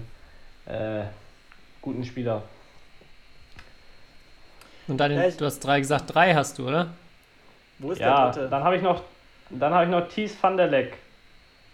äh, 0.66 1.04
guten 1.82 2.04
Spieler. 2.04 2.44
Und 4.88 4.98
dann, 4.98 5.12
du 5.38 5.46
hast 5.46 5.60
drei 5.60 5.80
gesagt, 5.80 6.14
drei 6.14 6.34
hast 6.34 6.58
du, 6.60 6.68
oder? 6.68 6.90
Wo 7.80 7.92
ist 7.92 8.00
Ja, 8.00 8.32
der 8.32 8.32
dritte? 8.32 8.50
dann 8.50 8.64
habe 8.64 8.76
ich 8.76 8.82
noch, 8.82 9.02
dann 9.50 9.74
habe 9.74 9.86
ich 9.86 9.90
noch 9.92 10.08
Thies 10.08 10.42
van 10.42 10.58
der 10.58 10.68
Leck, 10.68 10.98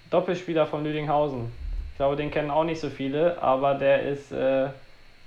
Doppelspieler 0.09 0.67
von 0.67 0.83
Lüdinghausen. 0.83 1.51
Ich 1.91 1.97
glaube, 1.97 2.15
den 2.15 2.31
kennen 2.31 2.51
auch 2.51 2.63
nicht 2.63 2.79
so 2.81 2.89
viele, 2.89 3.41
aber 3.41 3.75
der 3.75 4.03
ist 4.03 4.31
äh, 4.31 4.69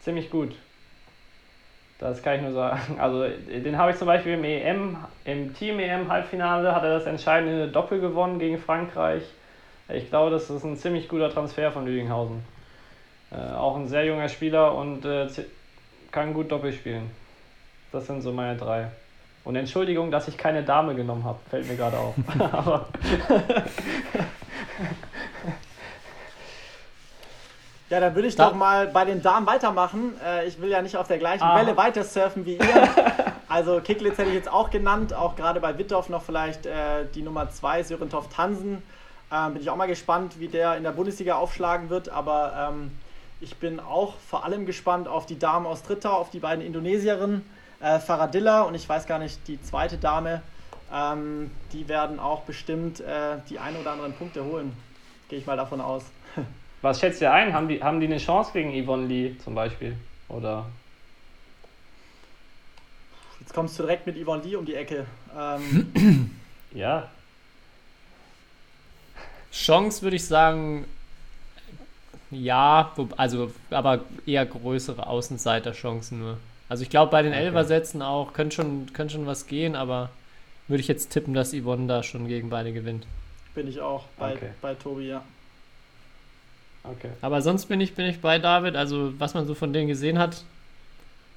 ziemlich 0.00 0.30
gut. 0.30 0.54
Das 1.98 2.22
kann 2.22 2.36
ich 2.36 2.42
nur 2.42 2.52
sagen. 2.52 2.96
Also 2.98 3.26
den 3.28 3.78
habe 3.78 3.90
ich 3.90 3.96
zum 3.96 4.06
Beispiel 4.06 4.34
im 4.34 4.44
EM, 4.44 4.96
im 5.24 5.54
Team 5.54 5.78
EM 5.80 6.08
Halbfinale 6.10 6.74
hat 6.74 6.82
er 6.82 6.94
das 6.98 7.06
entscheidende 7.06 7.68
Doppel 7.68 8.00
gewonnen 8.00 8.38
gegen 8.38 8.58
Frankreich. 8.58 9.22
Ich 9.88 10.08
glaube, 10.08 10.30
das 10.30 10.50
ist 10.50 10.64
ein 10.64 10.76
ziemlich 10.76 11.08
guter 11.08 11.30
Transfer 11.32 11.70
von 11.72 11.86
Lüdinghausen. 11.86 12.42
Äh, 13.32 13.54
auch 13.54 13.76
ein 13.76 13.88
sehr 13.88 14.04
junger 14.06 14.28
Spieler 14.28 14.74
und 14.74 15.04
äh, 15.04 15.28
kann 16.12 16.34
gut 16.34 16.50
Doppel 16.52 16.72
spielen. 16.72 17.10
Das 17.92 18.06
sind 18.06 18.22
so 18.22 18.32
meine 18.32 18.56
drei. 18.56 18.88
Und 19.44 19.54
Entschuldigung, 19.56 20.10
dass 20.10 20.26
ich 20.28 20.36
keine 20.36 20.62
Dame 20.64 20.94
genommen 20.94 21.24
habe, 21.24 21.38
fällt 21.50 21.68
mir 21.68 21.76
gerade 21.76 21.96
auf. 21.98 22.14
Aber 22.52 22.86
Ja, 27.88 28.00
dann 28.00 28.14
würde 28.16 28.26
ich 28.26 28.34
Da- 28.34 28.48
doch 28.48 28.56
mal 28.56 28.88
bei 28.88 29.04
den 29.04 29.22
Damen 29.22 29.46
weitermachen. 29.46 30.14
Äh, 30.24 30.46
ich 30.48 30.60
will 30.60 30.70
ja 30.70 30.82
nicht 30.82 30.96
auf 30.96 31.06
der 31.06 31.18
gleichen 31.18 31.44
Ah. 31.44 31.56
Welle 31.60 31.76
weiter 31.76 32.02
surfen 32.04 32.44
wie 32.46 32.54
ihr. 32.56 32.58
Also 33.48 33.80
Kicklitz 33.80 34.18
hätte 34.18 34.30
ich 34.30 34.34
jetzt 34.34 34.50
auch 34.50 34.70
genannt, 34.70 35.14
auch 35.14 35.36
gerade 35.36 35.60
bei 35.60 35.78
Wittorf 35.78 36.08
noch 36.08 36.22
vielleicht 36.24 36.66
äh, 36.66 37.04
die 37.14 37.22
Nummer 37.22 37.48
2, 37.48 37.84
Sören 37.84 38.10
Toft 38.10 38.36
Hansen. 38.36 38.82
Ähm, 39.32 39.52
bin 39.52 39.62
ich 39.62 39.70
auch 39.70 39.76
mal 39.76 39.86
gespannt, 39.86 40.40
wie 40.40 40.48
der 40.48 40.76
in 40.76 40.82
der 40.82 40.90
Bundesliga 40.90 41.36
aufschlagen 41.36 41.88
wird. 41.88 42.08
Aber 42.08 42.70
ähm, 42.72 42.90
ich 43.40 43.54
bin 43.58 43.78
auch 43.78 44.14
vor 44.28 44.44
allem 44.44 44.66
gespannt 44.66 45.06
auf 45.06 45.26
die 45.26 45.38
Damen 45.38 45.64
aus 45.64 45.84
Drittau, 45.84 46.10
auf 46.10 46.30
die 46.30 46.40
beiden 46.40 46.64
Indonesierinnen, 46.64 47.48
äh, 47.80 47.98
Faradilla 47.98 48.62
und 48.62 48.74
ich 48.74 48.88
weiß 48.88 49.06
gar 49.06 49.18
nicht, 49.18 49.46
die 49.48 49.60
zweite 49.62 49.98
Dame. 49.98 50.42
Ähm, 50.92 51.50
die 51.72 51.88
werden 51.88 52.20
auch 52.20 52.42
bestimmt 52.42 53.00
äh, 53.00 53.38
die 53.50 53.58
ein 53.58 53.76
oder 53.76 53.92
anderen 53.92 54.12
Punkte 54.12 54.44
holen. 54.44 54.76
Gehe 55.28 55.38
ich 55.38 55.46
mal 55.46 55.56
davon 55.56 55.80
aus. 55.80 56.04
was 56.82 57.00
schätzt 57.00 57.20
ihr 57.20 57.32
ein? 57.32 57.52
Haben 57.52 57.68
die, 57.68 57.82
haben 57.82 58.00
die 58.00 58.06
eine 58.06 58.18
Chance 58.18 58.50
gegen 58.52 58.72
Yvonne 58.84 59.06
Lee 59.06 59.36
zum 59.38 59.54
Beispiel? 59.54 59.96
Oder? 60.28 60.66
Jetzt 63.40 63.52
kommst 63.52 63.78
du 63.78 63.82
direkt 63.82 64.06
mit 64.06 64.16
Yvonne 64.16 64.42
Lee 64.42 64.56
um 64.56 64.64
die 64.64 64.74
Ecke. 64.74 65.06
Ähm, 65.36 66.30
Ja. 66.76 67.08
Chance 69.50 70.02
würde 70.02 70.16
ich 70.16 70.26
sagen, 70.26 70.84
ja, 72.30 72.92
also 73.16 73.50
aber 73.70 74.00
eher 74.26 74.44
größere 74.44 75.06
Außenseiterchancen 75.06 76.18
nur. 76.18 76.38
Also 76.68 76.82
ich 76.82 76.90
glaube 76.90 77.10
bei 77.10 77.22
den 77.22 77.32
Okay. 77.32 77.42
Elversätzen 77.44 78.02
auch 78.02 78.32
könnte 78.32 78.56
schon, 78.56 78.92
könnte 78.92 79.14
schon 79.14 79.26
was 79.26 79.46
gehen, 79.46 79.76
aber 79.76 80.10
würde 80.68 80.80
ich 80.80 80.88
jetzt 80.88 81.10
tippen, 81.10 81.32
dass 81.34 81.52
Yvonne 81.54 81.86
da 81.86 82.02
schon 82.02 82.26
gegen 82.28 82.50
beide 82.50 82.72
gewinnt. 82.72 83.06
bin 83.54 83.68
ich 83.68 83.80
auch 83.80 84.04
bei, 84.18 84.32
Okay. 84.34 84.50
bei 84.60 84.74
Tobi, 84.74 85.08
ja. 85.08 85.22
Okay. 86.84 87.10
Aber 87.20 87.42
sonst 87.42 87.66
bin 87.66 87.80
ich, 87.80 87.94
bin 87.94 88.06
ich 88.06 88.20
bei 88.20 88.38
David. 88.38 88.76
Also 88.76 89.12
was 89.18 89.34
man 89.34 89.46
so 89.46 89.54
von 89.54 89.72
denen 89.72 89.88
gesehen 89.88 90.18
hat, 90.18 90.42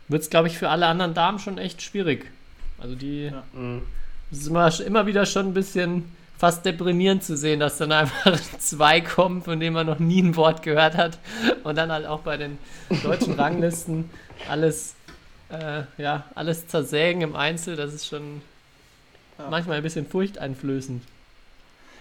wird 0.07 0.21
es, 0.23 0.29
glaube 0.29 0.47
ich, 0.47 0.57
für 0.57 0.69
alle 0.69 0.85
anderen 0.87 1.13
Damen 1.13 1.39
schon 1.39 1.57
echt 1.57 1.81
schwierig. 1.81 2.25
Also 2.79 2.95
die, 2.95 3.25
Ja. 3.25 3.43
Mhm. 3.53 3.81
es 4.31 4.39
ist 4.39 4.47
immer, 4.47 4.79
immer 4.81 5.05
wieder 5.07 5.25
schon 5.25 5.47
ein 5.47 5.53
bisschen 5.53 6.15
fast 6.37 6.65
deprimierend 6.65 7.23
zu 7.23 7.35
sehen, 7.35 7.59
dass 7.59 7.77
dann 7.77 7.91
einfach 7.93 8.39
zwei 8.59 9.01
kommen, 9.01 9.41
von 9.43 9.59
denen 9.59 9.73
man 9.73 9.87
noch 9.87 9.99
nie 9.99 10.21
ein 10.21 10.35
Wort 10.35 10.61
gehört 10.63 10.95
hat. 10.95 11.17
Und 11.63 11.77
dann 11.77 11.91
halt 11.91 12.05
auch 12.05 12.21
bei 12.21 12.37
den 12.37 12.57
deutschen 13.03 13.33
Ranglisten 13.33 14.09
alles, 14.49 14.95
äh, 15.49 15.83
ja, 15.97 16.23
alles 16.35 16.67
zersägen 16.67 17.21
im 17.21 17.35
Einzel. 17.35 17.75
Das 17.75 17.93
ist 17.93 18.07
schon 18.07 18.41
Ja. 19.37 19.49
manchmal 19.49 19.77
ein 19.77 19.83
bisschen 19.83 20.05
furchteinflößend. 20.07 21.03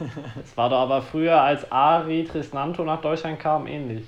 Es 0.45 0.57
war 0.57 0.69
doch 0.71 0.79
aber 0.81 1.03
früher, 1.03 1.41
als 1.41 1.71
Ari 1.73 2.25
Trisnanto 2.31 2.85
nach 2.85 3.01
Deutschland 3.01 3.41
kam, 3.41 3.67
ähnlich. 3.67 4.05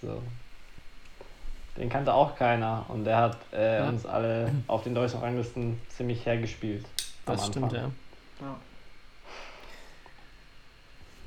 So. 0.00 0.22
Den 1.76 1.88
kannte 1.90 2.12
auch 2.14 2.34
keiner 2.36 2.84
und 2.88 3.04
der 3.04 3.16
hat 3.18 3.36
äh, 3.52 3.78
Ja. 3.78 3.88
uns 3.88 4.04
alle 4.06 4.52
auf 4.68 4.84
den 4.84 4.94
deutschen 4.94 5.20
Ranglisten 5.20 5.78
ziemlich 5.96 6.24
hergespielt. 6.26 6.84
Das 7.26 7.46
stimmt, 7.46 7.72
ja. 7.72 7.90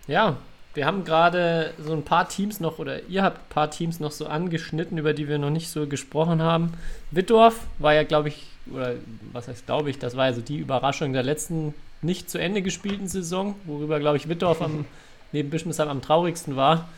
Ja, 0.07 0.37
wir 0.75 0.85
haben 0.85 1.05
gerade 1.05 1.73
so 1.79 1.93
ein 1.93 2.03
paar 2.03 2.27
Teams 2.27 2.59
noch, 2.59 2.79
oder 2.79 3.03
ihr 3.03 3.23
habt 3.23 3.37
ein 3.37 3.49
paar 3.49 3.71
Teams 3.71 3.99
noch 3.99 4.11
so 4.11 4.27
angeschnitten, 4.27 4.97
über 4.97 5.13
die 5.13 5.27
wir 5.27 5.37
noch 5.37 5.49
nicht 5.49 5.69
so 5.69 5.87
gesprochen 5.87 6.41
haben. 6.41 6.73
Wittdorf 7.11 7.61
war 7.79 7.93
ja, 7.93 8.03
glaube 8.03 8.27
ich, 8.27 8.45
oder 8.71 8.93
was 9.31 9.47
heißt 9.47 9.65
glaube 9.65 9.89
ich, 9.89 9.99
das 9.99 10.17
war 10.17 10.27
ja 10.27 10.33
so 10.33 10.41
die 10.41 10.57
Überraschung 10.57 11.13
der 11.13 11.23
letzten 11.23 11.73
nicht 12.01 12.29
zu 12.29 12.37
Ende 12.37 12.61
gespielten 12.61 13.07
Saison, 13.07 13.55
worüber, 13.63 13.99
glaube 13.99 14.17
ich, 14.17 14.27
Wittdorf 14.27 14.61
am, 14.61 14.85
neben 15.31 15.49
Bischmesheim 15.49 15.87
am 15.87 16.01
traurigsten 16.01 16.55
war, 16.55 16.89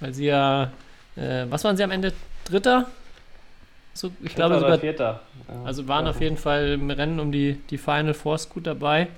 weil 0.00 0.14
sie 0.14 0.26
ja, 0.26 0.72
äh, 1.16 1.46
was 1.50 1.64
waren 1.64 1.76
sie 1.76 1.82
am 1.82 1.90
Ende? 1.90 2.12
Dritter? 2.44 2.86
So, 3.94 4.10
ich 4.22 4.34
glaube 4.34 4.54
Dritter 4.54 4.66
oder 4.66 4.76
sogar, 4.76 4.78
Vierter. 4.78 5.20
Ja. 5.48 5.62
also 5.64 5.88
waren 5.88 6.04
Ja. 6.04 6.10
auf 6.10 6.20
jeden 6.20 6.36
Fall 6.36 6.72
im 6.72 6.90
Rennen 6.90 7.20
um 7.20 7.32
die, 7.32 7.60
die 7.70 7.78
Final 7.78 8.14
Four 8.14 8.38
gut 8.52 8.66
dabei. 8.66 9.08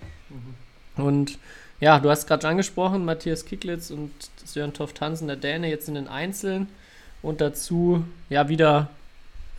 Und 0.97 1.39
ja, 1.81 1.99
du 1.99 2.11
hast 2.11 2.27
gerade 2.27 2.49
angesprochen, 2.49 3.05
Matthias 3.05 3.45
Kicklitz 3.45 3.91
und 3.91 4.13
Sören 4.45 4.73
Toft 4.73 5.01
Hansen, 5.01 5.29
der 5.29 5.37
Däne, 5.37 5.69
jetzt 5.69 5.89
in 5.89 5.95
den 5.95 6.09
Einzeln 6.09 6.69
und 7.23 7.41
dazu 7.41 8.05
ja 8.29 8.49
wieder 8.49 8.89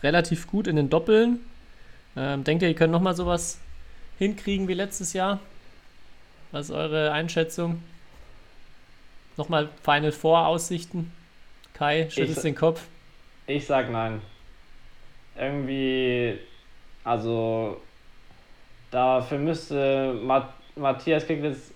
relativ 0.02 0.46
gut 0.46 0.66
in 0.66 0.76
den 0.76 0.90
Doppeln. 0.90 1.40
Ähm, 2.16 2.44
denkt 2.44 2.62
ihr, 2.62 2.68
ihr 2.68 2.74
könnt 2.74 2.92
nochmal 2.92 3.14
sowas 3.14 3.60
hinkriegen 4.18 4.68
wie 4.68 4.74
letztes 4.74 5.12
Jahr? 5.12 5.38
Was 6.50 6.66
ist 6.66 6.74
eure 6.74 7.12
Einschätzung? 7.12 7.82
Nochmal 9.36 9.68
Final 9.82 10.12
Four 10.12 10.46
Aussichten? 10.46 11.12
Kai, 11.74 12.08
schüttelst 12.10 12.44
den 12.44 12.56
Kopf. 12.56 12.82
Ich 13.46 13.66
sag 13.66 13.90
nein. 13.90 14.20
Irgendwie, 15.36 16.38
also 17.04 17.80
dafür 18.90 19.38
müsste 19.38 20.14
Mat 20.14 20.52
Matthias 20.74 21.26
Kiglitz 21.26 21.72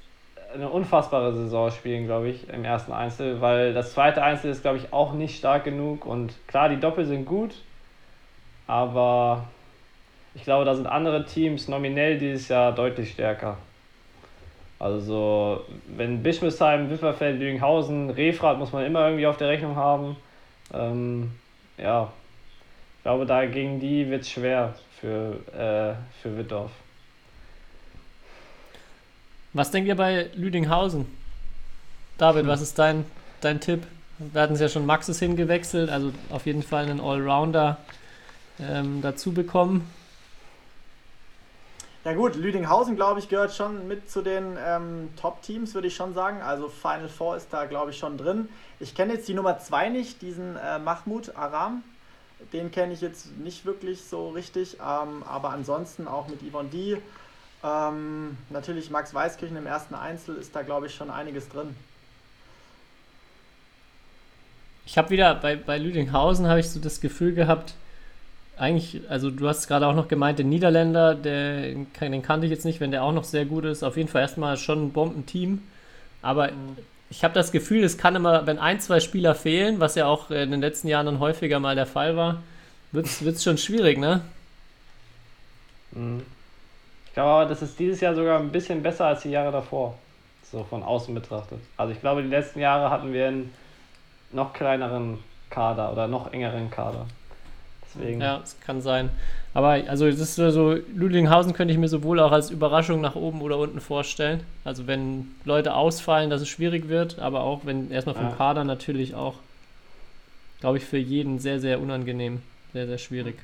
eine 0.54 0.68
unfassbare 0.68 1.34
Saison 1.34 1.70
spielen, 1.70 2.06
glaube 2.06 2.28
ich, 2.28 2.48
im 2.48 2.64
ersten 2.64 2.92
Einzel, 2.92 3.40
weil 3.40 3.74
das 3.74 3.92
zweite 3.92 4.22
Einzel 4.22 4.50
ist, 4.50 4.62
glaube 4.62 4.78
ich, 4.78 4.92
auch 4.92 5.12
nicht 5.12 5.38
stark 5.38 5.64
genug 5.64 6.06
und 6.06 6.34
klar, 6.46 6.68
die 6.68 6.80
Doppel 6.80 7.04
sind 7.04 7.24
gut, 7.24 7.54
aber 8.66 9.44
ich 10.34 10.44
glaube, 10.44 10.64
da 10.64 10.74
sind 10.74 10.86
andere 10.86 11.24
Teams 11.24 11.68
nominell 11.68 12.18
dieses 12.18 12.48
Jahr 12.48 12.72
deutlich 12.72 13.12
stärker. 13.12 13.58
Also 14.78 14.98
so, 14.98 15.64
wenn 15.96 16.22
Bischmisheim, 16.22 16.90
Wipperfeld, 16.90 17.38
Lüdinghausen, 17.38 18.10
Refrat 18.10 18.58
muss 18.58 18.72
man 18.72 18.84
immer 18.84 19.04
irgendwie 19.06 19.26
auf 19.26 19.36
der 19.36 19.48
Rechnung 19.48 19.76
haben. 19.76 20.16
Ähm, 20.74 21.30
ja, 21.78 22.10
ich 22.96 23.02
glaube, 23.04 23.26
da 23.26 23.46
gegen 23.46 23.78
die 23.78 24.10
wird 24.10 24.22
es 24.22 24.30
schwer 24.30 24.74
für, 24.98 25.36
äh, 25.54 25.94
für 26.20 26.36
Wittdorf. 26.36 26.72
Was 29.54 29.70
denkt 29.70 29.86
ihr 29.86 29.96
bei 29.96 30.30
Lüdinghausen? 30.34 31.06
David, 32.16 32.46
was 32.46 32.62
ist 32.62 32.78
dein, 32.78 33.04
dein 33.42 33.60
Tipp? 33.60 33.86
Wir 34.18 34.40
hatten 34.40 34.54
es 34.54 34.60
ja 34.60 34.68
schon 34.68 34.86
Maxis 34.86 35.18
hingewechselt, 35.18 35.90
also 35.90 36.12
auf 36.30 36.46
jeden 36.46 36.62
Fall 36.62 36.84
einen 36.84 37.00
Allrounder 37.00 37.76
ähm, 38.58 39.02
dazu 39.02 39.32
bekommen. 39.32 39.90
Ja 42.04 42.14
gut, 42.14 42.34
Lüdinghausen, 42.34 42.96
glaube 42.96 43.20
ich, 43.20 43.28
gehört 43.28 43.54
schon 43.54 43.86
mit 43.86 44.10
zu 44.10 44.22
den 44.22 44.56
ähm, 44.58 45.10
Top-Teams, 45.20 45.74
würde 45.74 45.88
ich 45.88 45.94
schon 45.94 46.14
sagen. 46.14 46.40
Also 46.40 46.68
Final 46.68 47.08
Four 47.08 47.36
ist 47.36 47.52
da, 47.52 47.66
glaube 47.66 47.90
ich, 47.90 47.98
schon 47.98 48.16
drin. 48.16 48.48
Ich 48.80 48.94
kenne 48.94 49.12
jetzt 49.12 49.28
die 49.28 49.34
Nummer 49.34 49.58
2 49.58 49.90
nicht, 49.90 50.22
diesen 50.22 50.56
äh, 50.56 50.78
Mahmoud 50.78 51.36
Aram. 51.36 51.82
Den 52.52 52.72
kenne 52.72 52.92
ich 52.92 53.02
jetzt 53.02 53.36
nicht 53.38 53.66
wirklich 53.66 54.02
so 54.02 54.30
richtig. 54.30 54.78
Ähm, 54.80 55.22
aber 55.28 55.50
ansonsten 55.50 56.08
auch 56.08 56.26
mit 56.26 56.40
Yvonne 56.42 56.70
D. 56.70 56.98
Ähm, 57.64 58.36
natürlich 58.50 58.90
Max 58.90 59.14
Weißkirchen 59.14 59.56
im 59.56 59.66
ersten 59.66 59.94
Einzel 59.94 60.36
ist 60.36 60.54
da, 60.54 60.62
glaube 60.62 60.86
ich, 60.86 60.94
schon 60.94 61.10
einiges 61.10 61.48
drin. 61.48 61.76
Ich 64.84 64.98
habe 64.98 65.10
wieder 65.10 65.34
bei, 65.36 65.54
bei 65.54 65.78
Lüdinghausen 65.78 66.48
habe 66.48 66.60
ich 66.60 66.68
so 66.68 66.80
das 66.80 67.00
Gefühl 67.00 67.34
gehabt, 67.34 67.74
eigentlich, 68.56 69.00
also 69.08 69.30
du 69.30 69.48
hast 69.48 69.66
gerade 69.68 69.86
auch 69.86 69.94
noch 69.94 70.08
gemeint, 70.08 70.38
den 70.38 70.48
Niederländer, 70.48 71.14
der, 71.14 71.72
den 71.72 72.22
kannte 72.22 72.46
ich 72.46 72.50
jetzt 72.50 72.64
nicht, 72.64 72.80
wenn 72.80 72.90
der 72.90 73.02
auch 73.02 73.12
noch 73.12 73.24
sehr 73.24 73.44
gut 73.44 73.64
ist. 73.64 73.82
Auf 73.82 73.96
jeden 73.96 74.08
Fall 74.08 74.22
erstmal 74.22 74.56
schon 74.56 74.86
ein 74.86 74.92
Bombenteam. 74.92 75.62
Aber 76.20 76.48
mhm. 76.48 76.76
ich 77.10 77.24
habe 77.24 77.34
das 77.34 77.52
Gefühl, 77.52 77.82
es 77.84 77.96
kann 77.96 78.14
immer, 78.14 78.46
wenn 78.46 78.58
ein, 78.58 78.80
zwei 78.80 79.00
Spieler 79.00 79.34
fehlen, 79.34 79.80
was 79.80 79.94
ja 79.94 80.06
auch 80.06 80.30
in 80.30 80.50
den 80.50 80.60
letzten 80.60 80.88
Jahren 80.88 81.06
dann 81.06 81.18
häufiger 81.20 81.60
mal 81.60 81.74
der 81.74 81.86
Fall 81.86 82.16
war, 82.16 82.42
wird 82.92 83.06
es 83.06 83.42
schon 83.42 83.56
schwierig, 83.56 83.98
ne? 83.98 84.20
Mhm. 85.92 86.22
Ich 87.12 87.14
glaube 87.14 87.28
aber, 87.28 87.46
das 87.46 87.60
ist 87.60 87.78
dieses 87.78 88.00
Jahr 88.00 88.14
sogar 88.14 88.40
ein 88.40 88.48
bisschen 88.48 88.82
besser 88.82 89.04
als 89.04 89.20
die 89.20 89.28
Jahre 89.28 89.52
davor, 89.52 89.98
so 90.50 90.64
von 90.64 90.82
außen 90.82 91.14
betrachtet. 91.14 91.58
Also 91.76 91.92
ich 91.92 92.00
glaube, 92.00 92.22
die 92.22 92.28
letzten 92.30 92.58
Jahre 92.58 92.88
hatten 92.88 93.12
wir 93.12 93.28
einen 93.28 93.52
noch 94.32 94.54
kleineren 94.54 95.18
Kader 95.50 95.92
oder 95.92 96.08
noch 96.08 96.32
engeren 96.32 96.70
Kader. 96.70 97.04
Deswegen. 97.84 98.18
Ja, 98.18 98.40
es 98.42 98.58
kann 98.60 98.80
sein. 98.80 99.10
Aber 99.52 99.72
also 99.72 100.06
es 100.06 100.20
ist 100.20 100.36
so, 100.36 100.78
Ludwighausen 100.94 101.52
könnte 101.52 101.74
ich 101.74 101.78
mir 101.78 101.88
sowohl 101.88 102.18
auch 102.18 102.32
als 102.32 102.48
Überraschung 102.50 103.02
nach 103.02 103.14
oben 103.14 103.42
oder 103.42 103.58
unten 103.58 103.82
vorstellen. 103.82 104.40
Also 104.64 104.86
wenn 104.86 105.34
Leute 105.44 105.74
ausfallen, 105.74 106.30
dass 106.30 106.40
es 106.40 106.48
schwierig 106.48 106.88
wird, 106.88 107.18
aber 107.18 107.42
auch 107.42 107.66
wenn 107.66 107.90
erstmal 107.90 108.14
vom 108.14 108.30
ja. 108.30 108.34
Kader 108.36 108.64
natürlich 108.64 109.14
auch, 109.14 109.34
glaube 110.60 110.78
ich, 110.78 110.84
für 110.86 110.96
jeden 110.96 111.40
sehr, 111.40 111.60
sehr 111.60 111.78
unangenehm. 111.78 112.40
Sehr, 112.72 112.86
sehr 112.86 112.96
schwierig. 112.96 113.36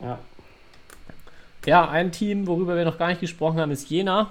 Ja. 0.00 0.18
Ja, 1.68 1.86
ein 1.86 2.12
Team, 2.12 2.46
worüber 2.46 2.76
wir 2.76 2.86
noch 2.86 2.96
gar 2.96 3.08
nicht 3.08 3.20
gesprochen 3.20 3.60
haben, 3.60 3.70
ist 3.70 3.90
Jena, 3.90 4.30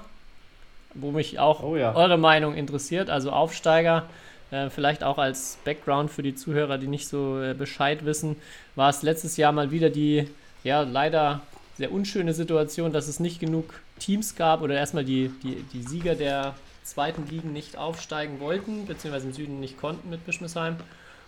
wo 0.96 1.12
mich 1.12 1.38
auch 1.38 1.62
oh 1.62 1.76
ja. 1.76 1.94
eure 1.94 2.18
Meinung 2.18 2.56
interessiert. 2.56 3.12
Also 3.12 3.30
Aufsteiger 3.32 4.06
äh, 4.50 4.72
vielleicht 4.72 5.04
auch 5.04 5.20
als 5.20 5.60
Background 5.64 6.10
für 6.10 6.24
die 6.24 6.34
Zuhörer, 6.34 6.80
die 6.80 6.88
nicht 6.88 7.08
so 7.08 7.40
äh, 7.40 7.54
Bescheid 7.54 8.06
wissen, 8.06 8.38
war 8.76 8.90
es 8.90 9.04
letztes 9.04 9.38
Jahr 9.38 9.52
mal 9.52 9.70
wieder 9.70 9.92
die, 9.92 10.28
ja, 10.64 10.82
leider 10.82 11.42
sehr 11.78 11.92
unschöne 11.92 12.34
Situation, 12.34 12.92
dass 12.92 13.08
es 13.08 13.20
nicht 13.20 13.40
genug 13.40 13.72
Teams 14.00 14.36
gab 14.36 14.64
oder 14.64 14.74
erstmal 14.74 15.06
die, 15.06 15.30
die, 15.44 15.64
die 15.74 15.84
Sieger 15.84 16.16
der 16.16 16.56
zweiten 16.84 17.28
Ligen 17.28 17.54
nicht 17.54 17.78
aufsteigen 17.78 18.40
wollten, 18.40 18.88
beziehungsweise 18.88 19.28
im 19.28 19.34
Süden 19.34 19.60
nicht 19.60 19.78
konnten 19.80 20.10
mit 20.10 20.26
Bischmisheim. 20.26 20.78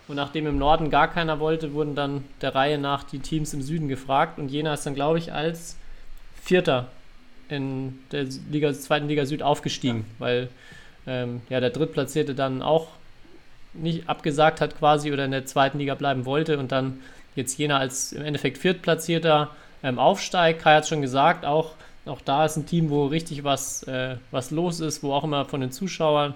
Und 0.07 0.16
nachdem 0.16 0.47
im 0.47 0.57
Norden 0.57 0.89
gar 0.89 1.07
keiner 1.07 1.39
wollte, 1.39 1.74
wurden 1.74 1.93
dann 1.93 2.24
der 2.41 2.55
Reihe 2.55 2.80
nach 2.80 3.03
die 3.03 3.20
Teams 3.20 3.53
im 3.53 3.62
Süden 3.62 3.88
gefragt. 3.88 4.39
Und 4.39 4.49
Jena 4.49 4.74
ist 4.74 4.88
dann, 4.88 4.95
glaube 4.95 5.20
ich, 5.20 5.34
als 5.34 5.76
Vierter 6.41 6.87
in 7.49 7.99
der 8.11 8.25
Liga, 8.51 8.73
zweiten 8.73 9.07
Liga 9.07 9.25
Süd 9.25 9.41
aufgestiegen, 9.41 10.05
ja. 10.07 10.19
weil 10.19 10.49
ähm, 11.07 11.41
ja, 11.49 11.59
der 11.59 11.71
Drittplatzierte 11.71 12.35
dann 12.35 12.61
auch 12.61 12.87
nicht 13.73 14.09
abgesagt 14.09 14.61
hat 14.61 14.77
quasi 14.77 15.11
oder 15.11 15.25
in 15.25 15.31
der 15.31 15.45
zweiten 15.45 15.79
Liga 15.79 15.95
bleiben 15.95 16.25
wollte 16.25 16.57
und 16.57 16.71
dann 16.71 16.99
jetzt 17.35 17.57
Jena 17.57 17.77
als 17.77 18.13
im 18.13 18.23
Endeffekt 18.23 18.57
Viertplatzierter 18.57 19.49
ähm, 19.83 19.99
aufsteigt. 19.99 20.61
Kai 20.61 20.75
hat 20.75 20.87
schon 20.87 21.01
gesagt, 21.01 21.45
auch, 21.45 21.71
auch 22.05 22.21
da 22.21 22.45
ist 22.45 22.57
ein 22.57 22.65
Team, 22.65 22.89
wo 22.89 23.05
richtig 23.07 23.43
was, 23.43 23.83
äh, 23.83 24.17
was 24.31 24.51
los 24.51 24.79
ist, 24.79 25.03
wo 25.03 25.13
auch 25.13 25.23
immer 25.23 25.45
von 25.45 25.61
den 25.61 25.71
Zuschauern 25.71 26.33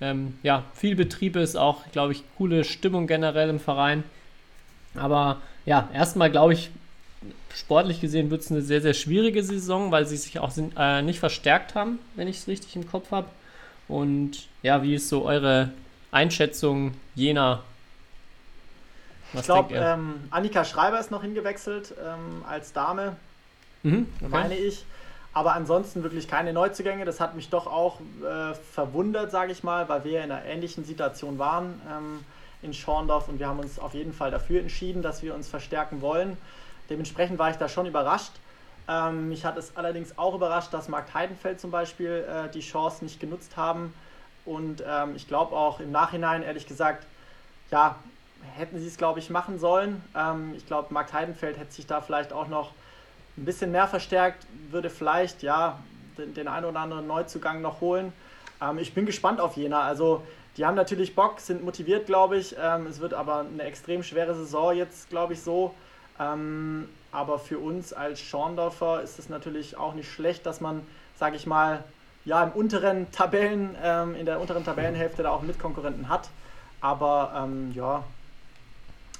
ähm, 0.00 0.38
ja, 0.42 0.64
viel 0.74 0.96
Betrieb 0.96 1.36
ist, 1.36 1.56
auch, 1.56 1.84
glaube 1.92 2.12
ich, 2.12 2.24
coole 2.36 2.64
Stimmung 2.64 3.06
generell 3.06 3.50
im 3.50 3.60
Verein. 3.60 4.02
Aber 4.94 5.40
ja, 5.66 5.88
erstmal 5.92 6.30
glaube 6.30 6.54
ich, 6.54 6.70
sportlich 7.54 8.00
gesehen 8.00 8.30
wird 8.30 8.42
es 8.42 8.50
eine 8.50 8.62
sehr, 8.62 8.80
sehr 8.80 8.94
schwierige 8.94 9.42
Saison, 9.42 9.90
weil 9.90 10.06
sie 10.06 10.16
sich 10.16 10.38
auch 10.38 10.52
äh, 10.76 11.02
nicht 11.02 11.20
verstärkt 11.20 11.74
haben, 11.74 11.98
wenn 12.16 12.28
ich 12.28 12.38
es 12.38 12.48
richtig 12.48 12.76
im 12.76 12.88
Kopf 12.88 13.10
habe. 13.10 13.28
Und 13.88 14.48
ja, 14.62 14.82
wie 14.82 14.94
ist 14.94 15.08
so 15.08 15.24
eure 15.24 15.70
Einschätzung 16.10 16.94
Jena. 17.14 17.62
Was 19.32 19.42
ich 19.42 19.46
glaube, 19.46 19.74
ähm, 19.74 20.14
Annika 20.30 20.64
Schreiber 20.64 20.98
ist 20.98 21.10
noch 21.10 21.22
hingewechselt 21.22 21.94
ähm, 22.04 22.44
als 22.48 22.72
Dame, 22.72 23.16
mhm, 23.82 24.06
okay. 24.20 24.28
meine 24.28 24.56
ich. 24.56 24.84
Aber 25.32 25.54
ansonsten 25.54 26.02
wirklich 26.02 26.26
keine 26.26 26.52
Neuzugänge. 26.52 27.04
Das 27.04 27.20
hat 27.20 27.36
mich 27.36 27.50
doch 27.50 27.68
auch 27.68 28.00
äh, 28.00 28.54
verwundert, 28.54 29.30
sage 29.30 29.52
ich 29.52 29.62
mal, 29.62 29.88
weil 29.88 30.02
wir 30.02 30.24
in 30.24 30.32
einer 30.32 30.44
ähnlichen 30.44 30.84
Situation 30.84 31.38
waren 31.38 31.80
ähm, 31.88 32.24
in 32.62 32.74
Schorndorf 32.74 33.28
und 33.28 33.38
wir 33.38 33.46
haben 33.46 33.60
uns 33.60 33.78
auf 33.78 33.94
jeden 33.94 34.12
Fall 34.12 34.32
dafür 34.32 34.60
entschieden, 34.60 35.02
dass 35.02 35.22
wir 35.22 35.34
uns 35.34 35.48
verstärken 35.48 36.00
wollen. 36.00 36.36
Dementsprechend 36.90 37.38
war 37.38 37.50
ich 37.50 37.56
da 37.56 37.68
schon 37.68 37.86
überrascht. 37.86 38.32
Ähm, 38.88 39.28
mich 39.28 39.44
hat 39.44 39.56
es 39.56 39.76
allerdings 39.76 40.18
auch 40.18 40.34
überrascht, 40.34 40.74
dass 40.74 40.88
Markt 40.88 41.14
Heidenfeld 41.14 41.60
zum 41.60 41.70
Beispiel 41.70 42.26
äh, 42.28 42.50
die 42.50 42.60
Chance 42.60 43.04
nicht 43.04 43.20
genutzt 43.20 43.56
haben 43.56 43.94
und 44.44 44.82
ähm, 44.86 45.14
ich 45.14 45.28
glaube 45.28 45.54
auch 45.54 45.80
im 45.80 45.92
Nachhinein, 45.92 46.42
ehrlich 46.42 46.66
gesagt, 46.66 47.06
ja, 47.70 47.96
hätten 48.56 48.78
sie 48.80 48.86
es, 48.86 48.96
glaube 48.96 49.18
ich, 49.18 49.30
machen 49.30 49.58
sollen. 49.58 50.02
Ähm, 50.16 50.54
ich 50.56 50.66
glaube, 50.66 50.92
Markt 50.92 51.12
Heidenfeld 51.12 51.58
hätte 51.58 51.72
sich 51.72 51.86
da 51.86 52.00
vielleicht 52.00 52.32
auch 52.32 52.48
noch 52.48 52.72
ein 53.36 53.44
bisschen 53.44 53.70
mehr 53.70 53.86
verstärkt, 53.86 54.46
würde 54.70 54.90
vielleicht, 54.90 55.42
ja, 55.42 55.78
den, 56.18 56.34
den 56.34 56.48
einen 56.48 56.66
oder 56.66 56.80
anderen 56.80 57.06
Neuzugang 57.06 57.60
noch 57.62 57.80
holen. 57.80 58.12
Ähm, 58.60 58.78
ich 58.78 58.94
bin 58.94 59.06
gespannt 59.06 59.40
auf 59.40 59.56
Jena. 59.56 59.82
Also, 59.82 60.22
die 60.56 60.66
haben 60.66 60.74
natürlich 60.74 61.14
Bock, 61.14 61.38
sind 61.38 61.62
motiviert, 61.64 62.06
glaube 62.06 62.38
ich. 62.38 62.56
Ähm, 62.60 62.86
es 62.86 62.98
wird 63.00 63.14
aber 63.14 63.40
eine 63.40 63.62
extrem 63.62 64.02
schwere 64.02 64.34
Saison 64.34 64.74
jetzt, 64.74 65.10
glaube 65.10 65.34
ich, 65.34 65.42
so. 65.42 65.74
Ähm, 66.20 66.88
aber 67.12 67.38
für 67.38 67.58
uns 67.58 67.92
als 67.92 68.20
Schorndorfer 68.20 69.02
ist 69.02 69.18
es 69.18 69.28
natürlich 69.28 69.76
auch 69.76 69.94
nicht 69.94 70.12
schlecht, 70.12 70.46
dass 70.46 70.60
man, 70.60 70.86
sage 71.16 71.36
ich 71.36 71.46
mal, 71.46 71.82
ja, 72.24 72.44
im 72.44 72.52
unteren 72.52 73.10
Tabellen, 73.10 73.76
ähm, 73.82 74.14
in 74.14 74.26
der 74.26 74.40
unteren 74.40 74.64
Tabellenhälfte 74.64 75.22
da 75.22 75.30
auch 75.30 75.42
Mitkonkurrenten 75.42 76.08
hat. 76.08 76.28
Aber 76.80 77.32
ähm, 77.36 77.72
ja, 77.74 78.04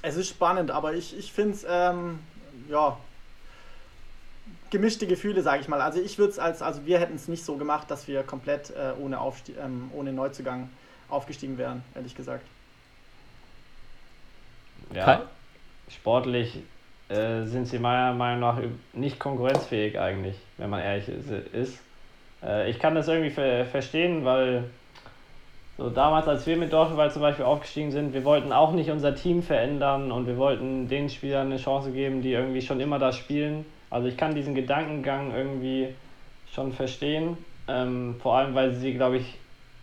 es 0.03 0.15
ist 0.15 0.29
spannend, 0.29 0.71
aber 0.71 0.93
ich, 0.93 1.17
ich 1.17 1.33
finde 1.33 1.55
es, 1.55 1.65
ähm, 1.67 2.19
ja, 2.69 2.97
gemischte 4.69 5.07
Gefühle, 5.07 5.41
sage 5.41 5.61
ich 5.61 5.67
mal. 5.67 5.81
Also 5.81 5.99
ich 5.99 6.17
würde 6.17 6.31
es 6.31 6.39
als, 6.39 6.61
also 6.61 6.85
wir 6.85 6.99
hätten 6.99 7.15
es 7.15 7.27
nicht 7.27 7.43
so 7.43 7.57
gemacht, 7.57 7.89
dass 7.91 8.07
wir 8.07 8.23
komplett 8.23 8.69
äh, 8.69 8.93
ohne, 8.99 9.19
Aufstieg, 9.19 9.57
ähm, 9.57 9.91
ohne 9.93 10.13
Neuzugang 10.13 10.69
aufgestiegen 11.09 11.57
wären, 11.57 11.83
ehrlich 11.93 12.15
gesagt. 12.15 12.45
Ja, 14.93 15.23
sportlich 15.89 16.63
äh, 17.11 17.45
sind 17.45 17.65
sie 17.65 17.79
meiner 17.79 18.13
Meinung 18.13 18.39
nach 18.39 18.57
nicht 18.93 19.19
konkurrenzfähig 19.19 19.99
eigentlich, 19.99 20.35
wenn 20.57 20.69
man 20.69 20.81
ehrlich 20.81 21.09
ist. 21.53 21.81
Äh, 22.43 22.69
ich 22.69 22.79
kann 22.79 22.95
das 22.95 23.07
irgendwie 23.07 23.31
ver 23.31 23.65
verstehen, 23.65 24.23
weil 24.23 24.63
so 25.77 25.89
damals, 25.89 26.27
als 26.27 26.45
wir 26.45 26.57
mit 26.57 26.71
Dortmund 26.71 27.11
zum 27.11 27.21
Beispiel 27.21 27.45
aufgestiegen 27.45 27.91
sind, 27.91 28.13
wir 28.13 28.23
wollten 28.23 28.51
auch 28.51 28.71
nicht 28.71 28.91
unser 28.91 29.15
Team 29.15 29.41
verändern 29.41 30.11
und 30.11 30.27
wir 30.27 30.37
wollten 30.37 30.87
den 30.87 31.09
Spielern 31.09 31.47
eine 31.47 31.57
Chance 31.57 31.91
geben, 31.91 32.21
die 32.21 32.33
irgendwie 32.33 32.61
schon 32.61 32.79
immer 32.79 32.99
da 32.99 33.11
spielen. 33.11 33.65
Also 33.89 34.07
ich 34.07 34.15
kann 34.15 34.35
diesen 34.35 34.55
Gedankengang 34.55 35.33
irgendwie 35.35 35.89
schon 36.53 36.71
verstehen, 36.71 37.37
ähm, 37.67 38.15
vor 38.21 38.35
allem 38.35 38.53
weil 38.55 38.73
sie, 38.73 38.93
glaube 38.93 39.17
ich, 39.17 39.37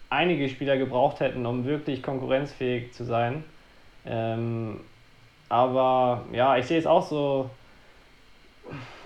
einige 0.09 0.49
Spieler 0.49 0.77
gebraucht 0.77 1.21
hätten, 1.21 1.45
um 1.45 1.65
wirklich 1.65 2.03
konkurrenzfähig 2.03 2.93
zu 2.93 3.05
sein. 3.05 3.45
Ähm, 4.07 4.81
aber 5.49 6.25
ja, 6.33 6.57
ich 6.57 6.67
sehe 6.67 6.79
es 6.79 6.87
auch 6.87 7.07
so 7.07 7.51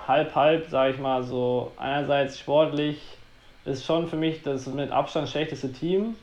halb 0.07 0.35
halb, 0.35 0.69
sage 0.69 0.95
ich 0.95 0.99
mal, 0.99 1.23
so 1.23 1.73
einerseits 1.77 2.39
sportlich 2.39 3.01
ist 3.65 3.85
schon 3.85 4.09
für 4.09 4.17
mich 4.17 4.43
das 4.43 4.67
mit 4.67 4.91
Abstand 4.91 5.29
schlechteste 5.29 5.73
Team. 5.73 6.17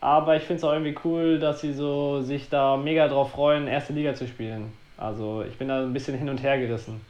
Aber 0.00 0.36
ich 0.36 0.42
finde 0.42 0.56
es 0.56 0.64
auch 0.64 0.72
irgendwie 0.72 0.96
cool, 1.04 1.38
dass 1.38 1.60
sie 1.60 1.72
so 1.72 2.22
sich 2.22 2.48
da 2.48 2.76
mega 2.76 3.06
drauf 3.08 3.32
freuen, 3.32 3.68
erste 3.68 3.92
Liga 3.92 4.14
zu 4.14 4.26
spielen. 4.26 4.72
Also 4.96 5.44
ich 5.48 5.56
bin 5.58 5.68
da 5.68 5.82
ein 5.82 5.92
bisschen 5.92 6.16
hin 6.16 6.28
und 6.28 6.42
her 6.42 6.58
gerissen. 6.58 7.00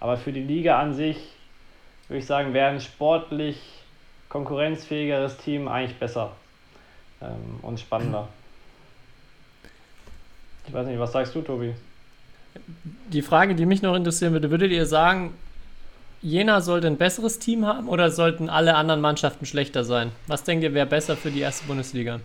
Aber 0.00 0.16
für 0.16 0.32
die 0.32 0.42
Liga 0.42 0.78
an 0.78 0.92
sich 0.92 1.16
würde 2.08 2.18
ich 2.18 2.26
sagen, 2.26 2.52
wäre 2.52 2.68
ein 2.68 2.80
sportlich 2.80 3.58
konkurrenzfähigeres 4.28 5.38
Team 5.38 5.68
eigentlich 5.68 5.98
besser 5.98 6.32
ähm, 7.22 7.60
und 7.62 7.80
spannender. 7.80 8.28
Ich 10.66 10.72
weiß 10.72 10.86
nicht, 10.86 10.98
was 10.98 11.12
sagst 11.12 11.34
du, 11.34 11.42
Tobi? 11.42 11.74
Die 13.08 13.22
Frage, 13.22 13.54
die 13.54 13.66
mich 13.66 13.82
noch 13.82 13.94
interessieren 13.94 14.32
würde, 14.32 14.50
würdet 14.50 14.72
ihr 14.72 14.86
sagen, 14.86 15.34
Jena 16.22 16.62
sollte 16.62 16.86
ein 16.86 16.96
besseres 16.96 17.38
Team 17.38 17.66
haben 17.66 17.88
oder 17.88 18.10
sollten 18.10 18.48
alle 18.48 18.76
anderen 18.76 19.00
Mannschaften 19.00 19.44
schlechter 19.44 19.84
sein? 19.84 20.10
Was 20.26 20.42
denkt 20.42 20.64
ihr, 20.64 20.72
wäre 20.72 20.86
besser 20.86 21.16
für 21.16 21.30
die 21.30 21.40
erste 21.40 21.66
Bundesliga? 21.66 22.20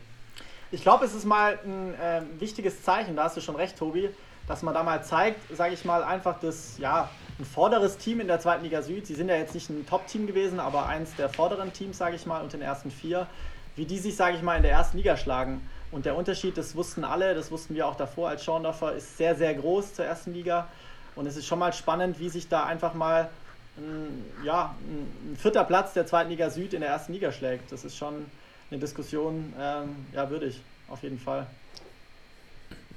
Ich 0.71 0.83
glaube, 0.83 1.03
es 1.03 1.13
ist 1.13 1.25
mal 1.25 1.59
ein 1.65 1.95
äh, 1.95 2.21
wichtiges 2.39 2.83
Zeichen, 2.83 3.15
da 3.15 3.25
hast 3.25 3.35
du 3.35 3.41
schon 3.41 3.55
recht, 3.55 3.77
Tobi, 3.77 4.09
dass 4.47 4.61
man 4.61 4.73
da 4.73 4.83
mal 4.83 5.03
zeigt, 5.03 5.39
sage 5.55 5.73
ich 5.73 5.83
mal, 5.83 6.03
einfach 6.03 6.39
das, 6.39 6.77
ja, 6.77 7.09
ein 7.39 7.45
vorderes 7.45 7.97
Team 7.97 8.19
in 8.19 8.27
der 8.27 8.39
zweiten 8.39 8.63
Liga 8.63 8.81
Süd. 8.81 9.05
Sie 9.05 9.15
sind 9.15 9.29
ja 9.29 9.35
jetzt 9.35 9.53
nicht 9.53 9.69
ein 9.69 9.85
Top-Team 9.85 10.27
gewesen, 10.27 10.59
aber 10.59 10.87
eins 10.87 11.15
der 11.15 11.29
vorderen 11.29 11.73
Teams, 11.73 11.97
sage 11.97 12.15
ich 12.15 12.25
mal, 12.25 12.41
unter 12.41 12.57
den 12.57 12.65
ersten 12.65 12.91
vier, 12.91 13.27
wie 13.75 13.85
die 13.85 13.97
sich, 13.97 14.15
sage 14.15 14.37
ich 14.37 14.43
mal, 14.43 14.55
in 14.57 14.63
der 14.63 14.71
ersten 14.71 14.97
Liga 14.97 15.17
schlagen. 15.17 15.61
Und 15.91 16.05
der 16.05 16.15
Unterschied, 16.15 16.57
das 16.57 16.75
wussten 16.75 17.03
alle, 17.03 17.33
das 17.33 17.51
wussten 17.51 17.75
wir 17.75 17.87
auch 17.87 17.95
davor 17.95 18.29
als 18.29 18.43
Schorndorfer, 18.43 18.93
ist 18.93 19.17
sehr, 19.17 19.35
sehr 19.35 19.53
groß 19.55 19.95
zur 19.95 20.05
ersten 20.05 20.33
Liga. 20.33 20.67
Und 21.15 21.25
es 21.25 21.35
ist 21.35 21.47
schon 21.47 21.59
mal 21.59 21.73
spannend, 21.73 22.19
wie 22.19 22.29
sich 22.29 22.47
da 22.47 22.65
einfach 22.65 22.93
mal 22.93 23.29
ein, 23.77 24.25
ja, 24.45 24.75
ein 24.79 25.35
vierter 25.35 25.63
Platz 25.63 25.93
der 25.93 26.05
zweiten 26.05 26.29
Liga 26.29 26.49
Süd 26.49 26.73
in 26.73 26.81
der 26.81 26.89
ersten 26.89 27.13
Liga 27.13 27.31
schlägt. 27.31 27.71
Das 27.71 27.83
ist 27.83 27.97
schon 27.97 28.25
eine 28.69 28.79
Diskussion 28.79 29.53
ähm, 29.59 30.05
ja, 30.13 30.29
würdig, 30.29 30.61
auf 30.89 31.01
jeden 31.01 31.19
Fall. 31.19 31.47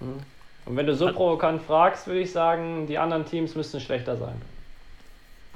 Mhm. 0.00 0.20
Und 0.64 0.76
wenn 0.76 0.86
du 0.86 0.94
so 0.94 1.10
provokant 1.12 1.62
fragst, 1.62 2.06
würde 2.06 2.20
ich 2.20 2.30
sagen, 2.30 2.86
die 2.86 2.98
anderen 2.98 3.24
Teams 3.24 3.54
müssten 3.54 3.80
schlechter 3.80 4.16
sein. 4.16 4.40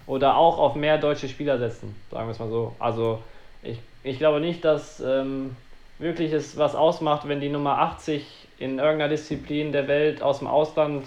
Oder 0.06 0.36
auch 0.36 0.58
auf 0.58 0.74
mehr 0.74 0.98
deutsche 0.98 1.28
Spieler 1.28 1.58
setzen, 1.58 1.94
sagen 2.10 2.26
wir 2.26 2.32
es 2.32 2.38
mal 2.38 2.48
so. 2.48 2.74
Also 2.78 3.22
ich, 3.62 3.78
ich 4.02 4.18
glaube 4.18 4.40
nicht, 4.40 4.64
dass 4.64 5.00
ähm, 5.00 5.56
wirklich 5.98 6.32
es 6.32 6.56
was 6.56 6.74
ausmacht, 6.74 7.28
wenn 7.28 7.40
die 7.40 7.48
Nummer 7.48 7.78
80 7.78 8.24
in 8.58 8.78
irgendeiner 8.78 9.08
Disziplin 9.08 9.72
der 9.72 9.88
Welt 9.88 10.22
aus 10.22 10.38
dem 10.38 10.48
Ausland 10.48 11.06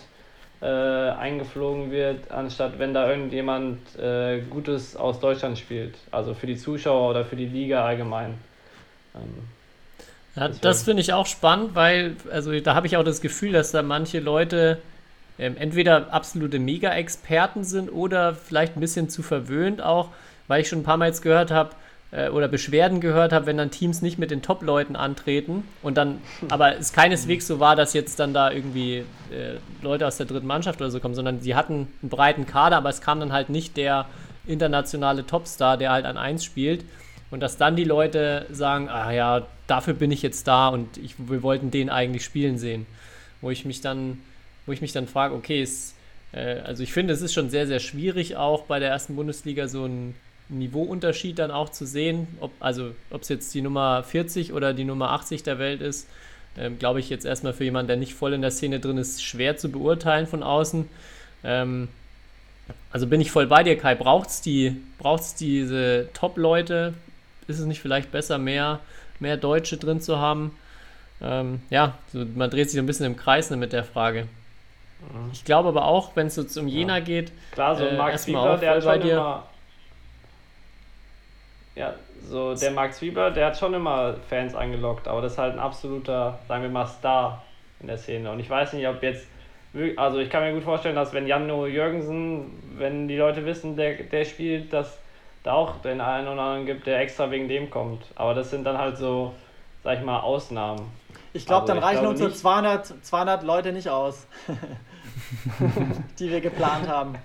äh, 0.61 0.65
eingeflogen 0.65 1.91
wird, 1.91 2.31
anstatt 2.31 2.79
wenn 2.79 2.93
da 2.93 3.09
irgendjemand 3.09 3.79
äh, 3.97 4.41
Gutes 4.49 4.95
aus 4.95 5.19
Deutschland 5.19 5.57
spielt. 5.57 5.95
Also 6.11 6.33
für 6.33 6.47
die 6.47 6.57
Zuschauer 6.57 7.11
oder 7.11 7.25
für 7.25 7.35
die 7.35 7.45
Liga 7.45 7.85
allgemein. 7.85 8.35
Ähm, 9.15 9.47
ja, 10.35 10.49
das 10.61 10.83
finde 10.83 11.01
ich 11.01 11.13
auch 11.13 11.25
spannend, 11.25 11.75
weil, 11.75 12.15
also 12.31 12.57
da 12.59 12.75
habe 12.75 12.87
ich 12.87 12.97
auch 12.97 13.03
das 13.03 13.21
Gefühl, 13.21 13.51
dass 13.51 13.71
da 13.71 13.81
manche 13.81 14.19
Leute 14.19 14.79
ähm, 15.39 15.55
entweder 15.57 16.13
absolute 16.13 16.59
Mega-Experten 16.59 17.63
sind 17.63 17.89
oder 17.89 18.35
vielleicht 18.35 18.75
ein 18.75 18.79
bisschen 18.79 19.09
zu 19.09 19.23
verwöhnt 19.23 19.81
auch, 19.81 20.09
weil 20.47 20.61
ich 20.61 20.69
schon 20.69 20.79
ein 20.79 20.83
paar 20.83 20.97
Mal 20.97 21.07
jetzt 21.07 21.21
gehört 21.21 21.51
habe, 21.51 21.71
äh, 22.11 22.29
oder 22.29 22.47
Beschwerden 22.47 23.01
gehört 23.01 23.33
habe, 23.33 23.45
wenn 23.45 23.57
dann 23.57 23.71
Teams 23.71 24.01
nicht 24.01 24.17
mit 24.17 24.31
den 24.31 24.41
Top-Leuten 24.41 24.95
antreten 24.95 25.63
und 25.81 25.97
dann, 25.97 26.21
aber 26.49 26.77
es 26.77 26.93
keineswegs 26.93 27.47
so 27.47 27.59
war, 27.59 27.75
dass 27.75 27.93
jetzt 27.93 28.19
dann 28.19 28.33
da 28.33 28.51
irgendwie 28.51 28.97
äh, 29.31 29.57
Leute 29.81 30.07
aus 30.07 30.17
der 30.17 30.25
dritten 30.25 30.47
Mannschaft 30.47 30.81
oder 30.81 30.91
so 30.91 30.99
kommen, 30.99 31.15
sondern 31.15 31.41
sie 31.41 31.55
hatten 31.55 31.87
einen 32.01 32.09
breiten 32.09 32.45
Kader, 32.45 32.77
aber 32.77 32.89
es 32.89 33.01
kam 33.01 33.19
dann 33.19 33.31
halt 33.31 33.49
nicht 33.49 33.77
der 33.77 34.07
internationale 34.47 35.25
Topstar, 35.25 35.77
der 35.77 35.91
halt 35.91 36.05
an 36.05 36.17
1 36.17 36.43
spielt. 36.43 36.83
Und 37.31 37.41
dass 37.41 37.57
dann 37.57 37.75
die 37.75 37.83
Leute 37.83 38.47
sagen, 38.49 38.89
ah 38.89 39.11
ja, 39.11 39.45
dafür 39.67 39.93
bin 39.93 40.11
ich 40.11 40.23
jetzt 40.23 40.47
da 40.47 40.69
und 40.69 40.97
ich, 40.97 41.13
wir 41.17 41.43
wollten 41.43 41.69
den 41.69 41.91
eigentlich 41.91 42.25
spielen 42.25 42.57
sehen. 42.57 42.87
Wo 43.41 43.51
ich 43.51 43.65
mich 43.65 43.81
dann, 43.81 44.19
wo 44.65 44.71
ich 44.71 44.81
mich 44.81 44.93
dann 44.93 45.07
frage, 45.07 45.35
okay, 45.35 45.61
ist, 45.61 45.93
äh, 46.31 46.59
also 46.61 46.81
ich 46.81 46.91
finde, 46.91 47.13
es 47.13 47.21
ist 47.21 47.33
schon 47.33 47.51
sehr, 47.51 47.67
sehr 47.67 47.79
schwierig, 47.79 48.35
auch 48.35 48.63
bei 48.63 48.79
der 48.79 48.89
ersten 48.89 49.15
Bundesliga 49.15 49.67
so 49.67 49.83
einen 49.83 50.15
Niveauunterschied 50.49 51.39
dann 51.39 51.51
auch 51.51 51.69
zu 51.69 51.85
sehen. 51.85 52.27
Ob, 52.39 52.51
also 52.59 52.91
ob 53.09 53.21
es 53.21 53.29
jetzt 53.29 53.53
die 53.53 53.61
Nummer 53.61 54.03
40 54.03 54.53
oder 54.53 54.73
die 54.73 54.83
Nummer 54.83 55.11
80 55.11 55.43
der 55.43 55.59
Welt 55.59 55.81
ist, 55.81 56.07
ähm, 56.57 56.79
glaube 56.79 56.99
ich 56.99 57.09
jetzt 57.09 57.25
erstmal 57.25 57.53
für 57.53 57.63
jemanden, 57.63 57.87
der 57.87 57.97
nicht 57.97 58.13
voll 58.13 58.33
in 58.33 58.41
der 58.41 58.51
Szene 58.51 58.79
drin 58.79 58.97
ist, 58.97 59.23
schwer 59.23 59.57
zu 59.57 59.69
beurteilen 59.69 60.27
von 60.27 60.43
außen. 60.43 60.89
Ähm, 61.43 61.87
also 62.91 63.07
bin 63.07 63.21
ich 63.21 63.31
voll 63.31 63.47
bei 63.47 63.63
dir, 63.63 63.77
Kai. 63.77 63.95
Braucht 63.95 64.29
es 64.29 64.41
die, 64.41 64.75
braucht's 64.97 65.35
diese 65.35 66.09
Top-Leute? 66.13 66.93
ist 67.49 67.59
es 67.59 67.65
nicht 67.65 67.81
vielleicht 67.81 68.11
besser, 68.11 68.37
mehr, 68.37 68.79
mehr 69.19 69.35
Deutsche 69.35 69.77
drin 69.77 70.01
zu 70.01 70.19
haben? 70.19 70.55
Ähm, 71.21 71.61
ja, 71.69 71.95
so, 72.13 72.23
man 72.35 72.49
dreht 72.49 72.69
sich 72.69 72.79
ein 72.79 72.85
bisschen 72.85 73.05
im 73.05 73.17
Kreis 73.17 73.49
ne, 73.49 73.57
mit 73.57 73.73
der 73.73 73.83
Frage. 73.83 74.27
Mhm. 75.01 75.31
Ich 75.33 75.43
glaube 75.43 75.69
aber 75.69 75.85
auch, 75.85 76.15
wenn 76.15 76.27
es 76.27 76.35
jetzt 76.35 76.55
um 76.57 76.67
Jena 76.67 76.99
ja. 76.99 77.03
geht, 77.03 77.31
klar, 77.51 77.75
so 77.75 77.83
äh, 77.83 77.97
Max 77.97 78.23
Zwiebler, 78.23 78.57
der 78.57 78.75
hat 78.75 78.83
schon 78.83 79.01
immer, 79.01 79.47
ja, 81.79 81.93
so 82.27 82.53
der 82.53 82.71
Max 82.71 82.97
Zwiebler, 82.97 83.31
der 83.31 83.47
hat 83.47 83.57
schon 83.57 83.73
immer 83.73 84.15
Fans 84.27 84.53
angelockt, 84.53 85.07
aber 85.07 85.21
das 85.21 85.31
ist 85.33 85.37
halt 85.37 85.53
ein 85.53 85.59
absoluter, 85.59 86.37
sagen 86.49 86.63
wir 86.63 86.69
mal, 86.69 86.85
Star 86.85 87.41
in 87.79 87.87
der 87.87 87.97
Szene. 87.97 88.29
Und 88.29 88.41
ich 88.41 88.49
weiß 88.49 88.73
nicht, 88.73 88.85
ob 88.85 89.01
jetzt, 89.01 89.25
also 89.95 90.19
ich 90.19 90.29
kann 90.29 90.43
mir 90.43 90.53
gut 90.53 90.63
vorstellen, 90.63 90.95
dass 90.95 91.13
wenn 91.13 91.25
Janno 91.25 91.67
Jürgensen, 91.67 92.51
wenn 92.77 93.07
die 93.07 93.15
Leute 93.15 93.45
wissen, 93.45 93.77
der, 93.77 93.93
der 94.03 94.25
spielt, 94.25 94.73
dass 94.73 94.99
da 95.43 95.53
auch 95.53 95.77
den 95.81 96.01
einen 96.01 96.27
oder 96.27 96.41
anderen 96.41 96.65
gibt, 96.65 96.85
der 96.85 96.99
extra 96.99 97.31
wegen 97.31 97.47
dem 97.47 97.69
kommt. 97.69 98.03
Aber 98.15 98.33
das 98.33 98.49
sind 98.49 98.65
dann 98.65 98.77
halt 98.77 98.97
so, 98.97 99.33
sag 99.85 99.99
ich 99.99 100.03
mal, 100.03 100.19
Ausnahmen. 100.19 100.91
Ich 101.31 101.45
glaube, 101.45 101.61
also, 101.61 101.75
dann 101.75 101.81
reichen 101.81 102.05
unsere 102.05 102.33
200, 102.33 103.05
200 103.05 103.43
Leute 103.43 103.71
nicht 103.71 103.87
aus, 103.87 104.27
die 106.19 106.29
wir 106.29 106.41
geplant 106.41 106.89
haben. 106.89 107.15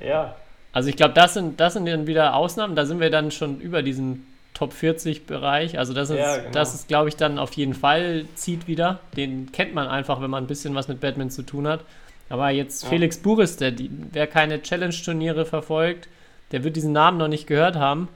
Ja. 0.00 0.34
Also 0.76 0.90
ich 0.90 0.96
glaube, 0.96 1.14
das 1.14 1.32
sind, 1.32 1.58
das 1.58 1.72
sind 1.72 1.86
dann 1.86 2.06
wieder 2.06 2.34
Ausnahmen. 2.34 2.76
Da 2.76 2.84
sind 2.84 3.00
wir 3.00 3.08
dann 3.08 3.30
schon 3.30 3.62
über 3.62 3.82
diesen 3.82 4.26
Top 4.52 4.74
40 4.74 5.24
Bereich. 5.24 5.78
Also 5.78 5.94
das 5.94 6.10
ist, 6.10 6.18
ja, 6.18 6.36
genau. 6.36 6.50
das 6.50 6.74
ist, 6.74 6.86
glaube 6.86 7.08
ich, 7.08 7.16
dann 7.16 7.38
auf 7.38 7.54
jeden 7.54 7.72
Fall 7.72 8.26
zieht 8.34 8.68
wieder. 8.68 9.00
Den 9.16 9.50
kennt 9.52 9.72
man 9.72 9.88
einfach, 9.88 10.20
wenn 10.20 10.28
man 10.28 10.44
ein 10.44 10.46
bisschen 10.46 10.74
was 10.74 10.86
mit 10.86 11.00
Batman 11.00 11.30
zu 11.30 11.44
tun 11.44 11.66
hat. 11.66 11.80
Aber 12.28 12.50
jetzt 12.50 12.82
ja. 12.82 12.90
Felix 12.90 13.16
Buris, 13.16 13.56
der, 13.56 13.70
die, 13.70 13.90
wer 14.12 14.26
keine 14.26 14.60
Challenge-Turniere 14.60 15.46
verfolgt, 15.46 16.08
der 16.52 16.62
wird 16.62 16.76
diesen 16.76 16.92
Namen 16.92 17.16
noch 17.16 17.28
nicht 17.28 17.46
gehört 17.46 17.76
haben. 17.76 18.08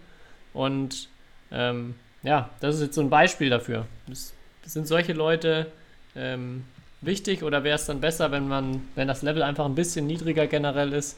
Und 0.53 1.09
ähm, 1.51 1.95
ja, 2.23 2.51
das 2.61 2.75
ist 2.75 2.83
jetzt 2.83 2.95
so 2.95 3.01
ein 3.01 3.09
Beispiel 3.09 3.49
dafür. 3.49 3.87
Das, 4.07 4.35
das 4.65 4.75
sind 4.75 4.87
solche 4.87 5.15
Leute 5.15 5.73
ähm, 6.15 6.65
wichtig 7.01 7.43
oder 7.43 7.65
wäre 7.65 7.77
es 7.77 7.87
dann 7.87 8.03
besser, 8.03 8.33
wenn 8.33 8.49
man, 8.49 8.87
wenn 8.97 9.09
das 9.09 9.23
Level 9.23 9.43
einfach 9.43 9.65
ein 9.65 9.75
bisschen 9.75 10.07
niedriger 10.07 10.47
generell 10.47 10.93
ist? 10.93 11.17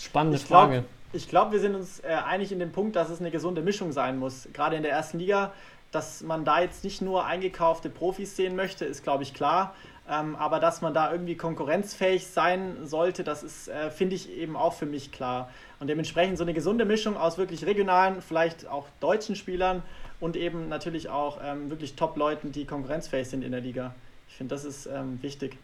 Spannende 0.00 0.38
ich 0.38 0.44
Frage. 0.44 0.72
Glaub, 0.72 0.84
ich 1.12 1.28
glaube, 1.28 1.52
wir 1.52 1.60
sind 1.60 1.74
uns 1.74 2.00
äh, 2.00 2.08
einig 2.08 2.52
in 2.52 2.58
dem 2.58 2.72
Punkt, 2.72 2.96
dass 2.96 3.10
es 3.10 3.20
eine 3.20 3.30
gesunde 3.30 3.62
Mischung 3.62 3.92
sein 3.92 4.18
muss. 4.18 4.48
Gerade 4.52 4.76
in 4.76 4.82
der 4.82 4.92
ersten 4.92 5.18
Liga, 5.18 5.52
dass 5.92 6.22
man 6.22 6.44
da 6.44 6.60
jetzt 6.60 6.84
nicht 6.84 7.02
nur 7.02 7.26
eingekaufte 7.26 7.90
Profis 7.90 8.34
sehen 8.36 8.56
möchte, 8.56 8.84
ist, 8.84 9.02
glaube 9.02 9.24
ich, 9.24 9.34
klar. 9.34 9.74
Ähm, 10.08 10.36
aber 10.36 10.58
dass 10.58 10.80
man 10.80 10.94
da 10.94 11.12
irgendwie 11.12 11.36
konkurrenzfähig 11.36 12.26
sein 12.26 12.78
sollte, 12.84 13.24
das 13.24 13.42
ist, 13.42 13.68
äh, 13.68 13.90
finde 13.90 14.16
ich, 14.16 14.30
eben 14.30 14.56
auch 14.56 14.72
für 14.72 14.86
mich 14.86 15.12
klar. 15.12 15.50
Und 15.80 15.88
dementsprechend 15.88 16.38
so 16.38 16.44
eine 16.44 16.54
gesunde 16.54 16.84
Mischung 16.84 17.16
aus 17.16 17.36
wirklich 17.36 17.66
regionalen, 17.66 18.22
vielleicht 18.22 18.66
auch 18.66 18.86
deutschen 19.00 19.36
Spielern 19.36 19.82
und 20.18 20.36
eben 20.36 20.68
natürlich 20.68 21.10
auch 21.10 21.38
ähm, 21.44 21.70
wirklich 21.70 21.94
Top-Leuten, 21.94 22.52
die 22.52 22.64
konkurrenzfähig 22.64 23.28
sind 23.28 23.44
in 23.44 23.52
der 23.52 23.60
Liga. 23.60 23.94
Ich 24.28 24.36
finde, 24.36 24.54
das 24.54 24.64
ist 24.64 24.86
ähm, 24.86 25.22
wichtig. 25.22 25.58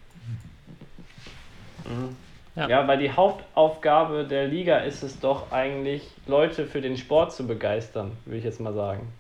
Mhm. 1.85 2.17
Ja. 2.57 2.69
ja, 2.69 2.89
weil 2.89 2.99
die 2.99 3.13
Hauptaufgabe 3.13 4.25
der 4.25 4.49
Liga 4.49 4.79
ist 4.79 5.03
es 5.03 5.21
doch 5.21 5.53
eigentlich, 5.53 6.03
Leute 6.27 6.67
für 6.67 6.81
den 6.81 6.97
Sport 6.97 7.33
zu 7.33 7.47
begeistern, 7.47 8.13
würde 8.25 8.39
ich 8.39 8.45
jetzt 8.45 8.61
mal 8.61 8.73
sagen. 8.73 9.13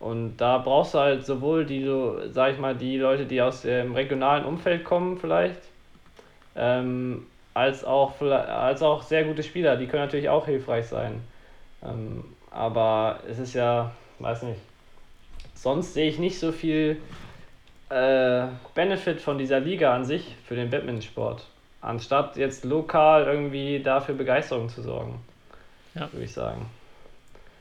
Und 0.00 0.38
da 0.38 0.58
brauchst 0.58 0.94
du 0.94 0.98
halt 0.98 1.24
sowohl 1.24 1.66
die, 1.66 1.86
sag 2.30 2.52
ich 2.52 2.58
mal, 2.58 2.74
die 2.74 2.96
Leute, 2.96 3.26
die 3.26 3.40
aus 3.42 3.62
dem 3.62 3.94
regionalen 3.94 4.44
Umfeld 4.44 4.84
kommen 4.84 5.18
vielleicht, 5.18 5.60
ähm, 6.54 7.26
als, 7.54 7.84
auch, 7.84 8.20
als 8.20 8.82
auch 8.82 9.02
sehr 9.02 9.24
gute 9.24 9.42
Spieler, 9.42 9.76
die 9.76 9.86
können 9.86 10.04
natürlich 10.04 10.28
auch 10.28 10.46
hilfreich 10.46 10.86
sein. 10.86 11.22
Ähm, 11.82 12.24
aber 12.50 13.20
es 13.28 13.38
ist 13.38 13.54
ja, 13.54 13.92
weiß 14.18 14.42
nicht, 14.44 14.60
sonst 15.54 15.94
sehe 15.94 16.08
ich 16.08 16.18
nicht 16.18 16.38
so 16.38 16.52
viel 16.52 17.00
äh, 17.90 18.46
Benefit 18.74 19.20
von 19.20 19.38
dieser 19.38 19.60
Liga 19.60 19.94
an 19.94 20.04
sich 20.04 20.34
für 20.46 20.54
den 20.54 20.70
Badmintonsport, 20.70 21.46
anstatt 21.86 22.36
jetzt 22.36 22.64
lokal 22.64 23.24
irgendwie 23.24 23.80
dafür 23.80 24.14
Begeisterung 24.14 24.68
zu 24.68 24.82
sorgen, 24.82 25.20
ja. 25.94 26.12
würde 26.12 26.24
ich 26.24 26.32
sagen. 26.32 26.66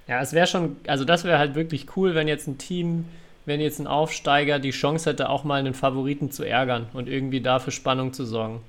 Ja, 0.08 0.22
es 0.22 0.34
wäre 0.34 0.48
schon, 0.48 0.78
also 0.88 1.06
das 1.06 1.24
wäre 1.24 1.40
halt 1.40 1.56
wirklich 1.56 1.96
cool, 1.96 2.16
wenn 2.16 2.28
jetzt 2.28 2.48
ein 2.48 2.58
Team, 2.58 3.06
wenn 3.46 3.60
jetzt 3.60 3.80
ein 3.80 3.88
Aufsteiger 3.88 4.60
die 4.60 4.72
Chance 4.72 5.10
hätte, 5.10 5.30
auch 5.30 5.44
mal 5.44 5.60
einen 5.60 5.74
Favoriten 5.74 6.32
zu 6.32 6.44
ärgern 6.44 6.88
und 6.94 7.08
irgendwie 7.08 7.42
dafür 7.42 7.72
Spannung 7.72 8.14
zu 8.14 8.26
sorgen. 8.26 8.62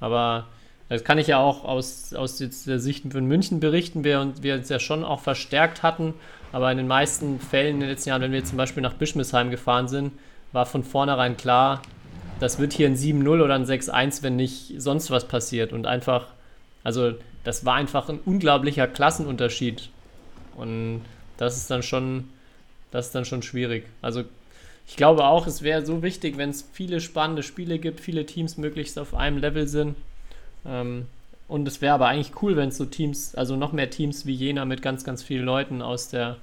Aber 0.00 0.46
das 0.88 1.04
kann 1.04 1.18
ich 1.18 1.28
ja 1.28 1.38
auch 1.38 1.64
aus, 1.64 2.14
aus 2.14 2.38
der 2.38 2.78
Sicht 2.78 3.12
von 3.12 3.24
München 3.24 3.60
berichten, 3.60 4.04
wir, 4.04 4.32
wir 4.40 4.54
uns 4.54 4.68
ja 4.68 4.78
schon 4.78 5.04
auch 5.04 5.20
verstärkt 5.20 5.82
hatten. 5.82 6.14
Aber 6.52 6.70
in 6.72 6.78
den 6.78 6.88
meisten 6.88 7.38
Fällen 7.38 7.76
in 7.76 7.80
den 7.80 7.88
letzten 7.90 8.08
Jahren, 8.08 8.22
wenn 8.22 8.32
wir 8.32 8.44
zum 8.44 8.58
Beispiel 8.58 8.82
nach 8.82 8.94
Bischmisheim 8.94 9.50
gefahren 9.50 9.86
sind, 9.86 10.12
war 10.52 10.66
von 10.66 10.82
vornherein 10.82 11.36
klar, 11.36 11.80
das 12.40 12.58
wird 12.58 12.72
hier 12.72 12.88
ein 12.88 12.96
7-0 12.96 13.42
oder 13.42 13.54
ein 13.54 13.64
6-1, 13.64 14.22
wenn 14.22 14.36
nicht 14.36 14.74
sonst 14.78 15.10
was 15.10 15.28
passiert. 15.28 15.72
Und 15.72 15.86
einfach 15.86 16.28
Also 16.82 17.12
das 17.44 17.64
war 17.64 17.74
einfach 17.74 18.08
ein 18.08 18.18
unglaublicher 18.24 18.86
Klassenunterschied. 18.86 19.90
Und 20.56 21.02
das 21.36 21.56
ist 21.56 21.70
dann 21.70 21.82
schon, 21.82 22.28
das 22.90 23.06
ist 23.06 23.14
dann 23.14 23.24
schon 23.24 23.42
schwierig. 23.42 23.86
Also 24.02 24.24
ich 24.86 24.96
glaube 24.96 25.24
auch, 25.24 25.46
es 25.46 25.62
wäre 25.62 25.84
so 25.86 26.02
wichtig, 26.02 26.36
wenn 26.36 26.50
es 26.50 26.68
viele 26.72 27.00
spannende 27.00 27.42
Spiele 27.42 27.78
gibt, 27.78 28.00
viele 28.00 28.26
Teams 28.26 28.56
möglichst 28.56 28.98
auf 28.98 29.14
einem 29.14 29.38
Level 29.38 29.68
sind. 29.68 29.94
Ähm, 30.66 31.06
und 31.48 31.66
es 31.68 31.80
wäre 31.80 31.94
aber 31.94 32.08
eigentlich 32.08 32.42
cool, 32.42 32.56
wenn 32.56 32.70
es 32.70 32.76
so 32.76 32.84
Teams, 32.84 33.34
also 33.34 33.56
noch 33.56 33.72
mehr 33.72 33.90
Teams 33.90 34.26
wie 34.26 34.34
Jena 34.34 34.64
mit 34.64 34.82
ganz, 34.82 35.04
ganz 35.04 35.22
vielen 35.22 35.44
Leuten 35.44 35.82
aus 35.82 36.08
der, 36.08 36.36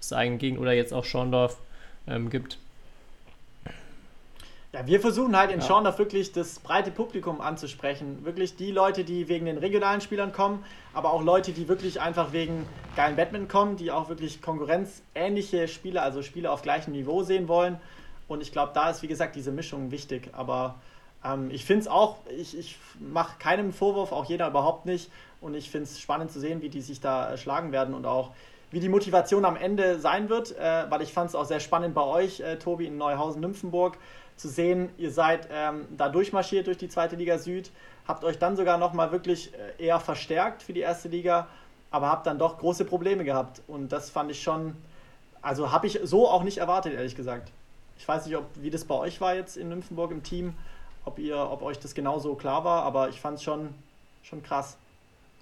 aus 0.00 0.12
eigenen 0.12 0.38
Gegend 0.38 0.60
oder 0.60 0.72
jetzt 0.72 0.92
auch 0.92 1.04
Schorndorf 1.04 1.58
ähm, 2.06 2.30
gibt. 2.30 2.58
Ja, 4.74 4.84
wir 4.88 4.98
versuchen 4.98 5.36
halt 5.36 5.52
in 5.52 5.60
ja. 5.60 5.66
Schorndorf 5.66 6.00
wirklich 6.00 6.32
das 6.32 6.58
breite 6.58 6.90
Publikum 6.90 7.40
anzusprechen. 7.40 8.24
Wirklich 8.24 8.56
die 8.56 8.72
Leute, 8.72 9.04
die 9.04 9.28
wegen 9.28 9.46
den 9.46 9.56
regionalen 9.56 10.00
Spielern 10.00 10.32
kommen, 10.32 10.64
aber 10.92 11.12
auch 11.12 11.22
Leute, 11.22 11.52
die 11.52 11.68
wirklich 11.68 12.00
einfach 12.00 12.32
wegen 12.32 12.66
geilen 12.96 13.14
Badminton 13.14 13.46
kommen, 13.46 13.76
die 13.76 13.92
auch 13.92 14.08
wirklich 14.08 14.42
konkurrenzähnliche 14.42 15.68
Spiele, 15.68 16.02
also 16.02 16.22
Spiele 16.22 16.50
auf 16.50 16.62
gleichem 16.62 16.90
Niveau 16.90 17.22
sehen 17.22 17.46
wollen. 17.46 17.80
Und 18.26 18.42
ich 18.42 18.50
glaube, 18.50 18.72
da 18.74 18.90
ist, 18.90 19.00
wie 19.04 19.06
gesagt, 19.06 19.36
diese 19.36 19.52
Mischung 19.52 19.92
wichtig. 19.92 20.30
Aber 20.32 20.74
ähm, 21.24 21.50
ich 21.52 21.64
finde 21.64 21.82
es 21.82 21.86
auch, 21.86 22.16
ich, 22.36 22.58
ich 22.58 22.76
mache 22.98 23.38
keinem 23.38 23.72
Vorwurf, 23.72 24.10
auch 24.10 24.24
jeder 24.24 24.48
überhaupt 24.48 24.86
nicht. 24.86 25.08
Und 25.40 25.54
ich 25.54 25.70
finde 25.70 25.84
es 25.84 26.00
spannend 26.00 26.32
zu 26.32 26.40
sehen, 26.40 26.62
wie 26.62 26.68
die 26.68 26.80
sich 26.80 27.00
da 27.00 27.34
äh, 27.34 27.38
schlagen 27.38 27.70
werden 27.70 27.94
und 27.94 28.06
auch 28.06 28.32
wie 28.72 28.80
die 28.80 28.88
Motivation 28.88 29.44
am 29.44 29.54
Ende 29.54 30.00
sein 30.00 30.28
wird, 30.28 30.58
äh, 30.58 30.86
weil 30.88 31.00
ich 31.00 31.12
fand 31.12 31.28
es 31.28 31.36
auch 31.36 31.44
sehr 31.44 31.60
spannend 31.60 31.94
bei 31.94 32.02
euch, 32.02 32.40
äh, 32.40 32.56
Tobi, 32.56 32.86
in 32.86 32.96
Neuhausen-Nymphenburg, 32.98 33.98
zu 34.36 34.48
sehen, 34.48 34.90
ihr 34.98 35.10
seid 35.10 35.48
ähm, 35.52 35.86
da 35.96 36.08
durchmarschiert 36.08 36.66
durch 36.66 36.78
die 36.78 36.88
zweite 36.88 37.16
Liga 37.16 37.38
Süd, 37.38 37.70
habt 38.06 38.24
euch 38.24 38.38
dann 38.38 38.56
sogar 38.56 38.78
nochmal 38.78 39.12
wirklich 39.12 39.52
äh, 39.54 39.84
eher 39.84 40.00
verstärkt 40.00 40.62
für 40.62 40.72
die 40.72 40.80
erste 40.80 41.08
Liga, 41.08 41.46
aber 41.90 42.08
habt 42.08 42.26
dann 42.26 42.38
doch 42.38 42.58
große 42.58 42.84
Probleme 42.84 43.24
gehabt. 43.24 43.62
Und 43.68 43.92
das 43.92 44.10
fand 44.10 44.30
ich 44.30 44.42
schon, 44.42 44.74
also 45.42 45.70
habe 45.70 45.86
ich 45.86 46.00
so 46.02 46.28
auch 46.28 46.42
nicht 46.42 46.58
erwartet, 46.58 46.94
ehrlich 46.94 47.14
gesagt. 47.14 47.50
Ich 47.98 48.06
weiß 48.06 48.26
nicht, 48.26 48.36
ob, 48.36 48.46
wie 48.56 48.70
das 48.70 48.84
bei 48.84 48.96
euch 48.96 49.20
war 49.20 49.34
jetzt 49.34 49.56
in 49.56 49.68
Nymphenburg 49.68 50.10
im 50.10 50.22
Team, 50.22 50.54
ob, 51.04 51.18
ihr, 51.18 51.38
ob 51.38 51.62
euch 51.62 51.78
das 51.78 51.94
genauso 51.94 52.34
klar 52.34 52.64
war, 52.64 52.82
aber 52.82 53.08
ich 53.08 53.20
fand 53.20 53.38
es 53.38 53.44
schon, 53.44 53.68
schon 54.22 54.42
krass. 54.42 54.76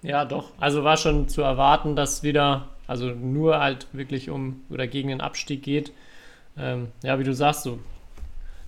Ja, 0.03 0.25
doch. 0.25 0.51
Also 0.59 0.83
war 0.83 0.97
schon 0.97 1.29
zu 1.29 1.41
erwarten, 1.41 1.95
dass 1.95 2.23
wieder, 2.23 2.67
also 2.87 3.07
nur 3.07 3.59
halt 3.59 3.87
wirklich 3.93 4.29
um 4.29 4.63
oder 4.69 4.85
gegen 4.85 5.07
den 5.07 5.21
Abstieg 5.21 5.63
geht. 5.63 5.93
Ähm, 6.57 6.91
ja, 7.01 7.17
wie 7.17 7.23
du 7.23 7.33
sagst, 7.33 7.63
so. 7.63 7.79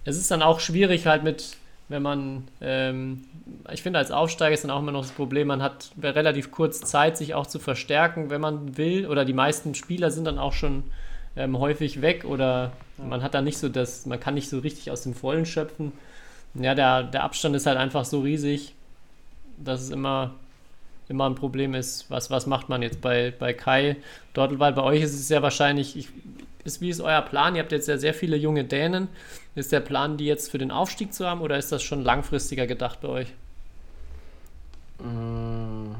Es 0.05 0.17
ist 0.17 0.31
dann 0.31 0.41
auch 0.41 0.59
schwierig 0.59 1.07
halt 1.07 1.23
mit, 1.23 1.57
wenn 1.89 2.01
man, 2.01 2.47
ähm, 2.61 3.25
ich 3.71 3.81
finde 3.81 3.99
als 3.99 4.11
Aufsteiger 4.11 4.53
ist 4.53 4.63
dann 4.63 4.71
auch 4.71 4.79
immer 4.79 4.91
noch 4.91 5.01
das 5.01 5.11
Problem, 5.11 5.47
man 5.47 5.61
hat 5.61 5.91
relativ 6.01 6.51
kurz 6.51 6.79
Zeit, 6.81 7.17
sich 7.17 7.33
auch 7.33 7.47
zu 7.47 7.59
verstärken, 7.59 8.29
wenn 8.29 8.41
man 8.41 8.77
will. 8.77 9.07
Oder 9.07 9.25
die 9.25 9.33
meisten 9.33 9.75
Spieler 9.75 10.11
sind 10.11 10.25
dann 10.25 10.39
auch 10.39 10.53
schon 10.53 10.83
ähm, 11.35 11.59
häufig 11.59 12.01
weg 12.01 12.23
oder 12.23 12.71
man 12.97 13.23
hat 13.23 13.33
da 13.33 13.41
nicht 13.41 13.57
so 13.57 13.67
das, 13.67 14.05
man 14.05 14.19
kann 14.19 14.35
nicht 14.35 14.49
so 14.49 14.59
richtig 14.59 14.91
aus 14.91 15.03
dem 15.03 15.13
Vollen 15.13 15.45
schöpfen. 15.45 15.91
Ja, 16.53 16.75
der, 16.75 17.03
der 17.03 17.23
Abstand 17.23 17.55
ist 17.55 17.65
halt 17.65 17.77
einfach 17.77 18.05
so 18.05 18.21
riesig, 18.21 18.73
dass 19.57 19.81
es 19.81 19.89
immer, 19.89 20.35
immer 21.09 21.29
ein 21.29 21.35
Problem 21.35 21.73
ist. 21.73 22.09
Was, 22.09 22.29
was 22.29 22.45
macht 22.47 22.69
man 22.69 22.81
jetzt 22.81 23.01
bei, 23.01 23.33
bei 23.37 23.53
Kai 23.53 23.97
Dortelwald? 24.33 24.75
Bei 24.75 24.83
euch 24.83 25.01
ist 25.01 25.13
es 25.13 25.29
ja 25.29 25.41
wahrscheinlich, 25.41 25.97
ich, 25.97 26.09
ist, 26.65 26.81
wie 26.81 26.89
ist 26.89 27.01
euer 27.01 27.21
Plan? 27.21 27.55
Ihr 27.55 27.61
habt 27.61 27.71
jetzt 27.71 27.87
ja 27.87 27.97
sehr 27.97 28.13
viele 28.13 28.35
junge 28.35 28.63
Dänen. 28.63 29.07
Ist 29.53 29.71
der 29.71 29.79
Plan, 29.79 30.17
die 30.17 30.25
jetzt 30.25 30.51
für 30.51 30.57
den 30.57 30.71
Aufstieg 30.71 31.13
zu 31.13 31.27
haben 31.27 31.41
oder 31.41 31.57
ist 31.57 31.71
das 31.71 31.83
schon 31.83 32.03
langfristiger 32.03 32.67
gedacht 32.67 33.01
bei 33.01 33.07
euch? 33.07 33.33
Mm, 34.99 35.93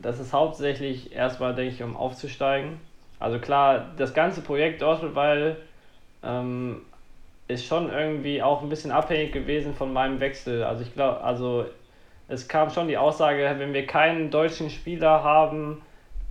das 0.00 0.18
ist 0.18 0.32
hauptsächlich 0.32 1.14
erstmal, 1.14 1.54
denke 1.54 1.74
ich, 1.74 1.82
um 1.82 1.96
aufzusteigen. 1.96 2.80
Also 3.20 3.38
klar, 3.38 3.92
das 3.98 4.14
ganze 4.14 4.40
Projekt 4.40 4.82
Dortmund, 4.82 5.56
ähm, 6.24 6.82
ist 7.48 7.66
schon 7.66 7.90
irgendwie 7.90 8.42
auch 8.42 8.62
ein 8.62 8.68
bisschen 8.68 8.90
abhängig 8.90 9.32
gewesen 9.32 9.74
von 9.74 9.92
meinem 9.92 10.20
Wechsel. 10.20 10.64
Also 10.64 10.82
ich 10.82 10.94
glaube, 10.94 11.20
also 11.22 11.66
es 12.28 12.48
kam 12.48 12.70
schon 12.70 12.88
die 12.88 12.96
Aussage, 12.96 13.54
wenn 13.58 13.74
wir 13.74 13.86
keinen 13.86 14.30
deutschen 14.30 14.70
Spieler 14.70 15.22
haben, 15.22 15.82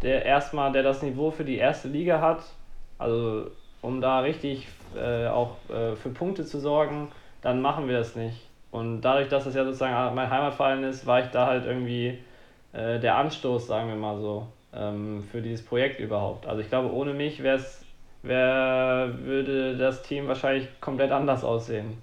der 0.01 0.25
erstmal, 0.25 0.71
der 0.71 0.83
das 0.83 1.01
Niveau 1.01 1.31
für 1.31 1.45
die 1.45 1.57
erste 1.57 1.87
Liga 1.87 2.19
hat, 2.21 2.41
also 3.01 3.51
um 3.81 3.99
da 3.99 4.19
richtig 4.19 4.67
äh, 4.95 5.27
auch 5.27 5.57
äh, 5.69 5.95
für 5.95 6.09
Punkte 6.09 6.45
zu 6.45 6.59
sorgen, 6.59 7.11
dann 7.41 7.61
machen 7.61 7.87
wir 7.87 7.97
das 7.97 8.15
nicht. 8.15 8.37
Und 8.71 9.01
dadurch, 9.01 9.27
dass 9.27 9.45
es 9.45 9.55
ja 9.55 9.65
sozusagen 9.65 10.15
mein 10.15 10.29
Heimatverein 10.29 10.83
ist, 10.83 11.05
war 11.05 11.19
ich 11.19 11.27
da 11.27 11.47
halt 11.47 11.65
irgendwie 11.65 12.19
äh, 12.73 12.99
der 12.99 13.17
Anstoß, 13.17 13.67
sagen 13.67 13.89
wir 13.89 13.95
mal 13.95 14.17
so 14.17 14.47
ähm, 14.73 15.23
für 15.31 15.41
dieses 15.41 15.65
Projekt 15.65 15.99
überhaupt. 15.99 16.47
Also 16.47 16.61
ich 16.61 16.69
glaube, 16.69 16.93
ohne 16.93 17.13
mich 17.13 17.43
wäre 17.43 17.61
wär, 18.23 19.11
würde 19.23 19.77
das 19.77 20.03
Team 20.03 20.27
wahrscheinlich 20.27 20.67
komplett 20.79 21.11
anders 21.11 21.43
aussehen. 21.43 21.97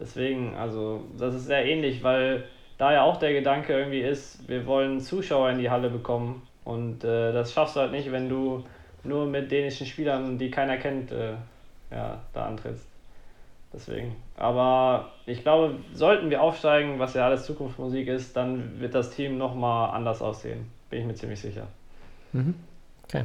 Deswegen, 0.00 0.56
also 0.56 1.02
das 1.18 1.34
ist 1.34 1.46
sehr 1.46 1.64
ähnlich, 1.64 2.02
weil 2.02 2.44
da 2.78 2.92
ja 2.92 3.02
auch 3.02 3.18
der 3.18 3.32
Gedanke 3.32 3.74
irgendwie 3.74 4.00
ist, 4.00 4.48
wir 4.48 4.66
wollen 4.66 4.98
Zuschauer 4.98 5.50
in 5.50 5.58
die 5.58 5.70
Halle 5.70 5.90
bekommen 5.90 6.42
und 6.64 7.04
äh, 7.04 7.32
das 7.32 7.52
schaffst 7.52 7.76
du 7.76 7.80
halt 7.80 7.92
nicht, 7.92 8.10
wenn 8.10 8.28
du 8.28 8.64
nur 9.04 9.26
mit 9.26 9.50
dänischen 9.50 9.86
Spielern, 9.86 10.38
die 10.38 10.50
keiner 10.50 10.76
kennt, 10.76 11.12
äh, 11.12 11.34
ja, 11.90 12.20
da 12.32 12.46
antrittst. 12.46 12.86
Deswegen. 13.72 14.16
Aber 14.36 15.12
ich 15.24 15.42
glaube, 15.42 15.76
sollten 15.94 16.28
wir 16.28 16.42
aufsteigen, 16.42 16.98
was 16.98 17.14
ja 17.14 17.24
alles 17.24 17.46
Zukunftsmusik 17.46 18.06
ist, 18.06 18.36
dann 18.36 18.80
wird 18.80 18.94
das 18.94 19.10
Team 19.10 19.38
nochmal 19.38 19.94
anders 19.94 20.20
aussehen. 20.20 20.70
Bin 20.90 21.00
ich 21.00 21.06
mir 21.06 21.14
ziemlich 21.14 21.40
sicher. 21.40 21.66
Mhm. 22.32 22.54
Okay. 23.04 23.24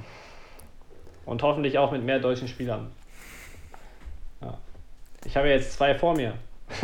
Und 1.26 1.44
hoffentlich 1.44 1.78
auch 1.78 1.92
mit 1.92 2.04
mehr 2.04 2.20
deutschen 2.20 2.48
Spielern. 2.48 2.92
Ja. 4.42 4.58
Ich 5.26 5.36
habe 5.36 5.50
jetzt 5.50 5.74
zwei 5.74 5.94
vor 5.96 6.16
mir. 6.16 6.36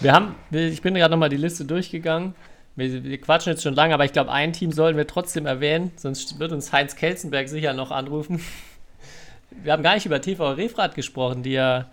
wir 0.00 0.12
haben, 0.12 0.34
ich 0.50 0.82
bin 0.82 0.92
gerade 0.94 1.12
nochmal 1.12 1.30
die 1.30 1.38
Liste 1.38 1.64
durchgegangen. 1.64 2.34
Wir, 2.76 3.02
wir, 3.04 3.20
quatschen 3.20 3.52
jetzt 3.52 3.62
schon 3.62 3.74
lange, 3.74 3.94
aber 3.94 4.04
ich 4.04 4.12
glaube, 4.12 4.30
ein 4.30 4.52
Team 4.52 4.70
sollten 4.70 4.98
wir 4.98 5.06
trotzdem 5.06 5.46
erwähnen, 5.46 5.92
sonst 5.96 6.38
wird 6.38 6.52
uns 6.52 6.72
Heinz 6.72 6.94
Kelzenberg 6.94 7.48
sicher 7.48 7.72
noch 7.72 7.90
anrufen. 7.90 8.40
Wir 9.62 9.72
haben 9.72 9.82
gar 9.82 9.94
nicht 9.94 10.04
über 10.04 10.20
TV 10.20 10.52
Refrat 10.52 10.94
gesprochen, 10.94 11.42
die 11.42 11.52
ja 11.52 11.86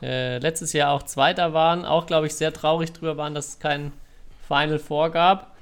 äh, 0.00 0.38
letztes 0.38 0.72
Jahr 0.72 0.92
auch 0.92 1.02
Zweiter 1.02 1.52
waren, 1.52 1.84
auch 1.84 2.06
glaube 2.06 2.26
ich 2.26 2.34
sehr 2.34 2.52
traurig 2.52 2.92
drüber 2.92 3.18
waren, 3.18 3.34
dass 3.34 3.48
es 3.48 3.58
kein 3.58 3.92
Final 4.48 4.78
vorgab. 4.78 5.54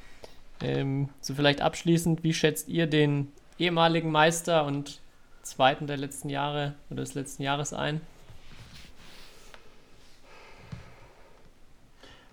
Ähm, 0.61 1.09
so 1.21 1.35
vielleicht 1.35 1.61
abschließend, 1.61 2.23
wie 2.23 2.35
schätzt 2.35 2.69
ihr 2.69 2.87
den 2.87 3.33
ehemaligen 3.59 4.13
Meister 4.13 4.65
und 4.65 5.01
Zweiten 5.43 5.87
der 5.87 5.97
letzten 5.97 6.29
Jahre 6.29 6.75
oder 6.91 7.01
des 7.01 7.15
letzten 7.15 7.43
Jahres 7.43 7.73
ein? 7.73 8.01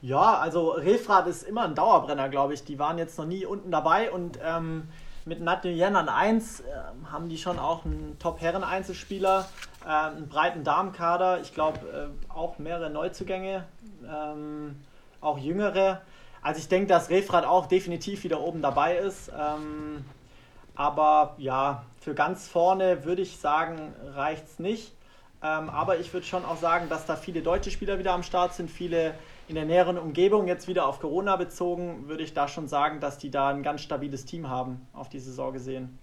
Ja, 0.01 0.37
also 0.37 0.71
Refrat 0.71 1.27
ist 1.27 1.43
immer 1.43 1.63
ein 1.63 1.75
Dauerbrenner, 1.75 2.29
glaube 2.29 2.53
ich. 2.53 2.63
Die 2.63 2.77
waren 2.79 2.97
jetzt 2.97 3.17
noch 3.17 3.25
nie 3.25 3.45
unten 3.45 3.71
dabei 3.71 4.11
und 4.11 4.39
ähm, 4.43 4.87
mit 5.25 5.41
Nathalie 5.41 5.87
an 5.87 6.07
1 6.07 6.59
äh, 6.59 6.63
haben 7.11 7.29
die 7.29 7.37
schon 7.37 7.57
auch 7.57 7.83
einen 7.83 8.17
Top-Herren-Einzelspieler, 8.19 9.47
äh, 9.83 9.89
einen 9.89 10.29
breiten 10.29 10.63
Damenkader, 10.63 11.41
ich 11.41 11.53
glaube 11.53 11.79
äh, 11.79 12.31
auch 12.33 12.59
mehrere 12.59 12.91
Neuzugänge, 12.91 13.65
ähm, 14.07 14.79
auch 15.21 15.39
jüngere. 15.39 16.01
Also 16.43 16.59
ich 16.59 16.67
denke, 16.67 16.87
dass 16.87 17.09
Refrat 17.09 17.43
auch 17.43 17.65
definitiv 17.65 18.23
wieder 18.23 18.39
oben 18.39 18.61
dabei 18.61 18.97
ist. 18.97 19.29
Ähm, 19.29 20.05
aber 20.75 21.33
ja, 21.39 21.85
für 21.99 22.13
ganz 22.13 22.47
vorne 22.47 23.03
würde 23.05 23.23
ich 23.23 23.39
sagen, 23.39 23.93
reicht 24.13 24.45
es 24.45 24.59
nicht. 24.59 24.93
Ähm, 25.41 25.69
aber 25.69 25.97
ich 25.97 26.13
würde 26.13 26.27
schon 26.27 26.45
auch 26.45 26.57
sagen, 26.57 26.87
dass 26.89 27.07
da 27.07 27.15
viele 27.15 27.41
deutsche 27.41 27.71
Spieler 27.71 27.97
wieder 27.97 28.13
am 28.13 28.23
Start 28.23 28.53
sind, 28.53 28.69
viele 28.69 29.15
in 29.47 29.55
der 29.55 29.65
näheren 29.65 29.97
Umgebung, 29.97 30.47
jetzt 30.47 30.67
wieder 30.67 30.87
auf 30.87 30.99
Corona 30.99 31.35
bezogen, 31.35 32.07
würde 32.07 32.23
ich 32.23 32.33
da 32.33 32.47
schon 32.47 32.67
sagen, 32.67 32.99
dass 32.99 33.17
die 33.17 33.29
da 33.29 33.49
ein 33.49 33.63
ganz 33.63 33.81
stabiles 33.81 34.25
Team 34.25 34.49
haben, 34.49 34.87
auf 34.93 35.09
die 35.09 35.19
Saison 35.19 35.53
gesehen. 35.53 35.99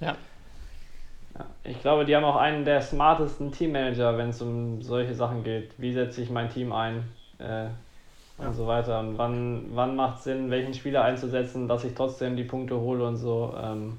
Ja. 0.00 0.16
ja. 1.38 1.46
Ich 1.64 1.80
glaube, 1.80 2.04
die 2.04 2.14
haben 2.14 2.24
auch 2.24 2.36
einen 2.36 2.64
der 2.64 2.82
smartesten 2.82 3.52
Teammanager, 3.52 4.18
wenn 4.18 4.30
es 4.30 4.42
um 4.42 4.82
solche 4.82 5.14
Sachen 5.14 5.42
geht. 5.42 5.72
Wie 5.78 5.92
setze 5.92 6.22
ich 6.22 6.30
mein 6.30 6.50
Team 6.50 6.72
ein? 6.72 7.04
Äh, 7.38 7.68
und 8.38 8.54
so 8.54 8.66
weiter. 8.66 9.00
Und 9.00 9.18
wann, 9.18 9.66
wann 9.72 9.96
macht 9.96 10.18
es 10.18 10.24
Sinn, 10.24 10.50
welchen 10.50 10.74
Spieler 10.74 11.04
einzusetzen, 11.04 11.68
dass 11.68 11.84
ich 11.84 11.94
trotzdem 11.94 12.36
die 12.36 12.44
Punkte 12.44 12.78
hole 12.78 13.06
und 13.06 13.16
so. 13.16 13.54
Ähm, 13.62 13.98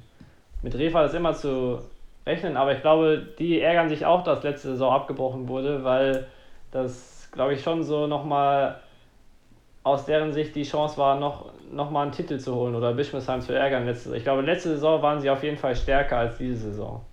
mit 0.61 0.75
Refa 0.75 1.05
ist 1.05 1.13
immer 1.13 1.33
zu 1.33 1.79
rechnen, 2.25 2.57
aber 2.57 2.73
ich 2.73 2.81
glaube, 2.81 3.25
die 3.37 3.59
ärgern 3.59 3.89
sich 3.89 4.05
auch, 4.05 4.23
dass 4.23 4.43
letzte 4.43 4.69
Saison 4.69 4.93
abgebrochen 4.93 5.47
wurde, 5.47 5.83
weil 5.83 6.27
das, 6.71 7.12
glaube 7.33 7.53
ich, 7.53 7.63
schon 7.63 7.83
so 7.83 8.07
nochmal 8.07 8.79
aus 9.83 10.05
deren 10.05 10.31
Sicht 10.31 10.55
die 10.55 10.63
Chance 10.63 10.97
war, 10.97 11.19
noch, 11.19 11.51
noch 11.71 11.91
mal 11.91 12.03
einen 12.03 12.11
Titel 12.11 12.39
zu 12.39 12.55
holen 12.55 12.75
oder 12.75 12.93
Bischmesheim 12.93 13.41
zu 13.41 13.53
ärgern. 13.53 13.85
Letzte, 13.85 14.15
ich 14.15 14.23
glaube, 14.23 14.41
letzte 14.41 14.69
Saison 14.69 15.01
waren 15.01 15.19
sie 15.19 15.29
auf 15.29 15.43
jeden 15.43 15.57
Fall 15.57 15.75
stärker 15.75 16.17
als 16.17 16.37
diese 16.37 16.71
Saison. 16.71 17.03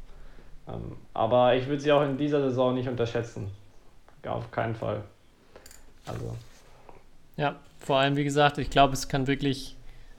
Ähm, 0.68 0.96
aber 1.12 1.56
ich 1.56 1.66
würde 1.66 1.80
sie 1.80 1.90
auch 1.90 2.02
in 2.02 2.16
dieser 2.16 2.40
Saison 2.40 2.74
nicht 2.74 2.88
unterschätzen. 2.88 3.50
Ja, 4.24 4.32
auf 4.32 4.50
keinen 4.50 4.74
Fall. 4.74 5.02
Also, 6.06 6.36
Ja, 7.36 7.56
vor 7.78 7.98
allem, 7.98 8.16
wie 8.16 8.24
gesagt, 8.24 8.58
ich 8.58 8.70
glaube, 8.70 8.92
es 8.94 9.08
kann 9.08 9.26
wirklich 9.26 9.76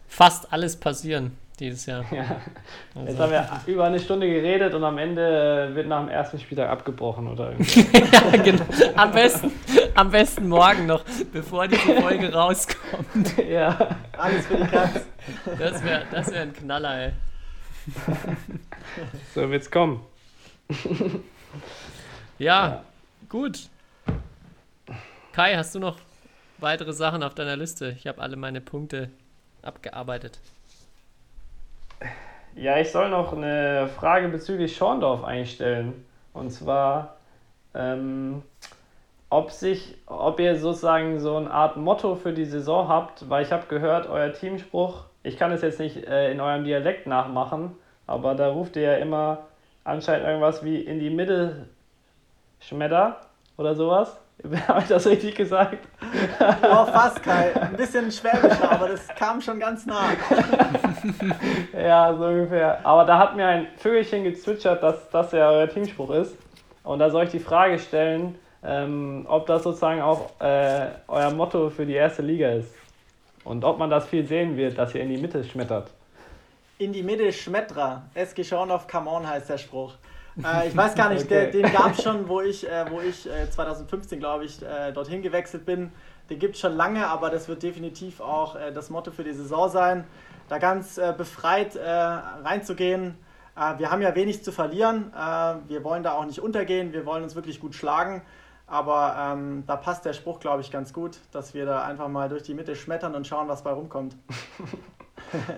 fast 0.08 0.52
alles 0.52 0.76
passieren 0.76 1.38
dieses 1.62 1.86
Jahr. 1.86 2.03
ja. 2.12 2.41
Also, 2.95 3.07
Jetzt 3.07 3.20
haben 3.20 3.32
wir 3.32 3.74
über 3.74 3.86
eine 3.86 3.99
Stunde 3.99 4.28
geredet 4.28 4.74
und 4.74 4.84
am 4.84 4.97
Ende 4.97 5.70
äh, 5.72 5.76
wird 5.76 5.88
nach 5.88 6.01
dem 6.01 6.09
ersten 6.09 6.38
Spieltag 6.39 6.70
abgebrochen 6.70 7.28
oder 7.30 7.51
irgendwie. 7.51 7.86
ja, 8.34 8.43
genau. 8.43 8.66
am, 8.95 9.12
besten, 9.14 9.51
am 9.95 10.12
besten 10.12 10.49
morgen 10.49 10.88
noch, 10.88 11.05
bevor 11.32 11.68
diese 11.70 12.01
Folge 12.01 12.34
rauskommt. 12.34 13.38
ja. 13.47 13.95
Alles 14.18 14.45
für 14.47 14.57
die 14.57 14.68
Katz. 14.68 15.05
Das 15.57 15.82
wäre 15.84 16.03
das 16.12 16.32
wär 16.32 16.41
ein 16.41 16.53
Knaller, 16.53 17.05
ey. 17.05 17.12
So 19.34 19.49
wird's 19.49 19.72
kommen. 19.72 20.01
Ja, 22.38 22.68
Ja. 22.68 22.84
gut. 23.30 23.70
Kai, 25.34 25.55
hast 25.55 25.74
du 25.76 25.80
noch 25.80 25.97
weitere 26.57 26.91
Sachen 26.93 27.24
auf 27.24 27.34
deiner 27.36 27.55
Liste? 27.55 27.95
Ich 27.97 28.05
habe 28.07 28.22
alle 28.22 28.36
meine 28.36 28.59
Punkte 28.62 29.09
abgearbeitet. 29.62 30.39
Ja, 32.56 32.78
ich 32.78 32.91
soll 32.91 33.10
noch 33.10 33.34
eine 33.34 33.88
Frage 33.88 34.28
bezüglich 34.28 34.76
Schorndorf 34.76 35.24
einstellen. 35.24 36.06
Und 36.34 36.52
zwar, 36.52 37.16
ähm, 37.74 38.43
ob 39.30 39.52
sich, 39.52 39.97
ob 40.06 40.39
ihr 40.39 40.58
sozusagen 40.58 41.20
so 41.20 41.38
eine 41.38 41.52
Art 41.52 41.78
Motto 41.78 42.16
für 42.16 42.34
die 42.34 42.45
Saison 42.45 42.88
habt, 42.88 43.30
weil 43.30 43.43
ich 43.43 43.52
habe 43.52 43.68
gehört, 43.68 44.10
euer 44.10 44.34
Teamspruch, 44.34 45.06
ich 45.24 45.38
kann 45.38 45.52
es 45.52 45.62
jetzt 45.62 45.80
nicht 45.80 46.06
äh, 46.06 46.32
in 46.32 46.41
eurem 46.41 46.64
Dialekt 46.64 47.08
nachmachen, 47.08 47.76
aber 48.08 48.36
da 48.36 48.49
ruft 48.49 48.76
ihr 48.76 48.84
ja 48.84 48.95
immer 48.95 49.47
anscheinend 49.84 50.28
irgendwas 50.28 50.64
wie 50.64 50.82
in 50.82 50.99
die 50.99 51.10
Mitte 51.10 51.68
Schmedder 52.60 53.22
oder 53.58 53.76
sowas. 53.76 54.20
Habe 54.67 54.81
ich 54.81 54.87
das 54.87 55.05
richtig 55.05 55.35
gesagt? 55.35 55.77
Oh, 56.39 56.85
fast, 56.85 57.21
Kai. 57.21 57.55
Ein 57.55 57.75
bisschen 57.75 58.11
schwäbischer, 58.11 58.71
aber 58.71 58.89
das 58.89 59.07
kam 59.09 59.39
schon 59.41 59.59
ganz 59.59 59.85
nah. 59.85 60.09
Ja, 61.73 62.15
so 62.15 62.25
ungefähr. 62.25 62.85
Aber 62.85 63.05
da 63.05 63.17
hat 63.17 63.35
mir 63.35 63.45
ein 63.45 63.67
Vögelchen 63.77 64.23
gezwitschert, 64.23 64.81
dass 64.81 65.09
das 65.09 65.31
ja 65.31 65.49
euer 65.49 65.69
Teamspruch 65.69 66.11
ist. 66.11 66.35
Und 66.83 66.99
da 66.99 67.09
soll 67.09 67.25
ich 67.25 67.31
die 67.31 67.39
Frage 67.39 67.77
stellen, 67.79 68.37
ähm, 68.63 69.25
ob 69.27 69.45
das 69.45 69.63
sozusagen 69.63 70.01
auch 70.01 70.31
äh, 70.39 70.87
euer 71.07 71.31
Motto 71.31 71.69
für 71.69 71.85
die 71.85 71.93
erste 71.93 72.21
Liga 72.21 72.49
ist. 72.49 72.73
Und 73.43 73.63
ob 73.63 73.79
man 73.79 73.89
das 73.89 74.07
viel 74.07 74.25
sehen 74.25 74.57
wird, 74.57 74.77
dass 74.77 74.93
ihr 74.93 75.01
in 75.01 75.09
die 75.09 75.17
Mitte 75.17 75.43
schmettert. 75.43 75.91
In 76.77 76.93
die 76.93 77.03
Mitte 77.03 77.31
Schmettra. 77.31 78.03
SG 78.13 78.43
Schorndorf, 78.43 78.87
come 78.87 79.09
on 79.09 79.27
heißt 79.27 79.49
der 79.49 79.57
Spruch. 79.57 79.93
Äh, 80.43 80.69
ich 80.69 80.77
weiß 80.77 80.95
gar 80.95 81.09
nicht, 81.09 81.25
Okay. 81.25 81.51
der, 81.51 81.61
den 81.63 81.71
gab 81.73 81.91
es 81.97 82.03
schon, 82.03 82.27
wo 82.27 82.41
ich, 82.41 82.67
äh, 82.69 82.86
wo 82.89 83.01
ich 83.01 83.29
äh, 83.29 83.49
2015, 83.49 84.19
glaube 84.19 84.45
ich, 84.45 84.61
äh, 84.61 84.91
dorthin 84.91 85.21
gewechselt 85.21 85.65
bin. 85.65 85.91
Den 86.29 86.39
gibt 86.39 86.55
es 86.55 86.61
schon 86.61 86.73
lange, 86.75 87.07
aber 87.07 87.29
das 87.29 87.47
wird 87.47 87.63
definitiv 87.63 88.21
auch 88.21 88.55
äh, 88.55 88.71
das 88.71 88.89
Motto 88.89 89.11
für 89.11 89.23
die 89.23 89.34
Saison 89.34 89.69
sein. 89.69 90.05
Da 90.47 90.57
ganz 90.57 90.97
äh, 90.97 91.13
befreit 91.17 91.75
äh, 91.75 91.89
reinzugehen. 91.89 93.17
Äh, 93.57 93.77
wir 93.79 93.91
haben 93.91 94.01
ja 94.01 94.15
wenig 94.15 94.43
zu 94.43 94.51
verlieren. 94.51 95.11
Äh, 95.13 95.55
wir 95.67 95.84
wollen 95.84 96.03
da 96.03 96.13
auch 96.13 96.25
nicht 96.25 96.39
untergehen. 96.39 96.93
Wir 96.93 97.05
wollen 97.05 97.23
uns 97.23 97.36
wirklich 97.36 97.59
gut 97.59 97.75
schlagen. 97.75 98.21
Aber 98.67 99.15
ähm, 99.19 99.63
da 99.67 99.75
passt 99.75 100.05
der 100.05 100.13
Spruch, 100.13 100.39
glaube 100.39 100.61
ich, 100.61 100.71
ganz 100.71 100.93
gut, 100.93 101.17
dass 101.34 101.53
wir 101.53 101.65
da 101.65 101.84
einfach 101.84 102.07
mal 102.07 102.29
durch 102.29 102.43
die 102.43 102.53
Mitte 102.53 102.77
schmettern 102.77 103.15
und 103.15 103.27
schauen, 103.27 103.49
was 103.49 103.63
bei 103.63 103.71
rumkommt. 103.71 104.15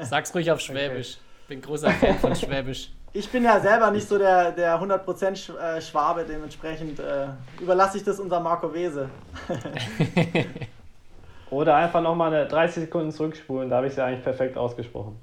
Sag's 0.01 0.33
ruhig 0.33 0.51
auf 0.51 0.59
Schwäbisch. 0.59 1.17
Bin 1.47 1.61
großer 1.61 1.91
Fan 1.91 2.17
von 2.19 2.35
Schwäbisch. 2.35 2.89
Ich 3.15 3.29
bin 3.29 3.43
ja 3.43 3.59
selber 3.59 3.91
nicht 3.91 4.07
so 4.07 4.17
der, 4.17 4.51
der 4.53 4.81
100% 4.81 5.05
Sch- 5.35 5.55
äh, 5.55 5.79
Schwabe, 5.79 6.25
dementsprechend 6.27 6.99
äh, 6.99 7.27
überlasse 7.61 7.97
ich 7.97 8.03
das 8.03 8.19
unser 8.19 8.39
Marco 8.39 8.73
Wese. 8.73 9.07
Oder 11.51 11.75
einfach 11.75 12.01
nochmal 12.01 12.33
eine 12.33 12.47
30 12.47 12.85
Sekunden 12.85 13.11
zurückspulen, 13.11 13.69
da 13.69 13.75
habe 13.75 13.85
ich 13.85 13.91
es 13.91 13.97
ja 13.97 14.07
eigentlich 14.07 14.23
perfekt 14.23 14.57
ausgesprochen. 14.57 15.15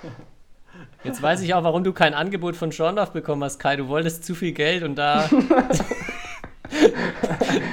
Jetzt 1.02 1.20
weiß 1.20 1.42
ich 1.42 1.54
auch, 1.54 1.64
warum 1.64 1.82
du 1.82 1.92
kein 1.92 2.14
Angebot 2.14 2.54
von 2.54 2.70
Schorndorf 2.70 3.10
bekommen 3.10 3.42
hast, 3.42 3.58
Kai. 3.58 3.74
Du 3.74 3.88
wolltest 3.88 4.24
zu 4.24 4.36
viel 4.36 4.52
Geld 4.52 4.84
und 4.84 4.94
da. 4.94 5.28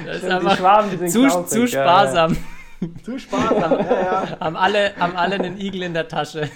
das 0.08 0.16
ist 0.16 0.24
die 0.24 0.28
einfach 0.28 0.58
Schwaben, 0.58 0.90
die 0.90 0.98
sind 0.98 1.12
zu, 1.12 1.22
knausrig, 1.22 1.50
zu 1.50 1.60
ja, 1.78 1.84
sparsam. 1.84 2.36
Zu 3.04 3.20
sparsam, 3.20 3.74
ja, 3.80 4.02
ja. 4.02 4.40
Haben 4.40 4.56
alle, 4.56 4.96
haben 4.98 5.16
alle 5.16 5.36
einen 5.36 5.60
Igel 5.60 5.84
in 5.84 5.94
der 5.94 6.08
Tasche. 6.08 6.50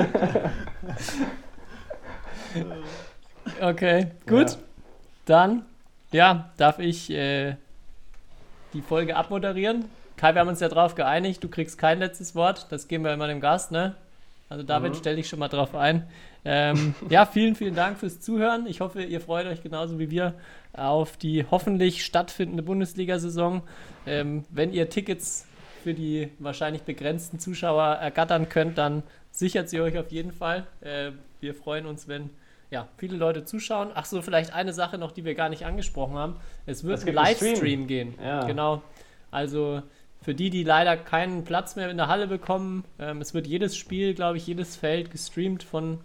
Okay, 3.60 4.08
gut. 4.26 4.50
Ja. 4.50 4.56
Dann, 5.26 5.62
ja, 6.12 6.50
darf 6.56 6.78
ich 6.78 7.10
äh, 7.10 7.54
die 8.72 8.82
Folge 8.82 9.16
abmoderieren. 9.16 9.84
Kai, 10.16 10.34
wir 10.34 10.40
haben 10.40 10.48
uns 10.48 10.60
ja 10.60 10.68
drauf 10.68 10.94
geeinigt, 10.94 11.42
du 11.44 11.48
kriegst 11.48 11.78
kein 11.78 11.98
letztes 11.98 12.34
Wort. 12.34 12.66
Das 12.70 12.88
geben 12.88 13.04
wir 13.04 13.12
immer 13.12 13.28
dem 13.28 13.40
Gast, 13.40 13.70
ne? 13.70 13.94
Also 14.48 14.64
David, 14.64 14.92
Mhm. 14.92 14.96
stell 14.96 15.16
dich 15.16 15.28
schon 15.28 15.38
mal 15.38 15.48
drauf 15.48 15.74
ein. 15.74 16.06
Ähm, 16.44 16.94
ja, 17.08 17.26
vielen, 17.26 17.54
vielen 17.54 17.74
Dank 17.74 17.98
fürs 17.98 18.20
Zuhören. 18.20 18.66
Ich 18.66 18.80
hoffe, 18.80 19.02
ihr 19.02 19.20
freut 19.20 19.46
euch 19.46 19.62
genauso 19.62 19.98
wie 19.98 20.10
wir 20.10 20.34
auf 20.72 21.16
die 21.16 21.44
hoffentlich 21.50 22.04
stattfindende 22.04 22.62
Bundesliga-Saison. 22.62 23.62
Ähm, 24.06 24.44
wenn 24.50 24.72
ihr 24.72 24.88
Tickets 24.88 25.46
für 25.84 25.94
die 25.94 26.30
wahrscheinlich 26.38 26.82
begrenzten 26.82 27.38
Zuschauer 27.38 27.84
ergattern 27.84 28.48
könnt, 28.48 28.76
dann 28.78 29.02
sichert 29.40 29.68
sie 29.68 29.80
euch 29.80 29.98
auf 29.98 30.12
jeden 30.12 30.30
Fall. 30.30 30.66
Äh, 30.80 31.10
wir 31.40 31.54
freuen 31.54 31.86
uns, 31.86 32.06
wenn 32.06 32.30
ja, 32.70 32.86
viele 32.96 33.16
Leute 33.16 33.44
zuschauen. 33.44 33.90
Ach 33.94 34.04
so, 34.04 34.22
vielleicht 34.22 34.54
eine 34.54 34.72
Sache 34.72 34.96
noch, 34.96 35.10
die 35.10 35.24
wir 35.24 35.34
gar 35.34 35.48
nicht 35.48 35.66
angesprochen 35.66 36.14
haben. 36.14 36.36
Es 36.66 36.84
wird 36.84 36.98
Es 36.98 37.02
Stream. 37.02 37.14
Livestream 37.16 37.86
gehen. 37.88 38.14
Ja. 38.22 38.44
Genau. 38.46 38.82
Also 39.32 39.82
für 40.22 40.34
die, 40.34 40.50
die 40.50 40.62
leider 40.62 40.96
keinen 40.96 41.44
Platz 41.44 41.74
mehr 41.74 41.90
in 41.90 41.96
der 41.96 42.06
Halle 42.06 42.28
bekommen, 42.28 42.84
ähm, 43.00 43.20
es 43.20 43.34
wird 43.34 43.46
jedes 43.46 43.76
Spiel, 43.76 44.14
glaube 44.14 44.36
ich, 44.36 44.46
jedes 44.46 44.76
Feld 44.76 45.10
gestreamt 45.10 45.64
von 45.64 45.98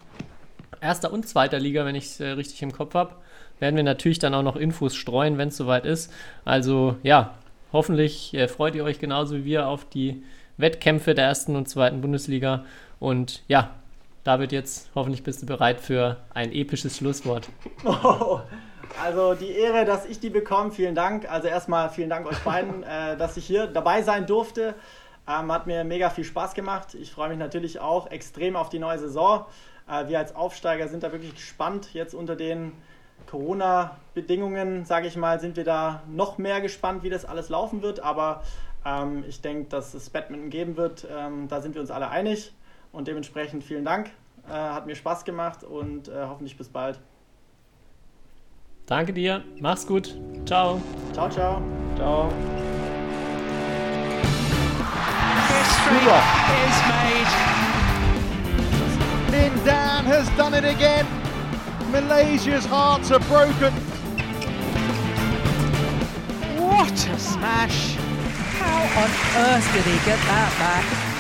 erster 0.82 1.12
und 1.12 1.28
zweiter 1.28 1.60
Liga, 1.60 1.86
wenn 1.86 1.96
ich 1.96 2.06
es 2.06 2.20
äh, 2.20 2.30
richtig 2.30 2.64
im 2.64 2.72
Kopf 2.72 2.96
habe. 2.96 3.16
Werden 3.60 3.76
wir 3.76 3.84
natürlich 3.84 4.20
dann 4.20 4.34
auch 4.34 4.44
noch 4.44 4.56
Infos 4.56 4.96
streuen, 4.96 5.38
wenn 5.38 5.50
es 5.50 5.58
soweit 5.58 5.86
ist. 5.86 6.12
Also 6.46 6.96
ja, 7.04 7.36
hoffentlich 7.74 8.34
äh, 8.34 8.48
freut 8.48 8.76
ihr 8.76 8.84
euch 8.84 9.00
genauso 9.00 9.36
wie 9.36 9.46
wir 9.46 9.68
auf 9.68 9.88
die 9.88 10.24
Wettkämpfe 10.58 11.14
der 11.14 11.26
ersten 11.26 11.56
und 11.56 11.68
zweiten 11.68 12.02
Bundesliga. 12.02 12.66
Und 13.00 13.44
ja, 13.48 13.72
David, 14.24 14.52
jetzt 14.52 14.90
hoffentlich 14.96 15.24
bist 15.24 15.42
du 15.44 15.46
bereit 15.46 15.80
für 15.80 16.18
ein 16.34 16.52
episches 16.52 16.98
Schlusswort. 16.98 17.48
Oh, 17.84 18.40
also 19.04 19.36
die 19.36 19.52
Ehre, 19.52 19.86
dass 19.86 20.06
ich 20.06 20.20
die 20.20 20.32
bekomme, 20.32 20.72
vielen 20.72 20.96
Dank. 20.96 21.30
Also 21.30 21.48
erstmal 21.48 21.90
vielen 21.90 22.10
Dank 22.10 22.26
euch 22.26 22.40
beiden, 22.40 22.84
äh, 22.84 23.18
dass 23.18 23.38
ich 23.38 23.46
hier 23.46 23.68
dabei 23.68 24.02
sein 24.02 24.26
durfte. 24.26 24.74
Ähm, 25.28 25.52
hat 25.52 25.68
mir 25.68 25.84
mega 25.84 26.10
viel 26.10 26.24
Spaß 26.24 26.54
gemacht. 26.54 26.96
Ich 26.96 27.12
freue 27.12 27.30
mich 27.30 27.38
natürlich 27.38 27.80
auch 27.80 28.10
extrem 28.10 28.56
auf 28.56 28.70
die 28.70 28.80
neue 28.80 29.00
Saison. 29.00 29.46
Äh, 29.88 30.08
wir 30.08 30.20
als 30.20 30.36
Aufsteiger 30.36 30.88
sind 30.88 31.04
da 31.04 31.12
wirklich 31.12 31.36
gespannt. 31.36 31.94
Jetzt 31.94 32.14
unter 32.14 32.36
den 32.36 32.72
Corona-Bedingungen, 33.28 34.86
sage 34.86 35.08
ich 35.08 35.16
mal, 35.18 35.40
sind 35.40 35.56
wir 35.56 35.64
da 35.64 36.04
noch 36.08 36.38
mehr 36.38 36.62
gespannt, 36.62 37.04
wie 37.04 37.10
das 37.10 37.26
alles 37.26 37.50
laufen 37.50 37.82
wird. 37.82 38.00
Aber 38.00 38.44
ähm, 38.86 39.24
ich 39.28 39.42
denke, 39.42 39.70
dass 39.70 39.94
es 39.94 40.10
Badminton 40.10 40.50
geben 40.50 40.78
wird. 40.78 41.08
Ähm, 41.12 41.48
da 41.48 41.62
sind 41.62 41.76
wir 41.76 41.82
uns 41.82 41.92
alle 41.92 42.10
einig. 42.10 42.54
Und 42.96 43.10
dementsprechend 43.10 43.62
vielen 43.66 43.84
Dank. 43.84 44.10
Äh, 44.48 44.54
hat 44.54 44.86
mir 44.86 44.96
Spaß 44.96 45.26
gemacht 45.26 45.66
und 45.66 46.08
äh, 46.08 46.14
hoffentlich 46.28 46.58
bis 46.58 46.70
bald. 46.70 46.98
Danke 48.86 49.12
dir, 49.12 49.44
mach's 49.60 49.86
gut, 49.86 50.16
ciao. 50.46 50.82
Ciao, 51.12 51.30
ciao. 51.30 51.62
Ciao. 51.98 52.32
History 55.50 55.98
is 56.64 56.78
made. 56.88 57.32
Lindan 59.32 60.06
has 60.06 60.30
done 60.38 60.54
it 60.54 60.64
again. 60.64 61.06
Malaysia's 61.92 62.66
hearts 62.66 63.12
are 63.12 63.20
broken. 63.28 63.74
What 66.58 66.94
a 67.10 67.20
smash! 67.20 67.96
How 68.58 68.84
on 69.02 69.10
earth 69.48 69.74
did 69.74 69.84
he 69.84 69.98
get 70.06 70.20
that 70.28 70.56
back? 70.60 71.15